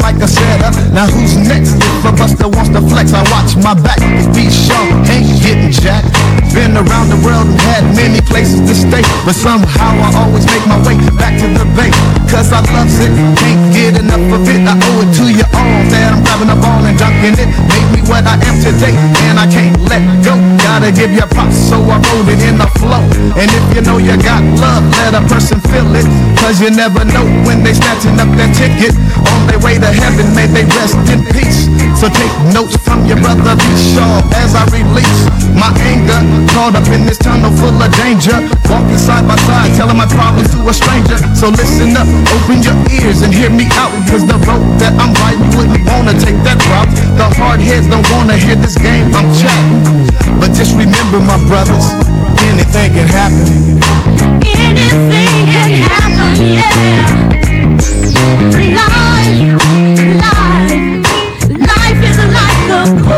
Like 0.03 0.19
a 0.19 0.27
setup. 0.27 0.75
Now 0.91 1.07
who's 1.07 1.37
next? 1.37 1.79
If 1.79 2.05
a 2.05 2.11
buster 2.11 2.49
wants 2.49 2.69
to 2.75 2.81
flex, 2.91 3.13
I 3.13 3.23
watch 3.31 3.55
my 3.55 3.73
back. 3.73 4.03
Cause 4.03 4.27
B 4.35 4.51
Shaw 4.51 4.83
ain't 5.09 5.32
getting 5.43 5.69
jacked. 5.69 6.07
Been 6.55 6.79
around 6.79 7.11
the 7.11 7.19
world 7.19 7.51
and 7.51 7.59
had 7.59 7.83
many 7.91 8.23
places 8.23 8.63
to 8.63 8.73
stay. 8.73 9.03
But 9.27 9.35
somehow 9.35 9.91
I 9.99 10.09
always 10.23 10.47
make 10.47 10.63
my 10.65 10.79
way 10.87 10.95
back 11.19 11.35
to 11.43 11.47
the 11.51 11.67
bay. 11.75 11.91
Cause 12.31 12.49
I 12.49 12.63
love 12.71 12.89
it, 13.03 13.11
can't 13.37 13.61
get 13.75 13.99
enough 13.99 14.23
of 14.31 14.47
it. 14.47 14.63
I 14.63 14.73
owe 14.73 15.03
it 15.03 15.11
to 15.19 15.25
you 15.29 15.45
all 15.53 15.81
that 15.91 16.15
I'm 16.15 16.23
grabbing 16.23 16.49
a 16.49 16.57
ball 16.57 16.81
and 16.87 16.97
dunking 16.97 17.37
it. 17.37 17.49
Made 17.69 17.89
me 17.93 18.01
what 18.09 18.25
I 18.25 18.39
am 18.47 18.57
today, 18.57 18.95
and 19.29 19.37
I 19.37 19.45
can't 19.45 19.77
let 19.85 20.01
go. 20.25 20.33
Gotta 20.63 20.89
give 20.89 21.11
you 21.11 21.27
props, 21.29 21.59
so 21.59 21.77
I 21.91 21.99
wrote 21.99 22.29
it 22.31 22.41
in 22.41 22.57
the 22.57 22.69
flow. 22.79 23.03
And 23.37 23.49
if 23.51 23.65
you 23.75 23.81
know 23.83 23.99
you 23.99 24.15
got 24.17 24.41
love, 24.57 24.81
let 25.03 25.13
a 25.13 25.21
person 25.29 25.59
feel 25.69 25.89
it. 25.93 26.07
Cause 26.41 26.57
you 26.61 26.71
never 26.71 27.05
know 27.05 27.25
when 27.45 27.61
they 27.61 27.73
snatching 27.73 28.17
up 28.17 28.31
that 28.39 28.55
ticket. 28.55 28.95
On 29.29 29.45
their 29.49 29.59
way 29.61 29.77
to 29.77 29.89
heaven, 29.89 30.33
may 30.33 30.47
they 30.47 30.65
rest 30.73 30.97
in 31.09 31.21
peace. 31.33 31.69
So 32.03 32.11
take 32.11 32.35
notes 32.51 32.75
from 32.83 33.07
your 33.07 33.15
brother 33.23 33.55
Be 33.55 33.71
sharp 33.95 34.27
as 34.35 34.59
I 34.59 34.67
release 34.75 35.23
my 35.55 35.71
anger. 35.87 36.19
Caught 36.51 36.75
up 36.75 36.83
in 36.91 37.07
this 37.07 37.15
tunnel 37.15 37.47
full 37.55 37.79
of 37.79 37.91
danger. 37.95 38.35
Walking 38.67 38.99
side 38.99 39.23
by 39.23 39.39
side, 39.47 39.71
telling 39.79 39.95
my 39.95 40.03
problems 40.11 40.51
to 40.51 40.67
a 40.67 40.73
stranger. 40.75 41.15
So 41.31 41.47
listen 41.47 41.95
up, 41.95 42.03
open 42.35 42.59
your 42.59 42.75
ears 42.99 43.23
and 43.23 43.31
hear 43.31 43.47
me 43.47 43.71
out. 43.79 43.95
Cause 44.11 44.27
the 44.27 44.35
road 44.43 44.67
that 44.83 44.99
I'm 44.99 45.15
riding 45.23 45.47
wouldn't 45.55 45.79
wanna 45.87 46.11
take 46.19 46.35
that 46.43 46.59
route. 46.67 46.91
The 47.15 47.31
hard 47.39 47.63
heads 47.63 47.87
don't 47.87 48.03
wanna 48.11 48.35
hear 48.35 48.59
this 48.59 48.75
game 48.75 49.07
I'm 49.15 49.31
chatting. 49.39 50.11
But 50.43 50.51
just 50.59 50.75
remember, 50.75 51.23
my 51.23 51.39
brothers, 51.47 51.87
anything 52.51 52.99
can 52.99 53.07
happen. 53.07 53.79
Anything 54.43 55.31
can 55.55 55.71
happen. 55.87 56.51
Yeah. 56.51 57.23
Life, 58.75 59.55
life, 60.19 60.42
Bronco. 62.83 63.12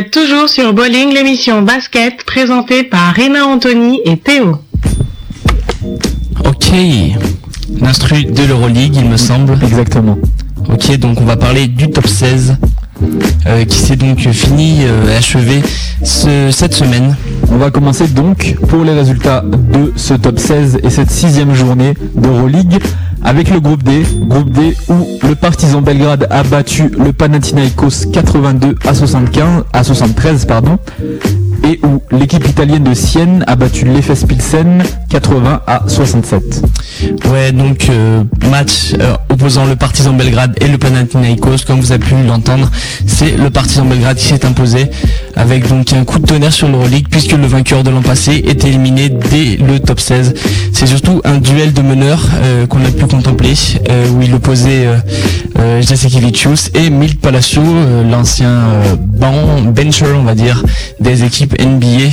Êtes 0.00 0.10
toujours 0.10 0.48
sur 0.48 0.72
Bowling, 0.72 1.12
l'émission 1.12 1.60
basket 1.62 2.24
présentée 2.24 2.84
par 2.84 3.12
Rina 3.14 3.44
Anthony 3.46 4.00
et 4.06 4.16
Théo. 4.16 4.56
Ok, 6.46 6.72
l'instru 7.80 8.24
de 8.24 8.42
l'Euroleague, 8.44 8.96
il 8.96 9.04
me 9.04 9.18
semble. 9.18 9.58
Exactement. 9.62 10.16
Ok, 10.72 10.96
donc 10.96 11.20
on 11.20 11.24
va 11.24 11.36
parler 11.36 11.66
du 11.66 11.90
top 11.90 12.06
16 12.06 12.56
euh, 13.46 13.64
qui 13.66 13.78
s'est 13.78 13.96
donc 13.96 14.20
fini, 14.20 14.78
euh, 14.84 15.18
achevé 15.18 15.60
ce- 16.02 16.50
cette 16.50 16.74
semaine. 16.74 17.16
On 17.52 17.58
va 17.58 17.70
commencer 17.70 18.06
donc 18.06 18.56
pour 18.68 18.84
les 18.84 18.92
résultats 18.94 19.42
de 19.44 19.92
ce 19.96 20.14
top 20.14 20.38
16 20.38 20.78
et 20.82 20.88
cette 20.90 21.10
sixième 21.10 21.54
journée 21.54 21.94
d'Euroleague 22.16 22.78
avec 23.30 23.48
le 23.48 23.60
groupe 23.60 23.84
D. 23.84 24.02
Groupe 24.22 24.50
D 24.50 24.76
où 24.88 25.06
le 25.28 25.36
Partizan 25.36 25.82
Belgrade 25.82 26.26
a 26.30 26.42
battu 26.42 26.88
le 26.88 27.12
Panathinaikos 27.12 28.06
82 28.12 28.74
à 28.84 28.92
75 28.92 29.64
à 29.72 29.84
73 29.84 30.46
pardon 30.46 30.80
où 31.82 32.02
l'équipe 32.16 32.46
italienne 32.48 32.84
de 32.84 32.94
Sienne 32.94 33.44
a 33.46 33.54
battu 33.54 33.84
l'Efes 33.84 34.26
Pilsen 34.26 34.82
80 35.10 35.60
à 35.66 35.82
67. 35.86 36.62
Ouais, 37.30 37.52
donc 37.52 37.88
euh, 37.90 38.24
match 38.50 38.94
euh, 38.98 39.14
opposant 39.28 39.64
le 39.66 39.76
Partizan 39.76 40.12
Belgrade 40.12 40.56
et 40.60 40.68
le 40.68 40.78
Panathinaikos, 40.78 41.64
comme 41.66 41.80
vous 41.80 41.92
avez 41.92 42.04
pu 42.04 42.14
l'entendre, 42.26 42.70
c'est 43.06 43.36
le 43.36 43.50
Partizan 43.50 43.84
Belgrade 43.84 44.16
qui 44.16 44.26
s'est 44.26 44.44
imposé 44.44 44.90
avec 45.36 45.68
donc 45.68 45.92
un 45.92 46.04
coup 46.04 46.18
de 46.18 46.26
tonnerre 46.26 46.52
sur 46.52 46.68
l'Euroleague 46.68 47.06
puisque 47.10 47.32
le 47.32 47.46
vainqueur 47.46 47.82
de 47.82 47.90
l'an 47.90 48.02
passé 48.02 48.42
est 48.46 48.64
éliminé 48.64 49.08
dès 49.08 49.56
le 49.56 49.80
top 49.80 50.00
16. 50.00 50.34
C'est 50.72 50.86
surtout 50.86 51.20
un 51.24 51.38
duel 51.38 51.72
de 51.72 51.82
meneurs 51.82 52.24
euh, 52.42 52.66
qu'on 52.66 52.84
a 52.84 52.90
pu 52.90 53.06
contempler 53.06 53.54
où 54.14 54.22
il 54.22 54.34
opposait 54.34 54.86
euh, 54.86 55.80
et 56.74 56.90
Milt 56.90 57.20
Palacio, 57.20 57.62
l'ancien 58.10 58.82
bencher 59.74 60.12
on 60.14 60.22
va 60.22 60.34
dire 60.34 60.62
des 61.00 61.24
équipes 61.24 61.59
NBA. 61.60 62.10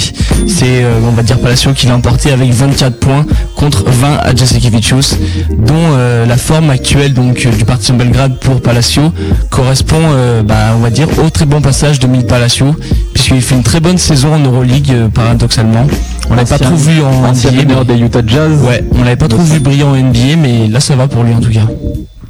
C'est 0.48 0.84
euh, 0.84 1.00
on 1.08 1.12
va 1.12 1.24
dire 1.24 1.40
Palacio 1.40 1.74
qui 1.74 1.88
l'a 1.88 1.96
emporté 1.96 2.32
avec 2.32 2.52
24 2.52 2.98
points 3.00 3.26
contre 3.56 3.86
20 3.86 4.18
à 4.18 4.36
Jasekevicius, 4.36 5.16
dont 5.58 5.74
euh, 5.76 6.26
la 6.26 6.38
forme 6.38 6.70
actuelle 6.70 7.14
donc 7.14 7.46
euh, 7.46 7.52
du 7.52 7.66
Partizan 7.66 7.96
Belgrade 7.96 8.38
pour 8.40 8.62
Palacio 8.62 9.12
correspond 9.50 9.98
bah, 10.46 10.74
on 10.76 10.80
va 10.80 10.90
dire 10.90 11.08
au 11.24 11.30
très 11.30 11.46
bon 11.46 11.62
passage 11.62 12.00
de 12.00 12.08
Milt 12.08 12.28
Palacio 12.28 12.76
puisqu'il 13.14 13.42
fait 13.42 13.56
une 13.56 13.64
très 13.64 13.80
bonne 13.80 13.98
saison 13.98 14.34
en 14.34 14.40
Euroleague 14.40 14.94
paradoxalement. 15.14 15.88
On 16.30 16.36
l'a 16.36 16.46
pas 16.46 16.60
trop 16.60 16.76
vu 16.76 17.02
en 17.02 17.32
NBA, 17.32 17.52
meneur 17.64 17.86
mais- 17.88 17.96
des 17.96 18.02
Utah 18.02 18.22
Jazz. 18.26 18.52
Ouais, 18.68 18.84
on 18.92 19.04
l'avait 19.04 19.16
pas 19.16 19.28
trop 19.28 19.42
vu 19.42 19.60
brillant 19.60 19.92
en 19.92 19.96
NBA, 19.96 20.36
mais 20.38 20.68
là 20.68 20.80
ça 20.80 20.96
va 20.96 21.08
pour 21.08 21.24
lui 21.24 21.34
en 21.34 21.40
tout 21.40 21.52
cas. 21.52 21.68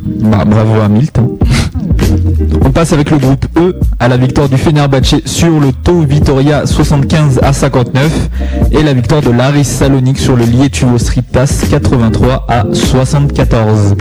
Bah, 0.08 0.46
bravo 0.46 0.82
à 0.82 0.88
Milt. 0.88 1.18
hein. 1.20 1.28
On 2.64 2.72
passe 2.72 2.94
avec 2.94 3.12
le 3.12 3.18
groupe 3.18 3.46
E 3.58 3.80
à 4.00 4.08
la 4.08 4.18
victoire 4.18 4.48
du 4.50 4.58
Fenerbahçe 4.58 5.16
sur 5.26 5.60
le 5.60 5.72
Tau 5.72 6.02
Vitoria 6.02 6.66
75 6.66 7.40
à 7.44 7.54
59 7.54 8.30
et 8.72 8.84
la 8.84 8.94
victoire 8.94 9.22
de 9.22 9.32
l'Aris 9.32 9.66
Salonique 9.66 10.20
sur 10.20 10.36
le 10.36 10.46
Lietuvo 10.46 10.98
Striptas 10.98 11.66
83 11.70 12.46
à 12.48 12.66
74. 12.72 13.96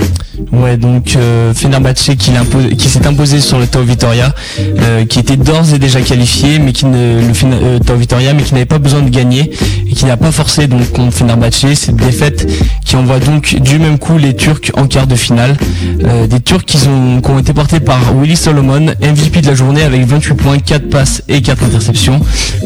Ouais, 0.53 0.77
donc 0.77 1.17
euh, 1.17 1.53
qui, 1.55 2.89
s'est 2.89 3.07
imposé 3.07 3.41
sur 3.41 3.59
le 3.59 3.67
Tau 3.67 3.83
Vitoria, 3.83 4.35
euh, 4.61 5.07
qui 5.07 5.19
était 5.19 5.37
d'ores 5.37 5.73
et 5.75 5.79
déjà 5.79 6.01
qualifié, 6.03 6.59
mais 6.59 6.73
qui 6.73 6.87
ne 6.87 7.21
le 7.21 7.33
euh, 7.45 7.79
Tau 7.79 7.95
mais 7.97 8.43
qui 8.43 8.53
n'avait 8.53 8.67
pas 8.67 8.79
besoin 8.79 9.01
de 9.01 9.09
gagner 9.09 9.51
et 9.87 9.93
qui 9.95 10.05
n'a 10.05 10.17
pas 10.17 10.33
forcé 10.33 10.67
donc 10.67 10.93
contre 10.93 11.17
Fenerbahçe. 11.17 11.75
Cette 11.75 11.97
défaite 11.97 12.47
qui 12.87 12.97
envoie 12.97 13.18
donc 13.18 13.57
du 13.61 13.78
même 13.78 13.99
coup 13.99 14.16
les 14.16 14.34
Turcs 14.34 14.70
en 14.74 14.87
quart 14.87 15.07
de 15.07 15.16
finale. 15.16 15.57
Euh, 16.05 16.26
des 16.26 16.41
Turcs 16.41 16.64
qui 16.64 16.78
ont, 16.89 17.39
été 17.39 17.53
portés 17.53 17.80
par 17.80 17.99
Willy 18.16 18.37
Solomon, 18.37 18.87
MVP 19.03 19.43
de 19.43 19.49
la 19.49 19.55
journée 19.55 19.82
avec 19.82 20.07
28 20.07 20.34
points, 20.34 20.59
4 20.59 20.89
passes 20.89 21.22
et 21.28 21.43
4 21.43 21.64
interceptions. 21.64 22.20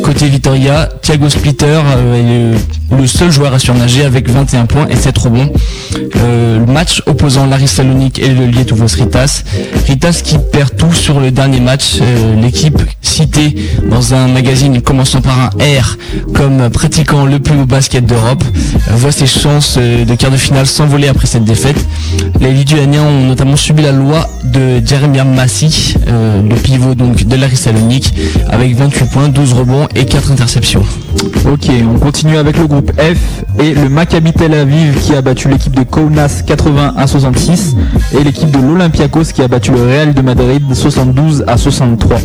Côté 0.05 0.29
Vitoria, 0.29 0.89
Thiago 1.03 1.29
Splitter 1.29 1.81
euh, 1.97 2.55
est 2.55 2.97
le, 2.97 3.07
seul 3.07 3.31
joueur 3.31 3.55
à 3.55 3.59
surnager 3.59 4.05
avec 4.05 4.29
21 4.29 4.67
points 4.67 4.87
et 4.89 4.97
7 4.97 5.17
rebonds. 5.17 5.53
Euh, 6.17 6.59
le 6.59 6.67
match 6.67 7.03
opposant 7.07 7.47
l'Aris 7.47 7.69
Salonique 7.69 8.19
et 8.19 8.29
le 8.29 8.47
Lietuvos 8.47 8.95
Ritas. 8.95 9.43
Ritas 9.87 10.21
qui 10.23 10.37
perd 10.53 10.77
tout 10.77 10.93
sur 10.93 11.19
le 11.19 11.31
dernier 11.31 11.61
match. 11.61 11.99
Euh, 12.01 12.41
L'équipe 12.41 12.81
citée 13.01 13.55
dans 13.89 14.15
un 14.15 14.29
magazine 14.29 14.83
commençant 14.83 15.21
par 15.23 15.39
un 15.39 15.49
R 15.49 15.97
comme 16.35 16.69
pratiquant 16.71 17.25
le 17.25 17.39
plus 17.39 17.59
haut 17.59 17.67
basket 17.67 18.05
d'Europe 18.05 18.45
voit 18.91 19.13
ses 19.13 19.27
chances 19.27 19.79
de 20.11 20.17
quart 20.17 20.31
de 20.31 20.37
finale 20.37 20.67
s'envoler 20.67 21.07
après 21.07 21.27
cette 21.27 21.45
défaite. 21.45 21.77
Les 22.41 22.51
Lituaniens 22.51 23.05
ont 23.05 23.27
notamment 23.27 23.57
subi 23.57 23.83
la 23.83 23.93
loi 23.93 24.29
de 24.45 24.85
Jeremiah 24.85 25.25
Massi, 25.25 25.95
euh, 26.09 26.43
le 26.43 26.57
pivot 26.57 26.95
donc 26.95 27.25
de 27.25 27.37
l'Aris 27.37 27.57
Salonique, 27.57 28.13
avec 28.49 28.75
28 28.75 29.05
points, 29.11 29.29
12 29.29 29.53
rebonds 29.53 29.87
et 29.95 30.05
4 30.05 30.33
interceptions. 30.33 30.83
Ok, 31.47 31.71
on 31.89 31.99
continue 31.99 32.37
avec 32.37 32.57
le 32.59 32.67
groupe 32.67 32.91
F 32.99 33.45
et 33.61 33.73
le 33.73 33.89
Maccabi 33.89 34.33
Tel 34.33 34.55
Aviv 34.55 35.01
qui 35.01 35.15
a 35.15 35.23
battu 35.23 35.49
l'équipe 35.49 35.77
de 35.77 35.83
Kaunas 35.83 36.43
80 36.47 36.95
à 36.97 37.07
66 37.07 37.77
et 38.19 38.25
l'équipe 38.25 38.51
de 38.51 38.59
l'Olympiakos 38.59 39.33
qui 39.35 39.43
a 39.43 39.49
battu 39.49 39.71
le 39.71 39.83
Real 39.83 40.15
de 40.15 40.23
Madrid 40.23 40.63
72 40.73 41.45
à 41.47 41.57
63. 41.57 42.17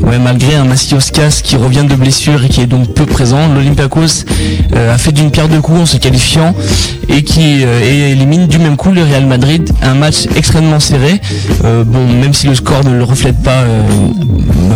Ouais, 0.00 0.18
malgré 0.18 0.54
un 0.54 0.64
Massioskas 0.64 1.40
qui 1.42 1.56
revient 1.56 1.84
de 1.84 1.94
blessure 1.94 2.44
et 2.44 2.48
qui 2.48 2.62
est 2.62 2.66
donc 2.66 2.94
peu 2.94 3.06
présent, 3.06 3.48
l'Olympiakos 3.52 4.24
euh, 4.74 4.94
a 4.94 4.98
fait 4.98 5.12
d'une 5.12 5.30
pierre 5.30 5.48
deux 5.48 5.60
coups 5.60 5.80
en 5.80 5.86
se 5.86 5.96
qualifiant 5.96 6.54
et 7.08 7.22
qui 7.22 7.33
euh, 7.40 7.80
et 7.82 8.12
élimine 8.12 8.46
du 8.46 8.58
même 8.58 8.76
coup 8.76 8.90
le 8.92 9.02
Real 9.02 9.26
Madrid. 9.26 9.70
Un 9.82 9.94
match 9.94 10.26
extrêmement 10.36 10.80
serré, 10.80 11.20
euh, 11.64 11.84
même 11.84 12.32
si 12.32 12.46
le 12.46 12.54
score 12.54 12.84
ne 12.84 12.96
le 12.96 13.04
reflète 13.04 13.42
pas 13.42 13.62
euh, 13.62 13.82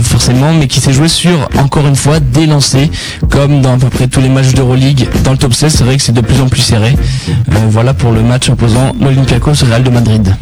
forcément, 0.02 0.52
mais 0.52 0.66
qui 0.66 0.80
s'est 0.80 0.92
joué 0.92 1.08
sur 1.08 1.48
encore 1.58 1.86
une 1.86 1.96
fois 1.96 2.20
des 2.20 2.46
lancers, 2.46 2.88
comme 3.30 3.60
dans 3.60 3.74
à 3.74 3.78
peu 3.78 3.88
près 3.88 4.08
tous 4.08 4.20
les 4.20 4.28
matchs 4.28 4.54
d'Euroleague 4.54 5.08
dans 5.24 5.32
le 5.32 5.38
top 5.38 5.54
16. 5.54 5.72
C'est 5.72 5.84
vrai 5.84 5.96
que 5.96 6.02
c'est 6.02 6.12
de 6.12 6.20
plus 6.20 6.40
en 6.40 6.48
plus 6.48 6.60
serré. 6.60 6.94
Euh, 7.28 7.32
voilà 7.70 7.94
pour 7.94 8.12
le 8.12 8.22
match 8.22 8.48
opposant 8.48 8.92
l'Olympiakos 9.00 9.62
au 9.62 9.66
Real 9.66 9.82
de 9.82 9.90
Madrid. 9.90 10.34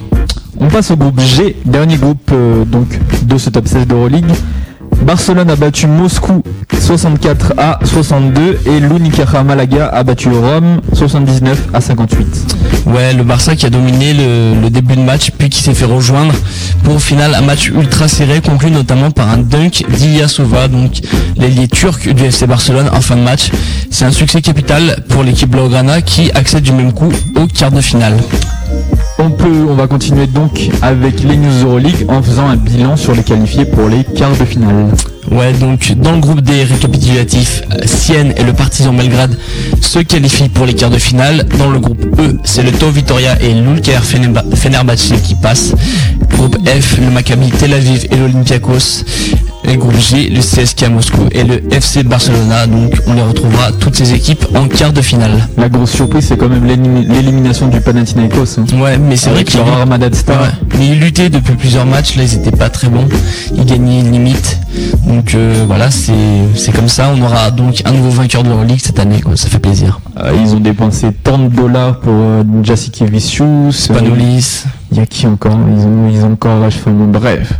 On 0.59 0.69
passe 0.69 0.91
au 0.91 0.97
groupe 0.97 1.21
G, 1.21 1.57
dernier 1.67 1.97
groupe 1.97 2.31
euh, 2.33 2.65
donc 2.65 2.99
de 3.23 3.39
ce 3.39 3.51
top 3.51 3.69
16 3.69 3.87
d'Euroleague. 3.87 4.33
Barcelone 5.03 5.51
a 5.51 5.57
battu 5.57 5.87
Moscou 5.87 6.43
64 6.79 7.55
à 7.59 7.79
62 7.85 8.61
et 8.67 8.81
l'Unicaja 8.81 9.43
Malaga 9.43 9.89
a 9.89 10.03
battu 10.03 10.29
Rome 10.29 10.81
79 10.93 11.69
à 11.73 11.81
58. 11.81 12.57
Ouais, 12.87 13.13
le 13.13 13.25
Barça 13.25 13.57
qui 13.57 13.67
a 13.67 13.71
dominé 13.71 14.15
le, 14.15 14.69
début 14.71 14.97
de 14.97 15.01
match, 15.01 15.31
puis 15.37 15.49
qui 15.49 15.63
s'est 15.63 15.75
fait 15.75 15.85
rejoindre 15.85 16.35
pour 16.85 16.97
au 16.97 16.99
final 16.99 17.35
un 17.35 17.41
match 17.41 17.69
ultra 17.69 18.09
serré, 18.09 18.41
conclu 18.41 18.71
notamment 18.71 19.11
par 19.11 19.31
un 19.31 19.39
dunk 19.39 19.85
d'Ilyasova, 19.89 20.69
donc 20.69 21.01
l'ailier 21.37 21.69
turc 21.69 22.09
du 22.09 22.25
FC 22.25 22.47
Barcelone 22.47 22.89
en 22.93 23.01
fin 23.01 23.17
de 23.17 23.23
match. 23.23 23.51
C'est 23.91 24.05
un 24.05 24.13
succès 24.13 24.43
capital 24.43 25.05
pour 25.09 25.23
l'équipe 25.23 25.51
Blaugrana 25.51 26.03
qui 26.03 26.31
accède 26.33 26.63
du 26.63 26.73
même 26.73 26.93
coup 26.93 27.13
au 27.37 27.47
quart 27.47 27.73
de 27.73 27.81
finale. 27.81 28.17
On 29.69 29.75
va 29.75 29.89
continuer 29.89 30.29
donc 30.29 30.71
avec 30.83 31.21
les 31.25 31.37
News 31.37 31.65
Euroleague 31.65 32.07
en 32.09 32.23
faisant 32.23 32.47
un 32.47 32.57
bilan 32.57 32.97
sur 32.97 33.13
les 33.13 33.25
qualifiés 33.25 33.65
pour 33.65 33.89
les 33.89 34.05
quarts 34.05 34.37
de 34.37 34.45
finale. 34.45 34.87
Ouais, 35.31 35.53
donc 35.53 35.93
dans 35.97 36.13
le 36.13 36.19
groupe 36.19 36.41
des 36.41 36.63
récapitulatifs, 36.65 37.63
Sienne 37.85 38.33
et 38.37 38.45
le 38.45 38.53
Partizan 38.53 38.93
Belgrade 38.93 39.37
se 39.81 39.99
qualifient 39.99 40.49
pour 40.49 40.67
les 40.67 40.75
quarts 40.75 40.91
de 40.91 40.99
finale. 40.99 41.47
Dans 41.59 41.69
le 41.71 41.79
groupe 41.81 42.05
E, 42.21 42.37
c'est 42.45 42.63
le 42.63 42.71
Tau 42.73 42.91
Vitoria 42.91 43.41
et 43.43 43.53
l'Ulker 43.53 43.99
Fenerba- 44.05 44.45
Fenerbahçe 44.55 45.13
qui 45.25 45.35
passent. 45.35 45.73
Groupe 46.31 46.57
F, 46.69 46.99
le 46.99 47.11
Maccabi 47.11 47.51
Tel 47.51 47.75
Aviv 47.75 48.07
et 48.11 48.17
l'Olympiakos. 48.17 49.05
Et 49.69 49.77
groupe 49.77 49.99
G, 49.99 50.29
le 50.31 50.41
CSK 50.41 50.85
à 50.85 50.89
Moscou 50.91 51.23
et 51.33 51.43
le 51.43 51.61
FC 51.75 52.05
Barcelona. 52.05 52.69
Donc 52.69 52.93
on 53.09 53.15
les 53.15 53.23
retrouvera 53.23 53.73
toutes 53.73 53.97
ces 53.97 54.13
équipes 54.13 54.47
en 54.55 54.69
quart 54.69 54.93
de 54.93 55.03
finale. 55.03 55.49
La 55.59 55.69
grosse 55.69 55.91
surprise, 55.91 56.27
c'est 56.29 56.37
quand 56.37 56.49
même 56.49 56.65
l'élim- 56.67 57.05
l'élimination 57.13 57.67
du 57.67 57.81
Panathinaikos. 57.81 58.59
hein. 58.61 58.65
Ouais, 58.81 58.97
mais 58.97 59.17
c'est 59.17 59.31
vrai 59.31 59.43
qu'ils 59.43 59.59
leur 59.59 59.73
armada 59.73 60.09
de 60.09 60.15
stars. 60.15 60.41
Ouais, 60.41 60.49
mais 60.79 60.87
ils 60.89 61.01
luttaient 61.01 61.31
depuis 61.31 61.55
plusieurs 61.55 61.85
matchs, 61.85 62.15
là 62.17 62.23
ils 62.23 62.35
étaient 62.35 62.53
pas 62.57 62.69
très 62.69 62.89
bons, 62.89 63.09
ils 63.57 63.65
gagnaient 63.65 64.03
limite. 64.03 64.59
Donc 65.05 65.16
euh, 65.35 65.65
voilà, 65.67 65.91
c'est 65.91 66.73
comme 66.75 66.89
ça, 66.89 67.11
on 67.17 67.21
aura 67.23 67.51
donc 67.51 67.83
un 67.85 67.93
nouveau 67.93 68.11
vainqueur 68.11 68.43
de 68.43 68.49
l'Euroleague 68.49 68.81
cette 68.83 68.99
année, 68.99 69.21
quoi. 69.21 69.37
ça 69.37 69.49
fait 69.49 69.59
plaisir. 69.59 70.01
Euh, 70.19 70.33
ils 70.41 70.55
ont 70.55 70.61
dépensé 70.61 71.13
tant 71.13 71.39
de 71.39 71.49
dollars 71.49 72.01
pour 72.01 72.13
euh, 72.15 72.43
Jasikevicius. 72.63 73.89
Panolis, 73.89 74.65
Il 74.91 74.99
y 74.99 75.01
a 75.01 75.07
qui 75.07 75.27
encore? 75.27 75.57
Ils 75.77 75.85
ont, 75.87 76.09
ils 76.13 76.25
ont 76.25 76.33
encore. 76.33 76.69
bref, 77.09 77.53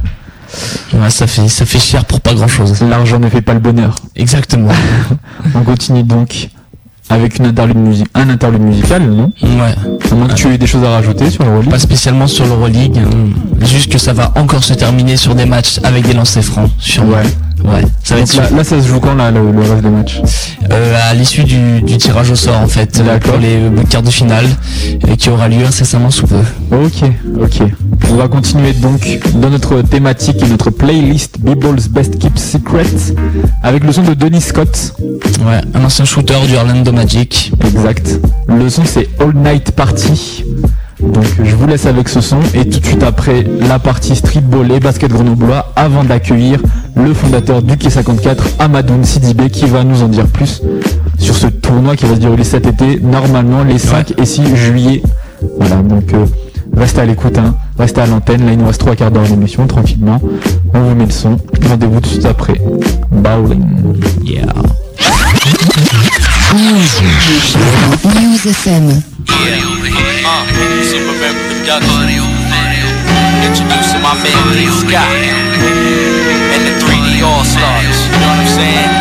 ouais, 0.95 1.11
ça 1.11 1.27
fait 1.27 1.49
ça 1.49 1.67
fait 1.67 1.79
cher 1.79 2.05
pour 2.05 2.21
pas 2.21 2.35
grand 2.35 2.49
chose. 2.49 2.81
l'argent 2.83 3.19
ne 3.19 3.29
fait 3.29 3.43
pas 3.43 3.55
le 3.55 3.61
bonheur. 3.61 3.95
Exactement. 4.17 4.73
On 5.55 5.61
continue 5.63 6.03
donc 6.03 6.49
avec 7.09 7.39
une 7.39 7.47
interlude 7.47 7.77
musi- 7.79 8.05
un 8.15 8.29
interlude 8.31 8.63
musical, 8.63 9.09
non? 9.09 9.31
Ouais. 9.43 9.75
À 10.11 10.15
moins 10.17 10.27
que 10.27 10.35
tu 10.35 10.49
aies 10.53 10.59
des 10.59 10.67
choses 10.67 10.83
à 10.83 10.91
rajouter 10.91 11.31
sur 11.31 11.45
le 11.45 11.61
Pas 11.71 11.79
spécialement 11.79 12.27
sur 12.27 12.45
l'Euroleague, 12.47 12.99
hein. 12.99 13.65
juste 13.65 13.93
que 13.93 13.99
ça 13.99 14.13
va 14.13 14.33
encore 14.37 14.65
se 14.65 14.75
terminer 14.75 15.17
sur 15.17 15.35
des 15.37 15.47
matchs 15.47 15.79
avec 15.85 16.05
des 16.07 16.15
lancers 16.15 16.43
francs. 16.43 16.69
Ouais. 16.99 17.23
Ouais, 17.67 17.83
ça 18.05 18.15
va 18.15 18.21
être 18.21 18.37
là, 18.37 18.51
là, 18.59 18.65
ça 18.65 18.81
se 18.81 18.87
joue 18.87 19.01
quand 19.01 19.15
là, 19.15 19.33
le, 19.33 19.51
le 19.51 19.61
reste 19.61 19.83
des 19.83 19.89
matchs 19.89 20.21
euh, 20.71 20.95
à 21.11 21.15
l'issue 21.15 21.43
du, 21.43 21.83
du 21.83 21.97
tirage 21.97 22.31
au 22.31 22.37
sort 22.37 22.59
en 22.61 22.69
fait, 22.69 22.99
euh, 23.01 23.05
D'accord. 23.05 23.33
pour 23.33 23.41
les 23.41 23.57
euh, 23.57 23.83
quarts 23.91 24.03
de 24.05 24.11
finale, 24.11 24.47
et 25.09 25.17
qui 25.17 25.31
aura 25.31 25.49
lieu 25.49 25.65
incessamment 25.67 26.11
sous 26.11 26.27
peu. 26.29 26.39
Ok, 26.71 27.11
ok. 27.41 27.63
On 28.11 28.15
va 28.17 28.29
continuer 28.29 28.73
donc 28.73 29.19
dans 29.35 29.51
notre 29.51 29.83
thématique 29.83 30.41
et 30.43 30.47
notre 30.49 30.71
playlist 30.71 31.41
Bible's 31.41 31.89
Best 31.89 32.19
Kept 32.21 32.39
Secrets 32.39 33.15
avec 33.65 33.83
le 33.83 33.93
son 33.93 34.03
de 34.03 34.15
Denis 34.15 34.43
Scott. 34.43 34.95
Ouais, 35.45 35.61
un 35.75 35.85
ancien 35.85 36.05
shooter 36.05 36.39
du 36.47 36.55
Orlando 36.57 36.93
Magic. 36.93 37.53
Exact. 37.67 38.21
Le 38.49 38.71
son 38.71 38.85
c'est 38.85 39.09
All 39.21 39.35
Night 39.35 39.73
Party. 39.73 40.45
Donc 41.13 41.25
je 41.43 41.55
vous 41.55 41.67
laisse 41.67 41.87
avec 41.87 42.09
ce 42.09 42.21
son 42.21 42.39
et 42.55 42.69
tout 42.69 42.81
de 42.81 42.87
suite 42.87 43.03
après 43.03 43.45
la 43.61 43.79
partie 43.79 44.17
streetball 44.17 44.71
et 44.73 44.81
basket 44.81 45.11
grenoblois 45.11 45.73
avant 45.77 46.05
d'accueillir 46.05 46.61
le 46.97 47.13
fondateur 47.15 47.63
du 47.63 47.77
Quai 47.77 47.91
54 47.91 48.45
Amadoun 48.59 49.05
Sidibé 49.05 49.51
qui 49.51 49.67
va 49.67 49.85
nous 49.85 50.03
en 50.03 50.09
dire 50.09 50.27
plus 50.27 50.63
sur 51.19 51.35
ce 51.35 51.47
tournoi 51.47 51.97
qui 51.97 52.07
va 52.07 52.15
se 52.15 52.21
dérouler 52.21 52.45
cet 52.45 52.67
été 52.67 53.01
normalement 53.01 53.63
les 53.63 53.79
5 53.79 54.15
et 54.19 54.27
6 54.27 54.57
juillet. 54.57 55.03
Voilà 55.59 55.77
donc 55.77 56.13
euh, 56.15 56.27
restez 56.77 57.01
à 57.01 57.05
l'écoute, 57.05 57.39
hein, 57.39 57.55
restez 57.79 58.01
à 58.01 58.07
l'antenne, 58.07 58.45
là 58.45 58.53
il 58.53 58.59
nous 58.59 58.67
reste 58.67 58.81
3 58.81 58.97
quarts 58.97 59.11
d'heure 59.11 59.25
d'émission 59.25 59.67
tranquillement. 59.67 60.21
On 60.75 60.81
vous 60.81 60.95
met 60.95 61.07
le 61.07 61.11
son, 61.11 61.37
rendez-vous 61.69 62.01
tout 62.01 62.09
de 62.09 62.15
suite 62.15 62.27
après. 62.27 62.61
Bowling. 63.11 63.65
Yeah. 64.25 64.47
News 68.05 68.47
FM. 68.49 69.16
Superman 70.83 71.37
Production. 71.49 72.09
Introducing 73.45 74.03
my 74.03 74.15
man 74.23 74.45
Lee 74.57 74.71
Scott 74.73 75.07
and 75.07 76.63
the 76.65 76.75
3D 76.81 77.23
All 77.23 77.45
Stars. 77.45 77.99
You 78.07 78.17
know 78.17 78.27
what 78.27 78.41
I'm 78.41 78.49
saying? 78.49 78.93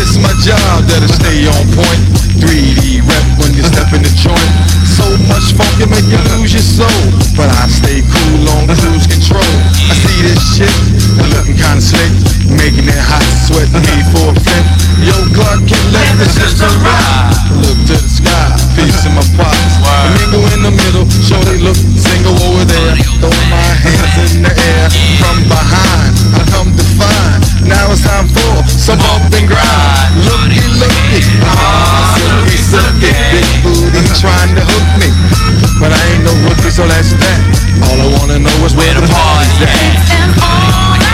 It's 0.00 0.16
my 0.16 0.32
job 0.40 0.84
that'll 0.88 1.08
stay 1.08 1.46
on 1.48 1.64
point. 1.76 2.02
3D 2.40 3.04
rep 3.04 3.26
when 3.40 3.52
you 3.54 3.62
step 3.62 3.92
in 3.92 4.02
the 4.02 4.12
joint. 4.16 4.69
So 5.00 5.16
much 5.32 5.56
funk 5.56 5.72
can 5.80 5.88
make 5.88 6.04
you 6.12 6.20
lose 6.36 6.52
your 6.52 6.60
soul. 6.60 7.00
But 7.32 7.48
I 7.48 7.64
stay 7.72 8.04
cool 8.04 8.44
on 8.52 8.68
cruise 8.68 9.08
control. 9.08 9.40
I 9.88 9.96
see 9.96 10.20
this 10.28 10.60
shit 10.60 10.76
looking 11.32 11.56
kinda 11.56 11.80
slick. 11.80 12.12
Making 12.52 12.84
it 12.84 13.00
hot, 13.00 13.24
sweat 13.48 13.72
me 13.72 13.96
for 14.12 14.28
a 14.28 14.36
flip. 14.36 14.66
Yo, 15.00 15.16
Clark 15.32 15.64
can 15.64 15.84
let 15.96 16.12
the 16.20 16.28
system 16.28 16.68
ride. 16.84 17.32
Look 17.64 17.80
to 17.88 17.96
the 17.96 18.10
sky, 18.12 18.44
peace 18.76 19.08
in 19.08 19.16
my 19.16 19.24
pockets. 19.40 19.80
Mingle 20.20 20.44
in 20.52 20.68
the 20.68 20.74
middle, 20.82 21.08
show 21.24 21.40
they 21.48 21.56
look 21.64 21.80
single 21.96 22.36
over 22.44 22.64
there. 22.68 22.92
Throw 23.24 23.32
my 23.48 23.70
hands 23.80 24.36
in 24.36 24.42
the 24.44 24.52
air 24.52 24.84
from 25.16 25.48
behind. 25.48 26.12
I 26.36 26.44
come 26.52 26.76
to 26.76 26.84
find. 27.00 27.40
Now 27.64 27.88
it's 27.88 28.04
time 28.04 28.28
for 28.28 28.68
some 28.68 28.98
bump 28.98 29.32
and 29.32 29.48
grind. 29.48 29.79
Trying 34.18 34.54
to 34.56 34.62
hook 34.64 34.88
me. 34.98 35.08
But 35.78 35.92
I 35.92 36.00
ain't 36.12 36.24
no 36.24 36.34
rookie, 36.48 36.70
so 36.70 36.86
that's 36.86 37.12
that. 37.14 37.40
All 37.86 37.98
I 38.00 38.08
wanna 38.18 38.38
know 38.38 38.66
is 38.66 38.74
where 38.74 38.94
the 38.94 39.06
party's 39.06 39.60
at. 39.62 41.09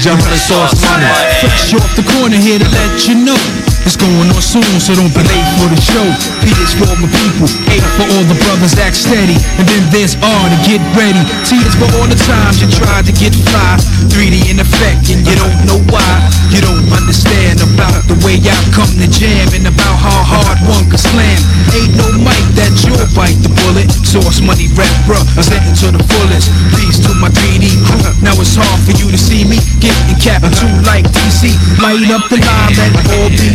Gentlemen, 0.00 0.38
source 0.38 0.80
money. 0.82 1.06
Fresh 1.40 1.74
off 1.74 1.96
the 1.96 2.02
corner 2.12 2.36
here 2.36 2.58
to 2.58 2.68
let 2.68 3.08
you 3.08 3.14
know 3.14 3.75
it's 3.86 3.94
going 3.94 4.26
on 4.34 4.42
soon, 4.42 4.66
so 4.82 4.98
don't 4.98 5.14
be 5.14 5.22
late 5.22 5.48
for 5.62 5.70
the 5.70 5.78
show. 5.78 6.06
P 6.42 6.50
is 6.58 6.74
for 6.74 6.90
my 6.98 7.06
people, 7.06 7.46
A 7.70 7.78
for 7.94 8.06
all 8.18 8.26
the 8.26 8.34
brothers 8.42 8.74
act 8.82 8.98
steady, 8.98 9.38
and 9.56 9.64
then 9.64 9.82
there's 9.94 10.18
R 10.18 10.44
to 10.50 10.58
get 10.66 10.82
ready. 10.98 11.22
T 11.46 11.54
is 11.62 11.78
for 11.78 11.86
all 11.94 12.10
the 12.10 12.18
times 12.18 12.58
you 12.58 12.66
tried 12.74 13.06
to 13.06 13.14
get 13.14 13.30
fly. 13.46 13.78
3D 14.10 14.50
in 14.50 14.58
effect, 14.58 15.06
and 15.14 15.22
you 15.22 15.38
don't 15.38 15.58
know 15.70 15.78
why. 15.94 16.12
You 16.50 16.66
don't 16.66 16.82
understand 16.90 17.62
about 17.62 18.02
the 18.10 18.18
way 18.26 18.42
I 18.42 18.58
come 18.74 18.90
to 18.90 19.06
jam, 19.06 19.54
and 19.54 19.70
about 19.70 19.96
how 20.02 20.20
hard 20.34 20.58
one 20.66 20.90
can 20.90 20.98
slam. 20.98 21.38
Ain't 21.78 21.94
no 21.94 22.10
mic 22.26 22.42
that 22.58 22.74
you'll 22.82 22.98
bite 23.14 23.38
the 23.46 23.54
bullet. 23.62 23.86
Source 24.02 24.42
money 24.42 24.66
rap, 24.74 24.90
bruh, 25.06 25.22
presenting 25.38 25.78
to 25.86 25.94
the 25.94 26.02
fullest. 26.10 26.50
Peace 26.74 26.98
to 27.06 27.14
my 27.22 27.30
3D 27.30 27.70
crew. 27.86 28.02
Now 28.18 28.34
it's 28.42 28.58
hard 28.58 28.82
for 28.82 28.98
you 28.98 29.14
to 29.14 29.20
see 29.20 29.46
me 29.46 29.62
getting 29.78 30.18
capital 30.18 30.74
like 30.90 31.06
DC. 31.06 31.54
Light 31.78 32.02
up 32.10 32.26
the 32.26 32.42
line, 32.42 32.74
let 32.74 32.90
all 33.14 33.30
be 33.30 33.54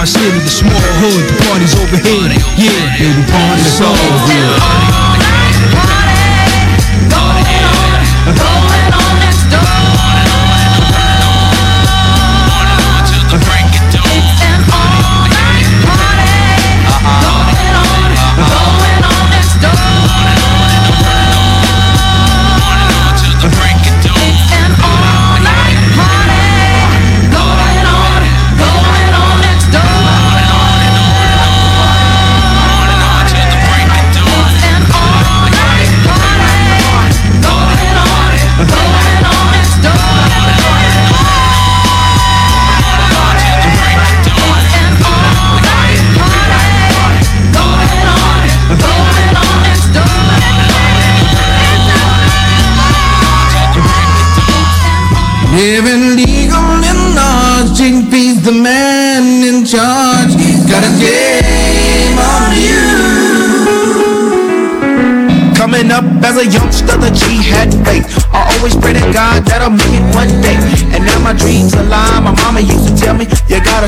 Bond 0.00 0.08
City, 0.08 0.38
the 0.38 0.48
small 0.48 0.72
hood, 0.72 1.28
the 1.28 1.36
party's 1.44 1.74
over 1.76 1.98
here. 2.00 2.32
Yeah, 2.56 2.96
baby, 2.96 3.20
party's 3.28 3.80
on. 3.84 4.19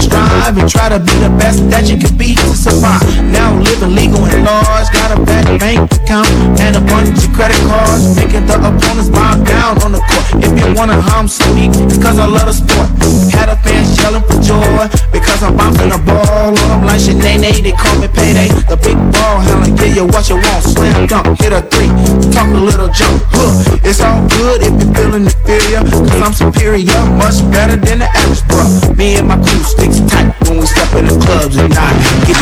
Strive 0.02 0.58
and 0.58 0.68
try 0.68 0.88
to 0.88 0.98
be 0.98 1.14
the 1.22 1.30
best 1.38 1.62
that 1.70 1.88
you 1.88 1.96
can 1.96 2.14
be 2.18 2.34
to 2.34 2.54
survive. 2.54 3.02
Now 3.30 3.54
living 3.58 3.94
legal 3.94 4.22
and 4.26 4.44
large, 4.44 4.88
got 4.92 5.16
a 5.16 5.18
bad 5.22 5.46
bank 5.58 5.90
account 5.92 6.28
and 6.60 6.76
a 6.76 6.82
bunch 6.92 7.14
of 7.14 7.30
credit 7.32 7.58
cards, 7.70 8.16
making 8.16 8.46
the 8.46 8.58
opponents 8.58 9.08
bow 9.08 9.38
down 9.44 9.82
on 9.82 9.92
the 9.92 10.02
court. 10.02 10.44
If 10.44 10.52
you 10.58 10.74
wanna 10.74 11.00
harm 11.00 11.28
so 11.28 11.44
weak, 11.54 11.72
it's 11.88 11.98
cause 11.98 12.18
I 12.18 12.26
love 12.26 12.46
the 12.46 12.54
sport. 12.54 12.91
Had 13.30 13.48
a 13.48 13.54
the 13.54 13.56
fans 13.62 13.94
yelling 14.00 14.24
for 14.26 14.38
joy 14.42 14.88
because 15.12 15.42
I'm 15.42 15.56
bouncing 15.56 15.90
the 15.90 16.00
ball. 16.02 16.56
I'm 16.72 16.82
like 16.82 16.98
Shanae, 16.98 17.62
they 17.62 17.72
call 17.72 17.94
me 18.00 18.08
payday. 18.08 18.48
The 18.66 18.76
big 18.80 18.98
ball 19.14 19.38
handler, 19.38 19.70
give 19.76 19.94
you 19.94 20.06
what 20.06 20.26
you 20.28 20.36
want. 20.42 20.64
Slam 20.64 21.06
dunk, 21.06 21.38
hit 21.38 21.52
a 21.52 21.62
three, 21.62 21.92
talk 22.34 22.48
a 22.48 22.58
little 22.58 22.88
jump. 22.90 23.22
Huh. 23.30 23.78
It's 23.84 24.00
all 24.00 24.26
good 24.26 24.62
if 24.66 24.72
you're 24.74 24.94
feeling 24.94 25.24
inferior, 25.28 25.82
cause 25.86 26.22
I'm 26.22 26.32
superior, 26.32 27.02
much 27.20 27.38
better 27.52 27.76
than 27.76 28.00
the 28.00 28.08
average 28.10 28.42
bro. 28.48 28.64
Me 28.96 29.16
and 29.16 29.28
my 29.28 29.36
crew 29.36 29.62
sticks 29.62 30.00
tight 30.10 30.32
when 30.48 30.58
we 30.58 30.66
step 30.66 30.90
in 30.96 31.06
the 31.06 31.16
clubs 31.20 31.56
and 31.56 31.70
not 31.74 31.94
get 32.26 32.38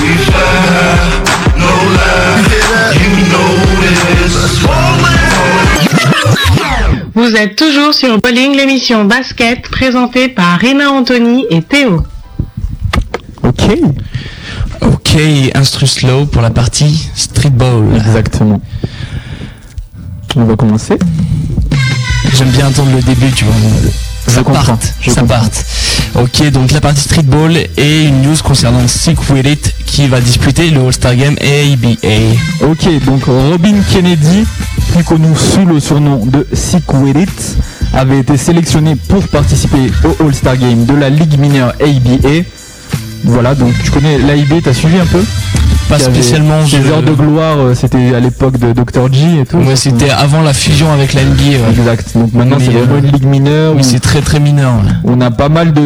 No 1.59 1.73
lie, 1.97 2.50
Vous 7.31 7.37
êtes 7.37 7.55
toujours 7.55 7.95
sur 7.95 8.19
Bowling, 8.21 8.57
l'émission 8.57 9.05
basket 9.05 9.63
présentée 9.69 10.27
par 10.27 10.59
Rina 10.59 10.91
Anthony 10.91 11.45
et 11.49 11.63
Théo. 11.63 12.03
Ok. 13.45 13.71
Ok, 14.81 15.17
instru 15.55 15.87
slow 15.87 16.27
pour 16.27 16.43
la 16.43 16.51
partie 16.51 17.09
streetball. 17.15 17.95
Exactement. 17.95 18.61
On 20.35 20.45
va 20.45 20.57
commencer? 20.57 20.99
J'aime 22.37 22.51
bien 22.51 22.67
entendre 22.67 22.97
le 22.97 23.03
début, 23.03 23.31
tu 23.31 23.45
vois. 23.45 23.55
Ça 24.27 24.43
comprends, 24.43 24.65
part, 24.65 24.79
je 25.01 25.11
ça 25.11 25.21
comprends. 25.21 25.37
part. 25.37 25.49
Ok, 26.23 26.51
donc 26.51 26.73
la 26.73 26.81
partie 26.81 27.03
streetball 27.03 27.57
et 27.77 28.05
une 28.07 28.23
news 28.23 28.37
concernant 28.43 28.89
Sick 28.89 29.19
With 29.31 29.47
It 29.47 29.75
qui 29.87 30.09
va 30.09 30.21
disputer 30.21 30.71
le 30.71 30.81
All-Star 30.81 31.15
Game 31.15 31.37
ABA. 31.41 32.67
Ok, 32.69 33.05
donc 33.05 33.25
Robin 33.25 33.77
Kennedy, 33.93 34.45
plus 34.93 35.05
connu 35.05 35.29
sous 35.37 35.65
le 35.67 35.81
surnom 35.81 36.25
de 36.27 36.47
Sick 36.53 36.93
With 36.95 37.17
It, 37.19 37.57
avait 37.95 38.19
été 38.21 38.37
sélectionné 38.37 38.97
pour 39.09 39.27
participer 39.29 39.91
au 40.05 40.25
All-Star 40.27 40.57
Game 40.57 40.85
de 40.85 40.95
la 40.95 41.11
Ligue 41.11 41.39
mineure 41.39 41.73
ABA. 41.81 42.45
Voilà, 43.25 43.55
donc 43.55 43.73
tu 43.85 43.91
connais 43.91 44.19
l'AIB, 44.19 44.63
t'as 44.65 44.73
suivi 44.73 44.99
un 44.99 45.07
peu? 45.07 45.23
Pas 45.89 45.99
spécialement, 45.99 46.65
je- 46.65 46.77
heures 46.89 47.03
de 47.03 47.13
gloire, 47.13 47.57
euh, 47.59 47.75
c'était 47.75 48.15
à 48.15 48.21
l'époque 48.21 48.59
de 48.59 48.73
Dr. 48.73 49.13
G 49.13 49.41
et 49.41 49.45
tout. 49.47 49.57
Ouais, 49.59 49.75
c'était 49.75 50.09
avant 50.11 50.41
la 50.41 50.53
fusion 50.53 50.91
avec 50.93 51.13
la 51.15 51.23
NBA. 51.25 51.43
ouais. 51.43 51.59
Exact, 51.77 52.13
donc 52.17 52.33
maintenant 52.33 52.57
c'est 52.61 52.71
vraiment 52.71 52.95
euh, 52.95 52.99
une 53.01 53.11
ligue 53.13 53.27
mineure. 53.27 53.75
Oui, 53.77 53.83
c'est 53.83 53.99
très 53.99 54.21
très 54.21 54.39
mineur. 54.39 54.73
ouais. 54.77 54.93
on 55.05 55.21
a 55.21 55.33
pas 55.33 55.49
mal 55.49 55.73
de, 55.73 55.81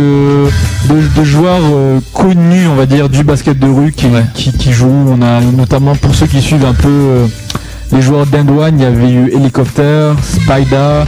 de, 0.91 1.21
de 1.21 1.25
joueurs 1.25 1.63
euh, 1.73 2.01
connus, 2.13 2.67
on 2.71 2.75
va 2.77 2.85
dire, 2.87 3.09
du 3.09 3.25
basket 3.25 3.59
de 3.59 3.67
rue 3.67 3.93
qui, 3.93 4.07
qui, 4.35 4.53
qui 4.53 4.73
jouent. 4.73 5.07
On 5.09 5.23
a 5.23 5.41
notamment 5.41 5.97
pour 5.97 6.15
ceux 6.15 6.27
qui 6.27 6.43
suivent 6.43 6.67
un 6.67 6.75
peu 6.75 6.89
euh, 6.89 7.27
les 7.95 8.03
joueurs 8.03 8.27
d'End1, 8.27 8.73
il 8.75 8.81
y 8.83 8.85
avait 8.85 9.11
eu 9.11 9.31
Helicopter, 9.33 10.13
Spider, 10.23 11.05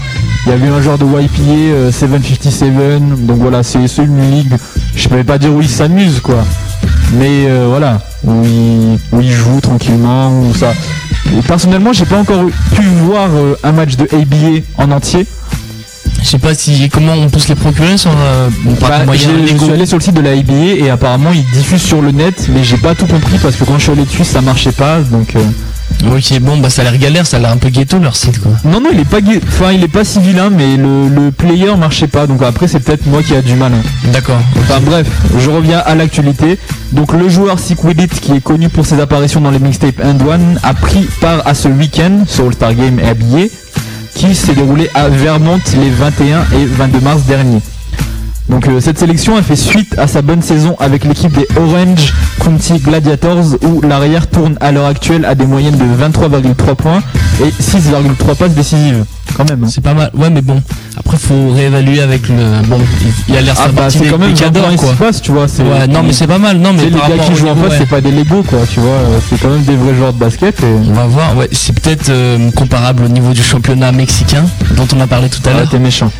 il 0.46 0.50
y 0.50 0.52
avait 0.52 0.68
un 0.68 0.80
joueur 0.80 0.98
de 0.98 1.04
YPA, 1.04 1.42
euh, 1.42 1.92
757. 1.92 3.26
Donc 3.26 3.38
voilà, 3.38 3.62
c'est 3.62 3.78
une 3.98 4.30
ligue, 4.30 4.56
je 4.94 5.08
peux 5.08 5.22
pas 5.24 5.38
dire 5.38 5.52
où 5.52 5.60
ils 5.60 5.68
s'amusent 5.68 6.20
quoi. 6.20 6.44
Mais 7.14 7.46
euh, 7.46 7.66
voilà, 7.68 8.00
où 8.24 8.44
ils, 8.44 8.98
où 9.12 9.20
ils 9.20 9.32
jouent 9.32 9.60
tranquillement, 9.60 10.30
où 10.40 10.54
ça. 10.54 10.72
Et 11.36 11.42
personnellement, 11.42 11.92
j'ai 11.92 12.04
pas 12.06 12.18
encore 12.18 12.44
pu 12.74 12.82
voir 12.82 13.28
euh, 13.34 13.56
un 13.64 13.72
match 13.72 13.96
de 13.96 14.04
ABA 14.04 14.64
en 14.78 14.90
entier. 14.92 15.26
Je 16.22 16.28
sais 16.32 16.38
pas 16.38 16.54
si 16.54 16.88
comment 16.88 17.12
on 17.12 17.28
peut 17.28 17.38
se 17.38 17.48
les 17.48 17.54
procurer 17.54 17.96
sur 17.96 18.10
euh, 18.10 18.48
Bah, 18.80 19.04
moyen 19.04 19.28
je 19.46 19.56
suis 19.56 19.70
allé 19.70 19.86
sur 19.86 19.98
le 19.98 20.02
site 20.02 20.14
de 20.14 20.20
la 20.20 20.30
ABA 20.32 20.84
et 20.84 20.90
apparemment 20.90 21.30
ils 21.32 21.44
diffusent 21.52 21.82
sur 21.82 22.02
le 22.02 22.10
net 22.10 22.48
mais 22.52 22.64
j'ai 22.64 22.78
pas 22.78 22.94
tout 22.96 23.06
compris 23.06 23.38
parce 23.38 23.54
que 23.54 23.64
quand 23.64 23.78
je 23.78 23.82
suis 23.84 23.92
allé 23.92 24.04
dessus 24.04 24.24
ça 24.24 24.40
marchait 24.40 24.72
pas 24.72 25.00
donc 25.00 25.36
euh, 25.36 25.40
Ok, 26.04 26.38
bon, 26.40 26.58
bah 26.58 26.70
ça 26.70 26.82
a 26.82 26.84
l'air 26.84 26.98
galère, 26.98 27.26
ça 27.26 27.38
a 27.38 27.40
l'air 27.40 27.50
un 27.50 27.56
peu 27.56 27.68
ghetto 27.68 27.98
leur 27.98 28.14
site 28.16 28.38
quoi. 28.40 28.52
non 28.64 28.80
non 28.80 28.90
il 28.92 29.00
est 29.00 29.04
pas 29.08 29.20
gai- 29.20 29.40
enfin 29.48 29.72
il 29.72 29.82
est 29.82 29.88
pas 29.88 30.04
si 30.04 30.20
vilain 30.20 30.50
mais 30.50 30.76
le, 30.76 31.08
le 31.08 31.30
player 31.32 31.74
marchait 31.76 32.06
pas 32.06 32.26
donc 32.26 32.42
après 32.42 32.68
c'est 32.68 32.80
peut-être 32.80 33.06
moi 33.06 33.22
qui 33.22 33.34
a 33.34 33.42
du 33.42 33.54
mal 33.54 33.72
hein. 33.72 33.82
D'accord. 34.12 34.38
enfin 34.60 34.80
bref 34.80 35.06
je 35.38 35.50
reviens 35.50 35.78
à 35.84 35.94
l'actualité 35.94 36.58
donc 36.92 37.12
le 37.12 37.28
joueur 37.28 37.58
Sick 37.58 37.78
qui 38.20 38.32
est 38.32 38.40
connu 38.40 38.68
pour 38.68 38.86
ses 38.86 39.00
apparitions 39.00 39.40
dans 39.40 39.50
les 39.50 39.58
mixtapes 39.58 40.00
End 40.04 40.18
One 40.26 40.60
a 40.62 40.74
pris 40.74 41.08
part 41.20 41.46
à 41.46 41.54
ce 41.54 41.68
week-end 41.68 42.24
sur 42.26 42.46
All-Star 42.46 42.74
Game 42.74 42.98
habillé 43.00 43.50
qui 44.14 44.34
s'est 44.34 44.54
déroulé 44.54 44.88
à 44.94 45.08
Vermont 45.08 45.60
les 45.78 45.90
21 45.90 46.40
et 46.58 46.66
22 46.66 47.00
mars 47.00 47.22
dernier 47.24 47.60
Donc 48.48 48.68
euh, 48.68 48.80
cette 48.80 48.98
sélection 48.98 49.36
a 49.36 49.42
fait 49.42 49.56
suite 49.56 49.98
à 49.98 50.06
sa 50.06 50.22
bonne 50.22 50.42
saison 50.42 50.76
avec 50.78 51.04
l'équipe 51.04 51.32
des 51.32 51.46
Orange 51.56 52.12
County 52.40 52.78
Gladiators 52.78 53.56
où 53.62 53.80
l'arrière 53.82 54.28
tourne 54.28 54.56
à 54.60 54.70
l'heure 54.70 54.86
actuelle 54.86 55.24
à 55.24 55.34
des 55.34 55.46
moyennes 55.46 55.76
de 55.76 55.84
23,3 55.84 56.74
points 56.76 57.02
et 57.42 57.50
6,3 57.50 58.36
passes 58.36 58.54
décisives. 58.54 59.04
Quand 59.36 59.48
même. 59.50 59.64
hein. 59.64 59.68
C'est 59.70 59.82
pas 59.82 59.92
mal. 59.94 60.10
Ouais, 60.14 60.30
mais 60.30 60.40
bon. 60.40 60.62
Après, 60.98 61.18
faut 61.18 61.50
réévaluer 61.52 62.00
avec 62.00 62.26
le. 62.28 62.34
Bon, 62.68 62.78
il- 63.28 63.36
a 63.36 63.40
l'air 63.42 63.54
Ah 63.58 63.68
bah 63.68 63.90
c'est 63.90 64.06
quand 64.06 64.16
même 64.18 64.32
des 64.32 64.40
20 64.42 64.52
cadors, 64.52 64.76
quoi. 64.76 64.88
6 64.90 64.94
passes, 64.96 65.22
tu 65.22 65.30
vois. 65.32 65.46
c'est- 65.46 65.62
Ouais, 65.62 65.86
non, 65.86 66.02
mais 66.02 66.12
c'est 66.14 66.26
pas 66.26 66.38
mal. 66.38 66.56
Non, 66.58 66.72
mais 66.72 66.80
C'est 66.84 66.86
les 66.86 66.92
gars 67.16 67.22
qui 67.26 67.34
jouent 67.36 67.48
en 67.48 67.54
face, 67.56 67.70
ouais. 67.72 67.76
c'est 67.80 67.88
pas 67.88 68.00
des 68.00 68.12
Lego 68.12 68.42
quoi, 68.42 68.60
tu 68.72 68.80
vois. 68.80 68.96
C'est 69.28 69.38
quand 69.40 69.48
même 69.50 69.62
des 69.62 69.76
vrais 69.76 69.94
joueurs 69.94 70.12
de 70.14 70.18
basket. 70.18 70.58
Et... 70.60 70.64
On 70.88 70.92
va 70.94 71.04
voir. 71.04 71.36
Ouais, 71.36 71.48
c'est 71.52 71.78
peut-être 71.78 72.08
euh, 72.08 72.50
comparable 72.52 73.04
au 73.04 73.08
niveau 73.08 73.32
du 73.34 73.42
championnat 73.42 73.92
mexicain 73.92 74.44
dont 74.76 74.86
on 74.96 75.00
a 75.00 75.06
parlé 75.06 75.28
tout 75.28 75.40
à 75.46 75.50
Ah, 75.52 75.58
l'heure. 75.58 75.68
t'es 75.68 75.78
méchant. 75.78 76.10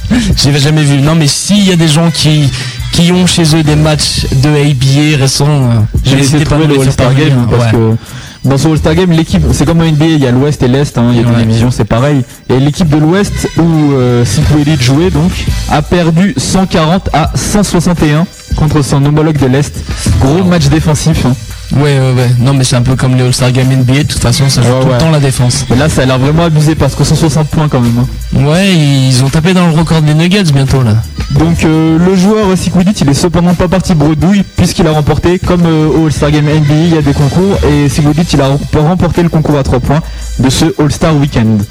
J'ai 0.36 0.58
jamais 0.58 0.82
vu. 0.82 1.00
Non, 1.00 1.14
mais 1.14 1.26
s'il 1.28 1.64
y 1.68 1.72
a 1.72 1.76
des 1.76 1.88
gens 1.88 2.10
qui 2.10 2.50
qui 2.92 3.10
ont 3.12 3.26
chez 3.26 3.42
eux 3.56 3.62
des 3.64 3.74
matchs 3.76 4.26
de 4.42 4.48
ABA 4.48 5.16
récents, 5.20 5.46
euh, 5.48 5.68
J'ai 6.04 6.18
essayé 6.18 6.40
de 6.40 6.44
trouver 6.44 6.66
le 6.68 6.80
All-Star 6.80 7.12
Game 7.14 7.46
parce 7.50 7.64
Ouais. 7.66 7.70
que 7.72 7.96
dans 8.44 8.58
ce 8.58 8.68
All-Star 8.68 8.94
Game, 8.94 9.10
l'équipe, 9.12 9.42
c'est 9.52 9.64
comme 9.64 9.80
en 9.80 9.84
NBA, 9.84 10.04
il 10.06 10.18
y 10.18 10.26
a 10.26 10.30
l'Ouest 10.30 10.62
et 10.62 10.68
l'Est, 10.68 10.98
hein, 10.98 11.08
il 11.12 11.16
y 11.16 11.20
a 11.20 11.22
des 11.22 11.30
Ouais. 11.30 11.42
divisions, 11.44 11.70
c'est 11.70 11.84
pareil. 11.86 12.22
Et 12.50 12.58
l'équipe 12.60 12.88
de 12.88 12.98
l'Ouest 12.98 13.48
où 13.58 13.92
euh, 13.94 14.24
Elite 14.58 14.82
jouait 14.82 15.10
donc 15.10 15.32
a 15.70 15.80
perdu 15.82 16.34
140 16.36 17.08
à 17.12 17.30
161 17.34 18.26
contre 18.56 18.82
son 18.82 19.04
homologue 19.04 19.38
de 19.38 19.46
l'Est. 19.46 19.74
Gros 20.20 20.44
match 20.44 20.66
défensif. 20.68 21.24
hein. 21.26 21.34
Ouais, 21.72 21.98
ouais, 21.98 22.12
ouais. 22.12 22.30
Non, 22.40 22.52
mais 22.54 22.62
c'est 22.64 22.76
un 22.76 22.82
peu 22.82 22.94
comme 22.94 23.16
les 23.16 23.22
All-Star 23.22 23.50
Game 23.50 23.68
NBA. 23.68 23.94
De 23.94 24.02
toute 24.04 24.20
façon, 24.22 24.48
ça 24.48 24.62
joue 24.62 24.68
Ouais, 24.68 24.80
tout 24.80 24.86
ouais. 24.86 24.92
le 24.92 24.98
temps 24.98 25.10
la 25.10 25.18
défense. 25.20 25.64
Et 25.72 25.76
là, 25.76 25.88
ça 25.88 26.02
a 26.02 26.04
l'air 26.04 26.18
vraiment 26.18 26.44
abusé 26.44 26.74
parce 26.74 26.94
que 26.94 27.02
160 27.04 27.48
points 27.48 27.68
quand 27.68 27.80
même. 27.80 27.98
hein. 27.98 28.38
Ouais, 28.46 28.74
ils 28.76 29.24
ont 29.24 29.28
tapé 29.30 29.54
dans 29.54 29.66
le 29.66 29.72
record 29.72 30.02
des 30.02 30.14
Nuggets 30.14 30.52
bientôt 30.52 30.82
là. 30.82 30.96
Donc 31.30 31.64
euh, 31.64 31.98
le 31.98 32.14
joueur 32.16 32.56
Sikou 32.56 32.80
Elite, 32.80 33.00
il 33.00 33.08
est 33.08 33.14
cependant 33.14 33.54
pas 33.54 33.66
parti 33.66 33.94
bredouille 33.94 34.44
puisqu'il 34.56 34.86
a 34.86 34.92
remporté, 34.92 35.38
comme 35.38 35.62
euh, 35.64 35.88
au 35.88 36.06
All-Star 36.06 36.30
Game 36.30 36.44
NBA, 36.44 36.74
il 36.74 36.94
y 36.94 36.98
a 36.98 37.02
des 37.02 37.14
concours 37.14 37.56
et 37.68 37.88
Sikou 37.88 38.10
Elite, 38.10 38.32
il 38.34 38.40
a 38.40 38.48
rem- 38.48 38.58
remporté 38.74 39.22
le 39.22 39.28
concours 39.30 39.58
à 39.58 39.62
3 39.62 39.80
points 39.80 40.02
de 40.38 40.50
ce 40.50 40.66
All-Star 40.80 41.16
Weekend. 41.16 41.64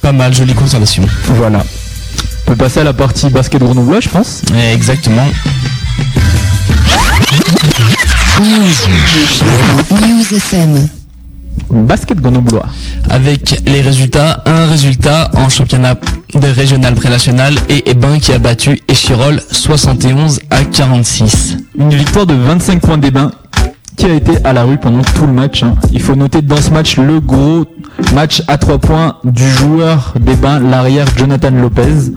Pas 0.00 0.12
mal, 0.12 0.32
jolie 0.32 0.54
conservation. 0.54 1.02
Voilà. 1.36 1.64
On 2.46 2.50
peut 2.52 2.56
passer 2.56 2.80
à 2.80 2.84
la 2.84 2.92
partie 2.94 3.28
basket 3.28 3.60
grenoblois, 3.62 4.00
je 4.00 4.08
pense. 4.08 4.42
Ouais, 4.52 4.72
exactement. 4.74 5.26
News 9.90 10.32
FM. 10.34 10.88
Basket 11.70 12.20
grenoblois. 12.20 12.66
Avec 13.08 13.62
les 13.66 13.80
résultats, 13.80 14.42
un 14.46 14.66
résultat 14.66 15.30
en 15.36 15.48
championnat 15.48 15.94
de 16.34 16.46
régional 16.48 16.94
pré-national 16.94 17.54
et 17.68 17.90
Ebin 17.90 18.18
qui 18.18 18.32
a 18.32 18.38
battu 18.38 18.80
Échirol 18.88 19.40
71 19.50 20.40
à 20.50 20.64
46. 20.64 21.56
Une 21.78 21.90
victoire 21.90 22.26
de 22.26 22.34
25 22.34 22.80
points 22.80 22.98
des 22.98 23.10
bains 23.10 23.30
qui 23.96 24.06
a 24.06 24.14
été 24.14 24.32
à 24.44 24.52
la 24.52 24.64
rue 24.64 24.78
pendant 24.78 25.02
tout 25.02 25.26
le 25.26 25.32
match. 25.32 25.62
hein. 25.62 25.74
Il 25.92 26.00
faut 26.00 26.14
noter 26.16 26.42
dans 26.42 26.60
ce 26.60 26.70
match 26.70 26.96
le 26.96 27.20
gros 27.20 27.64
match 28.14 28.42
à 28.48 28.58
3 28.58 28.78
points 28.78 29.16
du 29.24 29.48
joueur 29.50 30.14
des 30.20 30.34
bains, 30.36 30.58
l'arrière 30.60 31.06
Jonathan 31.16 31.50
Lopez. 31.50 32.12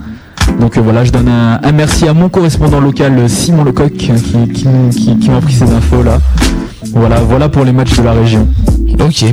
Donc 0.60 0.76
euh, 0.78 0.80
voilà, 0.80 1.04
je 1.04 1.10
donne 1.12 1.28
un, 1.28 1.60
un 1.62 1.72
merci 1.72 2.06
à 2.08 2.14
mon 2.14 2.28
correspondant 2.28 2.80
local 2.80 3.18
euh, 3.18 3.28
Simon 3.28 3.64
Lecoq 3.64 3.92
qui, 3.92 4.12
qui, 4.12 4.48
qui- 4.92 5.18
qui 5.18 5.30
m'a 5.30 5.40
pris 5.40 5.52
ces 5.54 5.70
infos 5.70 6.02
là. 6.02 6.18
Voilà, 6.94 7.16
voilà 7.20 7.48
pour 7.48 7.64
les 7.64 7.72
matchs 7.72 7.96
de 7.96 8.02
la 8.02 8.12
région. 8.12 8.46
Ok. 9.00 9.24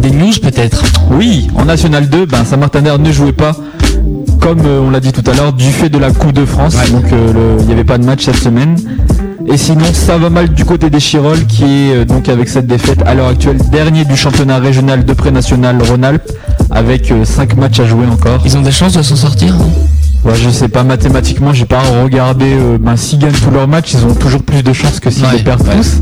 Des 0.00 0.10
news 0.10 0.32
peut-être? 0.42 0.82
Oui, 1.10 1.48
en 1.56 1.64
National 1.64 2.08
2, 2.08 2.26
ben, 2.26 2.44
Saint-Martin-d'Air 2.44 2.98
ne 2.98 3.10
jouait 3.10 3.32
pas, 3.32 3.52
comme 4.40 4.60
euh, 4.64 4.80
on 4.86 4.90
l'a 4.90 5.00
dit 5.00 5.12
tout 5.12 5.28
à 5.28 5.34
l'heure, 5.34 5.52
du 5.52 5.70
fait 5.70 5.88
de 5.88 5.98
la 5.98 6.10
Coupe 6.12 6.32
de 6.32 6.44
France. 6.46 6.76
Donc 6.92 7.12
euh, 7.12 7.56
il 7.60 7.66
n'y 7.66 7.72
avait 7.72 7.84
pas 7.84 7.98
de 7.98 8.04
match 8.04 8.24
cette 8.24 8.36
semaine. 8.36 8.76
Et 9.48 9.56
sinon, 9.56 9.84
ça 9.92 10.18
va 10.18 10.28
mal 10.28 10.48
du 10.48 10.64
côté 10.64 10.90
des 10.90 10.98
Chirol, 11.00 11.44
qui 11.46 11.64
est 11.64 11.94
euh, 11.94 12.04
donc 12.04 12.28
avec 12.28 12.48
cette 12.48 12.66
défaite 12.66 13.00
à 13.06 13.14
l'heure 13.14 13.28
actuelle 13.28 13.58
dernier 13.70 14.04
du 14.04 14.16
championnat 14.16 14.58
régional 14.58 15.04
de 15.04 15.12
pré-national 15.12 15.78
Rhône-Alpes, 15.82 16.30
avec 16.70 17.12
5 17.24 17.56
matchs 17.56 17.80
à 17.80 17.86
jouer 17.86 18.06
encore. 18.06 18.42
Ils 18.44 18.56
ont 18.56 18.62
des 18.62 18.72
chances 18.72 18.92
de 18.94 19.02
s'en 19.02 19.16
sortir 19.16 19.54
hein? 19.54 19.66
Ouais, 20.26 20.34
je 20.34 20.50
sais 20.50 20.68
pas 20.68 20.82
mathématiquement, 20.82 21.52
j'ai 21.52 21.64
pas 21.66 21.80
regardé. 22.02 22.46
euh, 22.48 22.78
ben, 22.80 22.96
s'ils 22.96 23.18
gagnent 23.18 23.32
tous 23.32 23.50
leurs 23.50 23.68
matchs, 23.68 23.92
ils 23.94 24.04
ont 24.04 24.14
toujours 24.14 24.42
plus 24.42 24.62
de 24.62 24.72
chances 24.72 24.98
que 25.00 25.10
s'ils 25.10 25.24
Ouais, 25.24 25.36
les 25.38 25.42
perdent 25.44 25.66
ouais. 25.68 25.76
tous. 25.76 26.00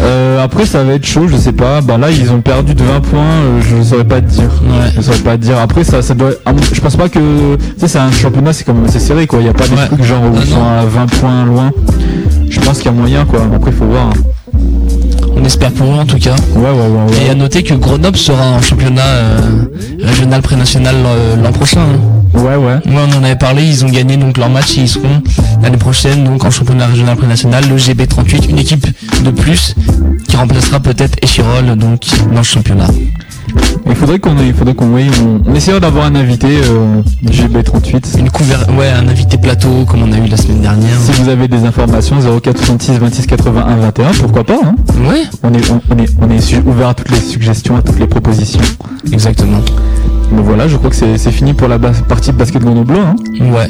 Euh, 0.00 0.42
après, 0.42 0.64
ça 0.66 0.82
va 0.82 0.94
être 0.94 1.04
chaud, 1.06 1.28
je 1.28 1.36
sais 1.36 1.52
pas. 1.52 1.80
Ben 1.80 1.98
là, 1.98 2.10
ils 2.10 2.30
ont 2.30 2.40
perdu 2.40 2.74
de 2.74 2.82
20 2.82 3.00
points, 3.00 3.20
euh, 3.20 3.60
je 3.62 3.82
saurais 3.82 4.04
pas 4.04 4.20
te 4.20 4.28
dire. 4.30 4.50
Ouais. 4.62 4.90
Je 4.96 5.00
saurais 5.02 5.18
pas 5.18 5.32
te 5.36 5.42
dire. 5.42 5.58
Après, 5.58 5.84
ça, 5.84 6.02
ça 6.02 6.14
doit. 6.14 6.30
Je 6.72 6.80
pense 6.80 6.96
pas 6.96 7.08
que. 7.08 7.18
Tu 7.56 7.62
sais, 7.78 7.88
c'est 7.88 7.98
un 7.98 8.10
championnat, 8.10 8.52
c'est 8.52 8.64
comme 8.64 8.84
c'est 8.88 8.98
serré 9.00 9.26
quoi. 9.26 9.40
Il 9.40 9.46
y 9.46 9.50
a 9.50 9.54
pas 9.54 9.68
des 9.68 9.74
Ouais. 9.76 9.86
trucs 9.86 10.02
genre 10.02 10.22
où 10.22 10.32
Ah 10.36 10.40
ils 10.44 10.50
sont 10.50 10.62
à 10.64 10.84
20 10.84 11.06
points 11.06 11.44
loin. 11.44 11.70
Je 12.50 12.60
pense 12.60 12.78
qu'il 12.78 12.86
y 12.86 12.88
a 12.88 12.92
moyen 12.92 13.24
quoi. 13.24 13.40
Après, 13.54 13.72
faut 13.72 13.84
voir. 13.84 14.10
On 15.36 15.44
espère 15.44 15.72
pour 15.72 15.86
eux 15.88 15.98
en 15.98 16.06
tout 16.06 16.18
cas. 16.18 16.34
Ouais, 16.56 16.62
ouais, 16.62 16.70
ouais. 16.70 17.12
ouais. 17.12 17.26
Et 17.26 17.30
à 17.30 17.34
noter 17.34 17.62
que 17.62 17.74
Grenoble 17.74 18.16
sera 18.16 18.50
en 18.52 18.62
championnat 18.62 19.02
euh, 19.04 19.38
régional 20.00 20.40
pré-national 20.42 20.96
l'an 21.42 21.52
prochain. 21.52 21.80
hein. 21.80 22.23
Ouais, 22.34 22.56
ouais. 22.56 22.78
on 22.86 23.18
en 23.18 23.24
avait 23.24 23.36
parlé, 23.36 23.64
ils 23.64 23.84
ont 23.84 23.88
gagné 23.88 24.16
donc 24.16 24.36
leur 24.38 24.50
match 24.50 24.76
et 24.76 24.82
ils 24.82 24.88
seront 24.88 25.22
l'année 25.62 25.76
prochaine 25.76 26.24
donc 26.24 26.44
en 26.44 26.50
championnat 26.50 26.86
régional 26.86 27.16
national 27.26 27.64
le 27.68 27.76
GB38, 27.76 28.50
une 28.50 28.58
équipe 28.58 28.86
de 29.24 29.30
plus 29.30 29.74
qui 30.28 30.36
remplacera 30.36 30.80
peut-être 30.80 31.16
Echirol 31.22 31.76
donc 31.76 32.02
dans 32.32 32.38
le 32.38 32.42
championnat. 32.42 32.88
Il 33.86 33.94
faudrait 33.94 34.18
qu'on 34.18 34.36
il 34.38 34.52
faudrait 34.54 34.74
qu'on 34.74 34.92
oui, 34.94 35.04
on, 35.22 35.40
on 35.50 35.54
essaiera 35.54 35.78
d'avoir 35.78 36.06
un 36.06 36.14
invité 36.16 36.48
euh, 36.64 37.02
GB38. 37.26 38.18
Une 38.18 38.30
couver- 38.30 38.56
ouais, 38.78 38.88
un 38.88 39.06
invité 39.06 39.36
plateau 39.36 39.84
comme 39.86 40.02
on 40.02 40.12
a 40.12 40.18
eu 40.18 40.26
la 40.28 40.36
semaine 40.36 40.60
dernière. 40.60 40.96
Si 40.98 41.12
vous 41.22 41.28
avez 41.28 41.46
des 41.46 41.64
informations 41.64 42.16
0466 42.20 42.98
26 42.98 43.26
81 43.26 43.76
21, 43.76 44.10
pourquoi 44.20 44.44
pas 44.44 44.58
hein 44.64 44.74
Ouais. 45.08 45.22
On 45.42 45.52
est 45.54 45.70
on, 45.70 45.80
on 45.90 45.98
est 45.98 46.08
on 46.20 46.30
est 46.30 46.66
ouvert 46.66 46.88
à 46.88 46.94
toutes 46.94 47.10
les 47.10 47.20
suggestions, 47.20 47.76
à 47.76 47.82
toutes 47.82 47.98
les 48.00 48.06
propositions. 48.06 48.60
Exactement. 49.12 49.60
Mais 50.34 50.42
voilà, 50.42 50.66
je 50.68 50.76
crois 50.76 50.90
que 50.90 50.96
c'est 50.96 51.30
fini 51.30 51.52
pour 51.54 51.68
la 51.68 51.78
bas- 51.78 51.92
partie 52.08 52.30
de 52.32 52.36
basket 52.36 52.62
Grenoble 52.62 52.94
hein. 52.96 53.14
Ouais. 53.40 53.68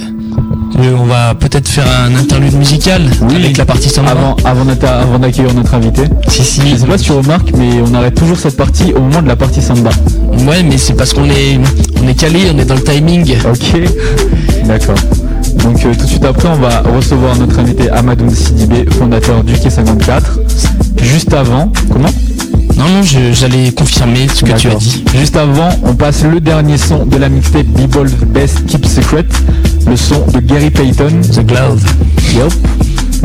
Euh, 0.80 0.96
on 0.98 1.04
va 1.04 1.34
peut-être 1.34 1.68
faire 1.68 1.84
un 2.04 2.14
interlude 2.16 2.54
musical 2.56 3.02
avec 3.30 3.56
la 3.56 3.64
partie 3.64 3.88
samba. 3.88 4.10
Avant, 4.10 4.36
avant, 4.44 5.18
d'accueillir 5.18 5.54
notre 5.54 5.74
invité. 5.74 6.02
Si, 6.28 6.42
si. 6.42 6.60
Je 6.70 6.76
sais 6.76 6.86
pas 6.86 6.98
si 6.98 7.04
tu 7.04 7.12
remarques, 7.12 7.52
mais 7.56 7.70
on 7.88 7.94
arrête 7.94 8.14
toujours 8.14 8.36
cette 8.38 8.56
partie 8.56 8.92
au 8.92 9.00
moment 9.00 9.22
de 9.22 9.28
la 9.28 9.36
partie 9.36 9.62
samba. 9.62 9.90
Ouais, 10.48 10.62
mais 10.64 10.76
c'est 10.78 10.94
parce 10.94 11.12
qu'on 11.12 11.26
est, 11.26 11.60
on 12.02 12.08
est 12.08 12.14
calé, 12.14 12.40
on 12.52 12.58
est 12.58 12.64
dans 12.64 12.74
le 12.74 12.82
timing. 12.82 13.36
Ok. 13.48 13.80
D'accord. 14.66 14.96
Donc 15.62 15.84
euh, 15.86 15.92
tout 15.94 16.04
de 16.04 16.10
suite 16.10 16.24
après, 16.24 16.48
on 16.48 16.56
va 16.56 16.82
recevoir 16.96 17.36
notre 17.36 17.58
invité 17.60 17.88
Amadou 17.90 18.28
Sidibé, 18.34 18.84
fondateur 18.98 19.44
du 19.44 19.52
Quai 19.54 19.70
54. 19.70 20.40
Juste 21.00 21.32
avant, 21.34 21.70
comment? 21.92 22.08
Non, 22.76 22.84
non, 22.88 23.02
je- 23.02 23.32
j'allais 23.32 23.70
confirmer 23.72 24.26
ce 24.32 24.44
que 24.44 24.52
tu 24.56 24.68
as 24.68 24.74
dit. 24.74 25.04
Juste 25.14 25.36
avant, 25.36 25.68
on 25.84 25.94
passe 25.94 26.22
le 26.24 26.40
dernier 26.40 26.76
son 26.76 27.06
de 27.06 27.16
la 27.16 27.28
mixtape 27.28 27.66
B-Ball 27.66 28.08
Best 28.28 28.66
Keep 28.66 28.84
Secret, 28.86 29.24
le 29.86 29.96
son 29.96 30.24
de 30.32 30.40
Gary 30.40 30.70
Payton. 30.70 31.20
The 31.32 31.46
Glove. 31.46 31.82
Yup. 32.34 32.52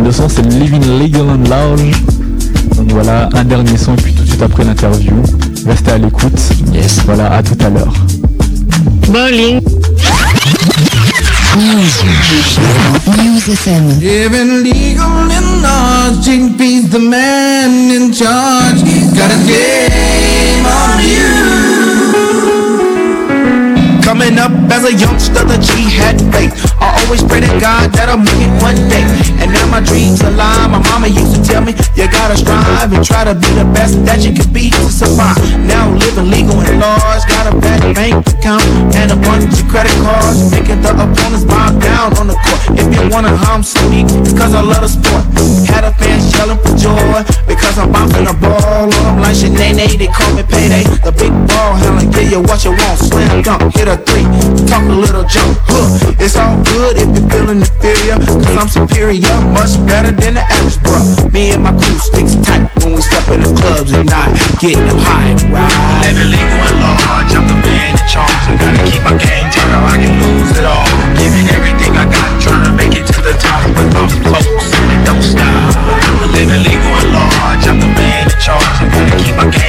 Le 0.04 0.12
son 0.12 0.30
c'est 0.30 0.44
Living 0.46 0.82
Legal 1.00 1.22
and 1.24 1.50
Loud. 1.50 1.96
Donc 2.78 2.92
voilà, 2.92 3.28
un 3.34 3.44
dernier 3.44 3.78
son 3.78 3.94
et 3.94 3.98
puis 3.98 4.14
tout 4.14 4.24
de 4.24 4.28
suite 4.30 4.42
après 4.42 4.64
l'interview. 4.64 5.14
Restez 5.66 5.92
à 5.92 5.98
l'écoute. 5.98 6.40
Yes. 6.74 7.02
Voilà, 7.06 7.34
à 7.34 7.44
tout 7.44 7.58
à 7.66 7.70
l'heure. 7.70 7.94
Bowling. 9.08 9.60
Living 14.00 14.64
legal 14.64 15.32
in 15.32 15.62
large, 15.62 16.18
JP's 16.26 16.90
the 16.90 17.00
man 17.00 17.90
in 17.90 18.12
charge. 18.12 18.82
Got 19.18 19.32
a 19.32 19.40
game 19.48 20.66
on 20.66 21.04
you. 21.04 21.89
Coming 24.10 24.40
up 24.40 24.50
as 24.74 24.90
a 24.90 24.94
youngster, 24.98 25.46
the 25.46 25.62
G 25.62 25.86
had 25.86 26.18
faith. 26.34 26.50
I 26.82 26.98
always 27.06 27.22
pray 27.22 27.46
to 27.46 27.54
God 27.62 27.94
that 27.94 28.10
I'll 28.10 28.18
make 28.18 28.42
it 28.42 28.50
one 28.58 28.74
day. 28.90 29.06
And 29.38 29.54
now 29.54 29.70
my 29.70 29.86
dreams 29.86 30.26
are 30.26 30.34
alive. 30.34 30.74
My 30.74 30.82
mama 30.90 31.06
used 31.06 31.38
to 31.38 31.42
tell 31.46 31.62
me, 31.62 31.78
you 31.94 32.10
gotta 32.10 32.34
strive 32.34 32.90
and 32.90 33.06
try 33.06 33.22
to 33.22 33.38
be 33.38 33.46
the 33.54 33.70
best 33.70 34.02
that 34.10 34.26
you 34.26 34.34
can 34.34 34.50
be 34.50 34.74
to 34.74 34.90
survive. 34.90 35.38
Now 35.62 35.94
living 35.94 36.26
legal 36.26 36.58
and 36.58 36.82
large, 36.82 37.22
got 37.30 37.54
a 37.54 37.56
bad 37.62 37.86
bank 37.94 38.26
account 38.34 38.66
and 38.98 39.14
a 39.14 39.18
bunch 39.30 39.46
of 39.46 39.70
credit 39.70 39.94
cards. 40.02 40.42
Making 40.50 40.82
the 40.82 40.90
opponents 40.90 41.46
bow 41.46 41.70
down 41.78 42.18
on 42.18 42.34
the 42.34 42.38
court. 42.50 42.82
If 42.82 42.90
you 42.90 43.06
wanna 43.14 43.38
harm 43.38 43.62
weak, 43.94 44.10
it's 44.26 44.34
cause 44.34 44.58
I 44.58 44.66
love 44.66 44.82
the 44.82 44.90
sport. 44.90 45.22
Had 45.70 45.86
a 45.86 45.94
fan 46.02 46.18
yelling 46.34 46.58
for 46.66 46.74
joy 46.74 47.22
because 47.46 47.78
I'm 47.78 47.94
bouncing 47.94 48.26
the 48.26 48.34
ball. 48.34 48.90
Them 48.90 49.22
like 49.22 49.38
Sinead, 49.38 50.02
they 50.02 50.10
call 50.10 50.34
me 50.34 50.42
payday. 50.42 50.82
The 51.06 51.14
big 51.14 51.30
ball 51.46 51.78
handler, 51.78 52.10
give 52.10 52.34
you 52.34 52.42
what 52.42 52.66
you 52.66 52.74
want. 52.74 52.98
Slam 52.98 53.46
dunk, 53.46 53.78
hit 53.78 53.86
a 53.86 53.99
three, 54.06 54.26
talk 54.68 54.84
a 54.84 54.96
little 54.96 55.24
jump. 55.26 55.58
Huh. 55.68 56.16
It's 56.20 56.36
all 56.36 56.58
good 56.64 56.98
if 56.98 57.08
you're 57.12 57.30
feeling 57.30 57.62
inferior. 57.64 58.18
Cause 58.20 58.56
I'm 58.56 58.70
superior, 58.70 59.36
much 59.52 59.76
better 59.88 60.12
than 60.12 60.40
the 60.40 60.44
average 60.44 60.80
bro. 60.84 61.00
Me 61.32 61.52
and 61.52 61.64
my 61.64 61.74
crew 61.76 62.00
sticks 62.00 62.36
tight 62.46 62.68
when 62.84 62.96
we 62.96 63.02
step 63.02 63.28
in 63.30 63.42
the 63.42 63.52
clubs 63.56 63.92
at 63.94 64.06
night. 64.06 64.34
Getting 64.60 64.88
high, 65.04 65.36
right? 65.52 66.04
Living 66.06 66.32
legal 66.32 66.60
and 66.70 66.78
large, 66.82 67.32
I'm 67.36 67.46
the 67.48 67.58
man 67.60 67.96
in 67.96 68.06
charge. 68.08 68.44
I 68.48 68.54
gotta 68.58 68.82
keep 68.88 69.02
my 69.04 69.16
game 69.18 69.48
tight 69.52 69.72
or 69.74 69.84
I 69.86 69.96
can 70.00 70.14
lose 70.22 70.54
it 70.58 70.66
all. 70.66 70.88
Giving 71.16 71.48
everything 71.54 71.94
I 71.96 72.06
got, 72.08 72.30
trying 72.42 72.66
to 72.68 72.74
make 72.76 72.94
it 72.96 73.06
to 73.06 73.20
the 73.22 73.36
top. 73.38 73.64
Folks, 73.94 74.70
and 74.76 74.90
it 74.96 75.02
don't 75.06 75.24
stop. 75.24 75.76
Living 76.34 76.64
legal 76.64 76.94
and 77.00 77.10
large, 77.14 77.64
I'm 77.68 77.80
the 77.80 77.90
man 77.96 78.28
in 78.28 78.38
charge. 78.40 78.76
I 78.80 78.86
gotta 78.92 79.14
keep 79.24 79.36
my 79.36 79.48
game 79.50 79.69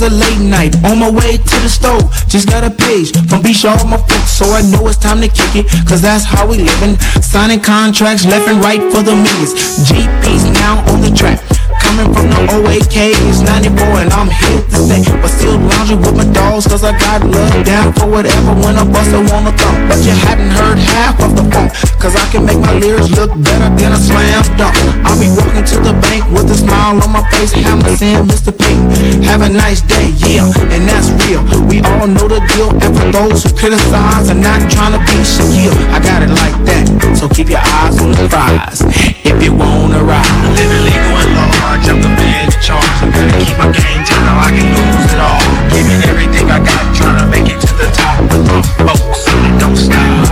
was 0.00 0.12
a 0.12 0.14
late 0.14 0.40
night 0.40 0.74
on 0.84 0.98
my 0.98 1.10
way 1.10 1.36
to 1.36 1.56
the 1.60 1.68
store. 1.68 2.00
Just 2.28 2.48
got 2.48 2.62
a 2.62 2.70
page 2.70 3.10
from 3.28 3.42
B 3.42 3.52
Shaw 3.52 3.74
my 3.84 3.96
folks, 3.96 4.30
so 4.30 4.44
I 4.52 4.62
know 4.70 4.86
it's 4.86 4.96
time 4.96 5.20
to 5.20 5.28
kick 5.28 5.64
it. 5.64 5.66
Cause 5.88 6.02
that's 6.02 6.24
how 6.24 6.46
we 6.46 6.58
living. 6.58 6.98
Signing 7.22 7.60
contracts 7.60 8.24
left 8.24 8.48
and 8.48 8.62
right 8.62 8.80
for 8.92 9.02
the 9.02 9.14
millions. 9.14 9.54
GP's 9.90 10.44
now 10.60 10.84
on 10.92 11.00
the 11.00 11.10
track. 11.10 11.47
Coming 11.88 12.12
from 12.12 12.28
the 12.28 12.40
OAKs, 12.52 13.40
94 13.48 14.04
and 14.04 14.12
I'm 14.12 14.28
here 14.28 14.60
to 14.60 14.76
stay. 14.76 15.00
But 15.08 15.32
still 15.32 15.56
lounging 15.56 16.04
with 16.04 16.20
my 16.20 16.28
dogs 16.36 16.68
cause 16.68 16.84
I 16.84 16.92
got 16.92 17.24
love 17.24 17.64
down 17.64 17.96
for 17.96 18.04
whatever 18.04 18.52
when 18.60 18.76
a 18.76 18.84
buster 18.84 19.24
wanna 19.32 19.56
thump. 19.56 19.88
But 19.88 20.04
you 20.04 20.12
hadn't 20.12 20.52
heard 20.52 20.76
half 20.76 21.16
of 21.24 21.32
the 21.32 21.48
funk. 21.48 21.72
Cause 21.96 22.12
I 22.12 22.28
can 22.28 22.44
make 22.44 22.60
my 22.60 22.76
lyrics 22.76 23.08
look 23.16 23.32
better 23.40 23.72
than 23.80 23.96
a 23.96 23.96
slam 23.96 24.44
dunk. 24.60 24.76
I'll 25.08 25.16
be 25.16 25.32
walking 25.32 25.64
to 25.64 25.76
the 25.80 25.96
bank 26.04 26.28
with 26.28 26.52
a 26.52 26.58
smile 26.60 27.00
on 27.00 27.08
my 27.08 27.24
face. 27.32 27.56
Hammer 27.56 27.96
saying, 27.96 28.28
Mr. 28.28 28.52
Pink, 28.52 29.24
have 29.24 29.40
a 29.40 29.48
nice 29.48 29.80
day, 29.80 30.12
yeah, 30.28 30.44
and 30.44 30.84
that's 30.84 31.08
real. 31.24 31.40
We 31.72 31.80
all 31.80 32.04
know 32.04 32.28
the 32.28 32.44
deal. 32.52 32.68
And 32.84 32.92
for 32.92 33.08
those 33.16 33.48
who 33.48 33.56
criticize 33.56 34.28
I'm 34.28 34.44
not 34.44 34.60
trying 34.68 34.92
to 34.92 35.00
be 35.08 35.24
Shaquille, 35.24 35.72
I 35.88 36.04
got 36.04 36.20
it 36.20 36.28
like 36.36 36.56
that. 36.68 36.84
So 37.16 37.28
keep 37.32 37.48
your 37.48 37.64
eyes 37.80 37.96
on 37.96 38.12
the 38.12 38.28
prize 38.28 38.84
if 39.24 39.42
you 39.42 39.56
wanna 39.56 40.04
ride. 40.04 40.28
Living 40.52 40.84
legal 40.84 41.16
and 41.16 41.47
large, 41.68 41.88
I'm 41.88 42.00
the 42.00 42.08
man 42.08 42.48
in 42.48 42.60
charge. 42.64 42.96
I 43.04 43.08
gotta 43.12 43.32
keep 43.44 43.56
my 43.60 43.68
game 43.68 44.02
tight 44.08 44.24
or 44.24 44.38
I 44.40 44.50
can 44.56 44.68
lose 44.72 45.12
it 45.12 45.20
all. 45.20 45.44
Giving 45.68 46.00
everything 46.08 46.46
I 46.48 46.58
got, 46.64 46.84
trying 46.96 47.18
to 47.20 47.26
make 47.28 47.48
it 47.52 47.60
to 47.60 47.72
the 47.76 47.88
top. 47.92 48.24
With 48.32 48.44
my 48.48 48.60
folks, 48.88 49.24
don't 49.60 49.76
stop. 49.76 50.24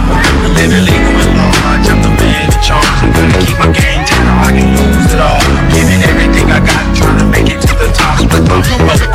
Living 0.57 0.85
legal 0.89 1.13
and 1.13 1.35
large, 1.37 1.87
I'm 1.93 2.01
the 2.01 2.13
man 2.17 2.49
in 2.49 2.61
charge. 2.65 2.97
I 3.05 3.09
gotta 3.13 3.41
keep 3.45 3.59
my 3.61 3.69
game 3.69 4.03
tight 4.09 4.27
or 4.33 4.39
I 4.49 4.51
can 4.57 4.69
lose 4.81 5.13
it 5.13 5.21
all. 5.21 5.41
Giving 5.77 6.01
everything 6.09 6.47
I 6.49 6.61
got, 6.65 6.85
trying 6.97 7.19
to 7.21 7.27
make 7.29 7.49
it 7.53 7.61
to 7.61 7.73
the 7.77 7.89
top. 7.93 8.17
With 8.33 8.47
my 8.49 8.61
folks, 8.65 9.06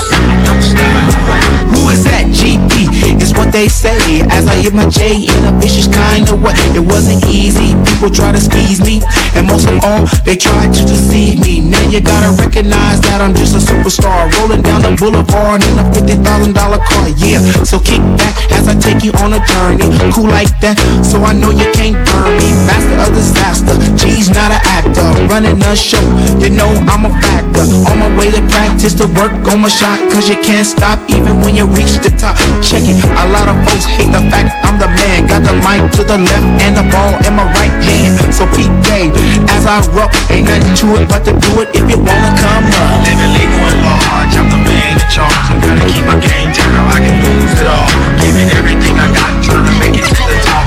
they 3.62 3.70
say 3.70 4.26
as 4.34 4.48
I 4.48 4.56
hit 4.58 4.74
my 4.74 4.90
J 4.90 5.22
in 5.22 5.42
a 5.46 5.54
vicious 5.62 5.86
kind 5.86 6.26
of 6.34 6.42
way. 6.42 6.58
It 6.74 6.82
wasn't 6.82 7.22
easy. 7.30 7.78
People 7.86 8.10
try 8.10 8.34
to 8.34 8.42
squeeze 8.42 8.82
me, 8.82 9.06
and 9.38 9.46
most 9.46 9.70
of 9.70 9.78
all, 9.86 10.10
they 10.26 10.34
tried 10.34 10.74
to 10.74 10.82
deceive 10.82 11.46
me. 11.46 11.62
Now 11.62 11.86
you 11.94 12.02
gotta 12.02 12.34
recognize 12.42 12.98
that 13.06 13.22
I'm 13.22 13.38
just 13.38 13.54
a 13.54 13.62
superstar 13.62 14.34
rolling 14.42 14.66
down 14.66 14.82
the 14.82 14.98
boulevard 14.98 15.62
in 15.62 15.78
a 15.78 15.86
fifty 15.94 16.18
thousand 16.26 16.58
dollar 16.58 16.82
car. 16.82 17.06
Yeah, 17.22 17.38
so 17.62 17.78
kick 17.78 18.02
back 18.18 18.34
as 18.50 18.66
I 18.66 18.74
take 18.82 19.06
you 19.06 19.14
on 19.22 19.38
a 19.38 19.42
journey. 19.46 19.94
Cool 20.10 20.34
like 20.34 20.50
that, 20.66 20.82
so 21.06 21.22
I 21.22 21.38
know 21.38 21.54
you 21.54 21.70
can't 21.78 21.94
burn 22.10 22.34
me. 22.42 22.50
Master 22.66 22.98
of 22.98 23.14
disaster, 23.14 23.78
G's 23.94 24.34
not 24.34 24.50
an 24.50 24.62
actor, 24.74 25.06
running 25.30 25.62
a 25.62 25.78
show. 25.78 26.02
You 26.42 26.50
know 26.50 26.74
I'm 26.90 27.06
a 27.06 27.14
factor. 27.14 27.62
On 27.62 28.00
my 28.02 28.10
way 28.18 28.34
to 28.34 28.42
practice 28.50 28.98
to 28.98 29.06
work 29.22 29.30
on 29.54 29.62
my 29.62 29.70
shot, 29.70 30.02
cause 30.10 30.26
you 30.26 30.38
can't 30.42 30.66
stop 30.66 30.98
even 31.14 31.46
when 31.46 31.54
you 31.54 31.70
reach 31.78 32.02
the 32.02 32.10
top. 32.18 32.34
Check 32.66 32.90
it, 32.90 32.98
a 33.06 33.30
lot 33.30 33.46
of 33.46 33.51
folks 33.66 33.86
hate 33.86 34.12
the 34.12 34.24
fact 34.32 34.52
I'm 34.64 34.78
the 34.80 34.88
man. 34.88 35.28
Got 35.28 35.44
the 35.44 35.56
mic 35.64 35.84
to 35.98 36.04
the 36.04 36.18
left 36.18 36.48
and 36.64 36.74
the 36.78 36.86
ball 36.92 37.14
in 37.26 37.34
my 37.36 37.46
right 37.60 37.76
hand. 37.84 38.18
So 38.34 38.48
game, 38.88 39.12
as 39.52 39.66
I 39.66 39.82
rock, 39.96 40.12
ain't 40.30 40.48
nothing 40.48 40.76
to 40.84 40.88
it 41.02 41.08
but 41.10 41.24
to 41.26 41.34
do 41.34 41.52
it 41.62 41.70
if 41.76 41.86
you 41.90 41.98
wanna 42.00 42.32
come 42.40 42.66
up. 42.68 43.04
Living 43.08 43.32
legal 43.36 43.62
and 43.72 43.80
large, 43.84 44.34
I'm 44.36 44.48
the 44.52 44.60
man 44.62 44.96
in 44.96 45.08
charge. 45.10 45.46
I 45.50 45.56
gotta 45.60 45.84
keep 45.88 46.06
my 46.06 46.18
game 46.20 46.52
or 46.52 46.88
I 46.92 47.00
can 47.00 47.16
lose 47.24 47.56
it 47.60 47.68
all. 47.68 47.90
Giving 48.22 48.50
everything 48.56 48.96
I 49.00 49.08
got, 49.12 49.32
trying 49.44 49.66
to 49.68 49.74
make 49.80 49.96
it 50.00 50.06
to 50.08 50.24
the 50.24 50.38
top. 50.46 50.66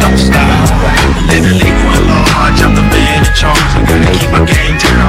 Don't 0.00 0.18
stop. 0.18 0.68
Living 1.28 1.58
legal 1.58 1.88
and 1.96 2.06
large, 2.08 2.60
I'm 2.62 2.74
the 2.74 2.84
man 2.84 3.24
in 3.24 3.34
charge. 3.34 3.70
I 3.74 3.80
gotta 3.84 4.08
keep 4.18 4.30
my 4.30 4.44
game 4.44 4.76
tight 4.78 5.03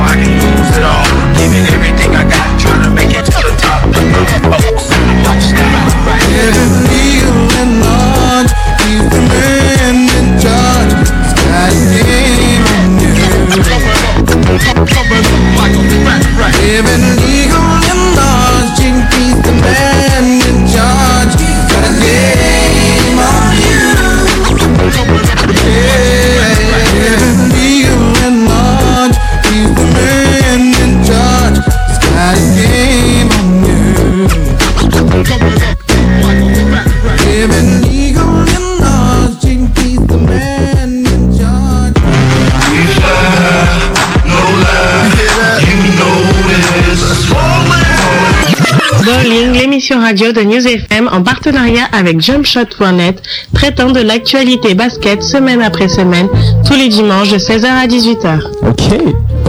radio 50.06 50.32
de 50.32 50.42
News 50.42 50.68
FM 50.68 51.10
en 51.12 51.24
partenariat 51.24 51.86
avec 51.92 52.22
JumpShot.net, 52.22 53.24
traitant 53.56 53.90
de 53.90 54.02
l'actualité 54.02 54.76
basket 54.76 55.24
semaine 55.24 55.64
après 55.64 55.88
semaine, 55.88 56.28
tous 56.64 56.76
les 56.76 56.90
dimanches 56.90 57.32
de 57.32 57.40
16h 57.40 57.66
à 57.66 57.88
18h. 57.88 58.40
Ok. 58.68 59.00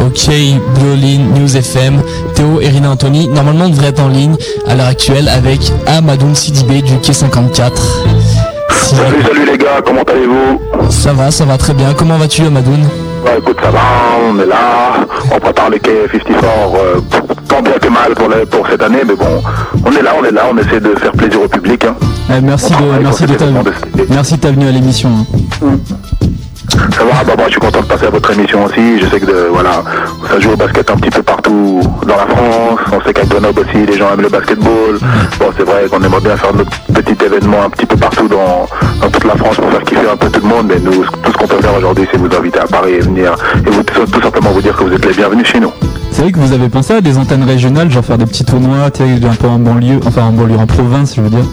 Ok, 0.06 0.30
Bowling, 0.80 1.34
News 1.34 1.54
FM, 1.58 2.00
Théo 2.34 2.58
et 2.62 2.68
Rina 2.68 2.90
Anthony, 2.90 3.28
normalement 3.28 3.66
on 3.66 3.68
devrait 3.68 3.88
être 3.88 4.02
en 4.02 4.08
ligne 4.08 4.34
à 4.66 4.74
l'heure 4.74 4.86
actuelle 4.86 5.28
avec 5.28 5.60
Amadoun 5.86 6.34
Sidibé 6.34 6.80
du 6.80 6.96
Quai 7.00 7.12
54. 7.12 8.06
Salut, 8.70 9.22
salut 9.26 9.44
les 9.44 9.58
gars, 9.58 9.82
comment 9.84 10.04
allez-vous? 10.04 10.90
Ça 10.90 11.12
va, 11.12 11.30
ça 11.30 11.44
va 11.44 11.58
très 11.58 11.74
bien. 11.74 11.92
Comment 11.92 12.16
vas-tu 12.16 12.42
Amadoun 12.42 12.80
Bah 13.22 13.32
écoute, 13.36 13.58
ça 13.62 13.70
va, 13.70 13.80
on 14.30 14.38
est 14.38 14.46
là, 14.46 15.06
on 15.34 15.38
prépare 15.38 15.68
le 15.68 15.78
quai 15.78 16.06
54, 16.10 16.42
euh, 16.76 17.00
bien 17.62 17.72
que 17.80 17.88
mal 17.88 18.14
pour, 18.50 18.66
cette 18.68 18.82
année, 18.82 19.02
mais 19.06 19.14
bon, 19.14 19.42
on 19.84 19.92
est 19.92 20.02
là, 20.02 20.12
on 20.20 20.24
est 20.24 20.30
là, 20.32 20.42
on 20.52 20.56
essaie 20.58 20.80
de 20.80 20.94
faire 20.96 21.12
plaisir 21.12 21.40
au 21.42 21.48
public. 21.48 21.84
hein. 21.84 21.94
Eh, 22.36 22.40
merci, 22.40 22.72
de, 22.72 23.02
merci, 23.02 23.24
de 23.26 23.34
ta, 23.34 23.44
merci 24.10 24.34
de 24.36 24.40
ta 24.40 24.50
venue 24.50 24.68
à 24.68 24.72
l'émission. 24.72 25.10
hein. 25.62 25.68
Ça 26.92 27.04
va, 27.04 27.22
bah, 27.24 27.34
moi 27.36 27.46
je 27.46 27.52
suis 27.52 27.60
content 27.60 27.80
de 27.80 27.86
passer 27.86 28.06
à 28.06 28.10
votre 28.10 28.30
émission 28.32 28.64
aussi, 28.64 28.98
je 29.00 29.06
sais 29.06 29.20
que 29.20 29.26
de, 29.26 29.48
voilà, 29.52 29.82
ça 30.28 30.40
joue 30.40 30.50
au 30.50 30.56
basket 30.56 30.90
un 30.90 30.96
petit 30.96 31.10
peu 31.10 31.22
partout 31.22 31.80
dans 32.06 32.16
la 32.16 32.26
France, 32.26 32.80
on 32.92 33.00
sait 33.02 33.12
qu'à 33.14 33.24
Grenoble 33.24 33.60
aussi 33.60 33.86
les 33.86 33.96
gens 33.96 34.12
aiment 34.12 34.22
le 34.22 34.28
basketball, 34.28 34.98
bon 35.38 35.46
c'est 35.56 35.62
vrai 35.62 35.86
qu'on 35.88 36.02
aimerait 36.02 36.20
bien 36.20 36.36
faire 36.36 36.52
notre 36.52 36.70
petit 36.92 37.24
événement 37.24 37.62
un 37.64 37.70
petit 37.70 37.86
peu 37.86 37.96
partout 37.96 38.26
dans, 38.28 38.66
dans 39.00 39.10
toute 39.10 39.24
la 39.24 39.36
France 39.36 39.56
pour 39.56 39.70
faire 39.70 39.82
kiffer 39.84 40.08
un 40.12 40.16
peu 40.16 40.28
tout 40.28 40.40
le 40.40 40.48
monde, 40.48 40.66
mais 40.68 40.78
nous 40.80 41.04
tout 41.22 41.32
ce 41.32 41.36
qu'on 41.38 41.46
peut 41.46 41.60
faire 41.62 41.76
aujourd'hui 41.76 42.06
c'est 42.10 42.18
vous 42.18 42.28
inviter 42.36 42.58
à 42.58 42.66
Paris 42.66 42.94
et 42.94 43.00
venir, 43.00 43.34
et 43.66 43.70
vous, 43.70 43.82
tout 43.82 44.20
simplement 44.20 44.50
vous 44.50 44.62
dire 44.62 44.76
que 44.76 44.84
vous 44.84 44.92
êtes 44.92 45.06
les 45.06 45.14
bienvenus 45.14 45.46
chez 45.46 45.60
nous. 45.60 45.70
C'est 46.16 46.22
vrai 46.22 46.32
que 46.32 46.38
vous 46.38 46.54
avez 46.54 46.70
pensé 46.70 46.94
à 46.94 47.02
des 47.02 47.18
antennes 47.18 47.44
régionales, 47.44 47.90
genre 47.90 48.02
faire 48.02 48.16
des 48.16 48.24
petits 48.24 48.46
tournois, 48.46 48.86
un 48.86 48.90
peu 48.90 49.48
en 49.48 49.58
banlieue, 49.58 50.00
enfin 50.06 50.22
en 50.22 50.32
banlieue, 50.32 50.56
en 50.56 50.66
province, 50.66 51.14
je 51.14 51.20
veux 51.20 51.28
dire. 51.28 51.44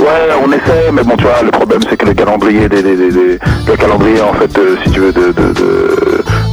Ouais, 0.00 0.06
on 0.42 0.50
essaie, 0.50 0.90
mais 0.90 1.02
bon, 1.02 1.14
tu 1.18 1.24
vois, 1.24 1.42
le 1.44 1.50
problème 1.50 1.80
c'est 1.86 1.98
que 1.98 2.06
le 2.06 2.14
calendrier, 2.14 2.66
des, 2.66 2.80
le 2.80 3.76
calendrier 3.76 4.22
en 4.22 4.32
fait, 4.32 4.58
euh, 4.58 4.76
si 4.82 4.90
tu 4.90 5.00
veux, 5.00 5.12
de, 5.12 5.34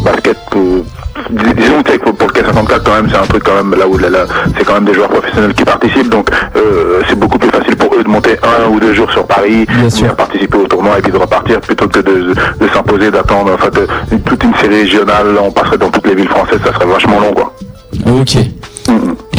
basket, 0.04 0.36
euh, 0.58 0.82
disons 1.30 1.84
que 1.84 1.98
pour, 1.98 2.28
le 2.28 2.34
K54 2.34 2.84
quand 2.84 2.96
même, 2.96 3.10
c'est 3.10 3.18
un 3.18 3.26
truc 3.26 3.44
quand 3.44 3.56
même 3.56 3.78
là 3.78 3.88
où 3.88 3.98
là, 3.98 4.10
là, 4.10 4.26
c'est 4.58 4.64
quand 4.66 4.76
même 4.76 4.86
des 4.86 4.94
joueurs 4.94 5.10
professionnels 5.10 5.54
qui 5.54 5.64
participent, 5.64 6.10
donc 6.10 6.30
euh, 6.56 7.02
c'est 7.08 7.18
beaucoup 7.18 7.38
plus 7.38 7.50
facile 7.50 7.76
pour 7.76 7.94
eux 7.96 8.04
de 8.04 8.10
monter 8.10 8.38
un 8.44 8.70
ou 8.70 8.80
deux 8.80 8.94
jours 8.94 9.12
sur 9.12 9.26
Paris, 9.26 9.66
venir 9.66 10.16
participer 10.16 10.58
au 10.58 10.68
tournoi 10.68 11.00
et 11.00 11.02
puis 11.02 11.12
de 11.12 11.18
repartir 11.18 11.60
plutôt 11.62 11.88
que 11.88 12.00
de, 12.00 12.34
de 12.34 12.68
s'imposer, 12.74 13.12
d'attendre, 13.12 13.54
en 13.54 13.58
fait, 13.58 13.80
toute 14.26 14.44
une 14.44 14.56
série 14.56 14.82
régionale, 14.82 15.38
on 15.42 15.52
passerait 15.52 15.78
dans 15.78 15.90
toutes 15.90 16.08
les 16.08 16.16
villes 16.16 16.30
françaises, 16.30 16.60
ça 16.64 16.74
serait 16.74 16.86
vachement 16.86 17.20
long, 17.20 17.34
quoi. 17.34 17.54
Ok. 18.20 18.38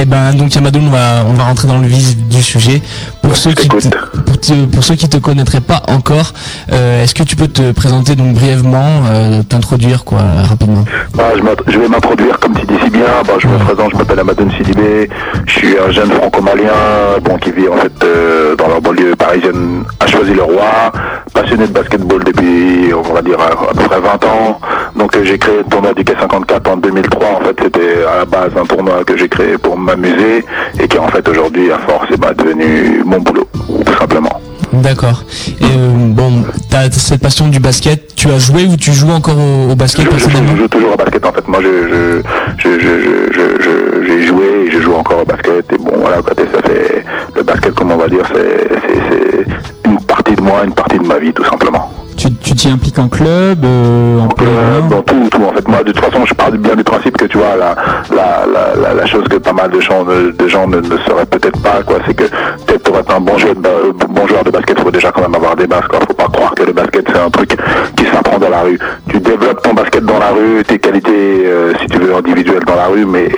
Et 0.01 0.05
ben 0.05 0.33
donc 0.33 0.57
Amadoun, 0.57 0.87
on 0.87 0.91
va, 0.91 1.25
on 1.29 1.33
va 1.33 1.43
rentrer 1.45 1.67
dans 1.67 1.79
le 1.79 1.89
vif 1.89 2.17
du 2.29 2.41
sujet. 2.41 2.81
Pour 3.21 3.37
ceux 3.37 3.51
qui 3.53 3.69
te, 3.69 3.89
pour, 4.27 4.39
te- 4.41 4.65
pour 4.67 4.85
ceux 4.85 4.95
qui 4.95 5.09
te 5.09 5.17
connaîtraient 5.17 5.61
pas 5.61 5.83
encore, 5.89 6.33
euh, 6.73 7.03
est-ce 7.03 7.15
que 7.17 7.25
tu 7.25 7.35
peux 7.35 7.49
te 7.49 7.73
présenter 7.73 8.15
donc 8.15 8.35
brièvement, 8.35 9.03
euh, 9.11 9.43
t'introduire 9.43 10.05
quoi 10.05 10.21
rapidement? 10.49 10.85
Bah, 11.15 11.25
je, 11.67 11.79
vais 11.79 11.89
m'introduire 11.89 12.39
comme 12.39 12.55
tu 12.55 12.65
dis 12.67 12.75
si 12.85 12.91
bien. 12.91 13.03
Bah, 13.27 13.35
je 13.41 13.49
me 13.49 13.59
présente, 13.59 13.91
je 13.93 13.97
m'appelle 13.97 14.21
Amadoun 14.21 14.51
Sidibé. 14.53 15.11
Je 15.47 15.53
suis 15.53 15.77
un 15.79 15.91
jeune 15.91 16.11
franco-malien 16.13 17.19
bon, 17.23 17.37
qui 17.39 17.51
vit 17.51 17.67
en 17.69 17.77
fait 17.79 17.93
euh, 18.05 18.55
dans 18.55 18.69
la 18.69 18.79
banlieue 18.79 19.17
parisienne 19.17 19.83
à 19.99 20.07
Choisy-le-Roi. 20.07 20.93
Passionné 21.35 21.67
de 21.67 21.73
basketball 21.73 22.23
depuis, 22.25 22.93
on 22.95 23.13
va 23.13 23.21
dire, 23.23 23.39
à, 23.41 23.47
à 23.47 23.75
peu 23.75 23.83
près 23.89 24.01
20 24.01 24.25
ans. 24.25 24.61
Donc 24.97 25.17
j'ai 25.25 25.39
créé 25.39 25.59
le 25.59 25.65
tournoi 25.65 25.93
du 25.93 26.03
K54 26.03 26.69
en 26.71 26.77
2003. 26.77 27.27
En 27.27 27.41
fait, 27.45 27.57
c'était 27.63 28.05
à 28.13 28.19
la 28.19 28.25
base 28.25 28.51
un 28.61 28.65
tournoi 28.65 29.05
que 29.05 29.17
j'ai 29.17 29.29
créé 29.29 29.59
pour 29.59 29.77
m'amuser 29.89 30.45
et 30.81 30.89
qui 30.89 30.99
en 30.99 31.09
fait 31.09 31.27
aujourd'hui, 31.29 31.71
à 31.73 31.79
force, 31.79 32.11
est 32.13 32.17
bah, 32.17 32.33
devenu 32.35 33.03
mon 33.05 33.21
boulot, 33.21 33.49
tout 33.87 33.95
simplement. 33.99 34.41
D'accord. 34.73 35.25
Et 35.61 35.65
euh, 35.65 35.89
bon, 36.19 36.45
t'as 36.71 36.91
cette 36.91 37.23
passion 37.23 37.49
du 37.49 37.59
basket, 37.59 38.15
tu 38.15 38.29
as 38.29 38.39
joué 38.39 38.67
ou 38.67 38.77
tu 38.77 38.93
joues 38.93 39.11
encore 39.11 39.39
au, 39.39 39.73
au 39.73 39.75
basket 39.75 40.05
Je, 40.05 40.11
je, 40.11 40.15
personnellement 40.17 40.53
je 40.57 40.63
joue 40.63 40.69
toujours 40.69 40.93
au 40.93 40.97
basket 40.97 41.25
en 41.25 41.33
fait. 41.33 41.49
Moi, 41.49 41.61
je, 41.63 41.73
je, 41.89 42.23
je, 42.59 42.79
je, 42.79 42.89
je, 43.01 43.33
je- 43.33 43.63
je- 43.65 44.07
j'ai 44.07 44.27
joué 44.27 44.45
et 44.67 44.71
je 44.71 44.81
joue 44.81 44.95
encore 44.95 45.23
au 45.23 45.25
basket. 45.25 45.65
Et 45.73 45.79
bon, 45.79 45.93
voilà, 46.01 46.21
côté 46.21 46.43
ça 46.55 46.61
fait 46.63 47.03
le 47.35 47.43
basket, 47.43 47.73
comme 47.75 47.93
on 47.93 47.97
va 47.97 48.09
dire, 48.09 48.25
c'est 48.35 49.89
une 49.89 49.99
partie 50.03 50.35
de 50.35 50.43
moi, 50.43 50.65
une 50.65 50.75
partie 50.75 50.99
de 50.99 51.07
ma 51.07 51.19
vie, 51.19 51.33
tout 51.33 51.45
simplement. 51.45 51.91
T'y 52.59 52.69
impliques 52.71 52.99
en 52.99 53.07
club, 53.09 53.65
euh, 53.65 54.19
en 54.19 54.29
Euh, 54.43 54.81
dans 54.91 55.03
tout, 55.03 55.29
tout 55.31 55.45
en 55.45 55.53
fait. 55.53 55.69
Moi, 55.69 55.85
de 55.85 55.93
toute 55.93 56.05
façon, 56.05 56.27
je 56.27 56.35
pars 56.35 56.51
bien 56.51 56.75
du 56.75 56.83
principe 56.83 57.17
que 57.17 57.27
tu 57.27 57.39
vois, 57.39 57.55
la, 57.57 57.77
la, 58.11 58.47
la, 58.53 58.75
la, 58.83 58.95
la 58.95 59.07
chose 59.07 59.23
que 59.31 59.37
pas 59.37 59.53
mal 59.53 59.71
de 59.71 59.79
gens, 59.81 60.03
de, 60.03 60.35
de 60.37 60.49
gens 60.49 60.67
ne, 60.67 60.79
ne 60.81 60.97
sauraient 61.07 61.27
peut-être 61.27 61.61
pas, 61.63 61.85
quoi, 61.87 61.99
c'est 62.05 62.15
que 62.15 62.25
peut-être 62.67 62.83
pour 62.83 62.99
être 62.99 63.15
un 63.15 63.21
bon 63.21 63.39
joueur 63.39 63.55
de, 63.55 63.93
bon 64.09 64.27
joueur 64.27 64.43
de 64.43 64.51
basket, 64.51 64.77
il 64.77 64.83
faut 64.83 64.91
déjà 64.91 65.13
quand 65.13 65.21
même 65.21 65.37
avoir 65.37 65.55
des 65.55 65.69
bases, 65.69 65.87
quoi. 65.89 66.01
Faut 66.01 66.15
pas 66.15 66.27
croire 66.27 66.53
que 66.57 66.65
le 66.65 66.73
basket 66.73 67.07
c'est 67.13 67.21
un 67.21 67.31
truc 67.31 67.57
qui 67.97 68.05
s'apprend 68.07 68.39
dans 68.41 68.49
la 68.51 68.63
rue. 68.63 68.79
Tu 69.09 69.21
développes 69.21 69.63
ton 69.63 69.75
basket 69.75 70.05
dans 70.05 70.19
la 70.19 70.31
rue, 70.31 70.65
tes 70.67 70.81
qualités, 70.81 71.45
euh, 71.47 71.73
si 71.81 71.87
tu 71.87 71.99
veux, 71.99 72.13
individuelles 72.17 72.65
dans 72.67 72.75
la 72.77 72.87
rue, 72.87 73.05
mais 73.07 73.29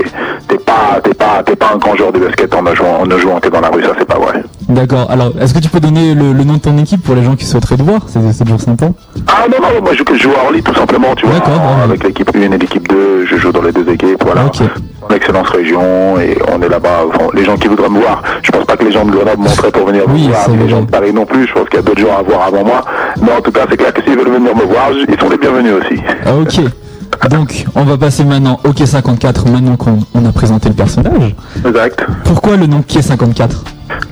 t'es 0.48 0.56
pas, 0.58 0.98
t'es 1.04 1.12
pas, 1.12 1.42
t'es 1.44 1.56
pas 1.56 1.72
un 1.74 1.76
grand 1.78 1.94
joueur 1.94 2.12
de 2.12 2.20
basket 2.20 2.54
en 2.54 2.62
ne 2.62 2.74
jouant, 2.74 3.00
en 3.02 3.06
ne 3.06 3.18
jouant 3.18 3.38
que 3.38 3.50
dans 3.50 3.60
la 3.60 3.68
rue, 3.68 3.82
ça 3.82 3.90
c'est 3.98 4.08
pas 4.08 4.18
vrai. 4.18 4.42
D'accord. 4.70 5.10
Alors, 5.10 5.32
est-ce 5.40 5.52
que 5.52 5.58
tu 5.58 5.68
peux 5.68 5.80
donner 5.80 6.14
le, 6.14 6.32
le 6.32 6.44
nom 6.44 6.54
de 6.54 6.60
ton 6.60 6.78
équipe 6.78 7.02
pour 7.02 7.14
les 7.16 7.24
gens 7.24 7.34
qui 7.36 7.44
souhaiteraient 7.44 7.76
te 7.76 7.82
voir? 7.82 8.02
C'est 8.06 8.20
c'est 8.32 8.44
toujours 8.44 8.60
sympa. 8.60 8.86
Ah 9.26 9.46
non, 9.50 9.56
non, 9.60 9.82
moi 9.82 9.92
je, 9.94 10.18
joue 10.18 10.30
à 10.30 10.44
Orly 10.44 10.62
tout 10.62 10.74
simplement, 10.74 11.14
tu 11.14 11.26
vois, 11.26 11.36
avec 11.84 12.04
l'équipe 12.04 12.30
1 12.34 12.40
et 12.40 12.48
l'équipe 12.58 12.88
2, 12.88 13.26
je 13.26 13.36
joue 13.36 13.52
dans 13.52 13.62
les 13.62 13.72
deux 13.72 13.88
équipes, 13.90 14.22
voilà. 14.24 14.46
En 15.02 15.14
excellence 15.14 15.48
région 15.48 16.18
et 16.18 16.36
on 16.52 16.60
est 16.62 16.68
là-bas, 16.68 17.04
enfin, 17.08 17.28
les 17.34 17.44
gens 17.44 17.56
qui 17.56 17.68
voudraient 17.68 17.88
me 17.88 18.00
voir, 18.00 18.22
je 18.42 18.50
pense 18.50 18.64
pas 18.64 18.76
que 18.76 18.84
les 18.84 18.92
gens 18.92 19.04
de 19.04 19.10
Grenoble 19.10 19.42
monteraient 19.42 19.70
pour 19.70 19.86
venir 19.86 20.08
me 20.08 20.16
voir, 20.28 20.48
les 20.50 20.68
gens 20.68 20.82
de 20.82 20.90
Paris 20.90 21.12
non 21.12 21.26
plus, 21.26 21.46
je 21.46 21.52
pense 21.52 21.68
qu'il 21.68 21.76
y 21.76 21.78
a 21.78 21.82
d'autres 21.82 22.00
gens 22.00 22.16
à 22.18 22.22
voir 22.22 22.46
avant 22.46 22.64
moi, 22.64 22.84
mais 23.20 23.32
en 23.32 23.40
tout 23.40 23.52
cas 23.52 23.66
c'est 23.68 23.76
clair 23.76 23.92
que 23.92 24.02
s'ils 24.02 24.16
veulent 24.16 24.32
venir 24.32 24.54
me 24.54 24.64
voir, 24.64 24.90
ils 24.92 25.20
sont 25.20 25.28
les 25.28 25.38
bienvenus 25.38 25.74
aussi. 25.74 26.00
Ah, 26.26 26.34
ok. 26.34 26.70
Donc, 27.28 27.66
on 27.74 27.84
va 27.84 27.98
passer 27.98 28.24
maintenant 28.24 28.58
au 28.64 28.70
K54, 28.70 29.50
maintenant 29.50 29.76
qu'on 29.76 29.98
on 30.14 30.24
a 30.24 30.32
présenté 30.32 30.68
le 30.68 30.74
personnage. 30.74 31.34
Exact. 31.66 32.06
Pourquoi 32.24 32.56
le 32.56 32.66
nom 32.66 32.80
K54 32.80 33.50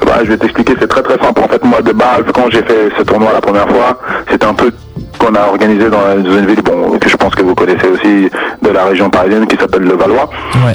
Bah, 0.04 0.18
je 0.22 0.28
vais 0.28 0.36
t'expliquer, 0.36 0.74
c'est 0.78 0.88
très 0.88 1.02
très 1.02 1.18
simple. 1.18 1.40
En 1.42 1.48
fait, 1.48 1.64
moi, 1.64 1.80
de 1.80 1.92
base, 1.92 2.24
quand 2.34 2.50
j'ai 2.50 2.62
fait 2.62 2.90
ce 2.98 3.02
tournoi 3.04 3.32
la 3.32 3.40
première 3.40 3.68
fois, 3.68 3.98
c'était 4.30 4.46
un 4.46 4.54
truc 4.54 4.74
qu'on 5.18 5.34
a 5.34 5.46
organisé 5.46 5.90
dans 5.90 6.16
une 6.16 6.46
ville, 6.46 6.62
bon, 6.62 6.98
que 6.98 7.08
je 7.08 7.16
pense 7.16 7.34
que 7.34 7.42
vous 7.42 7.54
connaissez 7.54 7.88
aussi, 7.88 8.30
de 8.62 8.70
la 8.70 8.84
région 8.84 9.10
parisienne, 9.10 9.46
qui 9.46 9.56
s'appelle 9.56 9.82
le 9.82 9.94
Valois. 9.94 10.30
Ouais. 10.66 10.74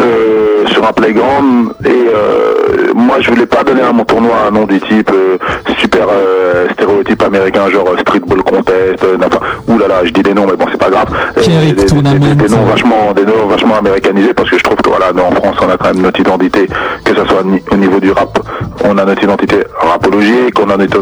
Euh, 0.00 0.66
sur 0.68 0.86
un 0.86 0.92
playground 0.92 1.72
et 1.84 1.88
euh, 1.88 2.94
moi 2.94 3.16
je 3.20 3.30
voulais 3.30 3.46
pas 3.46 3.62
donner 3.62 3.82
à 3.82 3.92
mon 3.92 4.04
tournoi 4.04 4.36
un 4.48 4.50
nom 4.50 4.64
du 4.64 4.80
type 4.80 5.10
euh, 5.12 5.36
super 5.78 6.06
euh, 6.54 6.68
stéréotype 6.72 7.22
américain 7.22 7.68
genre 7.70 7.88
euh, 7.88 7.98
streetball 8.00 8.42
contest 8.42 9.02
euh, 9.04 9.16
enfin 9.24 9.38
oulala 9.68 10.04
je 10.04 10.10
dis 10.10 10.22
des 10.22 10.34
noms 10.34 10.46
mais 10.46 10.56
bon 10.56 10.66
c'est 10.70 10.78
pas 10.80 10.90
grave. 10.90 11.06
Des, 11.36 11.42
des- 11.72 11.82
des- 12.02 12.18
des 12.36 12.48
noms 12.48 12.64
vachement 12.64 13.12
des 13.14 13.24
noms 13.24 13.46
vachement 13.48 13.76
américanisés 13.76 14.34
parce 14.34 14.50
que 14.50 14.58
je 14.58 14.62
trouve 14.64 14.76
que 14.76 14.88
voilà 14.90 15.12
nous 15.14 15.22
en 15.22 15.30
France 15.32 15.56
on 15.62 15.68
a 15.70 15.76
quand 15.76 15.92
même 15.94 16.02
notre 16.02 16.20
identité 16.20 16.66
que 17.04 17.14
ce 17.14 17.24
soit 17.26 17.42
au 17.70 17.76
niveau 17.76 18.00
du 18.00 18.10
rap 18.12 18.38
on 18.84 18.96
a 18.98 19.04
notre 19.04 19.22
identité 19.22 19.56
rapologique 19.80 20.58
on 20.60 20.70
a 20.70 20.76
notre, 20.76 20.98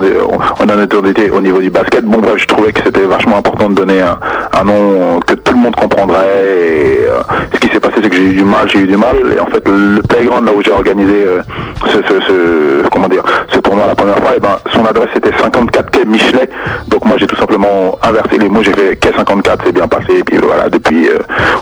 on 0.61 0.69
a 0.69 0.77
notre 0.77 0.97
identité 0.99 1.31
au 1.31 1.41
niveau 1.41 1.61
du 1.61 1.71
basket. 1.71 2.05
Bon 2.05 2.19
bref 2.19 2.35
je 2.39 2.47
trouvais 2.47 2.73
que 2.73 2.81
c'était 2.85 3.03
vachement 3.03 3.39
important 3.39 3.69
de 3.71 3.75
donner 3.75 4.01
un, 4.01 4.19
un 4.59 4.65
nom 4.65 5.21
que 5.27 5.35
tout 5.35 5.53
le 5.53 5.59
monde 5.61 5.77
comprendrait 5.77 6.27
et 6.45 7.07
euh, 7.09 7.21
ce 7.55 7.59
qui 7.61 7.69
s'est 7.73 7.81
passé 7.81 7.95
c'est 8.03 8.09
que 8.11 8.17
j'ai 8.17 8.23
eu 8.25 8.35
du 8.35 8.45
mal 8.45 8.69
j'ai 8.69 8.81
eu 8.81 8.87
du 8.87 8.97
mal 8.97 9.17
et 9.37 9.41
en 9.41 9.47
fait 9.47 9.63
le 9.69 10.03
playground 10.03 10.47
là 10.47 10.53
où 10.57 10.63
j'ai 10.63 10.73
organisé 10.73 11.25
euh, 11.27 11.41
ce, 11.87 11.99
ce, 12.09 12.21
ce- 12.27 12.89
comment 12.91 13.09
dire 13.09 13.23
ce 13.53 13.59
tournoi 13.61 13.87
la 13.87 13.95
première 13.95 14.19
fois 14.19 14.37
et 14.37 14.41
ben 14.41 14.59
son 14.73 14.85
adresse 14.85 15.09
était 15.17 15.33
54 15.43 15.91
quai 15.91 16.05
Michelet. 16.05 16.49
Donc 16.89 17.05
moi 17.05 17.17
j'ai 17.19 17.27
tout 17.27 17.37
simplement 17.37 17.99
inversé 18.03 18.39
les 18.39 18.49
mots 18.49 18.63
j'ai 18.63 18.73
fait 18.73 18.97
quai 18.97 19.13
54 19.17 19.63
c'est 19.67 19.73
bien 19.73 19.89
passé 19.89 20.19
et 20.19 20.25
puis 20.25 20.39
voilà 20.39 20.69
depuis 20.69 21.09
euh, 21.09 21.19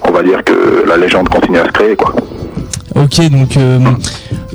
on 0.06 0.10
va 0.12 0.22
dire 0.22 0.42
que 0.44 0.84
la 0.86 0.96
légende 0.96 1.28
continue 1.28 1.58
à 1.58 1.64
se 1.66 1.72
créer 1.72 1.96
quoi. 1.96 2.12
Ok, 2.94 3.20
donc 3.30 3.56
euh, 3.56 3.78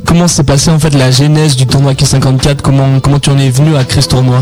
comment 0.05 0.27
s'est 0.27 0.43
passé 0.43 0.69
en 0.69 0.79
fait 0.79 0.93
la 0.95 1.11
genèse 1.11 1.55
du 1.55 1.65
tournoi 1.65 1.93
K54 1.93 2.57
Comment 2.61 2.99
comment 2.99 3.19
tu 3.19 3.29
en 3.29 3.37
es 3.37 3.49
venu 3.49 3.75
à 3.75 3.83
créer 3.83 4.01
ce 4.01 4.09
tournoi? 4.09 4.39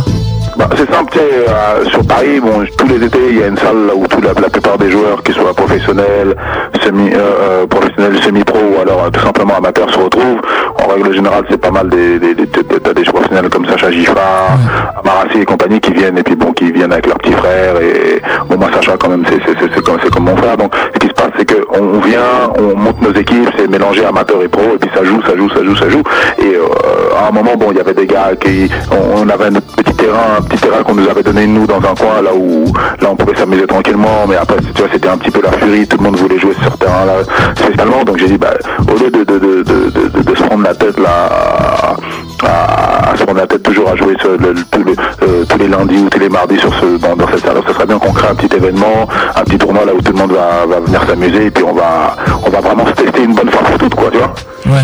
Bah, 0.69 0.75
c'est 0.77 0.93
simple, 0.93 1.11
tu 1.11 1.17
sais, 1.17 1.25
euh, 1.49 1.85
sur 1.89 2.05
Paris, 2.05 2.39
bon, 2.39 2.63
tous 2.77 2.87
les 2.87 3.03
étés, 3.03 3.17
il 3.31 3.39
y 3.39 3.43
a 3.43 3.47
une 3.47 3.57
salle 3.57 3.87
là 3.87 3.93
où 3.95 4.05
tout, 4.07 4.21
la, 4.21 4.39
la 4.39 4.49
plupart 4.49 4.77
des 4.77 4.91
joueurs, 4.91 5.23
qu'ils 5.23 5.33
soient 5.33 5.53
professionnels, 5.55 6.35
semi, 6.83 7.09
euh, 7.13 7.17
euh, 7.17 7.67
professionnels, 7.67 8.21
semi-pro 8.21 8.59
ou 8.59 8.81
alors 8.81 9.05
euh, 9.05 9.09
tout 9.09 9.21
simplement 9.21 9.55
amateurs 9.57 9.89
se 9.91 9.97
retrouvent. 9.97 10.39
En 10.83 10.87
règle 10.93 11.13
générale, 11.13 11.43
c'est 11.49 11.59
pas 11.59 11.71
mal 11.71 11.89
des, 11.89 12.19
des, 12.19 12.35
des, 12.35 12.45
des- 12.45 12.63
t'as 12.63 12.93
des 12.93 13.03
joueurs 13.03 13.15
professionnels 13.23 13.49
comme 13.49 13.65
Sacha 13.65 13.91
Giffard, 13.91 14.57
Amarassi 15.03 15.39
et 15.41 15.45
compagnie 15.45 15.79
qui 15.79 15.93
viennent 15.93 16.17
et 16.17 16.23
puis 16.23 16.35
bon, 16.35 16.51
qui 16.53 16.71
viennent 16.71 16.93
avec 16.93 17.07
leur 17.07 17.17
petit 17.17 17.33
frère 17.33 17.75
et 17.81 18.21
bon, 18.47 18.57
moi 18.57 18.69
Sacha 18.73 18.97
quand 18.97 19.09
même, 19.09 19.23
c'est 19.27 19.81
comme, 19.83 19.97
comme 19.99 20.23
mon 20.25 20.37
frère. 20.37 20.57
Donc, 20.57 20.73
ce 20.93 20.99
qui 20.99 21.07
se 21.07 21.13
passe, 21.13 21.31
c'est 21.37 21.51
qu'on 21.51 21.79
on 21.83 21.99
vient, 22.01 22.51
on 22.57 22.77
monte 22.77 23.01
nos 23.01 23.13
équipes, 23.13 23.49
c'est 23.57 23.67
mélangé 23.67 24.05
amateur 24.05 24.41
et 24.43 24.47
pro 24.47 24.61
et 24.75 24.77
puis 24.77 24.89
ça 24.95 25.03
joue, 25.03 25.21
ça 25.23 25.35
joue, 25.35 25.49
ça 25.49 25.63
joue, 25.63 25.75
ça 25.75 25.89
joue. 25.89 26.03
Et 26.39 26.55
euh, 26.55 27.17
à 27.19 27.29
un 27.29 27.31
moment, 27.31 27.55
bon, 27.57 27.67
il 27.71 27.77
y 27.77 27.81
avait 27.81 27.93
des 27.93 28.05
gars 28.07 28.31
qui, 28.39 28.69
on, 28.91 29.23
on 29.25 29.29
avait 29.29 29.45
un 29.45 29.53
petit 29.53 29.90
terrain, 30.05 30.37
un 30.39 30.41
petit 30.41 30.61
terrain 30.61 30.83
qu'on 30.83 30.95
nous 30.95 31.07
avait 31.09 31.23
donné 31.23 31.47
nous 31.47 31.65
dans 31.67 31.77
un 31.77 31.95
coin 31.95 32.21
là 32.23 32.31
où 32.35 32.65
là 33.01 33.09
on 33.11 33.15
pouvait 33.15 33.35
s'amuser 33.37 33.65
tranquillement, 33.67 34.25
mais 34.27 34.35
après 34.35 34.57
tu 34.75 34.81
vois 34.81 34.89
c'était 34.91 35.09
un 35.09 35.17
petit 35.17 35.31
peu 35.31 35.41
la 35.41 35.51
furie, 35.53 35.87
tout 35.87 35.97
le 35.97 36.03
monde 36.03 36.17
voulait 36.17 36.39
jouer 36.39 36.53
sur 36.61 36.71
ce 36.71 36.77
terrain 36.77 37.05
là 37.05 37.13
spécialement, 37.55 38.03
donc 38.03 38.17
j'ai 38.17 38.27
dit 38.27 38.37
bah 38.37 38.53
au 38.91 38.97
lieu 38.99 39.09
de, 39.11 39.23
de, 39.23 39.39
de, 39.39 40.21
de, 40.23 40.35
se 40.35 40.43
prendre 40.43 40.63
la 40.63 40.73
tête 40.75 40.99
là 40.99 41.95
à, 42.43 43.11
à 43.11 43.15
se 43.15 43.23
prendre 43.23 43.39
la 43.39 43.47
tête 43.47 43.63
toujours 43.63 43.89
à 43.89 43.95
jouer 43.95 44.15
le- 44.23 44.37
le- 44.53 44.95
euh, 45.23 45.45
tous 45.47 45.57
les 45.59 45.67
lundis 45.67 45.97
ou 46.03 46.09
tous 46.09 46.19
les 46.19 46.29
mardis 46.29 46.57
sur 46.59 46.73
ce, 46.75 46.97
dans, 46.97 47.15
dans 47.15 47.27
cette 47.27 47.45
salle. 47.45 47.57
Ce 47.67 47.73
serait 47.73 47.85
bien 47.85 47.99
qu'on 47.99 48.11
crée 48.13 48.27
un 48.29 48.35
petit 48.35 48.55
événement, 48.55 49.07
un 49.35 49.43
petit 49.43 49.57
tournoi 49.57 49.85
là 49.85 49.93
où 49.93 50.01
tout 50.01 50.11
le 50.11 50.17
monde 50.17 50.31
va, 50.31 50.65
va 50.67 50.79
venir 50.79 51.01
s'amuser 51.07 51.45
et 51.47 51.51
puis 51.51 51.63
on 51.63 51.73
va, 51.73 52.15
on 52.45 52.49
va 52.49 52.59
vraiment 52.61 52.85
se 52.87 52.91
tester 52.93 53.23
une 53.23 53.35
bonne 53.35 53.49
fois 53.51 53.61
pour 53.63 53.77
toutes, 53.77 53.95
quoi, 53.95 54.09
tu 54.11 54.17
vois. 54.17 54.33
Ouais. 54.65 54.81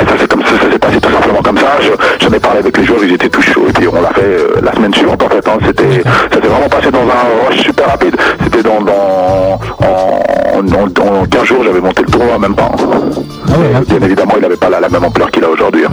Et 0.00 0.04
ça, 0.06 0.12
c'est 0.18 0.26
comme 1.54 1.58
ça. 1.58 1.76
Je- 1.80 2.24
J'en 2.24 2.32
ai 2.32 2.38
parlé 2.40 2.58
avec 2.60 2.76
les 2.76 2.84
joueurs, 2.84 3.04
ils 3.04 3.12
étaient 3.14 3.28
tous 3.28 3.42
chauds. 3.42 3.66
Et 3.68 3.72
puis 3.72 3.88
on 3.88 4.00
l'a 4.00 4.10
fait 4.14 4.20
euh, 4.22 4.60
la 4.62 4.72
semaine 4.72 4.94
suivante 4.94 5.22
en 5.22 5.28
fait. 5.28 5.46
hein. 5.48 5.58
C'était, 5.66 6.02
ça 6.02 6.40
s'est 6.40 6.48
vraiment 6.48 6.68
passé 6.68 6.90
dans 6.90 7.00
un 7.00 7.48
rush 7.48 7.60
super 7.62 7.86
rapide. 7.88 8.16
C'était 8.44 8.62
dans, 8.62 8.80
dans 8.80 9.60
en, 9.80 10.22
en, 10.58 11.20
en 11.20 11.24
15 11.26 11.44
jours, 11.44 11.62
j'avais 11.64 11.80
monté 11.80 12.02
le 12.02 12.10
tournoi, 12.10 12.38
même 12.38 12.54
pas. 12.54 12.70
Ah 13.48 13.52
Et 13.80 13.84
bien 13.98 14.06
évidemment, 14.06 14.32
il 14.36 14.42
n'avait 14.42 14.56
pas 14.56 14.68
la, 14.70 14.80
la 14.80 14.88
même 14.88 15.04
ampleur 15.04 15.30
qu'il 15.30 15.44
a 15.44 15.48
aujourd'hui. 15.48 15.84
hein. 15.84 15.90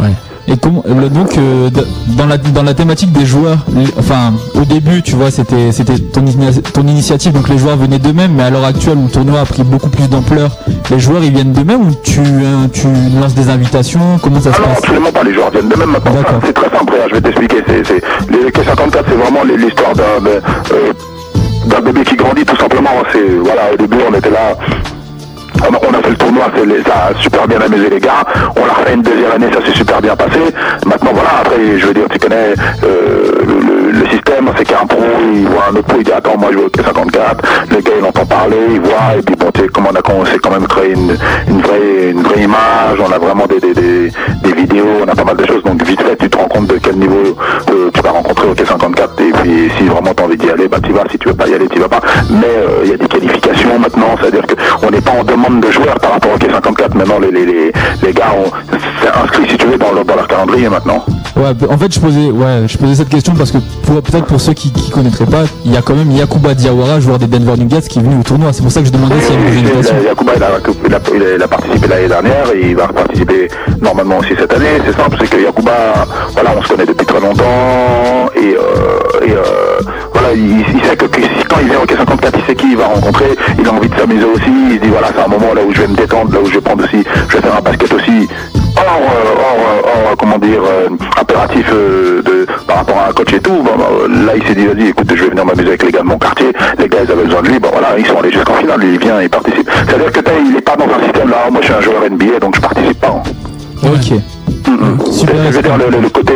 Et 0.51 0.57
comment, 0.57 0.83
le- 0.87 1.09
donc 1.09 1.37
euh, 1.37 1.69
dans 2.17 2.25
la 2.25 2.37
dans 2.37 2.63
la 2.63 2.73
thématique 2.73 3.11
des 3.11 3.25
joueurs, 3.25 3.59
enfin 3.99 4.33
au 4.55 4.65
début 4.65 5.03
tu 5.03 5.15
vois 5.15 5.29
c'était 5.29 5.71
c'était 5.71 5.99
ton, 5.99 6.25
ton 6.73 6.87
initiative 6.87 7.33
donc 7.33 7.49
les 7.49 7.59
joueurs 7.59 7.77
venaient 7.77 7.99
d'eux-mêmes 7.99 8.33
mais 8.35 8.43
à 8.43 8.49
l'heure 8.49 8.65
actuelle 8.65 8.97
où 8.97 9.03
le 9.03 9.09
tournoi 9.11 9.41
a 9.41 9.45
pris 9.45 9.61
beaucoup 9.63 9.89
plus 9.89 10.07
d'ampleur, 10.09 10.49
les 10.89 10.99
joueurs 10.99 11.23
ils 11.23 11.31
viennent 11.31 11.53
d'eux-mêmes 11.53 11.87
ou 11.87 11.91
tu 12.03 12.21
euh, 12.21 12.67
tu 12.73 12.87
lances 13.21 13.35
des 13.35 13.49
invitations? 13.49 14.17
Comment 14.23 14.41
ça 14.41 14.51
se 14.51 14.59
passe? 14.59 14.79
absolument 14.79 15.11
pas, 15.11 15.23
les 15.23 15.33
joueurs 15.35 15.51
viennent 15.51 15.69
de 15.69 15.75
même 15.75 15.91
maintenant. 15.91 16.13
C'est 16.43 16.53
très 16.53 16.69
simple, 16.75 16.93
je 17.09 17.13
vais 17.15 17.21
t'expliquer. 17.21 17.57
C'est, 17.67 18.01
les 18.31 18.49
K54, 18.49 19.03
c'est 19.07 19.15
vraiment 19.15 19.43
l'histoire 19.43 19.93
euh, 19.99 20.39
d'un 21.67 21.81
bébé 21.81 22.03
qui 22.03 22.15
grandit 22.15 22.43
tout 22.45 22.57
simplement. 22.57 22.89
C'est, 23.11 23.19
voilà, 23.43 23.71
au 23.73 23.77
début, 23.77 23.97
on 24.09 24.13
était 24.15 24.31
là. 24.31 24.57
On 25.61 25.93
a, 25.93 26.01
fait 26.01 26.09
le 26.09 26.15
tournoi, 26.15 26.45
ça 26.85 27.09
a 27.09 27.21
super 27.21 27.47
bien 27.47 27.59
amusé 27.59 27.89
les 27.89 27.99
gars. 27.99 28.23
On 28.55 28.65
l'a 28.65 28.73
refait 28.73 28.93
une 28.93 29.01
deuxième 29.01 29.31
année, 29.31 29.47
ça 29.53 29.65
s'est 29.65 29.77
super 29.77 30.01
bien 30.01 30.15
passé. 30.15 30.39
Maintenant 30.85 31.11
voilà, 31.13 31.29
après 31.41 31.77
je 31.77 31.85
veux 31.85 31.93
dire, 31.93 32.05
tu 32.09 32.17
connais 32.19 32.53
euh, 32.83 33.43
le, 33.45 33.78
le 33.99 34.05
système, 34.09 34.49
c'est 34.57 34.65
qu'un 34.65 34.85
pro, 34.85 34.99
il 35.33 35.47
voit 35.47 35.65
un 35.69 35.75
autre 35.75 35.87
pro, 35.87 35.97
il 35.99 36.03
dit 36.03 36.11
attends 36.11 36.37
moi 36.37 36.49
je 36.51 36.57
veux 36.57 36.65
au 36.65 36.69
K54, 36.69 37.37
le 37.69 37.81
gars 37.81 37.91
il 37.99 38.05
entend 38.05 38.25
parler, 38.25 38.57
il 38.71 38.79
voit, 38.79 39.17
et 39.17 39.21
puis 39.21 39.35
bon 39.35 39.51
tu 39.53 39.61
sais 39.61 39.67
comment 39.67 39.89
on 39.91 40.23
a 40.23 40.25
s'est 40.25 40.39
quand 40.39 40.51
même 40.51 40.67
créé 40.67 40.91
une, 40.93 41.17
une 41.47 41.61
vraie 41.61 42.11
une 42.11 42.21
vraie 42.21 42.43
image, 42.43 42.99
on 42.99 43.11
a 43.11 43.17
vraiment 43.17 43.45
des, 43.47 43.59
des, 43.59 43.73
des, 43.73 44.11
des 44.43 44.53
vidéos, 44.53 45.03
on 45.03 45.07
a 45.07 45.15
pas 45.15 45.23
mal 45.23 45.37
de 45.37 45.45
choses, 45.45 45.63
donc 45.63 45.83
vite 45.83 46.01
fait 46.01 46.15
tu 46.15 46.29
te 46.29 46.37
rends 46.37 46.47
compte 46.47 46.67
de 46.67 46.77
quel 46.77 46.95
niveau 46.95 47.35
euh, 47.69 47.89
tu 47.93 48.01
vas 48.01 48.11
rencontrer 48.11 48.47
au 48.47 48.53
K54 48.53 49.09
et 49.19 49.31
puis 49.41 49.71
si 49.77 49.83
vraiment 49.85 50.13
tu 50.15 50.23
as 50.23 50.25
envie 50.25 50.37
d'y 50.37 50.49
aller, 50.49 50.67
bah 50.67 50.77
tu 50.81 50.93
vas, 50.93 51.03
si 51.11 51.17
tu 51.17 51.27
veux 51.27 51.33
pas 51.35 51.47
y 51.47 51.53
aller, 51.53 51.67
tu 51.67 51.79
vas 51.79 51.89
pas. 51.89 52.01
Mais 52.29 52.45
euh, 52.47 52.81
il 52.85 52.91
y 52.91 52.93
a 52.93 52.97
des 52.97 53.07
qualifications 53.07 53.77
maintenant, 53.79 54.15
c'est-à-dire 54.19 54.43
qu'on 54.79 54.91
n'est 54.91 55.01
pas 55.01 55.11
en 55.11 55.23
demande 55.23 55.59
de 55.61 55.71
joueurs 55.71 55.99
par 55.99 56.11
rapport 56.13 56.31
au 56.33 56.37
K54 56.37 56.95
maintenant 56.95 57.19
les, 57.19 57.31
les, 57.31 57.45
les, 57.45 57.71
les 58.03 58.13
gars 58.13 58.29
c'est 59.01 59.09
inscrit 59.09 59.49
si 59.49 59.57
tu 59.57 59.67
veux 59.67 59.77
dans 59.77 59.91
leur, 59.91 60.05
dans 60.05 60.15
leur 60.15 60.27
calendrier 60.27 60.69
maintenant. 60.69 61.03
Ouais, 61.35 61.51
en 61.69 61.77
fait, 61.77 61.93
je 61.93 61.99
posais, 61.99 62.31
ouais, 62.31 62.67
je 62.67 62.77
posais 62.77 62.95
cette 62.95 63.09
question 63.09 63.33
parce 63.33 63.51
que 63.51 63.59
pour- 63.89 64.01
peut-être 64.03 64.25
pour 64.25 64.39
ceux 64.39 64.53
qui, 64.53 64.71
qui 64.71 64.91
connaîtraient 64.91 65.25
pas, 65.25 65.43
il 65.65 65.73
y 65.73 65.77
a 65.77 65.81
quand 65.81 65.95
même 65.95 66.11
Yakuba 66.11 66.53
Diawara, 66.53 66.99
joueur 66.99 67.17
des 67.17 67.25
Denver 67.27 67.57
Nuggets, 67.57 67.81
qui 67.89 67.99
est 67.99 68.01
venu 68.01 68.19
au 68.19 68.23
tournoi. 68.23 68.53
C'est 68.53 68.61
pour 68.61 68.71
ça 68.71 68.81
que 68.81 68.85
je 68.87 68.91
demandais 68.91 69.19
s'il 69.21 69.33
y 69.33 69.37
avait 69.37 69.59
une 69.59 69.65
Yacouba, 70.05 70.33
il 70.35 70.43
a, 70.43 70.49
il, 70.87 70.93
a, 70.93 70.99
il 71.15 71.23
a- 71.23 71.35
il 71.35 71.41
a 71.43 71.47
participé 71.47 71.87
l'année 71.87 72.07
dernière 72.07 72.45
et 72.53 72.69
il 72.69 72.75
va 72.75 72.87
participer 72.87 73.47
normalement 73.81 74.17
aussi 74.19 74.33
cette 74.37 74.53
année. 74.53 74.77
C'est 74.85 74.95
simple, 74.95 75.17
c'est 75.19 75.29
que 75.29 75.41
Yacouba, 75.41 76.05
voilà, 76.33 76.51
on 76.57 76.61
se 76.61 76.67
connaît 76.69 76.85
depuis 76.85 77.05
très 77.05 77.19
longtemps 77.19 78.29
et, 78.35 78.55
euh, 78.55 79.25
et 79.25 79.31
euh, 79.31 79.79
voilà, 80.13 80.33
il, 80.33 80.63
sait 80.87 80.95
que, 80.95 81.05
quand 81.05 81.57
il 81.61 81.69
vient 81.69 81.79
au 81.79 81.85
K54, 81.85 82.31
il 82.37 82.45
sait 82.45 82.55
qui 82.55 82.67
il 82.71 82.77
va 82.77 82.85
rencontrer, 82.87 83.35
il 83.59 83.67
a 83.67 83.71
envie 83.73 83.89
de 83.89 83.95
s'amuser 83.95 84.25
aussi, 84.25 84.51
il 84.71 84.75
se 84.77 84.81
dit 84.83 84.89
voilà, 84.89 85.07
c'est 85.15 85.23
un 85.23 85.27
moment 85.27 85.53
là 85.55 85.61
où 85.67 85.73
je 85.73 85.81
vais 85.81 85.87
me 85.87 85.95
détendre, 85.95 86.31
là 86.33 86.39
où 86.41 86.45
je 86.45 86.53
vais 86.55 86.61
prendre 86.61 86.83
aussi, 86.83 87.03
je 87.29 87.35
vais 87.37 87.41
faire 87.41 87.55
un 87.57 87.61
basket 87.61 87.91
aussi 87.93 88.27
hors, 88.89 89.01
euh, 89.01 89.85
euh, 89.85 90.09
hors, 90.09 90.17
comment 90.17 90.37
dire, 90.37 90.61
euh, 90.63 90.89
impératif 91.19 91.65
euh, 91.71 92.21
de, 92.21 92.47
par 92.67 92.77
rapport 92.77 92.97
à 92.97 93.09
un 93.09 93.13
coach 93.13 93.33
et 93.33 93.39
tout. 93.39 93.63
Euh, 93.65 94.25
là, 94.25 94.33
il 94.35 94.47
s'est 94.47 94.55
dit, 94.55 94.65
vas-y, 94.65 94.89
écoute, 94.89 95.07
je 95.09 95.23
vais 95.23 95.29
venir 95.29 95.45
m'amuser 95.45 95.69
avec 95.69 95.83
les 95.83 95.91
gars 95.91 95.99
de 96.01 96.05
mon 96.05 96.17
quartier. 96.17 96.51
Les 96.77 96.87
gars, 96.87 96.99
ils 97.03 97.11
avaient 97.11 97.23
besoin 97.23 97.41
de 97.41 97.47
lui. 97.49 97.59
Voilà, 97.61 97.97
ils 97.97 98.05
sont 98.05 98.17
allés 98.17 98.31
jusqu'en 98.31 98.53
finale. 98.53 98.83
Il 98.83 98.99
vient, 98.99 99.21
il 99.21 99.29
participe. 99.29 99.69
C'est-à-dire 99.87 100.11
que 100.11 100.19
il 100.45 100.55
est 100.55 100.61
pas 100.61 100.75
dans 100.75 100.85
un 100.85 101.03
système 101.03 101.29
là. 101.29 101.49
Moi, 101.51 101.61
je 101.61 101.67
suis 101.67 101.75
un 101.75 101.81
joueur 101.81 102.09
NBA, 102.09 102.39
donc 102.39 102.55
je 102.55 102.61
participe 102.61 102.99
pas. 102.99 103.21
Ok. 103.93 104.19
Super. 105.11 105.35
Je 105.51 105.55
veux 105.57 105.61
dire, 105.61 105.77
le, 105.77 105.89
le- 105.89 106.01
le 106.01 106.09
côté, 106.09 106.33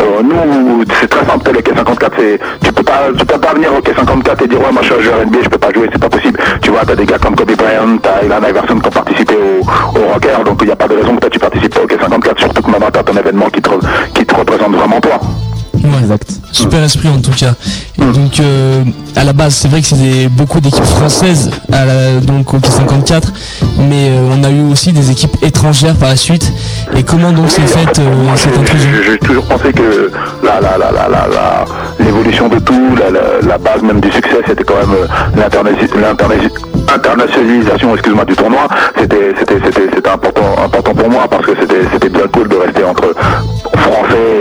euh, 0.00 0.22
nous, 0.22 0.84
c'est 1.00 1.08
très 1.08 1.24
simple, 1.26 1.50
le 1.52 1.60
K54, 1.60 2.10
c'est, 2.18 2.40
tu 2.64 2.72
peux 2.72 2.82
pas, 2.82 3.00
tu 3.16 3.24
peux 3.26 3.38
pas 3.38 3.52
venir 3.54 3.70
au 3.74 3.80
K54 3.80 4.44
et 4.44 4.48
dire, 4.48 4.58
ouais, 4.60 4.72
moi, 4.72 4.80
je 4.82 4.86
suis 4.86 4.94
un 4.94 5.00
joueur 5.02 5.26
NBA, 5.26 5.38
je 5.44 5.48
peux 5.48 5.58
pas 5.58 5.72
jouer, 5.72 5.88
c'est 5.92 6.00
pas 6.00 6.08
possible. 6.08 6.38
Tu 6.62 6.70
vois, 6.70 6.80
t'as 6.86 6.94
des 6.96 7.04
gars 7.04 7.18
comme 7.18 7.34
Kobe 7.36 7.52
Bryant, 7.56 7.98
t'as 8.02 8.24
Ilan 8.24 8.40
Iverson 8.48 8.78
qui 8.78 8.86
ont 8.86 8.90
participé 8.90 9.34
au, 9.36 9.60
au 9.98 10.12
Rocker, 10.12 10.42
donc 10.44 10.58
il 10.62 10.66
n'y 10.66 10.72
a 10.72 10.76
pas 10.76 10.88
de 10.88 10.94
raison 10.96 11.14
que 11.16 11.20
toi, 11.20 11.30
tu 11.30 11.38
participes 11.38 11.74
pas 11.74 11.82
au 11.82 11.86
K54, 11.86 12.38
surtout 12.38 12.62
que 12.62 12.70
maintenant, 12.70 12.88
t'as 12.92 13.02
ton 13.02 13.16
événement 13.16 13.46
qui 13.50 13.60
te, 13.60 13.70
qui 14.14 14.24
te 14.24 14.34
représente 14.34 14.74
vraiment 14.74 15.00
toi. 15.00 15.20
Ouais. 15.96 16.16
Super 16.52 16.82
esprit 16.82 17.08
en 17.08 17.20
tout 17.20 17.30
cas. 17.32 17.54
Et 17.98 18.04
donc 18.12 18.40
euh, 18.40 18.82
à 19.14 19.24
la 19.24 19.32
base 19.32 19.54
c'est 19.54 19.68
vrai 19.68 19.80
que 19.80 19.86
c'était 19.86 20.28
beaucoup 20.28 20.60
d'équipes 20.60 20.84
françaises 20.84 21.50
à 21.72 21.84
la- 21.84 22.20
donc 22.20 22.52
au 22.54 22.58
K54 22.58 23.22
mais 23.88 24.08
euh, 24.10 24.30
on 24.38 24.42
a 24.44 24.50
eu 24.50 24.62
aussi 24.70 24.92
des 24.92 25.10
équipes 25.10 25.36
étrangères 25.42 25.94
par 25.96 26.08
la 26.10 26.16
suite. 26.16 26.52
Et 26.96 27.02
comment 27.02 27.32
donc 27.32 27.50
s'est 27.50 27.62
faite 27.62 27.98
euh, 27.98 28.36
cette 28.36 28.56
intrusion? 28.56 28.90
J'ai 29.04 29.18
toujours 29.18 29.44
pensé 29.44 29.72
que 29.72 30.10
la, 30.44 30.60
la, 30.60 30.78
la, 30.78 30.90
la, 30.92 31.08
la, 31.08 31.26
la- 31.28 31.64
l'évolution 31.98 32.48
de 32.48 32.58
tout, 32.58 32.94
la, 32.98 33.10
la, 33.10 33.20
la 33.46 33.58
base 33.58 33.82
même 33.82 34.00
du 34.00 34.10
succès, 34.12 34.40
c'était 34.46 34.64
quand 34.64 34.76
même 34.76 34.92
euh, 34.94 35.06
l'interna- 35.36 35.70
l'interna- 36.00 36.34
internationalisation, 36.94 37.94
excuse-moi, 37.94 38.24
du 38.24 38.34
tournoi. 38.36 38.68
C'était, 38.98 39.32
c'était, 39.38 39.58
c'était, 39.64 39.88
c'était 39.94 40.08
important, 40.08 40.44
important 40.64 40.94
pour 40.94 41.10
moi 41.10 41.26
parce 41.28 41.44
que 41.46 41.52
c'était, 41.60 41.82
c'était 41.92 42.08
bien 42.08 42.26
cool 42.32 42.48
de 42.48 42.56
rester 42.56 42.84
entre 42.84 43.12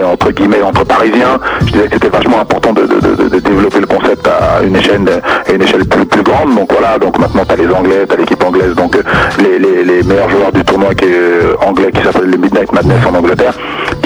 entre 0.04 0.32
guillemets, 0.32 0.62
entre 0.62 0.84
parisiens. 0.84 1.40
Je 1.62 1.66
disais 1.72 1.88
que 1.88 1.94
c'était 1.94 2.10
vachement 2.10 2.40
important 2.40 2.74
de, 2.74 2.82
de, 2.82 3.30
de, 3.30 3.40
développer 3.40 3.80
le 3.80 3.88
concept 3.88 4.28
à 4.28 4.64
une 4.64 4.76
échelle, 4.76 5.22
à 5.48 5.52
une 5.52 5.62
échelle 5.62 5.86
plus, 5.86 6.06
plus 6.06 6.24
grande. 6.24 6.56
Donc 6.56 6.72
voilà, 6.72 6.98
donc 6.98 7.18
maintenant 7.20 7.44
t'as 7.48 7.56
les 7.56 7.68
Anglais, 7.68 8.06
t'as 8.08 8.16
l'équipe 8.16 8.44
anglaise, 8.44 8.76
donc 8.76 8.96
euh, 8.96 9.04
les, 9.40 9.60
les, 9.60 9.84
les 9.84 10.04
meilleurs 10.04 10.30
joueurs 10.30 10.52
du 10.52 10.64
tournoi 10.64 10.94
qui 10.96 11.06
est 11.06 11.16
euh, 11.16 11.56
anglais 11.66 11.92
qui 11.92 12.02
s'appelle 12.02 12.30
le 12.30 12.38
Midnight 12.38 12.72
Madness 12.72 13.06
en 13.06 13.16
Angleterre, 13.16 13.54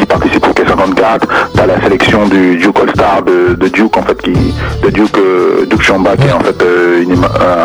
participe 0.10 0.46
au 0.46 0.52
K54. 0.52 1.20
T'as 1.56 1.66
la 1.66 1.80
sélection 1.82 2.28
du 2.28 2.58
Duke 2.58 2.80
All-Star 2.82 3.22
de, 3.24 3.68
Duke 3.70 3.96
en 3.98 4.02
fait, 4.02 4.22
qui 4.22 4.34
de 4.84 4.90
Duke 4.90 5.18
euh, 5.18 5.66
Duke 5.70 5.82
Chamba, 5.82 6.18
qui 6.18 6.28
est 6.28 6.32
en 6.32 6.40
fait 6.40 6.62
euh, 6.62 7.04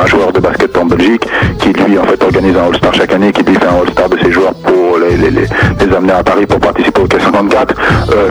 un 0.02 0.06
joueur 0.06 0.30
de 0.32 0.40
basket 0.40 0.76
en 0.76 0.84
Belgique, 0.84 1.26
qui 1.58 1.72
lui 1.72 1.98
en 1.98 2.04
fait 2.04 2.22
organise 2.22 2.56
un 2.56 2.66
All-Star 2.68 2.94
chaque 2.94 3.12
année, 3.12 3.32
qui 3.32 3.42
lui 3.42 3.54
fait 3.54 3.66
un 3.66 3.80
All-Star 3.82 4.08
de 4.08 4.18
ses 4.18 4.30
joueurs 4.30 4.54
pour 4.54 4.98
les, 4.98 5.94
amener 5.94 6.12
à 6.12 6.22
Paris 6.24 6.44
pour 6.46 6.58
participer 6.58 7.00
au 7.02 7.06
K54. 7.06 7.68
Euh, 8.12 8.30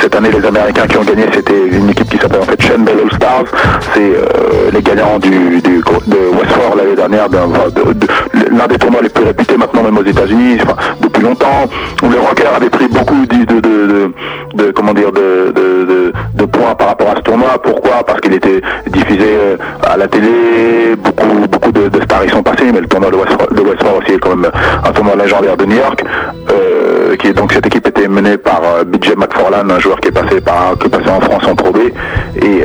cette 0.00 0.14
année, 0.14 0.30
les 0.30 0.46
Américains 0.46 0.86
qui 0.86 0.96
ont 0.96 1.04
gagné, 1.04 1.26
c'était 1.32 1.68
une 1.70 1.90
équipe 1.90 2.08
qui 2.08 2.16
s'appelle 2.18 2.40
en 2.40 2.44
fait 2.44 2.60
Shenbell 2.60 2.96
All-Stars. 3.04 3.44
C'est 3.94 4.72
les 4.72 4.82
gagnants 4.82 5.18
du, 5.18 5.60
du 5.60 5.82
de 6.06 6.16
Westford 6.38 6.76
l'année 6.76 6.96
dernière, 6.96 7.28
de- 7.28 8.56
l'un 8.56 8.66
des 8.66 8.78
tournois 8.78 9.02
les 9.02 9.08
plus 9.08 9.24
réputés 9.24 9.56
maintenant 9.56 9.82
même 9.82 9.98
aux 9.98 10.04
États-Unis, 10.04 10.58
depuis 11.00 11.22
longtemps. 11.22 11.68
Les 12.02 12.18
Rockers 12.18 12.54
avaient 12.56 12.70
pris 12.70 12.88
beaucoup 12.88 13.26
de, 14.54 14.70
comment 14.70 14.94
dire 14.94 15.12
de- 15.12 15.50
de 15.52 15.84
points 16.46 16.74
par 16.74 16.88
rapport 16.88 17.10
à 17.10 17.16
ce 17.16 17.20
tournoi. 17.22 17.50
Pourquoi? 17.62 18.04
Parce 18.06 18.20
qu'il 18.20 18.34
était 18.34 18.60
diffusé 18.88 19.26
euh, 19.28 19.56
à 19.82 19.96
la 19.96 20.06
télé, 20.08 20.94
beaucoup 20.96 21.46
beaucoup 21.50 21.72
de, 21.72 21.88
de 21.88 22.00
stars 22.02 22.24
y 22.24 22.28
sont 22.30 22.42
passés, 22.42 22.70
mais 22.72 22.80
le 22.80 22.86
tournoi 22.88 23.10
de 23.10 23.16
Westford, 23.16 23.48
de 23.52 23.60
aussi 23.98 24.12
est 24.12 24.18
quand 24.18 24.36
même 24.36 24.50
un 24.84 24.92
tournoi 24.92 25.14
légendaire 25.16 25.56
de 25.56 25.64
New 25.64 25.76
York. 25.76 26.04
Euh, 26.50 27.16
qui 27.16 27.28
est 27.28 27.32
donc 27.32 27.52
cette 27.52 27.66
équipe 27.66 27.86
était 27.86 28.08
menée 28.08 28.36
par 28.36 28.60
euh, 28.64 28.84
BJ 28.84 29.14
McFarlane, 29.16 29.70
un 29.70 29.78
joueur 29.78 30.00
qui 30.00 30.08
est 30.08 30.12
passé 30.12 30.40
par 30.40 30.76
passé 30.76 31.08
en 31.08 31.20
France 31.20 31.44
en 31.48 31.54
Pro 31.54 31.70
B 31.72 31.78
et 32.42 32.62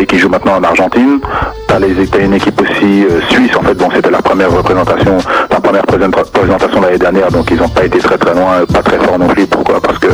et 0.00 0.06
qui 0.06 0.18
joue 0.18 0.28
maintenant 0.28 0.56
en 0.56 0.64
Argentine. 0.64 1.20
T'as 1.68 1.78
une 2.20 2.34
équipe 2.34 2.60
aussi 2.60 3.06
suisse 3.30 3.56
en 3.56 3.62
fait, 3.62 3.74
donc 3.74 3.92
c'était 3.94 4.10
la 4.10 4.22
première 4.22 4.50
représentation, 4.50 5.16
la 5.50 5.60
première 5.60 5.82
présenta- 5.86 6.30
présentation 6.32 6.80
l'année 6.80 6.98
dernière, 6.98 7.30
donc 7.30 7.50
ils 7.50 7.56
n'ont 7.56 7.68
pas 7.68 7.84
été 7.84 7.98
très 7.98 8.16
très 8.18 8.34
loin, 8.34 8.64
pas 8.72 8.82
très 8.82 8.98
fort 8.98 9.18
non 9.18 9.26
plus. 9.28 9.46
Pourquoi? 9.46 9.80
Parce 9.80 9.98
que 9.98 10.08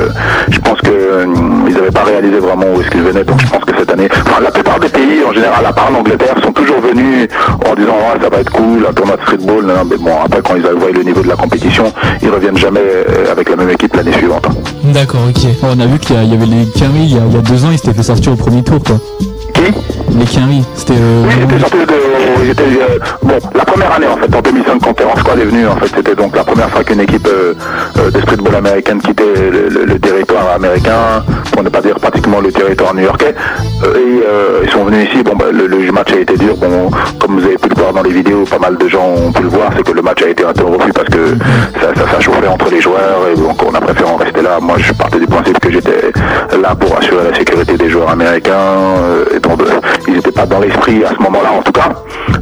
je 0.50 0.58
pense 0.60 0.80
que 0.80 1.24
n'avaient 1.80 1.92
pas 1.92 2.04
réalisé 2.04 2.38
vraiment 2.38 2.66
où 2.74 2.80
est-ce 2.80 2.90
qu'ils 2.90 3.02
venaient, 3.02 3.24
donc 3.24 3.40
je 3.40 3.46
pense 3.48 3.64
que 3.64 3.72
cette 3.78 3.90
année, 3.92 4.08
enfin 4.26 4.40
la 4.42 4.50
plupart 4.50 4.78
des 4.80 4.88
pays 4.88 5.22
en 5.28 5.32
général, 5.32 5.64
à 5.64 5.72
part 5.72 5.90
l'Angleterre, 5.90 6.34
sont 6.42 6.52
toujours 6.52 6.80
venus 6.80 7.28
en 7.68 7.74
disant 7.74 7.92
ouais, 7.92 8.20
ça 8.22 8.28
va 8.28 8.38
être 8.38 8.50
cool, 8.52 8.86
un 8.88 8.92
tournoi 8.92 9.16
de 9.16 9.22
streetball, 9.22 9.64
non, 9.64 9.74
non, 9.74 9.84
mais 9.90 9.96
bon 9.96 10.12
après 10.24 10.40
quand 10.42 10.54
ils 10.56 10.62
voient 10.62 10.90
le 10.92 11.02
niveau 11.02 11.22
de 11.22 11.28
la 11.28 11.36
compétition, 11.36 11.92
ils 12.22 12.30
reviennent 12.30 12.56
jamais 12.58 12.80
euh, 12.82 13.30
avec 13.32 13.48
la 13.48 13.56
même 13.56 13.70
équipe 13.70 13.94
l'année 13.96 14.12
suivante. 14.12 14.46
hein. 14.48 14.54
D'accord, 14.84 15.20
ok. 15.28 15.42
on 15.62 15.78
a 15.80 15.86
vu 15.86 15.98
qu'il 15.98 16.16
y, 16.16 16.34
avait 16.34 16.46
les 16.46 16.66
Quinry, 16.74 17.00
il 17.04 17.14
y, 17.14 17.18
a, 17.18 17.22
il 17.28 17.34
y 17.34 17.38
a 17.38 17.42
deux 17.42 17.64
ans, 17.64 17.68
ils 17.70 17.78
s'étaient 17.78 17.92
fait 17.94 18.02
sortir 18.02 18.32
au 18.32 18.36
premier 18.36 18.62
tour, 18.62 18.78
quoi. 18.82 18.96
Qui? 19.54 19.62
Les 20.18 20.24
Quinry, 20.24 20.64
c'était... 20.74 20.94
euh, 20.96 21.24
Oui, 21.26 21.34
euh, 22.40 22.98
bon, 23.22 23.38
la 23.54 23.64
première 23.64 23.92
année 23.92 24.06
en 24.06 24.16
fait, 24.16 24.34
en 24.34 24.40
2005 24.40 24.80
quand 24.82 24.94
Terror 24.94 25.18
Squad 25.18 25.38
est 25.38 25.44
venu, 25.44 25.66
en 25.66 25.76
fait, 25.76 25.88
c'était 25.94 26.14
donc 26.14 26.34
la 26.34 26.44
première 26.44 26.70
fois 26.70 26.82
qu'une 26.84 27.00
équipe 27.00 27.26
euh, 27.26 27.54
euh, 27.98 28.10
de 28.10 28.20
streetball 28.20 28.54
américaine 28.54 29.00
quittait 29.00 29.24
le, 29.50 29.98
territoire 29.98 30.54
américain, 30.54 31.22
pour 31.52 31.62
ne 31.62 31.68
pas 31.68 31.80
dire 31.80 31.94
pratiquement 31.96 32.40
le 32.40 32.50
territoire 32.50 32.94
new-yorkais. 32.94 33.34
Euh, 33.84 34.62
et 34.62 34.64
ils 34.64 34.70
sont 34.70 34.84
venus 34.84 35.08
ici, 35.10 35.22
bon, 35.22 35.36
bah, 35.36 35.46
le, 35.52 35.92
match 35.92 36.12
a 36.12 36.20
été 36.20 36.36
dur, 36.36 36.56
bon, 36.56 36.90
comme 37.18 37.38
vous 37.38 37.44
avez 37.44 37.58
pu 37.58 37.68
le 37.68 37.74
voir 37.74 37.92
dans 37.92 38.02
les 38.02 38.10
vidéos, 38.10 38.44
pas 38.44 38.58
mal 38.58 38.76
de 38.76 38.88
gens 38.88 39.06
ont 39.06 39.32
pu 39.32 39.42
le 39.42 39.48
voir, 39.48 39.70
c'est 39.76 39.82
que 39.82 39.92
le 39.92 40.02
match 40.02 40.22
a 40.22 40.28
été 40.28 40.44
interrompu 40.44 40.92
parce 40.92 41.08
que 41.08 41.36
ça, 41.80 41.94
ça, 41.94 42.20
ça 42.20 42.50
entre 42.50 42.70
les 42.70 42.80
joueurs, 42.80 43.28
et 43.32 43.36
donc 43.36 43.60
on 43.62 43.74
a 43.74 43.80
préféré 43.80 44.08
en 44.08 44.16
rester 44.16 44.42
là. 44.42 44.58
Moi, 44.60 44.76
je 44.78 44.92
partais 44.92 45.18
du 45.18 45.26
principe 45.26 45.58
que 45.58 45.70
j'étais 45.70 46.12
là 46.60 46.74
pour 46.74 46.96
assurer 46.96 47.30
la 47.30 47.36
sécurité 47.36 47.76
des 47.76 47.90
joueurs 47.90 48.10
américains, 48.10 48.54
et 49.34 49.40
donc, 49.40 49.60
ils 50.06 50.14
n'étaient 50.14 50.32
pas 50.32 50.46
dans 50.46 50.60
l'esprit 50.60 51.04
à 51.04 51.10
ce 51.10 51.22
moment-là, 51.22 51.52
en 51.52 51.62
tout 51.62 51.72
cas. 51.72 51.92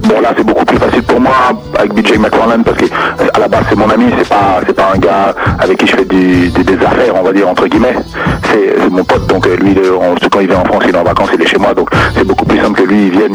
Bon, 0.03 0.21
là, 0.21 0.33
c'est 0.37 0.45
beaucoup 0.45 0.65
plus 0.65 0.79
facile 0.79 1.03
pour 1.03 1.21
moi 1.21 1.33
avec 1.79 1.93
BJ 1.95 2.19
McFarland 2.19 2.63
parce 2.65 2.77
que 2.79 2.85
euh, 2.87 3.29
à 3.35 3.39
la 3.41 3.49
base, 3.49 3.65
c'est 3.69 3.77
mon 3.77 3.89
ami, 3.91 4.07
c'est 4.19 4.29
pas, 4.29 4.61
c'est 4.67 4.73
pas 4.75 4.93
un 4.95 4.99
gars 4.99 5.35
avec 5.61 5.79
qui 5.79 5.87
je 5.87 5.97
fais 5.97 6.05
des, 6.05 6.49
des 6.49 6.75
affaires, 6.85 7.15
on 7.15 7.23
va 7.23 7.33
dire 7.33 7.49
entre 7.49 7.67
guillemets. 7.67 7.95
C'est 8.51 8.91
mon 8.91 9.05
pote, 9.05 9.27
donc 9.27 9.47
euh, 9.47 9.57
lui, 9.57 9.75
le- 9.75 9.99
quand 10.31 10.41
il 10.41 10.49
vient 10.49 10.61
en 10.61 10.65
France, 10.65 10.85
il 10.89 10.95
est 10.95 10.99
en 10.99 11.05
vacances, 11.05 11.29
il 11.35 11.43
est 11.43 11.47
chez 11.47 11.59
moi, 11.59 11.75
donc 11.75 11.89
c'est 12.15 12.25
beaucoup 12.25 12.45
plus 12.47 12.59
simple 12.61 12.81
que 12.83 12.89
lui, 12.89 13.07
il 13.07 13.11
vienne, 13.11 13.35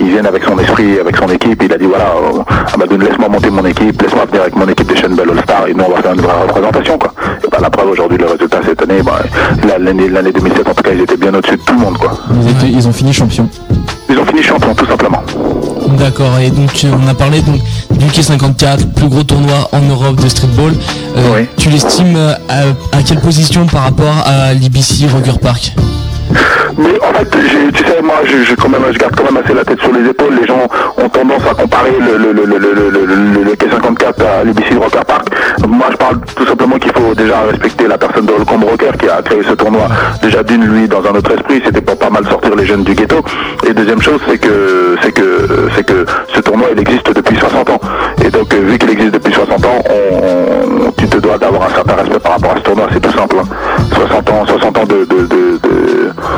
il, 0.00 0.06
vienne 0.10 0.26
avec 0.26 0.44
son 0.44 0.58
esprit, 0.58 0.98
avec 0.98 1.16
son 1.16 1.26
équipe. 1.28 1.62
Il 1.62 1.72
a 1.72 1.78
dit 1.78 1.86
voilà, 1.86 2.04
euh, 2.06 2.42
Amadou, 2.74 2.96
laisse-moi 2.98 3.28
monter 3.28 3.50
mon 3.50 3.64
équipe, 3.64 4.00
laisse-moi 4.02 4.24
venir 4.26 4.42
avec 4.42 4.56
mon 4.56 4.66
équipe 4.68 4.86
de 4.90 4.94
Shenbell 4.96 5.30
All 5.30 5.38
Star, 5.42 5.66
et 5.68 5.74
nous 5.74 5.84
on 5.86 5.94
va 5.94 6.02
faire 6.02 6.12
une 6.14 6.20
vraie 6.20 6.42
représentation, 6.46 6.98
quoi. 6.98 7.12
Et 7.44 7.48
bah, 7.50 7.58
la 7.60 7.70
preuve 7.70 7.90
aujourd'hui, 7.90 8.18
le 8.18 8.26
résultat 8.26 8.60
cette 8.66 8.82
année, 8.82 9.02
bah, 9.02 9.20
la- 9.66 9.78
l'année, 9.78 10.08
l'année 10.08 10.32
2007 10.32 10.68
en 10.68 10.74
tout 10.74 10.82
cas, 10.82 10.90
ils 10.94 11.00
étaient 11.02 11.16
bien 11.16 11.34
au-dessus 11.34 11.56
de 11.56 11.62
tout 11.62 11.74
le 11.74 11.80
monde, 11.80 11.98
quoi. 11.98 12.12
Ils, 12.62 12.76
ils 12.76 12.88
ont 12.88 12.92
fini 12.92 13.12
champion. 13.12 13.48
Ils 14.12 14.18
ont 14.18 14.26
fini 14.26 14.42
champion, 14.42 14.74
tout 14.74 14.86
simplement. 14.86 15.22
D'accord, 15.98 16.38
et 16.38 16.50
donc 16.50 16.70
euh, 16.84 16.90
on 17.02 17.08
a 17.08 17.14
parlé 17.14 17.40
donc 17.40 17.60
du 17.92 18.06
K54, 18.06 18.86
plus 18.94 19.08
gros 19.08 19.22
tournoi 19.22 19.68
en 19.72 19.80
Europe 19.80 20.16
de 20.20 20.28
streetball. 20.28 20.72
Euh, 21.16 21.44
Tu 21.56 21.70
l'estimes 21.70 22.16
euh, 22.16 22.34
à, 22.48 22.96
à 22.96 23.02
quelle 23.02 23.20
position 23.20 23.66
par 23.66 23.84
rapport 23.84 24.14
à 24.26 24.52
l'IBC 24.52 25.06
Rocker 25.12 25.38
Park? 25.40 25.72
Mais 26.78 26.98
en 27.02 27.12
fait, 27.14 27.28
tu 27.30 27.84
sais, 27.84 28.02
moi, 28.02 28.14
je, 28.24 28.54
quand 28.54 28.68
même, 28.68 28.82
je 28.92 28.98
garde 28.98 29.14
quand 29.16 29.24
même 29.24 29.42
assez 29.42 29.54
la 29.54 29.64
tête 29.64 29.80
sur 29.80 29.92
les 29.92 30.08
épaules. 30.08 30.34
Les 30.40 30.46
gens 30.46 30.60
ont 30.96 31.08
tendance 31.08 31.42
à 31.50 31.54
comparer 31.54 31.92
le, 31.98 32.16
le, 32.18 32.32
le, 32.32 32.44
le, 32.46 32.58
le, 32.58 32.90
le, 32.90 33.04
le- 33.06 33.42
le 33.44 33.52
K54 33.52 34.40
à 34.40 34.44
l'UBC 34.44 34.74
Rocker 34.80 35.04
Park. 35.06 35.26
Moi, 35.66 35.86
je 35.90 35.96
parle 35.96 36.20
tout 36.34 36.46
simplement 36.46 36.76
qu'il 36.78 36.92
faut 36.92 37.14
déjà 37.14 37.40
respecter 37.50 37.86
la 37.86 37.98
personne 37.98 38.26
de 38.26 38.32
Holcomb 38.32 38.60
Rocker 38.66 38.92
qui 38.98 39.08
a 39.08 39.20
créé 39.22 39.42
ce 39.48 39.52
tournoi. 39.54 39.88
Déjà 40.22 40.42
d'une, 40.42 40.64
lui, 40.64 40.88
dans 40.88 41.04
un 41.04 41.10
autre 41.14 41.32
esprit, 41.32 41.60
c'était 41.64 41.80
pour 41.80 41.98
pas 41.98 42.10
mal 42.10 42.24
sortir 42.26 42.54
les 42.56 42.64
jeunes 42.66 42.84
du 42.84 42.94
ghetto. 42.94 43.16
Et 43.68 43.74
deuxième 43.74 44.00
chose, 44.00 44.20
c'est 44.28 44.38
que, 44.38 44.96
c'est 45.02 45.12
que, 45.12 45.68
c'est 45.76 45.84
que 45.84 46.04
ce 46.34 46.40
tournoi, 46.40 46.68
il 46.72 46.80
existe 46.80 47.12
depuis 47.14 47.36
60 47.36 47.70
ans. 47.70 47.80
Et 48.24 48.30
donc, 48.30 48.52
euh, 48.54 48.58
vu 48.60 48.78
qu'il 48.78 48.90
existe 48.90 49.12
depuis 49.12 49.32
60 49.32 49.64
ans, 49.64 49.82
on, 49.90 50.90
tu 50.92 51.06
te 51.06 51.16
dois 51.18 51.38
d'avoir 51.38 51.64
un 51.64 51.74
certain 51.74 51.94
respect 51.94 52.18
par 52.20 52.32
rapport 52.32 52.52
à 52.52 52.56
ce 52.56 52.62
tournoi. 52.62 52.86
C'est 52.92 53.00
tout 53.00 53.16
simple. 53.16 53.36
hein. 53.40 53.84
60 53.94 54.30
ans, 54.30 54.46
60 54.46 54.78
ans 54.78 54.84
de- 54.84 55.06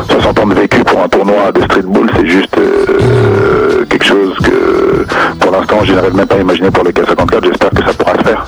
60 0.08 0.38
ans 0.40 0.46
de 0.46 0.54
vécu 0.54 0.82
pour 0.84 1.00
un 1.02 1.08
tournoi 1.08 1.52
de 1.52 1.62
streetball, 1.62 2.10
c'est 2.16 2.26
juste 2.26 2.56
euh, 2.58 3.84
quelque 3.88 4.04
chose 4.04 4.34
que, 4.42 5.06
pour 5.40 5.52
l'instant, 5.52 5.76
je 5.84 5.92
n'arrive 5.94 6.14
même 6.14 6.26
pas 6.26 6.36
à 6.36 6.40
imaginer 6.40 6.70
pour 6.70 6.84
le 6.84 6.90
K54. 6.90 7.44
J'espère 7.44 7.70
que 7.70 7.84
ça 7.84 7.92
pourra 7.94 8.14
se 8.18 8.22
faire. 8.22 8.46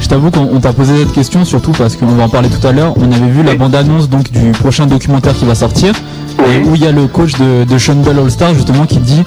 Je 0.00 0.08
t'avoue 0.08 0.30
qu'on 0.30 0.48
on 0.52 0.60
t'a 0.60 0.72
posé 0.72 0.96
cette 0.98 1.12
question 1.12 1.44
surtout 1.44 1.72
parce 1.72 1.96
qu'on 1.96 2.06
va 2.06 2.24
en 2.24 2.28
parler 2.28 2.48
tout 2.48 2.66
à 2.66 2.72
l'heure. 2.72 2.94
On 2.96 3.12
avait 3.12 3.30
vu 3.30 3.42
la 3.42 3.54
bande-annonce 3.54 4.08
donc 4.08 4.30
du 4.30 4.52
prochain 4.52 4.86
documentaire 4.86 5.34
qui 5.34 5.44
va 5.44 5.54
sortir 5.54 5.92
et 6.38 6.66
où 6.66 6.74
il 6.74 6.82
y 6.82 6.86
a 6.86 6.92
le 6.92 7.06
coach 7.08 7.32
de, 7.34 7.64
de 7.64 7.78
Sean 7.78 7.96
Bell 7.96 8.18
All 8.18 8.30
Star 8.30 8.54
justement 8.54 8.86
qui 8.86 8.98
dit 8.98 9.22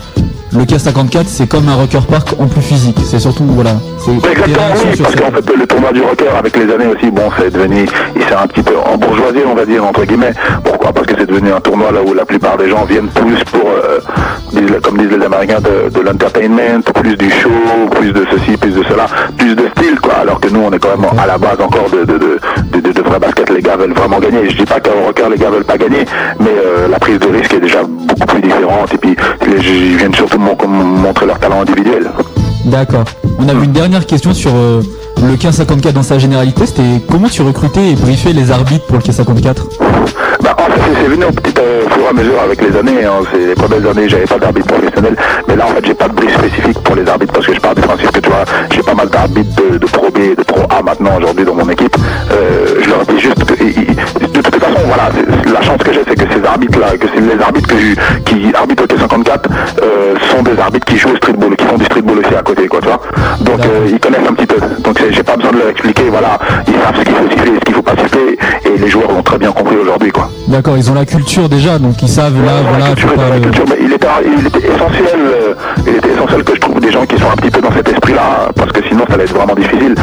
le 0.53 0.63
K54 0.65 1.23
c'est 1.27 1.47
comme 1.47 1.67
un 1.69 1.75
rocker 1.75 1.99
park 2.09 2.35
en 2.39 2.47
plus 2.47 2.61
physique. 2.61 2.97
C'est 3.05 3.19
surtout 3.19 3.45
voilà. 3.45 3.71
C'est 3.99 4.11
Exactement, 4.11 4.65
oui, 4.75 4.97
parce 5.01 5.13
ce- 5.13 5.17
qu'en 5.17 5.31
fait, 5.31 5.57
le 5.57 5.67
tournoi 5.67 5.91
du 5.93 6.01
rocker, 6.01 6.27
avec 6.37 6.57
les 6.57 6.63
années 6.73 6.87
aussi, 6.87 7.09
bon, 7.11 7.23
c'est 7.39 7.51
devenu, 7.51 7.85
il 8.15 8.21
s'est 8.23 8.33
un 8.35 8.47
petit 8.47 8.63
peu 8.63 8.73
embourgeoisé, 8.91 9.39
on 9.49 9.55
va 9.55 9.65
dire, 9.65 9.85
entre 9.85 10.03
guillemets. 10.05 10.33
Pourquoi? 10.63 10.91
Parce 10.91 11.07
que 11.07 11.13
c'est 11.17 11.25
devenu 11.27 11.51
un 11.53 11.59
tournoi 11.61 11.91
là 11.91 11.99
où 12.05 12.13
la 12.13 12.25
plupart 12.25 12.57
des 12.57 12.69
gens 12.69 12.83
viennent 12.85 13.07
plus 13.09 13.43
pour, 13.51 13.61
euh, 13.69 13.99
comme 14.83 14.97
disent 14.97 15.17
les 15.17 15.25
Américains, 15.25 15.59
de, 15.61 15.89
de 15.89 15.99
l'entertainment, 16.03 16.81
plus 17.01 17.15
du 17.15 17.29
show, 17.29 17.49
plus 17.91 18.11
de 18.11 18.25
ceci, 18.31 18.57
plus 18.57 18.71
de 18.71 18.83
cela, 18.83 19.05
plus 19.37 19.55
de 19.55 19.63
style, 19.77 19.99
quoi. 20.01 20.15
Alors 20.21 20.39
que 20.39 20.49
nous, 20.49 20.61
on 20.61 20.71
est 20.71 20.79
quand 20.79 20.97
même 20.97 21.07
à 21.17 21.27
la 21.27 21.37
base 21.37 21.59
encore 21.61 21.89
de, 21.91 21.99
de, 22.05 22.17
de, 22.17 22.39
de, 22.73 22.79
de- 22.79 22.91
de 22.91 23.01
vrai 23.01 23.19
basket. 23.19 23.49
Les 23.49 23.61
gars 23.61 23.77
veulent 23.77 23.93
vraiment 23.93 24.19
gagner. 24.19 24.49
Je 24.49 24.57
dis 24.57 24.65
pas 24.65 24.79
qu'au 24.79 24.91
rocker, 25.05 25.29
les 25.31 25.37
gars 25.37 25.49
veulent 25.49 25.63
pas 25.63 25.77
gagner, 25.77 26.05
mais 26.39 26.49
euh, 26.49 26.87
la 26.89 26.99
prise 26.99 27.19
de 27.19 27.27
risque 27.27 27.53
est 27.53 27.59
déjà 27.59 27.83
beaucoup 27.83 28.25
plus 28.25 28.41
différente. 28.41 28.93
Et 28.93 28.97
puis, 28.97 29.15
les, 29.47 29.57
ils 29.69 29.97
viennent 29.97 30.13
surtout 30.15 30.39
montrer 30.67 31.25
leur 31.25 31.39
talent 31.39 31.61
individuel. 31.61 32.09
D'accord. 32.65 33.05
On 33.39 33.47
avait 33.49 33.65
une 33.65 33.71
dernière 33.71 34.05
question 34.05 34.33
sur 34.33 34.51
euh, 34.55 34.81
le 35.23 35.33
K54 35.35 35.93
dans 35.93 36.03
sa 36.03 36.19
généralité. 36.19 36.65
C'était 36.65 37.01
comment 37.09 37.27
tu 37.27 37.41
recrutais 37.41 37.91
et 37.91 37.95
briefais 37.95 38.33
les 38.33 38.51
arbitres 38.51 38.85
pour 38.85 38.97
le 38.97 39.01
K54 39.01 39.55
Bah, 40.43 40.55
en 40.57 40.71
fait, 40.71 40.81
c'est- 41.01 41.09
venu 41.09 41.25
au 41.25 41.31
petit 41.31 41.53
euh, 41.59 41.81
fur 41.89 42.03
et 42.03 42.07
à 42.07 42.13
mesure 42.13 42.39
avec 42.43 42.61
les 42.61 42.77
années. 42.77 43.03
Hein. 43.03 43.23
C'est 43.31 43.47
les 43.47 43.55
premières 43.55 43.89
années, 43.89 44.07
j'avais 44.07 44.25
pas 44.25 44.37
d'arbitre 44.37 44.67
professionnel. 44.67 45.15
Mais 45.47 45.55
là, 45.55 45.65
en 45.65 45.69
fait, 45.69 45.85
j'ai 45.85 45.93
pas 45.95 46.07
de 46.07 46.13
brief 46.13 46.37
spécifique 46.37 46.79
pour 46.83 46.95
les 46.95 47.07
arbitres 47.07 47.33
parce 47.33 47.47
que 47.47 47.53
je 47.55 47.59
pars 47.59 47.73
du 47.75 47.81
principe 47.81 48.11
que 48.11 48.19
tu 48.19 48.29
vois, 48.29 48.45
j'ai 48.71 48.83
pas 48.83 48.93
mal 48.93 49.09
d'arbitres 49.09 49.55
de, 49.71 49.77
de 49.79 49.85
Pro 49.87 50.09
B 50.11 50.17
et 50.19 50.35
de 50.35 50.43
Pro 50.43 50.61
A 50.69 50.81
maintenant 50.83 51.17
aujourd'hui 51.17 51.45
dans 51.45 51.55
mon 51.55 51.67
équipe. 51.69 51.95
Euh, 52.31 52.79
je 52.83 52.89
leur 52.89 53.05
dis 53.07 53.19
juste 53.19 53.43
que, 53.43 53.53
de 53.55 54.27
toute 54.41 54.50
façon, 54.63 54.79
voilà, 54.85 55.09
la 55.53 55.61
chance 55.61 55.77
que 55.83 55.93
j'ai, 55.93 56.01
c'est 56.07 56.15
que 56.15 56.33
ces 56.33 56.45
arbitres-là, 56.47 56.97
que 56.97 57.07
c'est 57.13 57.21
les 57.21 57.41
arbitres 57.41 57.67
que 57.67 57.77
je- 57.77 57.95
qui 58.25 58.53
arbitrent 58.55 58.83
au 58.83 58.87
T54 58.87 59.49
euh, 59.81 60.15
sont 60.31 60.43
des 60.43 60.59
arbitres 60.59 60.85
qui 60.85 60.97
jouent 60.97 61.11
au 61.13 61.15
streetball, 61.17 61.55
qui 61.55 61.65
font 61.65 61.77
du 61.77 61.85
streetball 61.85 62.19
aussi 62.19 62.35
à 62.35 62.41
côté, 62.41 62.67
quoi, 62.67 62.79
tu 62.81 62.87
vois. 62.87 63.01
Donc, 63.41 63.65
euh, 63.65 63.87
ils 63.89 63.99
connaissent 63.99 64.27
un 64.29 64.33
petit 64.33 64.45
peu. 64.47 64.57
Donc, 64.83 64.99
j'ai 65.09 65.23
pas 65.23 65.35
besoin 65.35 65.51
de 65.51 65.57
leur 65.57 65.69
expliquer, 65.69 66.03
voilà, 66.09 66.39
ils 66.67 66.73
savent 66.73 66.95
ce 66.97 67.03
qu'il 67.03 67.13
faut 67.15 67.29
siffler 67.29 67.51
et 67.51 67.55
ce 67.55 67.59
qu'il 67.65 67.75
faut 67.75 67.81
pas 67.81 67.95
siffler. 67.97 68.37
Et 68.65 68.77
les 68.77 68.87
joueurs 68.89 69.11
l'ont 69.11 69.23
très 69.23 69.37
bien 69.37 69.51
compris 69.51 69.75
aujourd'hui, 69.77 70.11
quoi. 70.11 70.29
D'accord, 70.47 70.77
ils 70.77 70.89
ont 70.91 70.95
la 70.95 71.05
culture 71.05 71.47
déjà, 71.49 71.77
donc 71.79 72.01
ils 72.01 72.07
savent 72.09 72.33
là, 72.45 72.51
voilà, 72.67 72.85
faut 72.87 72.93
culture, 72.95 73.13
pas 73.13 73.29
la 73.29 73.35
le- 73.35 73.41
culture, 73.41 73.65
mais 73.69 73.77
il 73.81 73.93
était, 73.93 74.07
il 74.39 74.47
était 74.47 74.67
essentiel, 74.67 75.19
euh, 75.19 75.53
il 75.87 75.95
était 75.95 76.09
essentiel 76.09 76.43
que 76.43 76.55
je 76.55 76.59
trouve 76.59 76.79
des 76.79 76.91
gens 76.91 77.05
qui 77.05 77.17
sont 77.17 77.29
un 77.31 77.35
petit 77.35 77.51
peu 77.51 77.61
dans 77.61 77.71
cet 77.71 77.87
esprit-là, 77.89 78.49
parce 78.55 78.71
que 78.71 78.81
sinon 78.87 79.03
ça 79.09 79.17
va 79.17 79.23
être 79.23 79.33
vraiment 79.33 79.55
difficile. 79.55 79.95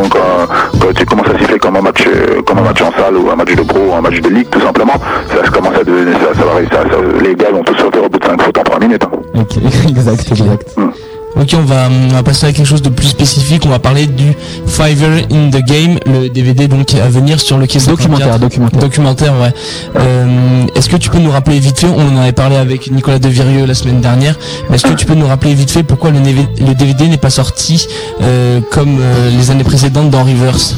Comme, 0.00 0.08
quand, 0.08 0.78
quand 0.80 0.92
tu 0.94 1.04
commences 1.06 1.28
à 1.34 1.38
siffler 1.38 1.58
comme 1.58 1.76
un 1.76 1.80
match, 1.82 2.04
euh, 2.06 2.42
comme 2.42 2.58
un 2.58 2.62
match 2.62 2.82
en 2.82 2.92
salle 2.92 3.16
ou 3.16 3.30
un 3.30 3.36
match 3.36 3.54
de 3.54 3.62
pro, 3.62 3.78
ou 3.90 3.94
un 3.94 4.00
match 4.00 4.20
de 4.20 4.28
ligue, 4.28 4.48
tout 4.50 4.60
simplement, 4.60 4.94
ça 5.28 5.48
commence 5.50 5.74
à 5.74 5.84
devenir, 5.84 6.14
ça, 6.18 6.38
ça 6.38 6.44
va, 6.44 6.60
ça- 6.70 6.88
ça- 6.90 7.22
les 7.22 7.34
gars 7.34 7.50
vont 7.52 7.62
tous 7.64 7.76
sortir 7.76 8.04
au 8.04 8.08
bout 8.08 8.18
de 8.18 8.24
5 8.24 8.40
fautes 8.42 8.58
en 8.58 8.62
3 8.62 8.78
minutes. 8.80 9.04
hein. 9.04 9.40
Ok, 9.40 9.56
exact, 9.88 10.26
exact. 10.30 10.76
Ok, 11.36 11.54
on 11.54 11.62
va, 11.62 11.88
on 11.90 12.08
va 12.08 12.22
passer 12.22 12.46
à 12.46 12.52
quelque 12.52 12.66
chose 12.66 12.82
de 12.82 12.88
plus 12.88 13.06
spécifique. 13.08 13.62
On 13.66 13.68
va 13.68 13.78
parler 13.78 14.06
du 14.06 14.32
Fiverr 14.66 15.24
in 15.30 15.50
the 15.50 15.62
Game, 15.64 15.98
le 16.06 16.28
DVD 16.28 16.68
donc 16.68 16.94
à 16.94 17.08
venir 17.08 17.40
sur 17.40 17.58
le 17.58 17.66
K54. 17.66 17.88
Documentaire, 17.88 18.38
documentaire. 18.38 18.80
Documentaire, 18.80 19.32
ouais. 19.40 19.52
Euh, 19.96 20.66
est-ce 20.74 20.88
que 20.88 20.96
tu 20.96 21.10
peux 21.10 21.18
nous 21.18 21.30
rappeler 21.30 21.58
vite 21.58 21.78
fait, 21.78 21.86
on 21.86 22.16
en 22.16 22.20
avait 22.20 22.32
parlé 22.32 22.56
avec 22.56 22.90
Nicolas 22.90 23.18
Devirieux 23.18 23.66
la 23.66 23.74
semaine 23.74 24.00
dernière, 24.00 24.36
mais 24.68 24.76
est-ce 24.76 24.86
que 24.86 24.94
tu 24.94 25.06
peux 25.06 25.14
nous 25.14 25.26
rappeler 25.26 25.54
vite 25.54 25.70
fait 25.70 25.82
pourquoi 25.82 26.10
le 26.10 26.74
DVD 26.74 27.06
n'est 27.06 27.16
pas 27.18 27.30
sorti 27.30 27.86
euh, 28.22 28.60
comme 28.70 28.98
euh, 29.00 29.30
les 29.30 29.50
années 29.50 29.64
précédentes 29.64 30.10
dans 30.10 30.24
Reverse? 30.24 30.76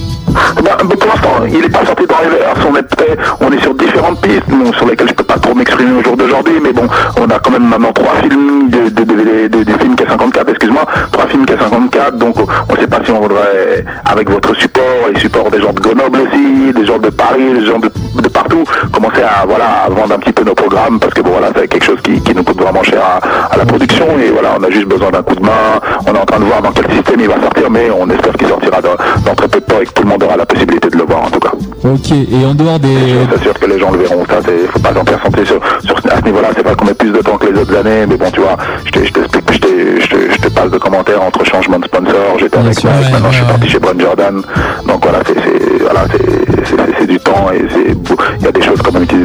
Ben, 0.57 0.77
ben, 0.85 0.97
pour 0.97 1.09
l'instant, 1.09 1.45
il 1.49 1.61
n'est 1.61 1.69
pas 1.69 1.85
sorti 1.85 2.05
les 2.23 2.29
verres. 2.29 2.55
On 2.71 2.77
est, 2.77 2.83
peut-être- 2.83 3.37
on 3.41 3.51
est 3.53 3.61
sur 3.61 3.75
différentes 3.75 4.21
pistes 4.21 4.45
sur 4.77 4.87
lesquelles 4.87 5.09
je 5.09 5.15
peux 5.15 5.25
pas 5.25 5.39
trop 5.39 5.55
m'exprimer 5.55 5.99
au 5.99 6.03
jour 6.05 6.17
d'aujourd'hui, 6.17 6.55
mais 6.63 6.73
bon, 6.73 6.87
on 7.19 7.29
a 7.31 7.39
quand 7.39 7.51
même 7.51 7.67
maintenant 7.69 7.93
trois 7.93 8.15
films 8.23 8.69
de, 8.71 8.89
des 8.91 9.73
films 9.79 9.95
K54, 9.95 10.49
excuse-moi, 10.49 10.85
trois 11.13 11.27
films 11.27 11.45
K54, 11.45 12.17
donc 12.19 12.37
on 12.69 12.75
ne 12.75 12.79
sait 12.79 12.87
pas 12.87 12.99
si 13.05 13.11
on 13.11 13.21
voudrait, 13.21 13.85
avec 14.05 14.31
votre 14.31 14.55
support, 14.57 15.09
et 15.15 15.19
support 15.19 15.51
des 15.51 15.61
gens 15.61 15.73
de 15.73 15.81
Grenoble 15.81 16.21
aussi, 16.21 16.73
des 16.73 16.87
gens 16.87 16.99
de 16.99 17.11
Paris, 17.11 17.53
des 17.55 17.67
gens 17.67 17.79
de, 17.79 18.29
partout, 18.29 18.65
commencer 18.93 19.23
à, 19.23 19.45
voilà, 19.47 19.89
vendre 19.91 20.15
un 20.15 20.19
petit 20.19 20.33
peu 20.33 20.45
nos 20.45 20.55
programmes, 20.55 20.99
parce 21.01 21.15
que 21.15 21.21
bon, 21.21 21.31
voilà, 21.31 21.49
c'est 21.57 21.69
quelque 21.69 21.85
chose 21.85 22.01
qui, 22.03 22.21
nous 22.35 22.45
coûte 22.45 22.61
vraiment 22.61 22.83
cher 22.83 23.03
à, 23.51 23.57
la 23.57 23.65
production, 23.65 24.07
et 24.19 24.31
voilà, 24.31 24.57
on 24.59 24.63
a 24.63 24.71
juste 24.71 24.87
besoin 24.87 25.11
d'un 25.11 25.23
coup 25.23 25.35
de 25.35 25.43
main, 25.43 25.81
on 26.07 26.15
est 26.15 26.19
en 26.19 26.25
train 26.25 26.39
de 26.39 26.45
voir 26.45 26.63
dans 26.63 26.73
quel 26.73 26.91
système 26.93 27.21
il 27.21 27.29
va 27.29 27.41
sortir, 27.41 27.71
mais 27.71 27.91
on 27.91 28.09
espère 28.09 28.33
qu'il 28.35 28.49
sortira 28.49 28.81
dans, 28.81 28.97
dans 29.25 29.35
très 29.35 29.49
peu 29.49 29.61
de 29.61 29.65
temps 29.65 29.81
et 29.81 29.87
que 29.87 29.93
tout 29.93 30.03
le 30.03 30.09
monde 30.09 30.20
aura 30.25 30.37
la 30.37 30.47
possibilité 30.47 30.89
de 30.91 30.97
le 30.97 31.05
voir 31.05 31.23
en 31.25 31.31
tout 31.31 31.41
cas. 31.41 31.53
Ok, 31.85 32.11
et 32.13 32.45
en 32.45 32.55
dehors 32.55 32.79
des... 32.79 32.89
Je 32.95 33.35
suis 33.37 33.43
sûr 33.45 33.55
que 33.55 33.67
les 33.67 33.79
gens 33.79 33.91
le 33.91 33.99
verront, 33.99 34.25
ça, 34.29 34.37
c'est, 34.45 34.67
faut 34.71 34.79
pas 34.79 34.93
s'en 34.95 35.05
faire 35.05 35.23
sentir 35.23 35.47
sur, 35.47 35.61
sur, 35.85 35.97
à 36.13 36.19
ce 36.19 36.25
niveau-là, 36.25 36.49
c'est 36.55 36.63
pas 36.63 36.75
qu'on 36.75 36.85
met 36.85 36.95
plus 36.95 37.11
de 37.11 37.19
temps 37.19 37.37
que 37.39 37.47
les 37.47 37.59
autres 37.61 37.75
années, 37.77 38.05
mais 38.07 38.17
bon, 38.17 38.31
tu 38.31 38.41
vois, 38.41 38.57
je 38.85 38.91
te- 38.91 39.05
je 39.07 39.13
t'explique, 39.13 39.53
je 39.53 39.59
te, 39.61 40.01
je 40.03 40.07
te, 40.09 40.33
je 40.33 40.39
te 40.39 40.49
passe 40.49 40.71
de 40.71 40.79
commentaires 40.79 41.23
entre 41.23 41.45
changements 41.47 41.79
de 41.79 41.87
sponsor, 41.87 42.37
j'étais 42.39 42.59
avec 42.59 42.69
Nike, 42.77 42.85
maintenant 43.13 43.31
je 43.31 43.37
suis 43.37 43.47
parti 43.47 43.69
chez 43.69 43.79
Brown 43.79 43.99
Jordan, 44.01 44.43
donc 44.87 45.03
voilà, 45.03 45.21
c'est, 45.27 45.35
c'est, 45.35 45.83
voilà, 45.83 46.05
c'est, 46.11 46.65
c'est, 46.67 46.77
c'est- 46.77 46.77
c'est 46.99 47.07
du 47.07 47.19
temps 47.19 47.47
et 47.55 47.65
c'est 47.73 47.97
il 48.41 48.45
y 48.45 48.49
a 48.49 48.53
des 48.53 48.63
choses 48.63 48.83
comme 48.83 49.07
qui 49.07 49.17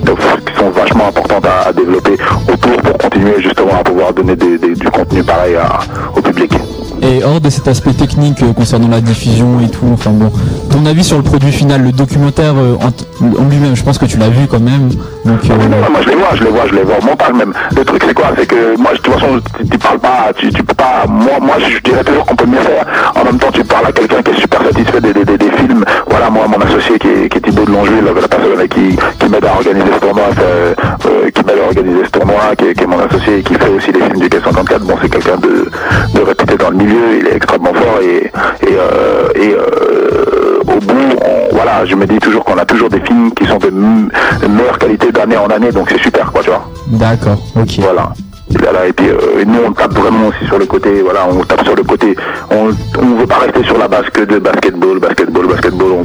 sont 0.58 0.70
vachement 0.70 1.08
importantes 1.08 1.46
à, 1.46 1.68
à 1.70 1.74
développer 1.74 2.14
autour 2.52 2.78
pour 2.82 2.98
continuer 2.98 3.36
justement 3.42 3.80
à 3.80 3.84
pouvoir 3.84 4.14
donner 4.14 4.36
des- 4.36 4.58
des- 4.58 4.76
du 4.76 4.90
contenu 4.90 5.24
pareil 5.24 5.56
à- 5.56 5.80
au 6.16 6.22
public. 6.22 6.54
Et 7.02 7.24
hors 7.24 7.42
de 7.42 7.50
cet 7.50 7.68
aspect 7.68 7.92
technique 7.94 8.42
euh, 8.42 8.54
concernant 8.54 8.88
la 8.88 9.02
diffusion 9.02 9.60
et 9.60 9.70
tout, 9.70 9.86
enfin 9.94 10.12
bon, 10.12 10.32
ton 10.76 10.86
avis 10.86 11.06
sur 11.06 11.16
le 11.16 11.24
produit 11.24 11.54
final, 11.54 11.84
le 11.84 11.94
documentaire 11.94 12.54
euh, 12.58 12.76
en, 12.76 13.50
lui-même, 13.50 13.76
je 13.78 13.84
pense 13.84 13.98
que 13.98 14.06
tu 14.06 14.18
l'as 14.18 14.28
vu 14.28 14.46
quand 14.46 14.60
même. 14.60 14.90
Donc, 15.24 15.40
euh, 15.50 15.56
Ouais, 15.56 15.90
moi 15.90 16.02
je 16.04 16.10
les 16.10 16.16
vois, 16.16 16.36
je 16.36 16.44
les 16.44 16.50
vois, 16.50 16.68
je 16.68 16.76
les 16.76 16.84
vois 16.84 16.96
au 16.98 17.34
même. 17.34 17.54
Le 17.78 17.86
truc 17.86 18.04
c'est 18.06 18.14
quoi? 18.14 18.26
C'est 18.38 18.46
que 18.46 18.78
moi 18.78 18.92
de 18.92 18.98
toute 18.98 19.14
façon 19.14 19.40
tu, 19.58 19.70
tu 19.70 19.78
parles 19.78 20.00
pas, 20.00 20.32
tu, 20.36 20.52
peux 20.52 20.74
pas. 20.74 21.06
Moi, 21.08 21.40
moi 21.42 21.56
je 21.60 21.80
dirais 21.80 22.04
toujours 22.04 22.26
qu'on 22.26 22.36
peut 22.36 22.46
mieux 22.46 22.60
faire. 22.60 22.86
En 23.16 23.24
même 23.24 23.38
temps 23.40 23.52
tu 23.54 23.64
parles 23.64 23.86
à 23.88 23.92
quelqu'un 23.94 24.22
qui 24.22 24.32
est 24.32 24.42
super 24.42 24.62
satisfait 24.64 25.00
des, 25.00 25.14
des, 25.14 25.24
des- 25.24 25.52
films. 25.56 25.86
Voilà 26.10 26.30
moi 26.30 26.46
mon 26.50 26.60
associé 26.60 27.00
qui 27.00 27.08
est, 27.08 27.30
qui 27.30 27.38
est 27.38 27.42
Thibaut 27.42 27.64
de 27.66 27.72
Longeville, 27.72 28.04
la 28.04 28.28
personne 28.28 28.68
qui, 28.68 28.98
qui 29.20 29.30
m'aide 29.30 29.46
à 29.46 29.54
organiser 29.54 29.88
ce 29.96 30.00
tournoi, 30.06 30.24
euh, 30.42 30.74
qui 31.34 31.44
m'aide 31.46 31.60
à 31.64 31.68
organiser 31.68 32.04
ce 32.06 32.10
tournoi, 32.12 32.56
qui 32.58 32.66
est, 32.66 32.74
qui 32.74 32.84
est 32.84 32.88
mon 32.88 33.00
associé 33.00 33.38
et 33.40 33.44
qui 33.44 33.54
fait 33.54 33.70
aussi 33.70 33.92
les 33.94 34.02
films 34.02 34.20
du 34.20 34.28
K54. 34.28 34.80
Bon 34.80 34.96
c'est 35.02 35.10
quelqu'un 35.10 35.38
de, 35.38 35.70
de 36.14 36.22
réputé 36.22 36.58
dans 36.58 36.70
le 36.72 36.76
milieu, 36.76 37.18
il 37.22 37.28
est 37.28 37.36
extrêmement 37.38 37.74
fort 37.74 38.00
et, 38.04 38.30
euh, 38.68 39.30
et 39.36 39.56
au 40.68 40.80
bout, 40.80 40.94
on- 41.22 41.56
voilà, 41.56 41.86
je 41.86 41.96
me 41.96 42.06
dis 42.06 42.18
toujours 42.20 42.44
qu'on 42.44 42.58
a 42.58 42.66
toujours 42.66 42.90
des 42.90 43.00
films 43.02 43.32
qui 43.34 43.46
sont 43.46 43.58
de, 43.58 43.70
meilleure 44.48 44.78
qualité 44.78 45.12
d'année 45.12 45.38
en 45.38 45.48
année, 45.48 45.72
donc 45.72 45.90
c'est 45.90 46.02
super, 46.02 46.32
quoi, 46.32 46.42
tu 46.44 46.50
vois. 46.50 46.68
D'accord, 46.88 47.38
ok. 47.56 47.80
Voilà. 47.80 48.12
Et, 48.88 48.94
puis 48.94 49.08
euh, 49.10 49.44
nous 49.46 49.60
on 49.68 49.72
tape 49.72 49.94
vraiment 49.94 50.28
aussi 50.28 50.46
sur 50.46 50.60
le 50.60 50.66
côté, 50.66 51.02
voilà, 51.04 51.22
on 51.30 51.44
tape 51.44 51.64
sur 51.64 51.76
le 51.76 51.84
côté, 51.84 52.16
on 52.52 52.68
ne 52.68 53.20
veut 53.20 53.26
pas 53.26 53.40
rester 53.40 53.64
sur 53.64 53.78
la 53.78 53.88
base 53.88 54.06
que 54.14 54.22
de 54.22 54.38
basketball, 54.38 55.00
basketball, 55.00 55.48
basketball, 55.48 55.88
on, 55.92 56.04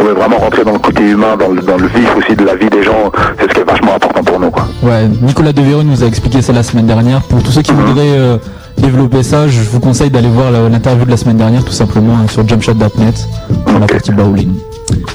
on 0.00 0.04
veut 0.04 0.14
vraiment 0.14 0.38
rentrer 0.38 0.64
dans 0.64 0.72
le 0.72 0.78
côté 0.78 1.02
humain, 1.02 1.36
dans 1.38 1.48
le, 1.48 1.60
dans 1.60 1.76
le 1.76 1.86
vif 1.88 2.08
aussi 2.16 2.34
de 2.34 2.44
la 2.44 2.54
vie 2.56 2.70
des 2.70 2.82
gens, 2.82 3.12
c'est 3.38 3.44
ce 3.48 3.54
qui 3.54 3.60
est 3.60 3.64
vachement 3.70 3.94
important 3.94 4.22
pour 4.24 4.40
nous, 4.40 4.50
quoi. 4.50 4.66
Ouais, 4.82 5.06
Nicolas 5.20 5.52
Devereux 5.52 5.82
nous 5.82 6.02
a 6.02 6.06
expliqué 6.06 6.40
ça 6.42 6.52
la 6.54 6.62
semaine 6.62 6.86
dernière. 6.86 7.20
Pour 7.22 7.42
tous 7.42 7.50
ceux 7.52 7.62
qui 7.62 7.72
voudraient 7.72 8.18
euh, 8.18 8.36
développer 8.82 9.22
ça, 9.22 9.48
je 9.48 9.60
vous 9.60 9.80
conseille 9.80 10.10
d'aller 10.10 10.28
voir 10.28 10.50
l'interview 10.50 11.04
de 11.04 11.10
la 11.10 11.16
semaine 11.16 11.36
dernière, 11.36 11.64
tout 11.64 11.72
simplement 11.72 12.18
hein, 12.18 12.26
sur 12.28 12.46
jumpshot.net, 12.46 13.28
dans 13.66 13.78
la 13.78 13.86
partie 13.86 14.10
bowling. 14.10 14.52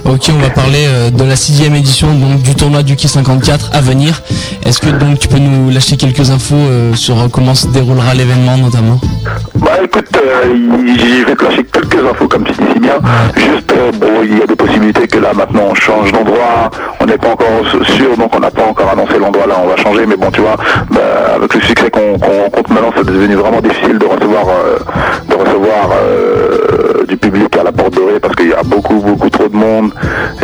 Ok, 0.05 0.31
on 0.33 0.39
va 0.39 0.49
parler 0.49 0.85
euh, 0.87 1.09
de 1.09 1.23
la 1.23 1.35
sixième 1.35 1.75
édition 1.75 2.07
donc 2.13 2.41
du 2.41 2.55
tournoi 2.55 2.81
du 2.81 2.95
Ki 2.95 3.07
54 3.07 3.71
à 3.73 3.81
venir. 3.81 4.21
Est-ce 4.65 4.79
que 4.79 4.89
donc 4.89 5.19
tu 5.19 5.27
peux 5.27 5.37
nous 5.37 5.69
lâcher 5.69 5.97
quelques 5.97 6.29
infos 6.29 6.55
euh, 6.55 6.93
sur 6.93 7.19
euh, 7.19 7.27
comment 7.31 7.53
se 7.55 7.67
déroulera 7.67 8.13
l'événement 8.13 8.57
notamment? 8.57 8.99
Bah 9.55 9.71
écoute, 9.83 10.07
je 10.13 11.25
vais 11.25 11.35
te 11.35 11.43
lâcher 11.43 11.63
quelques 11.65 12.05
infos 12.09 12.27
comme 12.27 12.45
tu 12.45 12.53
dis 12.53 12.73
si 12.73 12.79
bien. 12.79 12.99
Juste, 13.35 13.73
bon, 13.99 14.23
il 14.23 14.37
y 14.39 14.41
a 14.41 14.47
des 14.47 14.55
possibilités 14.55 15.07
que 15.07 15.19
là 15.19 15.33
maintenant 15.33 15.67
on 15.71 15.75
change 15.75 16.11
d'endroit. 16.13 16.71
On 17.01 17.05
n'est 17.05 17.17
pas 17.17 17.29
encore 17.29 17.63
sûr, 17.83 18.15
donc 18.17 18.33
on 18.35 18.39
n'a 18.39 18.51
pas 18.51 18.63
encore 18.63 18.89
annoncé 18.91 19.19
l'endroit 19.19 19.45
là. 19.47 19.55
On 19.63 19.67
va 19.67 19.75
changer, 19.75 20.05
mais 20.05 20.15
bon, 20.15 20.31
tu 20.31 20.41
vois, 20.41 20.55
bah, 20.89 21.35
avec 21.35 21.53
le 21.53 21.61
succès 21.61 21.89
qu'on 21.89 22.17
qu'on 22.17 22.43
rencontre 22.43 22.71
maintenant, 22.71 22.93
c'est 22.95 23.05
devenu 23.05 23.35
vraiment 23.35 23.61
difficile 23.61 23.99
de 23.99 24.05
recevoir, 24.05 24.45
de 25.29 25.35
recevoir 25.35 25.89
du 27.07 27.17
public 27.17 27.55
à 27.57 27.63
la 27.63 27.71
porte 27.71 27.93
dorée 27.93 28.19
parce 28.19 28.35
qu'il 28.35 28.49
y 28.49 28.53
a 28.53 28.63
beaucoup, 28.63 28.95
beaucoup 28.99 29.29
trop 29.29 29.47
de 29.47 29.55
monde. 29.55 29.66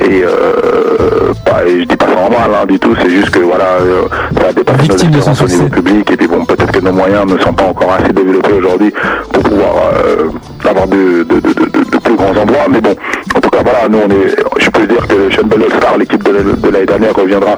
Et, 0.02 0.24
euh, 0.24 1.34
et 1.66 1.80
je 1.82 1.86
dis 1.86 1.96
pas 1.96 2.06
ça 2.08 2.18
en 2.20 2.30
mal 2.30 2.52
hein, 2.62 2.66
du 2.68 2.80
tout. 2.80 2.94
C'est 3.02 3.10
juste 3.10 3.30
que 3.30 3.40
voilà, 3.40 3.66
euh, 3.82 4.02
ça 4.40 4.50
a 4.50 4.54
dépassé 4.54 4.88
nos 4.88 4.96
espérances 5.18 5.42
au 5.42 5.48
niveau 5.48 5.70
public. 5.70 6.12
Et 6.12 6.18
puis 6.18 6.28
bon, 6.28 6.46
peut-être 6.46 6.72
que 6.72 6.80
nos 6.80 6.92
moyens 6.92 7.26
ne 7.26 7.38
sont 7.40 7.54
pas 7.54 7.66
encore 7.66 7.94
assez 7.94 8.12
développés 8.14 8.54
aujourd'hui 8.54 8.94
pour 9.32 9.44
pouvoir 9.44 9.74
euh, 10.06 10.30
avoir 10.70 10.88
de, 10.88 11.24
de, 11.24 11.40
de, 11.40 11.54
de- 11.54 11.93
grands 12.16 12.30
endroits. 12.42 12.68
Mais 12.70 12.82
bon, 12.82 12.96
en 13.36 13.40
tout 13.42 13.50
cas, 13.50 13.62
voilà, 13.64 13.88
nous 13.90 14.00
on 14.06 14.10
est, 14.10 14.36
je 14.60 14.70
peux 14.70 14.88
dire 14.88 15.08
que 15.08 15.30
Star, 15.78 15.98
l'équipe 15.98 16.24
de, 16.24 16.32
la- 16.32 16.44
de 16.44 16.70
l'année 16.70 16.86
dernière 16.86 17.14
reviendra, 17.16 17.58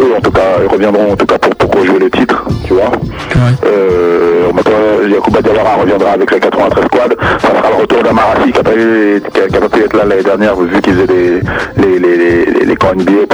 eux 0.00 0.12
en 0.16 0.20
tout 0.20 0.30
cas, 0.30 0.58
ils 0.62 0.68
reviendront 0.68 1.12
en 1.12 1.16
tout 1.16 1.26
cas 1.26 1.38
pour, 1.38 1.54
pour 1.56 1.80
rejouer 1.80 1.98
le 1.98 2.10
titre, 2.10 2.44
tu 2.66 2.74
vois. 2.74 2.90
Euh, 3.66 4.52
maintenant, 4.54 5.08
Yacouba 5.08 5.42
Diawara 5.42 5.74
reviendra 5.80 6.10
avec 6.12 6.30
sa 6.30 6.38
93 6.40 6.84
squad. 6.84 7.16
Ça 7.40 7.48
sera 7.48 7.70
le 7.70 7.80
retour 7.82 8.02
d'Amarasi 8.02 8.52
qui 8.52 8.58
a 8.58 8.62
pas 9.60 9.68
pu 9.68 9.82
être 9.84 9.96
là 9.96 10.04
l'année 10.04 10.22
dernière 10.22 10.54
vu 10.56 10.80
qu'ils 10.80 10.94
faisaient 10.94 11.06
les, 11.76 11.98
les, 11.98 11.98
les, 11.98 12.44
les, 12.46 12.64
les 12.66 12.76
camps 12.76 12.94
NBA 12.94 13.26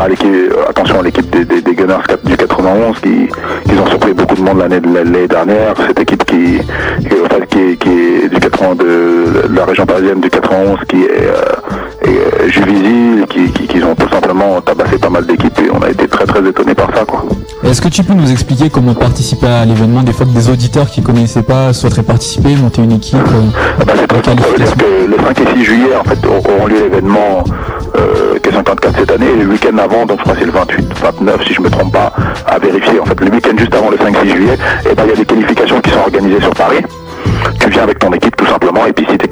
à 0.00 0.08
l'équipe- 0.08 0.26
euh, 0.26 0.68
attention 0.68 1.00
à 1.00 1.02
l'équipe 1.02 1.28
des, 1.30 1.44
des, 1.44 1.62
des 1.62 1.74
Gunners 1.74 2.02
4 2.08 2.24
du 2.26 2.36
91 2.36 2.96
qui, 3.00 3.28
qui 3.68 3.78
ont 3.78 3.86
surpris 3.86 4.12
beaucoup 4.14 4.34
de 4.34 4.40
monde 4.42 4.58
l'année 4.58 4.80
de 4.80 4.88
l'année 4.92 5.28
dernière. 5.28 5.74
Cette 5.86 6.00
équipe 6.00 6.24
qui, 6.24 6.58
qui, 7.00 7.08
qui, 7.48 7.58
est- 7.58 7.76
qui 7.76 7.88
est 8.24 8.28
du 8.28 8.40
80 8.40 8.74
de, 8.76 9.54
la 9.54 9.64
région 9.64 9.86
parisienne 9.86 10.20
du 10.20 10.30
91 10.30 10.78
qui 10.88 11.02
est, 11.04 11.10
euh, 11.10 12.04
est, 12.04 12.08
euh, 12.08 12.48
Juvisy, 12.48 13.24
qui, 13.28 13.52
qui, 13.52 13.66
qui 13.66 13.82
ont 13.84 13.94
tout 13.94 14.08
simplement 14.08 14.60
tabassé 14.60 14.98
pas 14.98 15.10
mal 15.10 15.26
d'équipes 15.26 15.58
et 15.58 15.70
on 15.72 15.82
a 15.82 15.90
été 15.90 16.08
très 16.08 16.24
très 16.24 16.40
étonnés 16.48 16.74
par 16.74 16.88
ça 16.96 17.04
quoi. 17.04 17.24
Est-ce 17.62 17.82
que 17.82 17.88
tu 17.88 18.02
peux 18.02 18.14
nous 18.14 18.30
expliquer 18.32 18.70
comment 18.70 18.94
participer 18.94 19.46
à 19.46 19.64
l'événement 19.66 20.02
Des 20.02 20.12
fois 20.12 20.24
que 20.24 20.30
des 20.32 20.48
auditeurs 20.48 20.88
qui 20.88 21.02
connaissaient 21.02 21.42
pas 21.42 21.72
souhaiteraient 21.74 22.02
participer, 22.02 22.56
monter 22.56 22.82
une 22.82 22.92
équipe 22.92 23.16
euh, 23.18 23.84
Bah, 23.84 23.92
c'est 23.96 24.06
très 24.06 24.22
simple, 24.22 24.42
ça 24.42 24.48
veut 24.48 24.56
dire 24.56 24.76
que 24.76 25.10
le 25.10 25.16
5 25.22 25.40
et 25.40 25.58
6 25.58 25.64
juillet, 25.64 25.90
en 26.00 26.04
fait, 26.04 26.18
auront 26.26 26.66
lieu 26.66 26.76
l'événement 26.84 27.44
euh, 28.00 28.38
K54 28.38 28.98
cette 28.98 29.10
année. 29.10 29.34
Le 29.38 29.46
week-end 29.46 29.76
avant, 29.78 30.06
donc 30.06 30.18
je 30.18 30.22
crois 30.22 30.34
que 30.34 30.40
c'est 30.40 30.46
le 30.46 30.52
28, 30.52 30.88
29, 31.00 31.46
si 31.46 31.54
je 31.54 31.60
me 31.60 31.70
trompe 31.70 31.92
pas, 31.92 32.12
à 32.46 32.58
vérifier. 32.58 33.00
En 33.00 33.04
fait, 33.04 33.20
le 33.20 33.30
week-end 33.30 33.56
juste 33.56 33.74
avant 33.74 33.90
le 33.90 33.96
5-6 33.96 34.28
juillet, 34.28 34.58
et 34.90 34.94
ben 34.94 35.04
il 35.04 35.10
y 35.10 35.12
a 35.12 35.16
des 35.16 35.24
qualifications 35.24 35.80
qui 35.80 35.90
sont 35.90 36.00
organisées 36.00 36.40
sur 36.40 36.54
Paris. 36.54 36.82
Tu 37.60 37.70
viens 37.70 37.82
avec 37.82 37.98
ton 37.98 38.12
équipe 38.12 38.36
tout 38.36 38.46
simplement, 38.46 38.86
et 38.86 38.92
puis 38.92 39.06
si 39.10 39.18
tu 39.18 39.28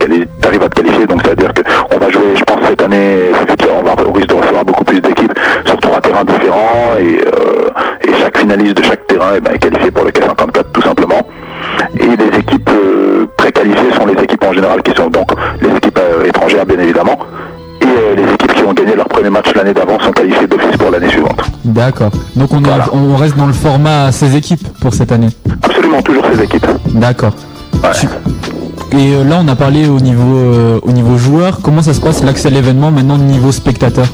arrives 0.46 0.62
à 0.62 0.68
te 0.68 0.74
qualifier, 0.74 1.06
donc 1.06 1.22
ça 1.22 1.30
veut 1.30 1.36
dire 1.36 1.52
qu'on 1.54 1.98
va 1.98 2.10
jouer, 2.10 2.36
je 2.36 2.44
pense 2.44 2.58
cette 2.66 2.82
année, 2.82 3.30
qu'on 3.58 3.82
va 3.82 3.94
on 4.06 4.12
risque 4.12 4.28
de 4.28 4.34
recevoir 4.34 4.64
beaucoup 4.64 4.84
plus 4.84 5.00
d'équipes 5.00 5.38
sur 5.64 5.76
trois 5.78 6.00
terrains 6.00 6.24
différents, 6.24 6.94
et, 6.98 7.20
euh, 7.26 7.70
chaque 8.20 8.38
finaliste 8.38 8.76
de 8.76 8.82
chaque 8.82 9.06
terrain 9.06 9.32
eh 9.36 9.40
ben, 9.40 9.52
est 9.52 9.58
qualifié 9.58 9.90
pour 9.90 10.04
le 10.04 10.10
K54 10.10 10.72
tout 10.72 10.82
simplement. 10.82 11.26
Et 11.98 12.16
les 12.16 12.38
équipes 12.38 12.70
euh, 12.70 13.26
préqualifiées 13.36 13.92
sont 13.92 14.06
les 14.06 14.22
équipes 14.22 14.44
en 14.44 14.52
général 14.52 14.82
qui 14.82 14.92
sont 14.92 15.08
donc 15.08 15.30
les 15.60 15.76
équipes 15.76 15.98
euh, 15.98 16.26
étrangères 16.26 16.66
bien 16.66 16.78
évidemment. 16.78 17.18
Premier 19.18 19.30
match 19.30 19.52
l'année 19.56 19.74
d'avant 19.74 19.98
sont 19.98 20.12
qualifiées 20.12 20.46
d'office 20.46 20.76
pour 20.76 20.90
l'année 20.92 21.08
suivante. 21.08 21.40
D'accord. 21.64 22.10
Donc 22.36 22.52
on, 22.52 22.62
est- 22.64 22.68
on 22.92 23.16
reste 23.16 23.36
dans 23.36 23.46
le 23.46 23.52
format 23.52 24.12
16 24.12 24.36
équipes 24.36 24.66
pour 24.80 24.94
cette 24.94 25.10
année. 25.10 25.28
Absolument 25.64 26.00
toujours 26.02 26.22
ces 26.32 26.44
équipes. 26.44 26.66
D'accord. 26.94 27.32
Tu- 27.98 28.06
Et 28.96 29.14
euh, 29.14 29.24
là 29.24 29.38
on 29.42 29.48
a 29.48 29.56
parlé 29.56 29.88
au 29.88 29.98
niveau 29.98 30.36
euh, 30.36 30.78
au 30.82 30.92
niveau 30.92 31.16
joueur. 31.18 31.58
Comment 31.62 31.82
ça 31.82 31.94
se 31.94 32.00
passe 32.00 32.22
l'accès 32.22 32.46
à 32.46 32.50
l'événement 32.52 32.92
maintenant 32.92 33.18
niveau 33.18 33.50
spectateur? 33.50 34.06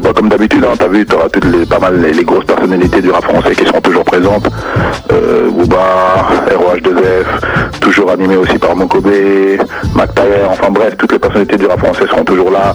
Bah, 0.00 0.10
comme 0.14 0.28
d'habitude, 0.28 0.64
hein, 0.64 0.74
t'as 0.78 0.88
vu, 0.88 1.04
t'auras 1.06 1.28
toutes 1.28 1.44
les, 1.46 1.66
pas 1.66 1.78
mal 1.78 2.00
les, 2.00 2.12
les 2.12 2.24
grosses 2.24 2.44
personnalités 2.44 3.00
du 3.00 3.10
rap 3.10 3.24
français 3.24 3.54
qui 3.54 3.64
seront 3.66 3.80
toujours 3.80 4.04
présentes. 4.04 4.48
Euh, 5.12 5.48
Booba, 5.50 6.28
ROH2F, 6.50 7.78
toujours 7.80 8.10
animé 8.10 8.36
aussi 8.36 8.58
par 8.58 8.74
Mokobé, 8.76 9.58
Mac 9.94 10.14
Taylor, 10.14 10.50
enfin 10.50 10.70
bref, 10.70 10.94
toutes 10.98 11.12
les 11.12 11.18
personnalités 11.18 11.56
du 11.56 11.66
rap 11.66 11.78
français 11.78 12.04
seront 12.08 12.24
toujours 12.24 12.50
là. 12.50 12.74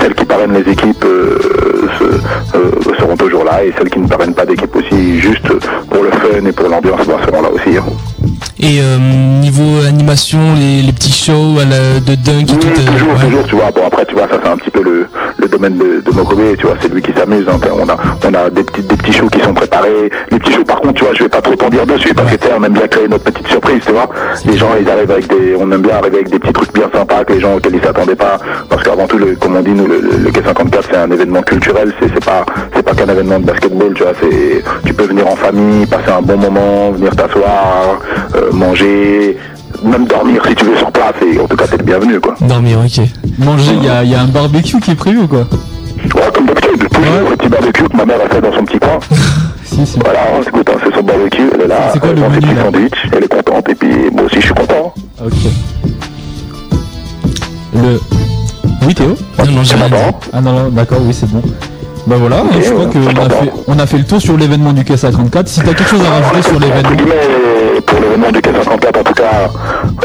Celles 0.00 0.14
qui 0.14 0.24
parrainent 0.24 0.54
les 0.54 0.70
équipes 0.72 1.04
euh, 1.04 1.38
se- 1.98 2.56
euh, 2.56 2.70
seront 2.98 3.16
toujours 3.16 3.44
là 3.44 3.64
et 3.64 3.72
celles 3.78 3.90
qui 3.90 3.98
ne 4.00 4.06
parrainent 4.08 4.34
pas 4.34 4.46
d'équipe 4.46 4.74
aussi, 4.74 5.20
juste 5.20 5.48
pour 5.90 6.02
le 6.02 6.10
fun 6.10 6.46
et 6.46 6.52
pour 6.52 6.68
l'ambiance, 6.68 7.06
bah, 7.06 7.16
seront 7.26 7.42
là 7.42 7.50
aussi. 7.50 7.76
hein. 7.76 7.84
Et 8.58 8.80
euh, 8.80 8.96
niveau 9.40 9.84
animation, 9.86 10.38
les, 10.58 10.80
les 10.82 10.92
petits 10.92 11.12
shows 11.12 11.58
à 11.60 11.64
la- 11.64 12.00
de 12.00 12.14
dunk 12.14 12.42
et 12.52 12.58
tout. 12.58 12.66
euh, 12.66 12.92
toujours, 12.92 13.12
ouais. 13.14 13.20
toujours, 13.20 13.44
tu 13.46 13.54
vois. 13.54 13.70
Bon, 13.70 13.82
après, 13.86 14.06
tu 14.06 14.14
vois, 14.14 14.26
ça 14.28 14.38
c'est 14.42 14.48
un 14.48 14.56
petit 14.56 14.70
peu 14.70 14.82
le, 14.82 15.06
le 15.36 15.48
domaine 15.48 15.76
de, 15.76 16.00
de 16.00 16.10
Tu 16.58 16.66
vois, 16.66 16.76
c'est 16.80 16.92
lui 16.92 17.02
qui 17.02 17.12
s'amuse. 17.12 17.46
hein. 17.48 17.58
On 17.72 17.88
a, 17.88 17.96
on 18.28 18.34
a 18.34 18.50
des 18.50 18.62
petits, 18.62 18.82
des 18.82 18.96
petits 18.96 19.12
shows 19.12 19.28
qui 19.28 19.40
sont 19.40 19.54
préparés. 19.54 20.10
Les 20.30 20.38
petits 20.38 20.52
shows, 20.52 20.64
par 20.64 20.80
contre, 20.80 20.94
tu 20.94 21.04
vois, 21.04 21.14
je 21.14 21.22
vais 21.24 21.28
pas 21.28 21.40
trop 21.42 21.54
t'en 21.54 21.68
dire 21.68 21.86
dessus 21.86 22.14
parce 22.14 22.30
que 22.30 22.36
tu 22.36 22.46
sais, 22.46 22.52
on 22.58 22.62
aime 22.64 22.72
bien 22.72 22.86
créer 22.88 23.08
notre 23.08 23.24
petite 23.24 23.46
surprise, 23.48 23.82
tu 23.84 23.92
vois. 23.92 24.08
Les 24.46 24.56
gens, 24.56 24.70
ils 24.80 24.88
arrivent 24.88 25.10
avec 25.10 25.26
des, 25.28 25.54
on 25.58 25.70
aime 25.72 25.82
bien 25.82 25.96
arriver 25.96 26.16
avec 26.16 26.30
des 26.30 26.38
petits 26.38 26.52
trucs 26.52 26.72
bien 26.72 26.88
sympas 26.92 27.24
que 27.24 27.32
les 27.34 27.40
gens 27.40 27.54
auxquels 27.56 27.74
ils 27.74 27.82
s'attendaient 27.82 28.14
pas. 28.16 28.38
Parce 28.68 28.82
qu'avant 28.82 29.06
tout, 29.06 29.18
le, 29.18 29.34
comme 29.36 29.56
on 29.56 29.62
dit, 29.62 29.70
nous, 29.72 29.86
le, 29.86 30.00
le, 30.00 30.10
le 30.24 30.30
K54, 30.30 30.82
c'est 30.90 30.96
un 30.96 31.10
événement 31.10 31.42
culturel. 31.42 31.92
C'est, 32.00 32.24
pas, 32.24 32.44
c'est 32.74 32.82
pas 32.82 32.94
qu'un 32.94 33.08
événement 33.08 33.38
de 33.40 33.44
basketball, 33.44 33.92
tu 33.94 34.02
vois. 34.02 34.12
C'est, 34.20 34.62
tu 34.84 34.94
peux 34.94 35.04
venir 35.04 35.26
en 35.26 35.36
famille, 35.36 35.86
passer 35.86 36.10
un 36.10 36.22
bon 36.22 36.36
moment, 36.36 36.90
venir 36.92 37.14
t'asseoir, 37.14 37.98
euh, 38.34 38.50
manger. 38.52 39.36
Même 39.84 40.06
dormir 40.06 40.42
si 40.48 40.54
tu 40.54 40.64
veux 40.64 40.76
sur 40.76 40.90
place 40.90 41.12
et 41.20 41.38
en 41.38 41.46
tout 41.46 41.54
cas 41.56 41.66
t'es 41.66 41.76
le 41.76 41.84
bienvenu 41.84 42.18
quoi. 42.18 42.34
Dormir, 42.40 42.78
ok. 42.82 43.04
Manger, 43.38 43.72
il 43.74 43.82
y 43.82 44.10
y 44.10 44.14
a 44.14 44.20
un 44.22 44.26
barbecue 44.26 44.80
qui 44.80 44.92
est 44.92 44.94
prévu 44.94 45.18
ou 45.20 45.28
quoi? 45.28 45.46
Ouais, 46.14 46.22
comme 46.34 46.46
d'habitude, 46.46 46.88
toujours 46.88 47.30
le 47.30 47.36
petit 47.36 47.48
barbecue 47.48 47.84
que 47.84 47.96
ma 47.96 48.04
mère 48.04 48.20
a 48.24 48.28
fait 48.34 48.40
dans 48.40 48.52
son 48.52 48.64
petit 48.64 48.78
coin. 48.78 48.98
Voilà, 50.02 50.20
on 50.38 50.42
écoute, 50.42 50.70
hein, 50.70 50.78
c'est 50.82 50.94
son 50.94 51.02
barbecue, 51.02 51.50
elle 51.54 51.60
est 51.62 51.66
là, 51.66 51.90
C'est 51.92 51.98
quoi 51.98 52.08
elle 52.10 52.20
le 52.20 52.28
menu, 52.30 52.54
là 52.54 52.62
sandwichs, 52.64 53.08
elle 53.12 53.24
est 53.24 53.28
contente, 53.28 53.68
et 53.68 53.74
puis 53.74 54.10
moi 54.10 54.22
aussi 54.24 54.36
je 54.36 54.46
suis 54.46 54.54
content. 54.54 54.94
Ok. 55.22 55.32
Le. 57.74 58.00
Oui 58.86 58.94
Théo 58.94 59.14
non, 59.38 59.62
j'ai 59.62 59.74
rien 59.74 59.88
dit. 59.88 59.94
Ah 60.32 60.40
non, 60.40 60.52
non, 60.52 60.68
d'accord, 60.70 60.98
oui, 61.02 61.12
c'est 61.12 61.30
bon. 61.30 61.42
Bah 62.06 62.16
voilà, 62.18 62.42
Ok, 62.42 62.50
je 62.62 62.70
crois 62.70 62.84
ouais, 62.86 62.92
qu'on 62.92 63.20
a 63.20 63.28
fait, 63.28 63.52
on 63.66 63.78
a 63.78 63.86
fait 63.86 63.98
le 63.98 64.04
tour 64.04 64.20
sur 64.20 64.36
l'événement 64.36 64.72
du 64.72 64.82
K54. 64.82 65.46
Si 65.46 65.60
t'as 65.60 65.74
quelque 65.74 65.90
chose 65.90 66.00
à 66.06 66.20
rajouter 66.22 66.42
sur 66.42 66.58
l'événement. 66.60 66.96
Pour 67.84 68.00
l'événement 68.00 68.32
du 68.32 68.38
K54, 68.38 68.98
en 69.00 69.02
tout 69.02 69.12
cas, 69.12 69.50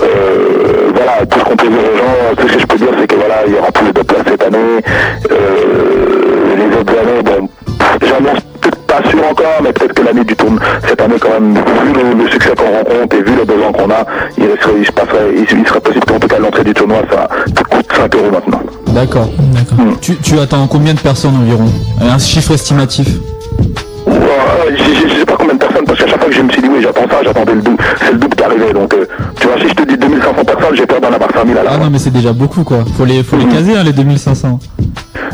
euh, 0.02 0.81
tout 1.30 1.40
ce 1.40 1.44
qu'on 1.44 1.56
peut 1.56 1.68
dire 1.68 1.80
aux 1.80 1.98
gens, 1.98 2.36
tout 2.38 2.48
ce 2.48 2.54
que 2.54 2.60
je 2.60 2.66
peux 2.66 2.78
dire, 2.78 2.90
c'est 3.00 3.08
que 3.08 3.16
voilà, 3.16 3.36
il 3.48 3.54
y 3.54 3.58
aura 3.58 3.72
plus 3.72 3.94
de 3.94 4.02
places 4.02 4.24
cette 4.28 4.44
année. 4.44 4.58
Euh, 5.32 6.56
les 6.58 6.78
autres 6.78 6.94
années, 6.94 7.24
bon, 7.24 7.50
suis 8.06 8.44
peut-être 8.62 8.78
pas 8.88 9.10
sûr 9.10 9.20
encore, 9.30 9.62
mais 9.64 9.74
peut-être 9.74 9.94
que 9.94 10.02
l'année 10.04 10.24
du 10.24 10.36
tournoi, 10.36 10.60
cette 10.88 11.02
année 11.02 11.16
quand 11.20 11.30
même, 11.30 11.54
vu 11.54 11.94
le, 11.94 12.24
le 12.24 12.30
succès 12.30 12.52
qu'on 12.56 12.72
rencontre 12.78 13.16
et 13.16 13.22
vu 13.24 13.36
le 13.36 13.46
besoin 13.46 13.72
qu'on 13.72 13.90
a, 13.90 14.06
il, 14.38 14.44
serait, 14.62 14.74
il, 14.80 14.92
passerait, 14.92 15.30
il, 15.36 15.60
il 15.60 15.68
serait 15.68 15.82
possible 15.82 16.06
qu'en 16.06 16.20
tout 16.20 16.28
cas 16.28 16.40
l'entrée 16.40 16.64
du 16.64 16.74
tournoi, 16.74 16.98
ça, 17.12 17.28
ça 17.56 17.64
coûte 17.64 17.86
5 17.96 18.16
euros 18.16 18.32
maintenant. 18.32 18.62
D'accord. 18.88 19.30
Tu, 20.02 20.16
tu 20.18 20.40
attends 20.40 20.68
combien 20.68 20.94
de 20.94 21.00
personnes 21.00 21.36
environ? 21.36 21.66
Un 22.02 22.18
chiffre 22.20 22.52
estimatif? 22.54 23.08
Ouais, 24.08 24.78
sais 24.78 25.21
parce 25.92 26.04
qu'à 26.04 26.08
chaque 26.08 26.22
fois 26.22 26.30
que 26.30 26.36
je 26.36 26.42
me 26.42 26.50
suis 26.52 26.62
dit 26.62 26.70
oui, 26.70 26.82
j'attends 26.82 27.10
ça, 27.10 27.18
j'attendais 27.22 27.54
le 27.54 27.62
double, 27.62 27.84
c'est 28.00 28.14
le 28.14 28.18
double 28.18 28.36
qui 28.36 28.44
arrivait. 28.44 28.72
Donc, 28.74 28.94
euh, 28.94 29.06
tu 29.38 29.48
vois, 29.48 29.58
si 29.60 29.68
je 29.68 29.74
te 29.74 29.84
dis 29.84 29.98
2500 29.98 30.46
personnes, 30.46 30.76
j'ai 30.76 30.86
peur 30.86 31.02
d'en 31.02 31.12
avoir 31.12 31.30
5000 31.34 31.58
à 31.58 31.64
la 31.64 31.72
Ah 31.74 31.78
non, 31.78 31.90
mais 31.92 32.00
c'est 32.00 32.12
déjà 32.12 32.32
beaucoup 32.32 32.64
quoi. 32.64 32.86
Faut 32.98 33.04
les, 33.04 33.24
faut 33.24 33.36
les 33.36 33.46
caser 33.46 33.76
hein, 33.76 33.84
les 33.84 33.92
2500. 33.92 34.60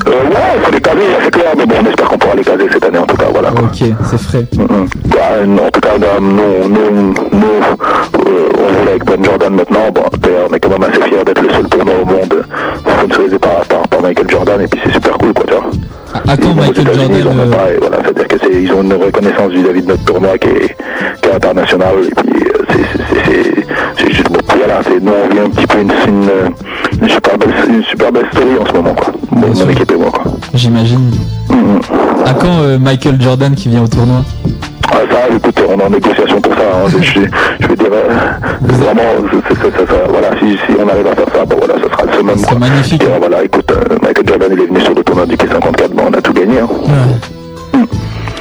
Euh, 0.08 0.10
ouais, 0.10 0.36
faut 0.64 0.72
les 0.72 0.82
caser, 0.82 1.02
c'est 1.24 1.32
clair, 1.32 1.52
mais 1.56 1.66
bon, 1.68 1.76
on 1.80 1.86
espère 1.86 2.08
qu'on 2.08 2.18
pourra 2.18 2.36
les 2.36 2.44
caser 2.44 2.68
cette 2.72 2.86
année 2.86 2.98
en 2.98 3.06
tout 3.06 3.18
cas, 3.18 3.26
voilà. 3.32 3.52
Ok, 3.52 3.84
c'est 4.10 4.20
frais. 4.20 4.48
Non, 4.58 5.66
en 5.66 5.70
tout 5.70 5.80
cas, 5.80 5.90
euh, 5.90 6.20
nous, 6.20 6.70
nous, 6.70 7.14
nous 7.34 7.46
euh, 7.46 8.50
on 8.58 8.80
roule 8.80 8.90
avec 8.90 9.06
Ben 9.06 9.24
Jordan 9.24 9.54
maintenant. 9.54 9.92
Bon, 9.94 10.02
on 10.50 10.54
est 10.56 10.60
quand 10.60 10.70
même 10.70 10.84
assez 10.84 11.02
fiers 11.04 11.24
d'être 11.24 11.42
le 11.42 11.50
seul 11.50 11.68
tournoi 11.70 11.94
au 12.02 12.06
monde 12.06 12.44
sponsorisé 12.80 13.38
par, 13.38 13.60
par, 13.70 13.88
par 13.88 14.02
Michael 14.02 14.30
Jordan, 14.30 14.62
et 14.62 14.68
puis 14.68 14.82
c'est 14.84 14.94
super 14.94 15.18
cool, 15.20 15.34
quoi, 15.34 15.46
tu 15.48 15.54
vois. 15.54 15.70
À 16.28 16.36
quand 16.38 16.54
Michael 16.56 16.86
Jordan 16.86 17.12
Ils 17.18 17.28
ont, 17.28 17.32
euh, 17.40 17.78
voilà, 17.80 17.98
c'est-à-dire 18.04 18.28
que 18.28 18.38
c'est, 18.42 18.62
ils 18.64 18.72
ont 18.74 18.82
une 18.84 18.94
reconnaissance 18.94 19.52
vis-à-vis 19.52 19.82
de 19.82 19.88
notre 19.88 20.04
tournoi 20.06 20.38
qui 20.38 20.50
est, 20.50 20.76
qui 21.22 21.30
est 21.30 21.34
internationale, 21.36 21.96
et 22.06 22.22
puis 22.22 22.44
euh, 22.44 22.64
c'est, 22.70 22.78
c'est, 22.78 23.04
c'est, 23.26 23.44
c'est, 23.44 23.66
c'est 23.98 24.12
juste, 24.14 24.30
bon, 24.32 24.40
voilà, 24.58 24.82
c'est, 24.84 25.00
nous, 25.02 25.12
on 25.24 25.34
vit 25.34 25.40
un 25.40 25.50
petit 25.50 25.66
peu 25.68 25.80
une, 25.80 25.92
une, 26.08 26.30
une 27.02 27.10
super 27.10 27.38
belle, 27.38 27.54
une 27.70 27.84
super 27.84 28.12
belle 28.12 28.26
story 28.34 28.58
en 28.60 28.66
ce 28.66 28.74
moment, 28.74 28.94
quoi. 28.94 29.14
Mon, 29.32 29.48
mon 29.48 29.70
équipe 29.70 29.92
et 29.92 29.96
moi, 29.96 30.12
quoi. 30.12 30.32
J'imagine. 30.54 31.12
À 32.26 32.34
quand 32.34 32.60
euh, 32.62 32.78
Michael 32.78 33.22
Jordan 33.22 33.56
qui 33.56 33.70
vient 33.70 33.84
au 33.84 33.88
tournoi? 33.88 34.18
Ah, 34.92 34.98
ça, 35.12 35.34
écoute, 35.36 35.60
on 35.68 35.80
est 35.80 35.84
en 35.84 35.90
négociation 35.90 36.42
pour 36.42 36.54
ça. 36.54 36.60
hein. 36.62 36.90
Je, 36.90 36.98
je, 37.04 37.20
je 37.60 37.68
veux 37.68 37.76
dire, 37.76 37.88
euh, 37.92 38.10
vraiment, 38.62 39.02
c'est- 39.32 39.38
c'est- 39.56 39.62
c'est- 39.62 39.78
c'est- 39.78 40.10
voilà, 40.10 40.30
si, 40.48 40.58
si 40.58 40.78
on 40.80 40.88
arrive 40.88 41.08
à 41.08 41.16
faire 41.16 41.28
ça, 41.34 41.46
bon 41.46 41.56
voilà, 41.58 41.76
ce 41.76 41.90
sera 41.90 42.06
le 42.06 42.14
summum. 42.14 42.38
C'est 42.38 42.60
magnifique. 42.60 43.04
voilà, 43.20 43.44
écoute, 43.44 43.72
euh, 43.72 43.98
Michael 44.02 44.28
Jordan, 44.28 44.50
il 44.54 44.60
est 44.62 44.68
venu 44.68 44.82
sur 44.82 44.94
le 44.94 45.04
tournoi 45.04 45.26
du 45.26 45.36
K54, 45.36 45.90
bon, 45.90 46.04
on 46.10 46.14
a 46.14 46.22
tout 46.22 46.34
gagné. 46.34 46.60
Hein. 46.60 46.68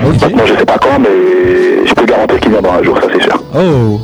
Maintenant, 0.03 0.47
je 0.47 0.55
sais 0.55 0.65
pas 0.65 0.79
quand, 0.79 0.99
mais 1.01 1.87
je 1.87 1.95
peux 1.95 2.05
garantir 2.05 2.39
qu'il 2.41 2.51
viendra 2.51 2.77
un 2.79 2.83
jour, 2.83 2.99
ça 3.01 3.09
c'est 3.13 3.23
sûr. 3.23 3.43
Oh 3.55 4.01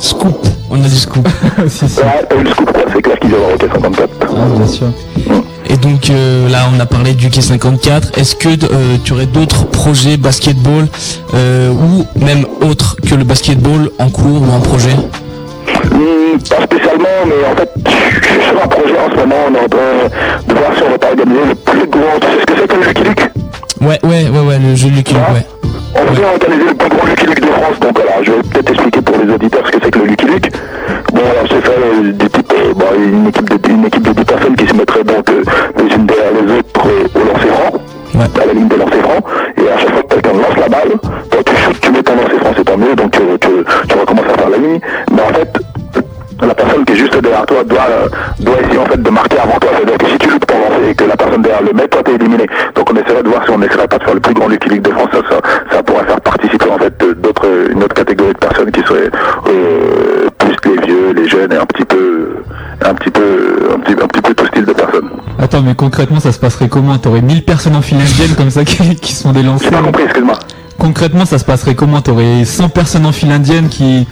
Scoop, 0.00 0.46
on 0.70 0.76
a 0.76 0.88
du 0.88 0.90
scoop. 0.90 1.28
si, 1.68 1.88
si. 1.88 2.00
Ouais, 2.00 2.24
t'as 2.28 2.36
eu 2.36 2.42
le 2.42 2.50
scoop, 2.50 2.72
quoi, 2.72 2.82
c'est 2.92 3.02
clair 3.02 3.18
qu'il 3.20 3.30
viendra 3.30 3.48
au 3.52 3.56
K54. 3.56 4.08
Ah, 4.22 4.56
bien 4.56 4.66
sûr. 4.66 4.86
Et 5.70 5.76
donc 5.76 6.10
euh, 6.10 6.48
là, 6.48 6.68
on 6.74 6.80
a 6.80 6.86
parlé 6.86 7.14
du 7.14 7.28
K54. 7.28 8.18
Est-ce 8.18 8.34
que 8.34 8.48
euh, 8.48 8.96
tu 9.04 9.12
aurais 9.12 9.26
d'autres 9.26 9.66
projets 9.66 10.16
basketball 10.16 10.88
euh, 11.34 11.70
ou 11.70 12.06
même 12.18 12.44
autres 12.62 12.96
que 13.06 13.14
le 13.14 13.24
basketball 13.24 13.90
en 13.98 14.08
cours 14.08 14.42
ou 14.42 14.50
en 14.50 14.60
projet? 14.60 14.96
Hmm, 15.92 16.38
pas 16.38 16.62
spécialement, 16.64 17.18
mais 17.26 17.46
en 17.50 17.56
fait, 17.56 17.70
je 18.20 18.26
suis 18.28 18.42
sur 18.42 18.62
un 18.62 18.68
projet 18.68 18.94
en 18.98 19.10
ce 19.10 19.16
moment, 19.16 19.36
on 19.48 19.54
est 19.54 19.64
en 19.64 19.68
train 19.68 20.08
de 20.46 20.54
voir 20.54 20.70
si 20.76 20.82
on 20.86 20.90
va 20.90 20.98
pas 20.98 21.08
organiser 21.08 21.44
le 21.48 21.54
plus 21.54 21.86
grand, 21.86 22.18
tu 22.20 22.26
sais 22.26 22.40
ce 22.40 22.46
que 22.46 22.52
c'est 22.60 22.68
que 22.68 22.76
le 22.76 22.82
Lucky 22.86 23.04
Luke? 23.04 23.30
Ouais, 23.80 23.98
ouais, 24.02 24.28
ouais, 24.28 24.46
ouais, 24.46 24.58
le 24.58 24.74
jeu 24.74 24.88
Lucky 24.90 25.14
Luke, 25.14 25.28
ouais. 25.34 25.46
On 25.94 26.12
vient 26.12 26.28
organiser 26.28 26.68
le 26.68 26.74
plus 26.74 26.88
grand 26.88 27.06
Lucky 27.06 27.26
Luke 27.26 27.40
de 27.40 27.46
France, 27.46 27.80
donc 27.80 27.98
voilà, 27.98 28.22
je 28.22 28.30
vais 28.32 28.42
peut-être 28.42 28.70
expliquer 28.70 29.02
pour 29.02 29.16
les 29.18 29.32
auditeurs 29.32 29.66
ce 29.66 29.70
que 29.72 29.78
c'est 29.84 29.90
que 29.90 29.98
le 29.98 30.04
Lucky 30.06 30.26
Luke. 30.26 30.50
Bon, 31.12 31.20
alors 31.20 31.46
c'est 31.48 31.64
fait 31.64 31.78
euh, 31.78 32.12
des 32.12 32.28
types, 32.28 32.52
euh, 32.52 32.74
bon, 32.74 32.86
une, 32.96 33.28
équipe 33.28 33.48
de, 33.48 33.70
une 33.70 33.86
équipe 33.86 34.02
de 34.02 34.12
10 34.12 34.24
personnes 34.24 34.56
qui 34.56 34.66
se 34.66 34.74
mettraient 34.74 35.04
donc 35.04 35.30
euh, 35.30 35.42
les 35.78 35.94
unes 35.94 36.06
derrière 36.06 36.32
les 36.32 36.52
autres 36.58 36.86
euh, 36.86 37.20
au 37.20 37.24
lancer 37.24 37.48
franc, 37.48 37.78
à 38.42 38.46
la 38.46 38.52
ligne 38.52 38.68
de 38.68 38.76
lancer 38.76 39.00
franc, 39.02 39.20
et 39.56 39.68
à 39.70 39.78
chaque 39.78 39.92
fois 39.92 40.02
que 40.02 40.14
quelqu'un 40.14 40.32
lance 40.32 40.56
la 40.58 40.68
balle, 40.68 40.98
toi 41.30 41.40
tu 41.44 41.80
tu 41.80 41.90
mets 41.90 42.02
ton 42.02 42.14
lancer 42.16 42.38
franc, 42.40 42.52
c'est 42.56 42.64
tant 42.64 42.76
mieux, 42.76 42.94
donc 42.94 43.10
tu, 43.12 43.20
tu, 43.40 43.48
tu 43.88 43.98
recommences 43.98 44.26
à 44.34 44.38
faire 44.38 44.50
la 44.50 44.56
ligne, 44.58 44.80
mais 45.12 45.22
en 45.22 45.34
fait, 45.34 45.57
derrière 47.20 47.46
toi 47.46 47.64
doit, 47.64 47.86
euh, 47.90 48.08
doit 48.40 48.60
essayer 48.60 48.78
en 48.78 48.86
fait 48.86 49.02
de 49.02 49.10
marquer 49.10 49.38
avant 49.38 49.58
toi. 49.58 49.70
C'est-à-dire 49.76 49.98
que 49.98 50.06
si 50.06 50.18
tu 50.18 50.30
loupes 50.30 50.46
ton 50.46 50.58
lancer 50.58 50.90
et 50.90 50.94
que 50.94 51.04
la 51.04 51.16
personne 51.16 51.42
derrière 51.42 51.62
le 51.62 51.72
met, 51.72 51.88
toi 51.88 52.02
t'es 52.02 52.14
éliminé. 52.14 52.46
Donc 52.74 52.90
on 52.90 52.96
essaierait 52.96 53.22
de 53.22 53.28
voir 53.28 53.44
si 53.44 53.50
on 53.50 53.62
essaierait 53.62 53.88
pas 53.88 53.98
de 53.98 54.04
faire 54.04 54.14
le 54.14 54.20
plus 54.20 54.34
grand 54.34 54.48
Lucky 54.48 54.68
League 54.68 54.82
de 54.82 54.90
France. 54.90 55.08
Ça, 55.12 55.20
ça, 55.28 55.40
ça 55.70 55.82
pourrait 55.82 56.04
faire 56.04 56.20
participer 56.20 56.70
en 56.70 56.78
fait 56.78 56.94
d'autres, 57.20 57.46
une 57.70 57.82
autre 57.82 57.94
catégorie 57.94 58.32
de 58.32 58.38
personnes 58.38 58.70
qui 58.70 58.80
seraient 58.82 59.10
euh, 59.48 60.28
plus 60.38 60.56
les 60.64 60.86
vieux, 60.86 61.12
les 61.14 61.28
jeunes 61.28 61.52
et 61.52 61.56
un 61.56 61.66
petit 61.66 61.84
peu, 61.84 62.36
un 62.84 62.94
petit 62.94 63.10
peu, 63.10 63.70
un 63.74 63.78
petit, 63.80 63.92
un 63.92 64.06
petit 64.06 64.22
peu 64.22 64.34
tout 64.34 64.46
style 64.46 64.64
de 64.64 64.72
personnes. 64.72 65.10
Attends, 65.38 65.62
mais 65.62 65.74
concrètement, 65.74 66.20
ça 66.20 66.32
se 66.32 66.38
passerait 66.38 66.68
comment? 66.68 66.98
T'aurais 66.98 67.22
1000 67.22 67.44
personnes 67.44 67.76
en 67.76 67.82
file 67.82 67.98
indienne 68.00 68.34
comme 68.36 68.50
ça 68.50 68.64
qui, 68.64 68.96
qui 68.96 69.12
sont 69.14 69.32
des 69.32 69.42
lancers 69.42 69.70
J'ai 69.70 69.76
pas 69.76 69.82
compris, 69.82 70.04
excuse-moi. 70.04 70.38
Concrètement, 70.78 71.24
ça 71.24 71.38
se 71.38 71.44
passerait 71.44 71.74
comment? 71.74 72.00
T'aurais 72.00 72.44
100 72.44 72.68
personnes 72.70 73.06
en 73.06 73.12
file 73.12 73.32
indienne 73.32 73.68
qui... 73.68 74.06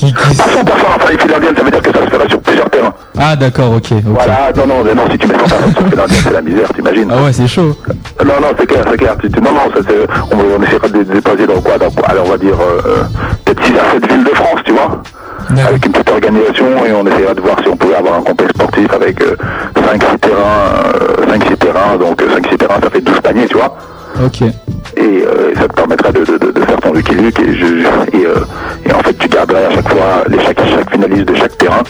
qui, 0.00 0.06
qui... 0.06 0.36
Pas 0.36 0.44
100% 0.44 0.96
en 0.96 0.98
fait, 1.06 1.20
file 1.20 1.34
indienne, 1.34 1.54
ça 1.56 1.62
veut 1.62 1.70
dire 1.70 1.82
que 1.82 1.92
ça 1.92 2.04
se 2.04 2.10
fera 2.10 2.28
sur 2.28 2.40
plusieurs 2.40 2.70
terrains. 2.70 2.94
Ah 3.18 3.36
d'accord, 3.36 3.72
ok. 3.72 3.92
Voilà, 4.04 4.50
non, 4.56 4.66
non, 4.66 4.84
mais 4.84 4.94
non, 4.94 5.02
si 5.10 5.18
tu 5.18 5.26
mets 5.26 5.34
100 5.34 5.38
personnes 5.40 5.72
sur 5.74 5.86
file 5.88 6.00
indienne, 6.00 6.20
c'est 6.24 6.32
la 6.32 6.42
misère, 6.42 6.68
t'imagines. 6.74 7.08
Ah 7.12 7.22
ouais, 7.22 7.32
c'est 7.32 7.46
chaud. 7.46 7.76
Non, 8.24 8.40
non, 8.40 8.48
c'est 8.58 8.66
clair, 8.66 8.84
c'est 8.90 8.96
clair. 8.96 9.16
Non, 9.42 9.52
non, 9.52 9.70
ça, 9.74 9.80
on, 10.32 10.36
on 10.58 10.62
essaiera 10.62 10.88
de 10.88 10.98
les 10.98 11.04
déposer 11.04 11.46
dans 11.46 11.60
quoi, 11.60 11.78
dans 11.78 11.90
quoi 11.90 12.08
Alors, 12.08 12.24
on 12.26 12.30
va 12.30 12.38
dire 12.38 12.54
euh, 12.60 12.80
euh, 12.86 13.02
peut-être 13.44 13.64
6 13.64 13.72
à 13.72 13.92
7 13.92 14.12
villes 14.12 14.24
de 14.24 14.34
France, 14.34 14.60
tu 14.64 14.72
vois 14.72 15.02
avec 15.66 15.84
une 15.84 15.90
petite 15.92 16.10
organisation 16.10 16.86
et 16.86 16.92
on 16.92 17.04
essaiera 17.06 17.34
de 17.34 17.40
voir 17.40 17.56
si 17.60 17.68
on 17.68 17.76
pouvait 17.76 17.96
avoir 17.96 18.14
un 18.14 18.22
complexe 18.22 18.52
sportif 18.54 18.86
avec 18.92 19.20
5-6 19.20 20.18
terrains, 20.20 21.38
5-6 21.38 21.56
terrains, 21.56 21.96
donc 21.96 22.22
5-6 22.22 22.56
terrains 22.56 22.80
ça 22.80 22.88
fait 22.88 23.00
12 23.00 23.20
paniers, 23.20 23.46
tu 23.48 23.56
vois. 23.56 23.76
Ok. 24.24 24.44
Et 25.00 25.24
euh, 25.24 25.54
ça 25.56 25.66
te 25.68 25.72
permettra 25.74 26.12
de, 26.12 26.20
de, 26.20 26.36
de, 26.38 26.52
de 26.52 26.60
faire 26.60 26.76
ton 26.80 26.92
Lucky 26.92 27.14
Luke 27.14 27.38
et, 27.40 27.54
je, 27.54 27.66
je- 27.66 28.18
et, 28.18 28.26
euh, 28.26 28.44
et 28.86 28.92
en 28.92 28.98
fait 29.00 29.14
tu 29.18 29.28
garderais 29.28 29.64
à 29.66 29.70
chaque 29.74 29.88
fois 29.88 30.24
les 30.28 30.38
chaque, 30.44 30.60
chaque 30.68 30.90
finaliste 30.90 31.24
de 31.26 31.34
chaque 31.34 31.56
terrain, 31.56 31.82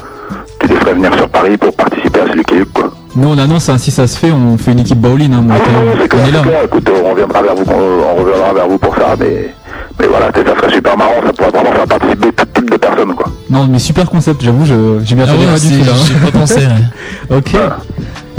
tu 0.60 0.68
les 0.68 0.76
ferais 0.76 0.94
venir 0.94 1.12
sur 1.14 1.28
Paris 1.28 1.56
pour 1.56 1.74
participer 1.74 2.20
à 2.20 2.26
ce 2.30 2.36
Lucky 2.36 2.54
Luke 2.54 2.72
quoi. 2.72 2.92
Nous 3.16 3.28
on 3.28 3.36
annonce, 3.38 3.68
hein, 3.68 3.78
si 3.78 3.90
ça 3.90 4.06
se 4.06 4.16
fait, 4.16 4.30
on 4.30 4.56
fait 4.56 4.70
une 4.70 4.78
équipe 4.80 4.98
bowling. 5.00 5.32
Hein, 5.34 5.42
C'est 5.48 6.14
on 6.14 6.26
est 6.26 6.30
là. 6.30 6.42
écoute, 6.64 6.88
on 7.04 7.10
reviendra 7.10 7.42
vers 7.42 7.54
vous, 7.56 7.64
on, 7.66 8.18
on 8.18 8.22
reviendra 8.22 8.52
vers 8.54 8.68
vous 8.68 8.78
pour 8.78 8.94
ça, 8.94 9.16
mais, 9.18 9.52
mais 9.98 10.06
voilà, 10.06 10.26
ça 10.32 10.56
serait 10.56 10.72
super 10.72 10.96
marrant, 10.96 11.14
ça 11.26 11.32
pourrait 11.32 11.50
vraiment 11.50 11.72
faire 11.72 11.86
participer 11.86 12.32
tout 12.32 12.46
type 12.54 12.70
de 12.70 12.76
personnes 12.76 13.14
quoi. 13.14 13.26
Non, 13.50 13.66
mais 13.68 13.80
super 13.80 14.08
concept, 14.08 14.42
j'avoue, 14.42 14.64
je, 14.64 15.00
je 15.04 15.14
m'y 15.16 15.22
Ah 15.22 15.24
attendais 15.24 15.46
ouais, 15.46 15.52
pas 15.52 15.58
du 15.58 15.78
tout 15.80 15.84
là. 15.84 15.92
j'ai 16.06 16.30
pas 16.30 16.38
pensé, 16.38 16.60
ok. 17.30 17.56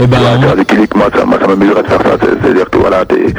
Et 0.02 0.06
ben, 0.06 0.18
des 0.56 0.64
clics, 0.64 0.96
moi 0.96 1.06
ça, 1.14 1.24
m'amuserait 1.24 1.82
de 1.82 1.88
faire 1.88 2.02
ça. 2.02 2.16
C'est- 2.20 2.42
C'est-à-dire 2.42 2.70
que 2.70 2.78
voilà, 2.78 3.04
tu- 3.04 3.34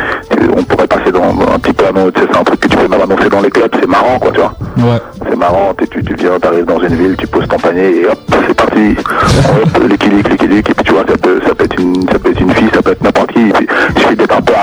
on 0.58 0.64
pourrait 0.64 0.88
passer 0.88 1.12
dans, 1.12 1.34
dans 1.34 1.54
un 1.54 1.60
petit 1.60 1.74
peu 1.74 1.84
c'est 2.16 2.38
un 2.38 2.44
truc 2.44 2.60
que 2.62 2.68
tu 2.68 2.78
peux 2.78 2.88
même 2.88 3.02
annoncer 3.02 3.30
dans 3.30 3.42
les 3.42 3.50
clubs, 3.50 3.72
c'est 3.80 3.88
marrant 3.88 4.18
quoi, 4.20 4.32
tu 4.32 4.40
vois. 4.40 4.54
ouais. 4.78 5.00
C'est 5.30 5.36
marrant, 5.38 5.74
tu, 5.78 5.88
tu 6.04 6.14
viens, 6.16 6.40
t'arrives 6.40 6.66
dans 6.66 6.80
une 6.80 6.96
ville, 6.96 7.16
tu 7.18 7.28
poses 7.28 7.48
ton 7.48 7.58
panier 7.58 8.02
et 8.02 8.06
hop, 8.08 8.18
c'est 8.48 8.54
parti. 8.56 8.96
les 9.90 9.98
clics, 9.98 10.70
et 10.70 10.74
puis 10.74 10.86
tu 10.86 10.94
vois, 10.94 11.04
ça 11.08 11.18
peut, 11.18 11.40
ça 11.46 11.54
peut 11.56 11.66
être 11.66 11.80
une, 11.80 12.08
ça 12.10 12.20
peut 12.20 12.32
être 12.32 12.40
une 12.42 12.52
fille, 12.54 12.70
ça 12.74 12.82
peut 12.82 12.92
être 12.92 13.04
n'importe 13.04 13.32
qui. 13.34 13.50
Et 13.50 13.52
puis, 13.54 13.68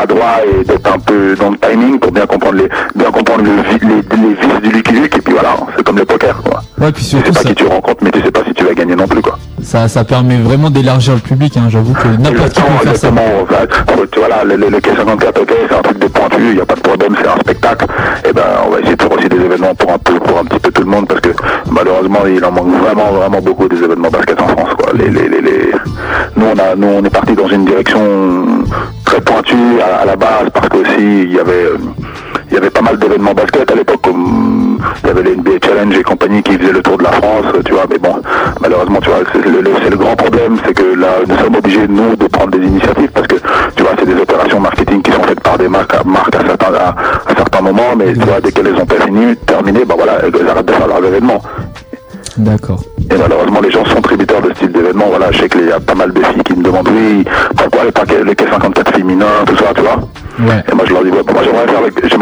adroit 0.02 0.36
et 0.46 0.64
d'être 0.64 0.92
un 0.94 0.98
peu 0.98 1.34
dans 1.36 1.50
le 1.50 1.56
timing 1.58 1.98
pour 1.98 2.12
bien 2.12 2.26
comprendre 2.26 2.56
les, 2.56 2.68
bien 2.94 3.10
comprendre 3.10 3.42
le 3.44 3.50
les, 3.50 3.94
les 3.96 4.34
vices 4.34 4.60
du 4.62 4.70
Lucky 4.70 4.92
Luke 4.92 5.16
et 5.16 5.20
puis 5.20 5.32
voilà, 5.34 5.56
c'est 5.76 5.84
comme 5.84 5.98
le 5.98 6.04
poker 6.04 6.40
quoi. 6.42 6.60
Ouais, 6.78 6.92
puis 6.92 7.02
Tu 7.04 7.10
sais 7.10 7.16
surtout 7.16 7.32
pas 7.32 7.40
ça, 7.40 7.48
qui 7.48 7.54
tu 7.54 7.66
rencontres, 7.66 8.02
mais 8.02 8.10
tu 8.10 8.22
sais 8.22 8.30
pas 8.30 8.40
si 8.46 8.54
tu 8.54 8.64
vas 8.64 8.74
gagner 8.74 8.96
non 8.96 9.06
plus 9.06 9.20
quoi. 9.22 9.38
ça, 9.62 9.86
ça 9.88 10.04
permet 10.04 10.38
vraiment 10.38 10.70
d'élargir 10.70 11.14
le 11.14 11.20
public. 11.20 11.56
Hein, 11.56 11.68
J'avoue 11.68 11.92
que 11.94 12.08
n'importe 12.08 12.52
qui 12.54 12.60
peut 12.62 12.66
faire 12.68 12.96
ça. 12.96 13.08
Exactement, 13.08 13.22
enfin, 13.42 13.56
faut- 13.88 14.06
tu 14.06 14.18
vois 14.18 14.28
là, 14.28 14.44
le, 14.44 14.56
le, 14.56 14.68
le 14.70 14.78
K54, 14.78 15.40
ok, 15.42 15.52
c'est 15.68 15.76
un 15.76 15.82
truc 15.82 15.98
de 15.98 16.06
pointu, 16.08 16.36
il 16.40 16.54
n'y 16.54 16.60
a 16.60 16.66
pas 16.66 16.74
de 16.74 16.80
problème, 16.80 17.14
c'est 17.20 17.28
un 17.28 17.36
spectacle. 17.38 17.86
Et 18.28 18.32
ben, 18.32 18.42
on 18.66 18.70
va 18.70 18.80
essayer 18.80 18.96
de 18.96 19.02
faire 19.02 19.12
aussi 19.12 19.28
des 19.28 19.36
événements 19.36 19.74
pour 19.74 19.92
un 19.92 19.98
peu, 19.98 20.14
pour 20.20 20.38
un 20.38 20.44
petit 20.44 20.58
peu 20.60 20.70
tout 20.72 20.82
le 20.82 20.88
monde, 20.90 21.06
parce 21.06 21.20
que 21.20 21.30
malheureusement, 21.70 22.20
il 22.26 22.42
en 22.44 22.50
manque 22.52 22.74
vraiment, 22.82 23.12
vraiment 23.12 23.40
beaucoup 23.40 23.68
des 23.68 23.76
événements 23.76 24.10
basket 24.10 24.40
en 24.40 24.48
France, 24.48 24.70
quoi. 24.78 24.92
Les, 24.94 25.08
les, 25.10 25.28
les, 25.28 25.40
les- 25.42 25.72
Nous, 26.36 26.46
on 26.46 26.58
a, 26.58 26.74
nous, 26.76 26.86
on 26.88 27.04
est 27.04 27.10
parti 27.10 27.34
dans 27.34 27.48
une 27.48 27.64
direction 27.66 28.00
très 29.30 29.34
pointue 29.34 29.80
à, 29.80 30.02
à 30.02 30.04
la 30.04 30.16
base, 30.16 30.48
parce 30.52 30.68
qu'aussi, 30.68 31.22
il 31.24 31.32
y 31.32 31.38
avait, 31.38 31.52
euh, 31.52 31.76
il 32.50 32.54
y 32.54 32.56
avait 32.56 32.70
pas 32.70 32.80
mal 32.82 32.98
d'événements 32.98 33.34
basket 33.34 33.70
à 33.70 33.74
l'époque, 33.74 34.00
comme 34.02 34.78
il 35.02 35.06
y 35.06 35.10
avait 35.10 35.22
les 35.22 35.36
NBA 35.36 35.50
Challenge 35.64 35.96
et 35.98 36.02
compagnie 36.02 36.42
qui 36.42 36.56
faisaient 36.58 36.72
le 36.72 36.82
tour 36.82 36.98
de 36.98 37.04
la 37.04 37.12
France, 37.12 37.44
tu 37.64 37.72
vois, 37.72 37.84
mais 37.90 37.98
bon, 37.98 38.16
malheureusement, 38.60 38.98
tu 39.00 39.10
vois, 39.10 39.18
c'est 39.32 39.44
le, 39.44 39.60
le- 39.60 39.96
grand 39.96 40.16
problème, 40.16 40.56
c'est 40.66 40.72
que 40.74 40.98
là, 40.98 41.08
nous 41.28 41.36
sommes 41.36 41.54
obligés, 41.56 41.86
nous, 41.88 42.16
de 42.16 42.26
prendre 42.26 42.50
des 42.50 42.66
initiatives, 42.66 43.10
parce 43.12 43.26
que, 43.26 43.36
tu 43.76 43.82
vois, 43.82 43.92
c'est 43.98 44.06
des 44.06 44.20
opérations 44.20 44.60
marketing 44.60 45.02
qui 45.02 45.12
sont 45.12 45.22
faites 45.22 45.40
par 45.40 45.58
des 45.58 45.68
marques 45.68 45.94
à, 45.94 46.02
certains, 46.46 46.74
à, 46.74 46.94
certains 47.36 47.60
moments, 47.60 47.94
mais 47.96 48.12
tu 48.14 48.20
vois, 48.20 48.40
dès 48.40 48.50
qu'elles 48.50 48.74
ont 48.74 48.86
fini, 49.04 49.36
terminé, 49.36 49.84
ben 49.84 49.94
voilà, 49.96 50.18
elles 50.22 50.48
arrêtent 50.48 50.66
de 50.66 50.72
faire 50.72 50.86
leurs 50.88 51.04
événements. 51.04 51.42
D'accord. 52.40 52.80
Et 53.10 53.16
malheureusement, 53.18 53.60
les 53.60 53.70
gens 53.70 53.84
sont 53.84 54.00
tributaires 54.00 54.40
de 54.40 54.48
ce 54.48 54.60
type 54.60 54.72
d'événement. 54.72 55.06
Voilà, 55.10 55.30
je 55.30 55.40
sais 55.40 55.48
qu'il 55.48 55.66
y 55.66 55.72
a 55.72 55.78
pas 55.80 55.94
mal 55.94 56.12
de 56.12 56.22
filles 56.22 56.42
qui 56.44 56.54
me 56.54 56.62
demandent 56.62 56.88
oui, 56.88 57.24
pourquoi 57.56 57.84
les, 57.84 57.92
paquets- 57.92 58.24
les 58.24 58.34
K54 58.34 58.92
féminins, 58.94 59.44
tout 59.46 59.56
ça, 59.56 59.72
tu 59.74 59.82
vois. 59.82 59.96
Ouais. 60.48 60.62
Et 60.70 60.74
moi, 60.74 60.84
je 60.86 60.92
leur 60.94 61.04
dis, 61.04 61.10
ouais, 61.10 61.22
moi, 61.32 61.42
j'aimerais, 61.44 61.66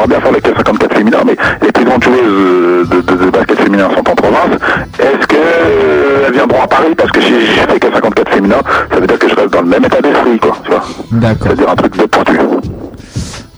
bien 0.08 0.20
faire 0.20 0.32
les 0.32 0.40
K54 0.40 0.94
féminins, 0.94 1.18
mais 1.24 1.36
les 1.62 1.70
plus 1.72 1.84
grandes 1.84 2.02
joueuses 2.02 2.88
de, 2.88 3.00
de, 3.00 3.24
de 3.26 3.30
basket 3.30 3.60
féminin 3.60 3.88
sont 3.94 4.00
en 4.10 4.14
province. 4.14 4.56
Est-ce 4.98 5.26
que 5.26 5.36
euh, 5.36 6.30
viendront 6.32 6.62
à 6.62 6.66
Paris? 6.66 6.94
Parce 6.96 7.12
que 7.12 7.20
si 7.20 7.32
je 7.40 7.60
fais 7.60 7.78
K54 7.78 8.28
féminin, 8.30 8.56
ça 8.92 8.98
veut 9.00 9.06
dire 9.06 9.18
que 9.18 9.28
je 9.28 9.34
reste 9.36 9.52
dans 9.52 9.60
le 9.62 9.68
même 9.68 9.84
état 9.84 10.00
d'esprit, 10.00 10.38
quoi, 10.40 10.56
tu 10.64 10.70
vois. 10.70 10.82
D'accord. 11.12 11.36
C'est-à-dire 11.46 11.70
un 11.70 11.76
truc 11.76 11.96
de 11.96 12.06
pointu. 12.06 12.38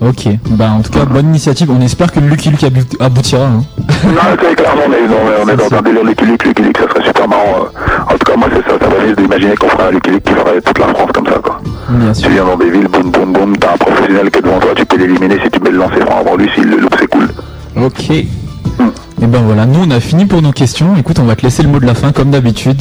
Ok. 0.01 0.29
Bah 0.51 0.71
en 0.79 0.81
tout 0.81 0.91
cas, 0.91 1.05
bonne 1.05 1.27
initiative. 1.29 1.71
On 1.71 1.81
espère 1.83 2.11
que 2.11 2.21
le 2.21 2.29
Lucky 2.29 2.49
Luke 2.51 2.63
abou- 2.63 2.97
aboutira. 3.01 3.45
hein. 3.47 3.63
Non, 4.05 4.13
c'est 4.41 4.55
clairement, 4.55 4.83
on 4.89 4.93
est, 4.93 4.97
on 5.07 5.13
est, 5.13 5.45
on 5.45 5.49
est 5.49 5.57
dans 5.71 5.77
un 5.77 5.83
délire 5.83 6.05
Lucky 6.05 6.25
Luke, 6.25 6.45
Lucky 6.47 6.63
Luke, 6.63 6.79
ça 6.79 6.89
serait 6.89 7.07
super 7.07 7.29
marrant. 7.29 7.57
euh. 7.77 8.05
En 8.09 8.13
tout 8.13 8.25
cas, 8.33 8.37
moi, 8.37 8.49
c'est 8.51 8.63
ça, 8.71 8.79
ça 8.81 8.89
va 8.89 9.07
juste 9.07 9.19
d'imaginer 9.21 9.55
qu'on 9.57 9.69
ferait 9.69 9.89
un 9.89 9.91
Lucky 9.91 10.11
Luke 10.11 10.25
qui 10.25 10.33
ferait 10.33 10.61
toute 10.63 10.79
la 10.79 10.87
France 10.95 11.11
comme 11.13 11.27
ça, 11.27 11.39
quoi. 11.43 11.61
Bien 11.91 12.15
sûr. 12.15 12.29
Tu 12.29 12.33
viens 12.35 12.45
dans 12.47 12.57
des 12.57 12.71
villes, 12.71 12.89
boum, 12.89 13.11
boum, 13.11 13.33
boum, 13.33 13.57
t'as 13.59 13.75
un 13.75 13.77
professionnel 13.77 14.31
qui 14.31 14.39
est 14.39 14.43
devant 14.43 14.59
toi, 14.59 14.71
tu 14.75 14.87
peux 14.87 14.97
l'éliminer 14.97 15.39
si 15.45 15.51
tu 15.51 15.61
mets 15.61 15.71
le 15.71 15.79
lancer 15.79 16.01
franc 16.01 16.21
avant 16.21 16.37
lui, 16.37 16.49
s'il 16.55 16.65
le 16.71 16.79
loupe, 16.79 16.97
c'est 16.99 17.07
cool. 17.09 17.29
Ok. 17.77 18.11
Et 18.11 19.27
ben 19.27 19.43
voilà, 19.45 19.67
nous 19.67 19.81
on 19.87 19.91
a 19.91 20.01
fini 20.01 20.25
pour 20.25 20.41
nos 20.41 20.53
questions. 20.53 20.97
Écoute, 20.99 21.19
on 21.19 21.25
va 21.25 21.37
te 21.37 21.43
laisser 21.43 21.63
le 21.63 21.69
mot 21.69 21.79
de 21.79 21.85
la 21.85 21.95
fin 21.95 22.11
comme 22.11 22.31
d'habitude. 22.31 22.81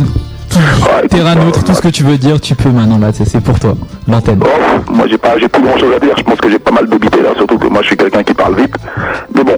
Terrain 1.09 1.35
neutre, 1.35 1.63
tout 1.63 1.73
ce 1.73 1.81
que 1.81 1.87
tu 1.89 2.03
veux 2.03 2.17
dire, 2.17 2.39
tu 2.39 2.55
peux 2.55 2.69
maintenant 2.69 2.97
là, 2.97 3.11
c'est 3.13 3.41
pour 3.41 3.59
toi. 3.59 3.75
L'antenne. 4.07 4.39
Oh, 4.43 4.91
moi 4.91 5.05
j'ai 5.07 5.17
pas 5.17 5.37
j'ai 5.37 5.47
plus 5.47 5.61
grand 5.61 5.77
chose 5.77 5.93
à 5.95 5.99
dire, 5.99 6.13
je 6.17 6.23
pense 6.23 6.39
que 6.39 6.49
j'ai 6.49 6.59
pas 6.59 6.71
mal 6.71 6.87
d'obité 6.87 7.21
là, 7.21 7.29
surtout 7.35 7.57
que 7.57 7.67
moi 7.67 7.81
je 7.81 7.87
suis 7.87 7.97
quelqu'un 7.97 8.23
qui 8.23 8.33
parle 8.33 8.55
vite. 8.55 8.75
Mais 9.35 9.43
bon, 9.43 9.57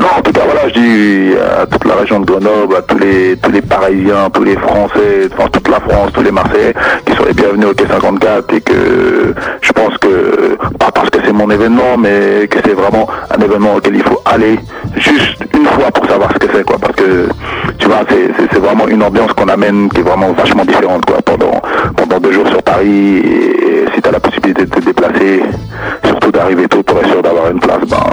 non 0.00 0.06
en 0.18 0.22
tout 0.22 0.32
cas 0.32 0.42
voilà, 0.44 0.68
je 0.68 0.74
dis 0.74 1.34
à 1.60 1.66
toute 1.66 1.84
la 1.84 1.94
région 1.94 2.20
de 2.20 2.26
Grenoble, 2.26 2.76
à 2.76 2.82
tous 2.82 2.98
les 2.98 3.36
tous 3.36 3.50
les 3.50 3.62
Parisiens, 3.62 4.30
tous 4.32 4.44
les 4.44 4.56
Français, 4.56 5.28
enfin 5.32 5.48
toute 5.52 5.68
la 5.68 5.80
France, 5.80 6.10
tous 6.12 6.22
les 6.22 6.30
Marseillais 6.30 6.74
qui 7.04 7.14
sont 7.16 7.24
les 7.24 7.34
bienvenus 7.34 7.68
au 7.68 7.74
Quai 7.74 7.86
54 7.86 8.54
et 8.54 8.60
que 8.60 9.34
je 9.60 9.72
pense 9.72 9.96
que 9.98 10.56
pas 10.78 10.90
parce 10.92 11.10
que 11.10 11.18
c'est 11.24 11.32
mon 11.32 11.50
événement, 11.50 11.96
mais 11.98 12.46
que 12.48 12.58
c'est 12.64 12.74
vraiment 12.74 13.08
un 13.30 13.42
événement 13.42 13.74
auquel 13.76 13.96
il 13.96 14.02
faut 14.02 14.20
aller 14.24 14.58
juste 14.96 15.44
une 15.54 15.66
fois 15.66 15.90
pour 15.90 16.06
savoir 16.06 16.30
ce 16.32 16.38
que 16.38 16.46
c'est 16.54 16.64
quoi, 16.64 16.76
parce 16.78 16.94
que 16.96 17.28
tu 17.78 17.86
vois 17.86 18.00
c'est 18.08 18.58
vraiment 18.58 18.88
une 18.88 19.02
ambiance 19.02 19.32
qu'on 19.32 19.48
amène 19.48 19.88
qui 19.90 20.00
est 20.00 20.02
vraiment 20.02 20.32
vachement 20.32 20.64
différente 20.64 21.04
quoi 21.04 21.18
pendant 21.22 21.60
pendant 21.96 22.18
deux 22.18 22.32
jours 22.32 22.48
sur 22.48 22.62
Paris 22.62 23.18
et, 23.18 23.84
si 23.94 24.02
tu 24.02 24.08
as 24.08 24.12
la 24.12 24.20
possibilité 24.20 24.64
de 24.64 24.70
te 24.70 24.80
déplacer 24.80 25.42
surtout 26.04 26.30
d'arriver 26.30 26.66
tôt 26.68 26.82
pour 26.82 26.98
être 26.98 27.10
sûr 27.10 27.22
d'avoir 27.22 27.50
une 27.50 27.60
place 27.60 27.80
ben 27.88 28.04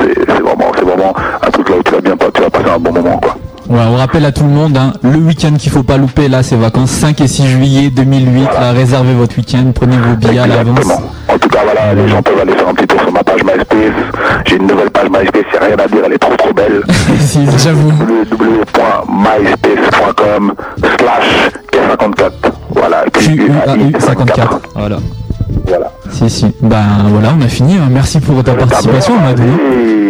c'est 0.00 0.14
c'est 0.26 0.42
c'est 0.76 0.84
vraiment 0.84 1.14
un 1.46 1.50
truc 1.50 1.68
là 1.68 1.76
où 1.78 1.82
tu 1.82 1.92
vas 1.92 2.00
bien 2.00 2.14
tu 2.34 2.40
vas 2.42 2.50
passer 2.50 2.70
un 2.70 2.78
bon 2.78 2.92
moment 2.92 3.18
quoi 3.18 3.36
Ouais, 3.70 3.78
on 3.88 3.94
rappelle 3.96 4.24
à 4.26 4.32
tout 4.32 4.42
le 4.42 4.50
monde, 4.50 4.76
hein, 4.76 4.92
le 5.02 5.16
week-end 5.18 5.52
qu'il 5.58 5.70
faut 5.70 5.84
pas 5.84 5.96
louper 5.96 6.28
là, 6.28 6.42
c'est 6.42 6.56
vacances 6.56 6.90
5 6.90 7.20
et 7.22 7.28
6 7.28 7.46
juillet 7.46 7.90
2008. 7.90 8.44
Là, 8.60 8.72
réservez 8.72 9.14
votre 9.14 9.36
week-end, 9.38 9.70
prenez 9.74 9.96
vos 9.96 10.14
billets 10.16 10.40
à 10.40 10.46
l'avance. 10.48 10.84
en 11.28 11.38
tout 11.38 11.48
cas 11.48 11.60
voilà 11.64 11.94
les 11.94 12.08
gens 12.08 12.20
peuvent 12.20 12.40
aller 12.40 12.52
faire 12.52 12.68
un 12.68 12.74
petit 12.74 12.86
tour 12.88 13.00
sur 13.00 13.12
ma 13.12 13.22
page 13.22 13.42
MySpace 13.44 13.94
j'ai 14.46 14.56
une 14.56 14.66
nouvelle 14.66 14.90
page 14.90 15.08
MySpace 15.08 15.44
c'est 15.52 15.64
rien 15.64 15.76
à 15.78 15.86
dire 15.86 16.02
elle 16.04 16.12
est 16.12 16.18
trop 16.18 16.34
trop 16.36 16.52
belle 16.52 16.82
j'avoue 17.56 17.92
www.myspace.com 17.92 20.54
slash 20.98 21.50
54 21.72 22.32
voilà 22.74 23.04
QUAU 23.12 23.92
54. 24.00 24.60
Voilà. 24.74 24.96
Si, 26.12 26.28
si. 26.30 26.46
Ben 26.60 26.78
voilà, 27.08 27.30
on 27.38 27.42
a 27.42 27.48
fini. 27.48 27.76
hein. 27.76 27.88
Merci 27.90 28.20
pour 28.20 28.42
ta 28.44 28.52
participation, 28.54 29.14
Amadou. 29.18 29.42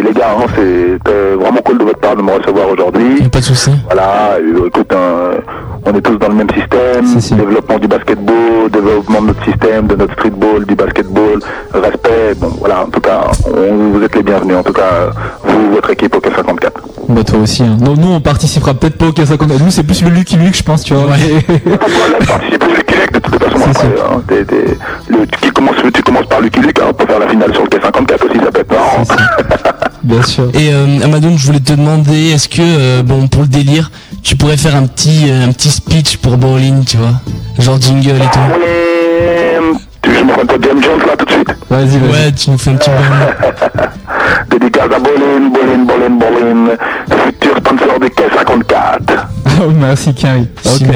Les 0.05 0.12
gars, 0.12 0.35
hein, 0.39 0.45
c'est 0.55 0.99
euh, 1.11 1.37
vraiment 1.41 1.61
cool 1.65 1.79
de 1.79 1.85
votre 1.85 2.01
part 2.01 2.16
de 2.16 2.23
me 2.23 2.33
recevoir 2.33 2.69
aujourd'hui. 2.69 3.23
Pas 3.31 3.39
de 3.39 3.45
soucis. 3.45 3.70
Voilà, 3.87 4.37
euh, 4.39 4.66
écoute, 4.66 4.93
hein, 4.93 5.39
on 5.87 5.95
est 5.95 6.01
tous 6.03 6.16
dans 6.19 6.29
le 6.29 6.35
même 6.35 6.49
système. 6.51 7.37
Développement 7.39 7.79
du 7.79 7.87
basketball, 7.89 8.70
développement 8.70 9.23
de 9.23 9.27
notre 9.29 9.45
système, 9.45 9.87
de 9.87 9.95
notre 9.97 10.12
streetball, 10.15 10.66
du 10.66 10.74
basketball, 10.74 11.39
respect. 11.73 12.35
Bon, 12.37 12.49
voilà, 12.59 12.83
en 12.83 12.89
tout 12.91 13.01
cas, 13.01 13.23
on- 13.47 13.93
vous 13.97 14.03
êtes 14.05 14.15
les 14.16 14.23
bienvenus. 14.23 14.57
En 14.57 14.62
tout 14.62 14.73
cas, 14.73 15.11
vous, 15.45 15.70
votre 15.73 15.91
équipe 15.91 16.15
au 16.16 16.19
K54. 16.20 16.70
Bah 17.09 17.24
toi 17.24 17.39
aussi. 17.41 17.62
Hein. 17.62 17.77
Non, 17.81 17.95
nous 17.97 18.12
on 18.12 18.20
participera 18.20 18.74
peut-être 18.74 18.97
pas 18.99 19.07
au 19.07 19.12
K54. 19.12 19.62
Nous 19.65 19.70
c'est 19.70 19.83
plus 19.83 20.03
le 20.03 20.11
Lucky 20.11 20.37
Luke, 20.37 20.57
je 20.57 20.62
pense, 20.62 20.83
tu 20.85 20.95
vois. 20.95 21.16
De 23.23 23.41
façon, 23.64 23.86
après, 23.86 24.40
hein, 24.40 24.66
le- 25.09 25.26
tu, 25.26 25.52
commences, 25.52 25.76
tu 25.94 26.02
commences 26.02 26.26
par 26.26 26.40
Lucky 26.40 26.60
Luke 26.60 26.78
hein, 26.80 26.93
pour 26.97 27.06
faire 27.06 27.18
la 27.18 27.28
finale 27.28 27.52
sur 27.52 27.62
le 27.64 27.68
K54 27.68 28.24
aussi, 28.30 28.39
ça 28.44 28.51
peut 28.52 28.60
être 28.60 28.72
marrant. 28.72 29.02
Bien 30.02 30.22
sûr. 30.22 30.48
Et 30.55 30.72
euh, 30.72 31.01
Amadou, 31.05 31.36
je 31.36 31.47
voulais 31.47 31.60
te 31.60 31.72
demander, 31.72 32.30
est-ce 32.32 32.48
que, 32.48 32.60
euh, 32.60 33.02
bon, 33.02 33.28
pour 33.28 33.43
le 33.43 33.48
délire, 33.48 33.90
tu 34.22 34.34
pourrais 34.36 34.56
faire 34.56 34.74
un 34.74 34.86
petit, 34.86 35.26
euh, 35.30 35.47
un 35.47 35.52
petit 35.52 35.70
speech 35.70 36.16
pour 36.16 36.36
Bowling, 36.39 36.84
tu 36.84 36.97
vois? 36.97 37.12
Genre 37.59 37.80
jingle 37.80 38.10
et 38.16 38.30
tout. 38.32 38.40
Tu 40.02 40.10
veux 40.10 40.16
que 40.16 40.18
je 40.18 40.24
me 40.24 40.44
pas 40.47 40.55
James 40.60 40.82
Jones 40.82 40.98
là 41.06 41.16
tout 41.16 41.24
de 41.24 41.30
suite? 41.30 41.48
Vas-y, 41.70 41.98
vas-y. 41.98 42.10
Ouais, 42.10 42.32
tu 42.32 42.51
nous 42.51 42.59
fais 42.59 42.70
un 42.70 42.74
petit 42.74 42.90
Dédicace 44.51 44.84
à 44.84 44.98
Bolin, 44.98 45.48
Bolin, 45.52 45.84
Bolin, 45.86 46.10
Bolin, 46.18 46.76
merci 49.78 50.14
Carrie. 50.14 50.48
Ok. 50.64 50.86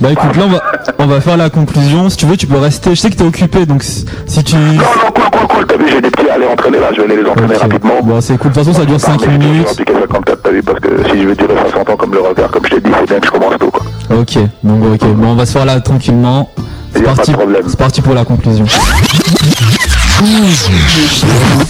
Bah 0.00 0.10
écoute, 0.10 0.36
là 0.36 0.44
on 0.46 0.48
va, 0.48 0.60
on 0.98 1.06
va 1.06 1.20
faire 1.20 1.36
la 1.36 1.48
conclusion. 1.48 2.08
Si 2.10 2.16
tu 2.16 2.26
veux, 2.26 2.36
tu 2.36 2.46
peux 2.46 2.58
rester. 2.58 2.90
Je 2.90 3.00
sais 3.00 3.10
que 3.10 3.14
t'es 3.16 3.24
occupé, 3.24 3.66
donc 3.66 3.82
si 3.84 4.04
tu. 4.44 4.56
Non, 4.56 4.62
non, 4.72 4.78
cool, 5.14 5.24
cool, 5.30 5.46
cool, 5.48 5.66
t'as 5.66 5.76
vu, 5.76 5.84
j'ai 5.88 6.00
des 6.00 6.10
petits 6.10 6.28
à 6.28 6.34
aller 6.34 6.46
entraîner 6.46 6.80
là, 6.80 6.88
je 6.92 7.00
vais 7.00 7.04
aller 7.12 7.22
les 7.22 7.28
entraîner 7.30 7.54
rapidement. 7.54 7.94
Bon, 8.02 8.20
c'est 8.20 8.36
cool. 8.36 8.50
De 8.50 8.54
toute 8.56 8.64
façon, 8.64 8.76
ça 8.78 8.84
dure 8.84 8.98
5 9.00 9.20
Mais 9.20 9.32
je 9.32 9.38
minutes. 9.38 9.68
suis 9.68 9.76
du 9.76 9.84
K54, 9.92 10.36
t'as 10.42 10.50
vu, 10.50 10.62
parce 10.62 10.80
que 10.80 10.88
si 11.10 11.22
je 11.22 11.28
veux 11.28 11.34
durer 11.36 11.54
60 11.70 11.90
ans 11.90 11.96
comme 11.96 12.12
le 12.14 12.20
revers, 12.20 12.50
comme 12.50 12.64
je 12.64 12.70
t'ai 12.74 12.80
dit, 12.80 12.90
faut 12.90 13.06
bien 13.06 13.20
que 13.20 13.26
je 13.26 13.30
commence 13.30 13.58
tôt, 13.58 13.70
quoi. 13.70 13.82
Ok, 14.18 14.38
donc 14.64 14.84
ok. 14.94 15.08
Bon, 15.14 15.28
on 15.28 15.34
va 15.36 15.46
se 15.46 15.52
faire 15.52 15.64
là 15.64 15.80
tranquillement. 15.80 16.50
C'est 16.94 17.02
parti. 17.02 17.32
C'est 17.68 17.78
parti 17.78 18.02
pour 18.02 18.14
la 18.14 18.24
conclusion. 18.24 18.64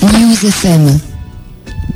News 0.03 0.47
FM. 0.47 0.99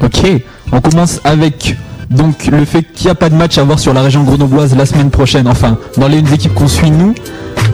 Ok, 0.03 0.43
on 0.73 0.81
commence 0.81 1.21
avec 1.25 1.77
donc 2.11 2.47
le 2.47 2.65
fait 2.65 2.83
qu'il 2.83 3.07
n'y 3.07 3.11
a 3.11 3.15
pas 3.15 3.29
de 3.29 3.35
match 3.35 3.59
à 3.59 3.65
voir 3.65 3.79
sur 3.79 3.93
la 3.93 4.03
région 4.03 4.23
grenobloise 4.23 4.75
la 4.77 4.87
semaine 4.87 5.11
prochaine. 5.11 5.49
Enfin, 5.49 5.79
dans 5.97 6.09
les 6.09 6.19
équipes 6.33 6.55
qu'on 6.55 6.69
suit 6.69 6.91
nous, 6.91 7.15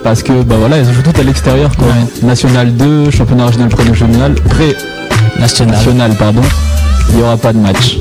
parce 0.03 0.23
que 0.23 0.43
bah 0.43 0.57
voilà, 0.59 0.79
elles 0.79 0.93
jouent 0.93 1.03
toutes 1.03 1.19
à 1.19 1.23
l'extérieur 1.23 1.71
quoi. 1.77 1.89
National 2.23 2.75
2, 2.75 3.11
championnat 3.11 3.47
régional 3.47 3.69
pré-national, 3.69 4.35
pré-national, 4.35 5.75
National. 5.75 6.15
pardon. 6.17 6.43
Il 7.11 7.17
n'y 7.17 7.23
aura 7.23 7.37
pas 7.37 7.53
de 7.53 7.59
match. 7.59 7.99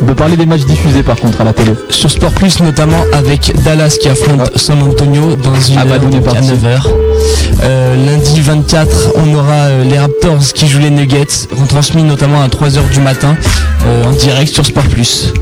On 0.00 0.04
peut 0.04 0.14
parler 0.14 0.36
des 0.36 0.46
matchs 0.46 0.64
diffusés 0.64 1.02
par 1.02 1.16
contre 1.16 1.40
à 1.40 1.44
la 1.44 1.52
télé. 1.52 1.72
Sur 1.90 2.10
Sport 2.10 2.32
Plus 2.32 2.60
notamment 2.60 3.02
avec 3.12 3.52
Dallas 3.64 3.96
qui 4.00 4.08
affronte 4.08 4.56
San 4.56 4.82
Antonio 4.82 5.36
dans 5.36 5.54
une 5.60 5.78
Ah 5.78 5.84
bah, 5.84 5.94
heure, 5.94 6.02
à 6.02 6.20
parti. 6.20 6.48
9h. 6.48 7.01
Euh, 7.62 8.06
lundi 8.06 8.40
24, 8.40 9.12
on 9.16 9.34
aura 9.34 9.52
euh, 9.52 9.84
les 9.84 9.98
Raptors 9.98 10.52
qui 10.54 10.66
jouent 10.68 10.80
les 10.80 10.90
Nuggets, 10.90 11.48
retransmis 11.56 12.02
notamment 12.02 12.42
à 12.42 12.48
3h 12.48 12.88
du 12.92 13.00
matin 13.00 13.36
euh, 13.86 14.04
en 14.04 14.12
direct 14.12 14.52
sur 14.52 14.66
Sport 14.66 14.84
Plus. 14.84 15.32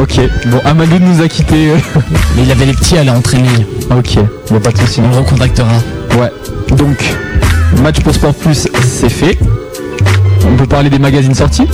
Ok, 0.00 0.18
bon 0.46 0.60
Amadou 0.64 0.98
nous 0.98 1.22
a 1.22 1.28
quitté. 1.28 1.72
Mais 2.36 2.42
il 2.42 2.50
avait 2.50 2.66
les 2.66 2.72
petits 2.72 2.96
à 2.96 3.00
aller 3.00 3.10
entraîner. 3.10 3.66
Ok, 3.90 4.18
bon 4.50 4.60
pas 4.60 4.70
de 4.70 4.78
soucis. 4.78 5.00
On 5.04 5.10
le 5.10 5.18
recontactera. 5.18 5.68
Ouais, 6.18 6.32
donc 6.76 7.04
match 7.82 8.00
pour 8.00 8.14
Sport 8.14 8.34
Plus, 8.34 8.68
c'est 8.82 9.08
fait. 9.08 9.38
On 10.46 10.56
peut 10.56 10.66
parler 10.66 10.90
des 10.90 10.98
magazines 10.98 11.34
sortis? 11.34 11.68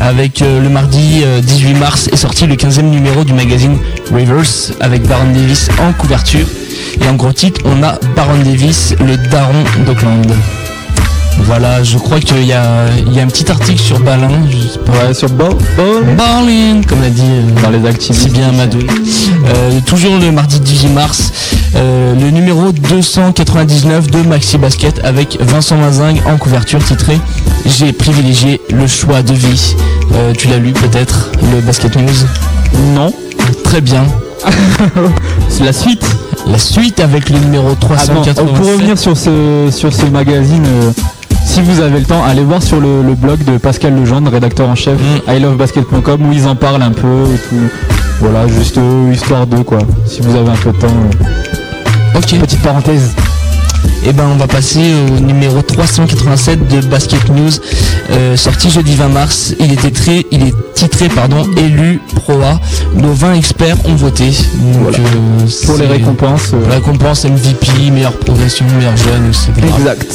Avec 0.00 0.42
euh, 0.42 0.60
le 0.60 0.68
mardi 0.68 1.22
euh, 1.24 1.40
18 1.40 1.74
mars 1.74 2.08
est 2.12 2.16
sorti 2.16 2.46
le 2.46 2.54
15e 2.54 2.82
numéro 2.82 3.24
du 3.24 3.32
magazine 3.32 3.78
Rivers 4.12 4.72
avec 4.80 5.02
Baron 5.06 5.32
Davis 5.32 5.68
en 5.80 5.92
couverture. 5.92 6.46
Et 7.00 7.08
en 7.08 7.14
gros 7.14 7.32
titre, 7.32 7.60
on 7.64 7.82
a 7.82 7.98
Baron 8.14 8.38
Davis, 8.44 8.94
le 9.00 9.16
daron 9.28 9.64
d'Auckland. 9.84 10.32
Voilà, 11.40 11.82
je 11.82 11.98
crois 11.98 12.18
qu'il 12.18 12.44
y 12.44 12.52
a, 12.52 12.86
il 13.06 13.12
y 13.12 13.20
a 13.20 13.22
un 13.22 13.26
petit 13.26 13.50
article 13.50 13.80
sur 13.80 14.00
Balin. 14.00 14.28
Ouais, 14.28 15.14
sur 15.14 15.28
Ball. 15.28 15.54
Berlin, 16.16 16.80
comme 16.88 17.02
l'a 17.02 17.10
dit 17.10 17.22
euh, 17.22 17.62
dans 17.62 17.70
les 17.70 17.86
activités. 17.86 18.28
si 18.28 18.30
bien 18.30 18.48
Amadou. 18.48 18.78
Euh, 18.78 19.80
toujours 19.84 20.18
le 20.18 20.32
mardi 20.32 20.58
18 20.58 20.88
mars, 20.88 21.32
euh, 21.76 22.14
le 22.14 22.30
numéro 22.30 22.72
299 22.72 24.10
de 24.10 24.22
Maxi 24.22 24.58
Basket 24.58 25.00
avec 25.04 25.38
Vincent 25.40 25.76
Mazingue 25.76 26.20
en 26.26 26.36
couverture 26.38 26.82
titré 26.82 27.18
J'ai 27.66 27.92
privilégié 27.92 28.60
le 28.70 28.86
choix 28.86 29.22
de 29.22 29.34
vie. 29.34 29.76
Tu 30.38 30.48
l'as 30.48 30.58
lu 30.58 30.72
peut-être, 30.72 31.30
le 31.52 31.60
Basket 31.60 31.96
News? 31.96 32.26
Non. 32.94 33.12
Très 33.62 33.80
bien. 33.80 34.04
C'est 35.48 35.64
la 35.64 35.72
suite. 35.72 36.04
La 36.46 36.58
suite 36.58 37.00
avec 37.00 37.28
le 37.30 37.38
numéro 37.38 37.68
Ah 37.70 37.74
bon, 37.74 37.94
387. 37.94 38.54
pour 38.54 38.66
revenir 38.66 38.98
sur 38.98 39.16
ce, 39.16 39.68
sur 39.70 39.92
ce 39.92 40.06
magazine, 40.06 40.64
euh, 40.66 40.90
si 41.44 41.60
vous 41.60 41.80
avez 41.80 41.98
le 42.00 42.04
temps, 42.04 42.22
allez 42.24 42.42
voir 42.44 42.62
sur 42.62 42.80
le, 42.80 43.02
le 43.02 43.14
blog 43.14 43.42
de 43.44 43.58
Pascal 43.58 43.94
Legendre, 43.98 44.30
rédacteur 44.30 44.68
en 44.68 44.74
chef, 44.74 44.98
Mm. 45.28 45.32
ilovebasket.com, 45.36 46.20
où 46.28 46.32
ils 46.32 46.46
en 46.46 46.54
parlent 46.54 46.82
un 46.82 46.92
peu 46.92 47.24
et 47.34 47.38
tout. 47.48 47.56
Voilà, 48.20 48.46
juste 48.48 48.78
euh, 48.78 49.12
histoire 49.12 49.46
d'eux, 49.46 49.64
quoi. 49.64 49.78
Si 50.06 50.20
vous 50.22 50.34
avez 50.36 50.48
un 50.50 50.54
peu 50.56 50.70
de 50.72 50.78
temps. 50.78 50.86
euh. 50.86 52.18
Ok. 52.18 52.38
Petite 52.40 52.62
parenthèse. 52.62 53.14
Et 54.08 54.12
ben 54.12 54.24
on 54.32 54.36
va 54.36 54.46
passer 54.46 54.92
au 54.94 55.18
numéro 55.20 55.62
387 55.62 56.68
de 56.68 56.80
Basket 56.86 57.28
News. 57.28 57.50
euh, 58.12 58.36
sorti 58.36 58.70
jeudi 58.70 58.94
20 58.94 59.08
mars. 59.08 59.52
Il 59.58 59.72
était 59.72 59.90
très, 59.90 60.24
il 60.30 60.44
est 60.46 60.54
titré 60.74 61.08
pardon, 61.08 61.44
élu 61.56 62.00
Pro 62.14 62.34
A. 62.42 62.60
Nos 62.94 63.12
20 63.12 63.34
experts 63.34 63.76
ont 63.84 63.96
voté. 63.96 64.26
Donc, 64.26 64.82
Voilà. 64.82 64.98
euh, 64.98 65.66
Pour 65.66 65.76
les 65.78 65.86
récompenses. 65.86 66.52
euh, 66.54 66.70
récompense 66.70 67.24
MVP, 67.24 67.90
meilleure 67.90 68.12
progression, 68.12 68.64
meilleur 68.78 68.96
jeune, 68.96 69.26
etc. 69.28 69.52
Exact. 69.76 70.06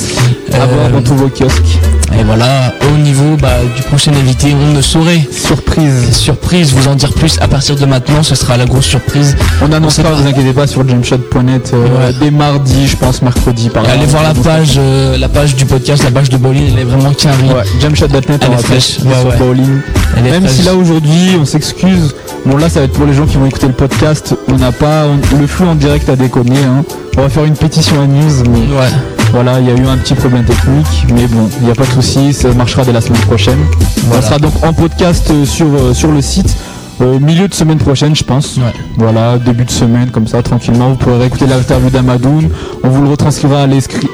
Euh, 0.53 0.61
À 0.61 0.65
voir 0.67 0.89
dans 0.89 1.01
tous 1.01 1.15
vos 1.15 1.27
kiosques. 1.29 1.77
Et 2.19 2.23
voilà, 2.23 2.73
au 2.93 2.97
niveau 2.97 3.35
bah, 3.41 3.55
du 3.75 3.81
prochain 3.83 4.11
invité, 4.13 4.53
on 4.53 4.73
ne 4.73 4.81
saurait. 4.81 5.27
Surprise. 5.31 6.11
Surprise, 6.11 6.71
vous 6.73 6.87
en 6.87 6.95
dire 6.95 7.13
plus 7.13 7.37
à 7.41 7.47
partir 7.47 7.75
de 7.75 7.85
maintenant, 7.85 8.21
ce 8.23 8.35
sera 8.35 8.55
la 8.57 8.65
grosse 8.65 8.85
surprise. 8.85 9.35
On 9.61 9.71
annoncera, 9.71 9.89
sait 9.91 10.03
pas. 10.03 10.21
vous 10.21 10.27
inquiétez 10.27 10.53
pas, 10.53 10.67
sur 10.67 10.81
Ouais. 10.81 12.13
dès 12.19 12.31
mardi, 12.31 12.87
je 12.87 12.95
pense, 12.97 13.21
mercredi 13.21 13.69
par 13.69 13.80
Allez 13.89 14.05
voir 14.05 14.23
la 14.23 14.33
page, 14.33 14.73
euh, 14.77 15.17
la 15.17 15.27
page 15.29 15.55
du 15.55 15.65
podcast, 15.65 16.03
la 16.03 16.11
page 16.11 16.29
de 16.29 16.37
Bowling, 16.37 16.71
elle 16.73 16.79
est 16.79 16.83
vraiment 16.83 17.13
carrée. 17.13 17.47
Ouais, 17.47 17.63
jumpshot.net, 17.81 18.25
Elle 18.27 18.49
on 18.49 18.53
est 18.57 18.61
fraîche. 18.63 18.99
Ouais, 18.99 19.37
bowling. 19.37 19.79
Elle 20.17 20.27
est 20.27 20.31
Même 20.31 20.43
fraîche. 20.43 20.55
si 20.57 20.63
là 20.63 20.73
aujourd'hui, 20.75 21.35
on 21.39 21.45
s'excuse. 21.45 22.15
Bon 22.45 22.57
là, 22.57 22.69
ça 22.69 22.79
va 22.79 22.85
être 22.85 22.93
pour 22.93 23.05
les 23.05 23.13
gens 23.13 23.25
qui 23.25 23.37
vont 23.37 23.45
écouter 23.45 23.67
le 23.67 23.73
podcast. 23.73 24.35
On 24.49 24.55
n'a 24.57 24.71
pas 24.71 25.05
on- 25.05 25.37
le 25.39 25.47
flux 25.47 25.65
en 25.65 25.75
direct 25.75 26.07
à 26.09 26.15
déconner. 26.15 26.57
hein. 26.63 26.83
On 27.17 27.21
va 27.21 27.29
faire 27.29 27.43
une 27.45 27.55
pétition 27.55 28.01
à 28.01 28.05
news, 28.07 28.43
mais 28.49 28.59
Ouais. 28.75 28.87
voilà, 29.33 29.59
il 29.59 29.67
y 29.67 29.71
a 29.71 29.73
eu 29.75 29.85
un 29.87 29.97
petit 29.97 30.13
problème 30.13 30.45
technique, 30.45 31.05
mais 31.13 31.27
bon, 31.27 31.49
il 31.59 31.65
n'y 31.65 31.71
a 31.71 31.75
pas 31.75 31.85
de 31.85 31.91
souci, 31.91 32.33
ça 32.33 32.49
marchera 32.53 32.83
dès 32.85 32.93
la 32.93 33.01
semaine 33.01 33.21
prochaine. 33.21 33.59
Voilà. 34.05 34.21
Ça 34.21 34.27
sera 34.29 34.39
donc 34.39 34.53
en 34.63 34.73
podcast 34.73 35.29
euh, 35.31 35.45
sur 35.45 35.67
euh, 35.67 35.93
sur 35.93 36.11
le 36.11 36.21
site. 36.21 36.55
Euh, 37.01 37.19
milieu 37.19 37.47
de 37.47 37.53
semaine 37.53 37.77
prochaine, 37.77 38.15
je 38.15 38.23
pense. 38.23 38.57
Ouais. 38.57 38.73
Voilà, 38.97 39.37
début 39.37 39.65
de 39.65 39.71
semaine, 39.71 40.09
comme 40.11 40.27
ça, 40.27 40.41
tranquillement. 40.41 40.89
Vous 40.89 40.95
pourrez 40.95 41.17
réécouter 41.17 41.45
l'interview 41.47 41.89
d'Amadoun. 41.89 42.49
On 42.83 42.89
vous 42.89 43.01
le 43.03 43.09
retranscrira 43.09 43.63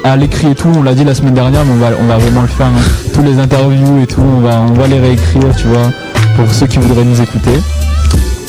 à 0.03 0.15
l'écrit 0.17 0.51
et 0.51 0.55
tout. 0.55 0.69
On 0.75 0.83
l'a 0.83 0.93
dit 0.93 1.03
la 1.03 1.13
semaine 1.15 1.33
dernière, 1.33 1.63
mais 1.65 1.73
on 1.73 1.77
va, 1.77 1.89
on 2.01 2.05
va 2.05 2.17
vraiment 2.17 2.41
le 2.41 2.47
faire. 2.47 2.67
hein. 2.67 3.11
Tous 3.13 3.21
les 3.23 3.39
interviews 3.39 4.01
et 4.01 4.07
tout, 4.07 4.21
on 4.21 4.41
va, 4.41 4.61
on 4.61 4.73
va 4.73 4.87
les 4.87 4.99
réécrire, 4.99 5.55
tu 5.57 5.67
vois, 5.67 5.91
pour 6.35 6.51
ceux 6.53 6.67
qui 6.67 6.77
voudraient 6.79 7.05
nous 7.05 7.21
écouter. 7.21 7.59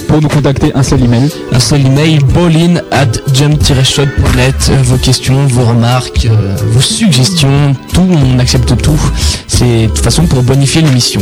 Pour 0.09 0.23
nous 0.23 0.29
contacter, 0.29 0.73
un 0.75 0.83
seul 0.83 1.05
email. 1.05 1.31
Un 1.53 1.61
seul 1.61 1.85
email, 1.87 2.19
bowling 2.35 2.79
at 2.91 3.07
jump-shot.net. 3.33 4.55
Euh, 4.71 4.77
Vos 4.85 4.97
questions, 4.97 5.47
vos 5.47 5.65
remarques, 5.65 6.27
euh, 6.31 6.57
vos 6.73 6.81
suggestions, 6.81 7.75
tout, 7.93 8.07
on 8.35 8.39
accepte 8.39 8.75
tout. 8.83 8.99
C'est 9.47 9.83
de 9.83 9.87
toute 9.89 9.99
façon 9.99 10.25
pour 10.27 10.43
bonifier 10.43 10.83
l'émission. 10.83 11.21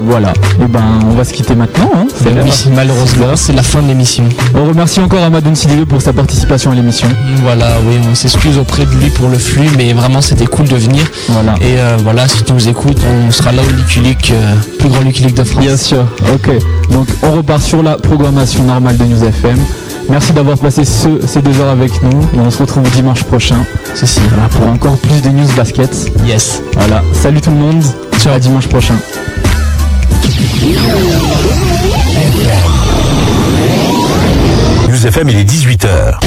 Voilà. 0.00 0.32
Et 0.60 0.66
ben, 0.66 1.00
on 1.08 1.14
va 1.14 1.24
se 1.24 1.32
quitter 1.32 1.54
maintenant. 1.54 1.90
Hein. 1.94 2.06
C'est 2.16 2.30
Oui, 2.32 2.74
malheureusement, 2.74 3.36
c'est 3.36 3.52
la 3.52 3.62
fin 3.62 3.80
de 3.82 3.88
l'émission. 3.88 4.24
On 4.54 4.64
remercie 4.66 5.00
encore 5.00 5.22
Amadoun 5.22 5.54
Sidibé 5.54 5.86
pour 5.86 6.02
sa 6.02 6.12
participation 6.12 6.72
à 6.72 6.74
l'émission. 6.74 7.08
Voilà, 7.42 7.76
oui, 7.86 7.94
on 8.10 8.14
s'excuse 8.14 8.58
auprès 8.58 8.84
de 8.84 8.90
lui 8.92 9.10
pour 9.10 9.28
le 9.28 9.38
flux, 9.38 9.68
mais 9.76 9.92
vraiment 9.92 10.20
c'était 10.20 10.46
cool 10.46 10.66
de 10.66 10.76
venir. 10.76 11.04
Voilà. 11.28 11.54
Et 11.60 11.78
euh, 11.78 11.96
voilà, 12.02 12.26
si 12.28 12.42
tu 12.42 12.52
nous 12.52 12.68
écoutes, 12.68 12.98
on 13.06 13.30
sera 13.30 13.52
là 13.52 13.62
au 13.62 14.00
Lucky 14.00 14.32
euh, 14.32 14.54
plus 14.78 14.88
grand 14.88 15.00
Lucky 15.00 15.24
de 15.26 15.44
France. 15.44 15.62
Bien 15.64 15.76
sûr, 15.76 16.04
ok. 16.34 16.50
Donc 16.90 17.06
on 17.22 17.32
repart 17.32 17.62
sur 17.62 17.82
la 17.82 17.96
programmation 18.24 18.64
normale 18.64 18.96
de 18.96 19.04
News 19.04 19.22
FM. 19.22 19.58
Merci 20.08 20.32
d'avoir 20.32 20.56
passé 20.56 20.82
ce- 20.86 21.26
ces 21.26 21.42
deux 21.42 21.60
heures 21.60 21.68
avec 21.68 22.02
nous 22.02 22.22
et 22.34 22.40
on 22.40 22.50
se 22.50 22.56
retrouve 22.56 22.90
dimanche 22.92 23.22
prochain. 23.24 23.66
Ceci. 23.94 24.20
Voilà, 24.30 24.48
pour 24.48 24.66
encore 24.66 24.96
plus 24.96 25.20
de 25.20 25.28
news 25.28 25.46
basket. 25.54 25.90
Yes. 26.24 26.62
Voilà, 26.72 27.02
salut 27.12 27.42
tout 27.42 27.50
le 27.50 27.56
monde. 27.56 27.82
Ciao. 28.18 28.32
À 28.32 28.38
dimanche 28.38 28.66
prochain. 28.68 28.94
News 34.88 35.06
FM, 35.06 35.28
il 35.30 35.38
est 35.38 35.44
18h. 35.44 36.20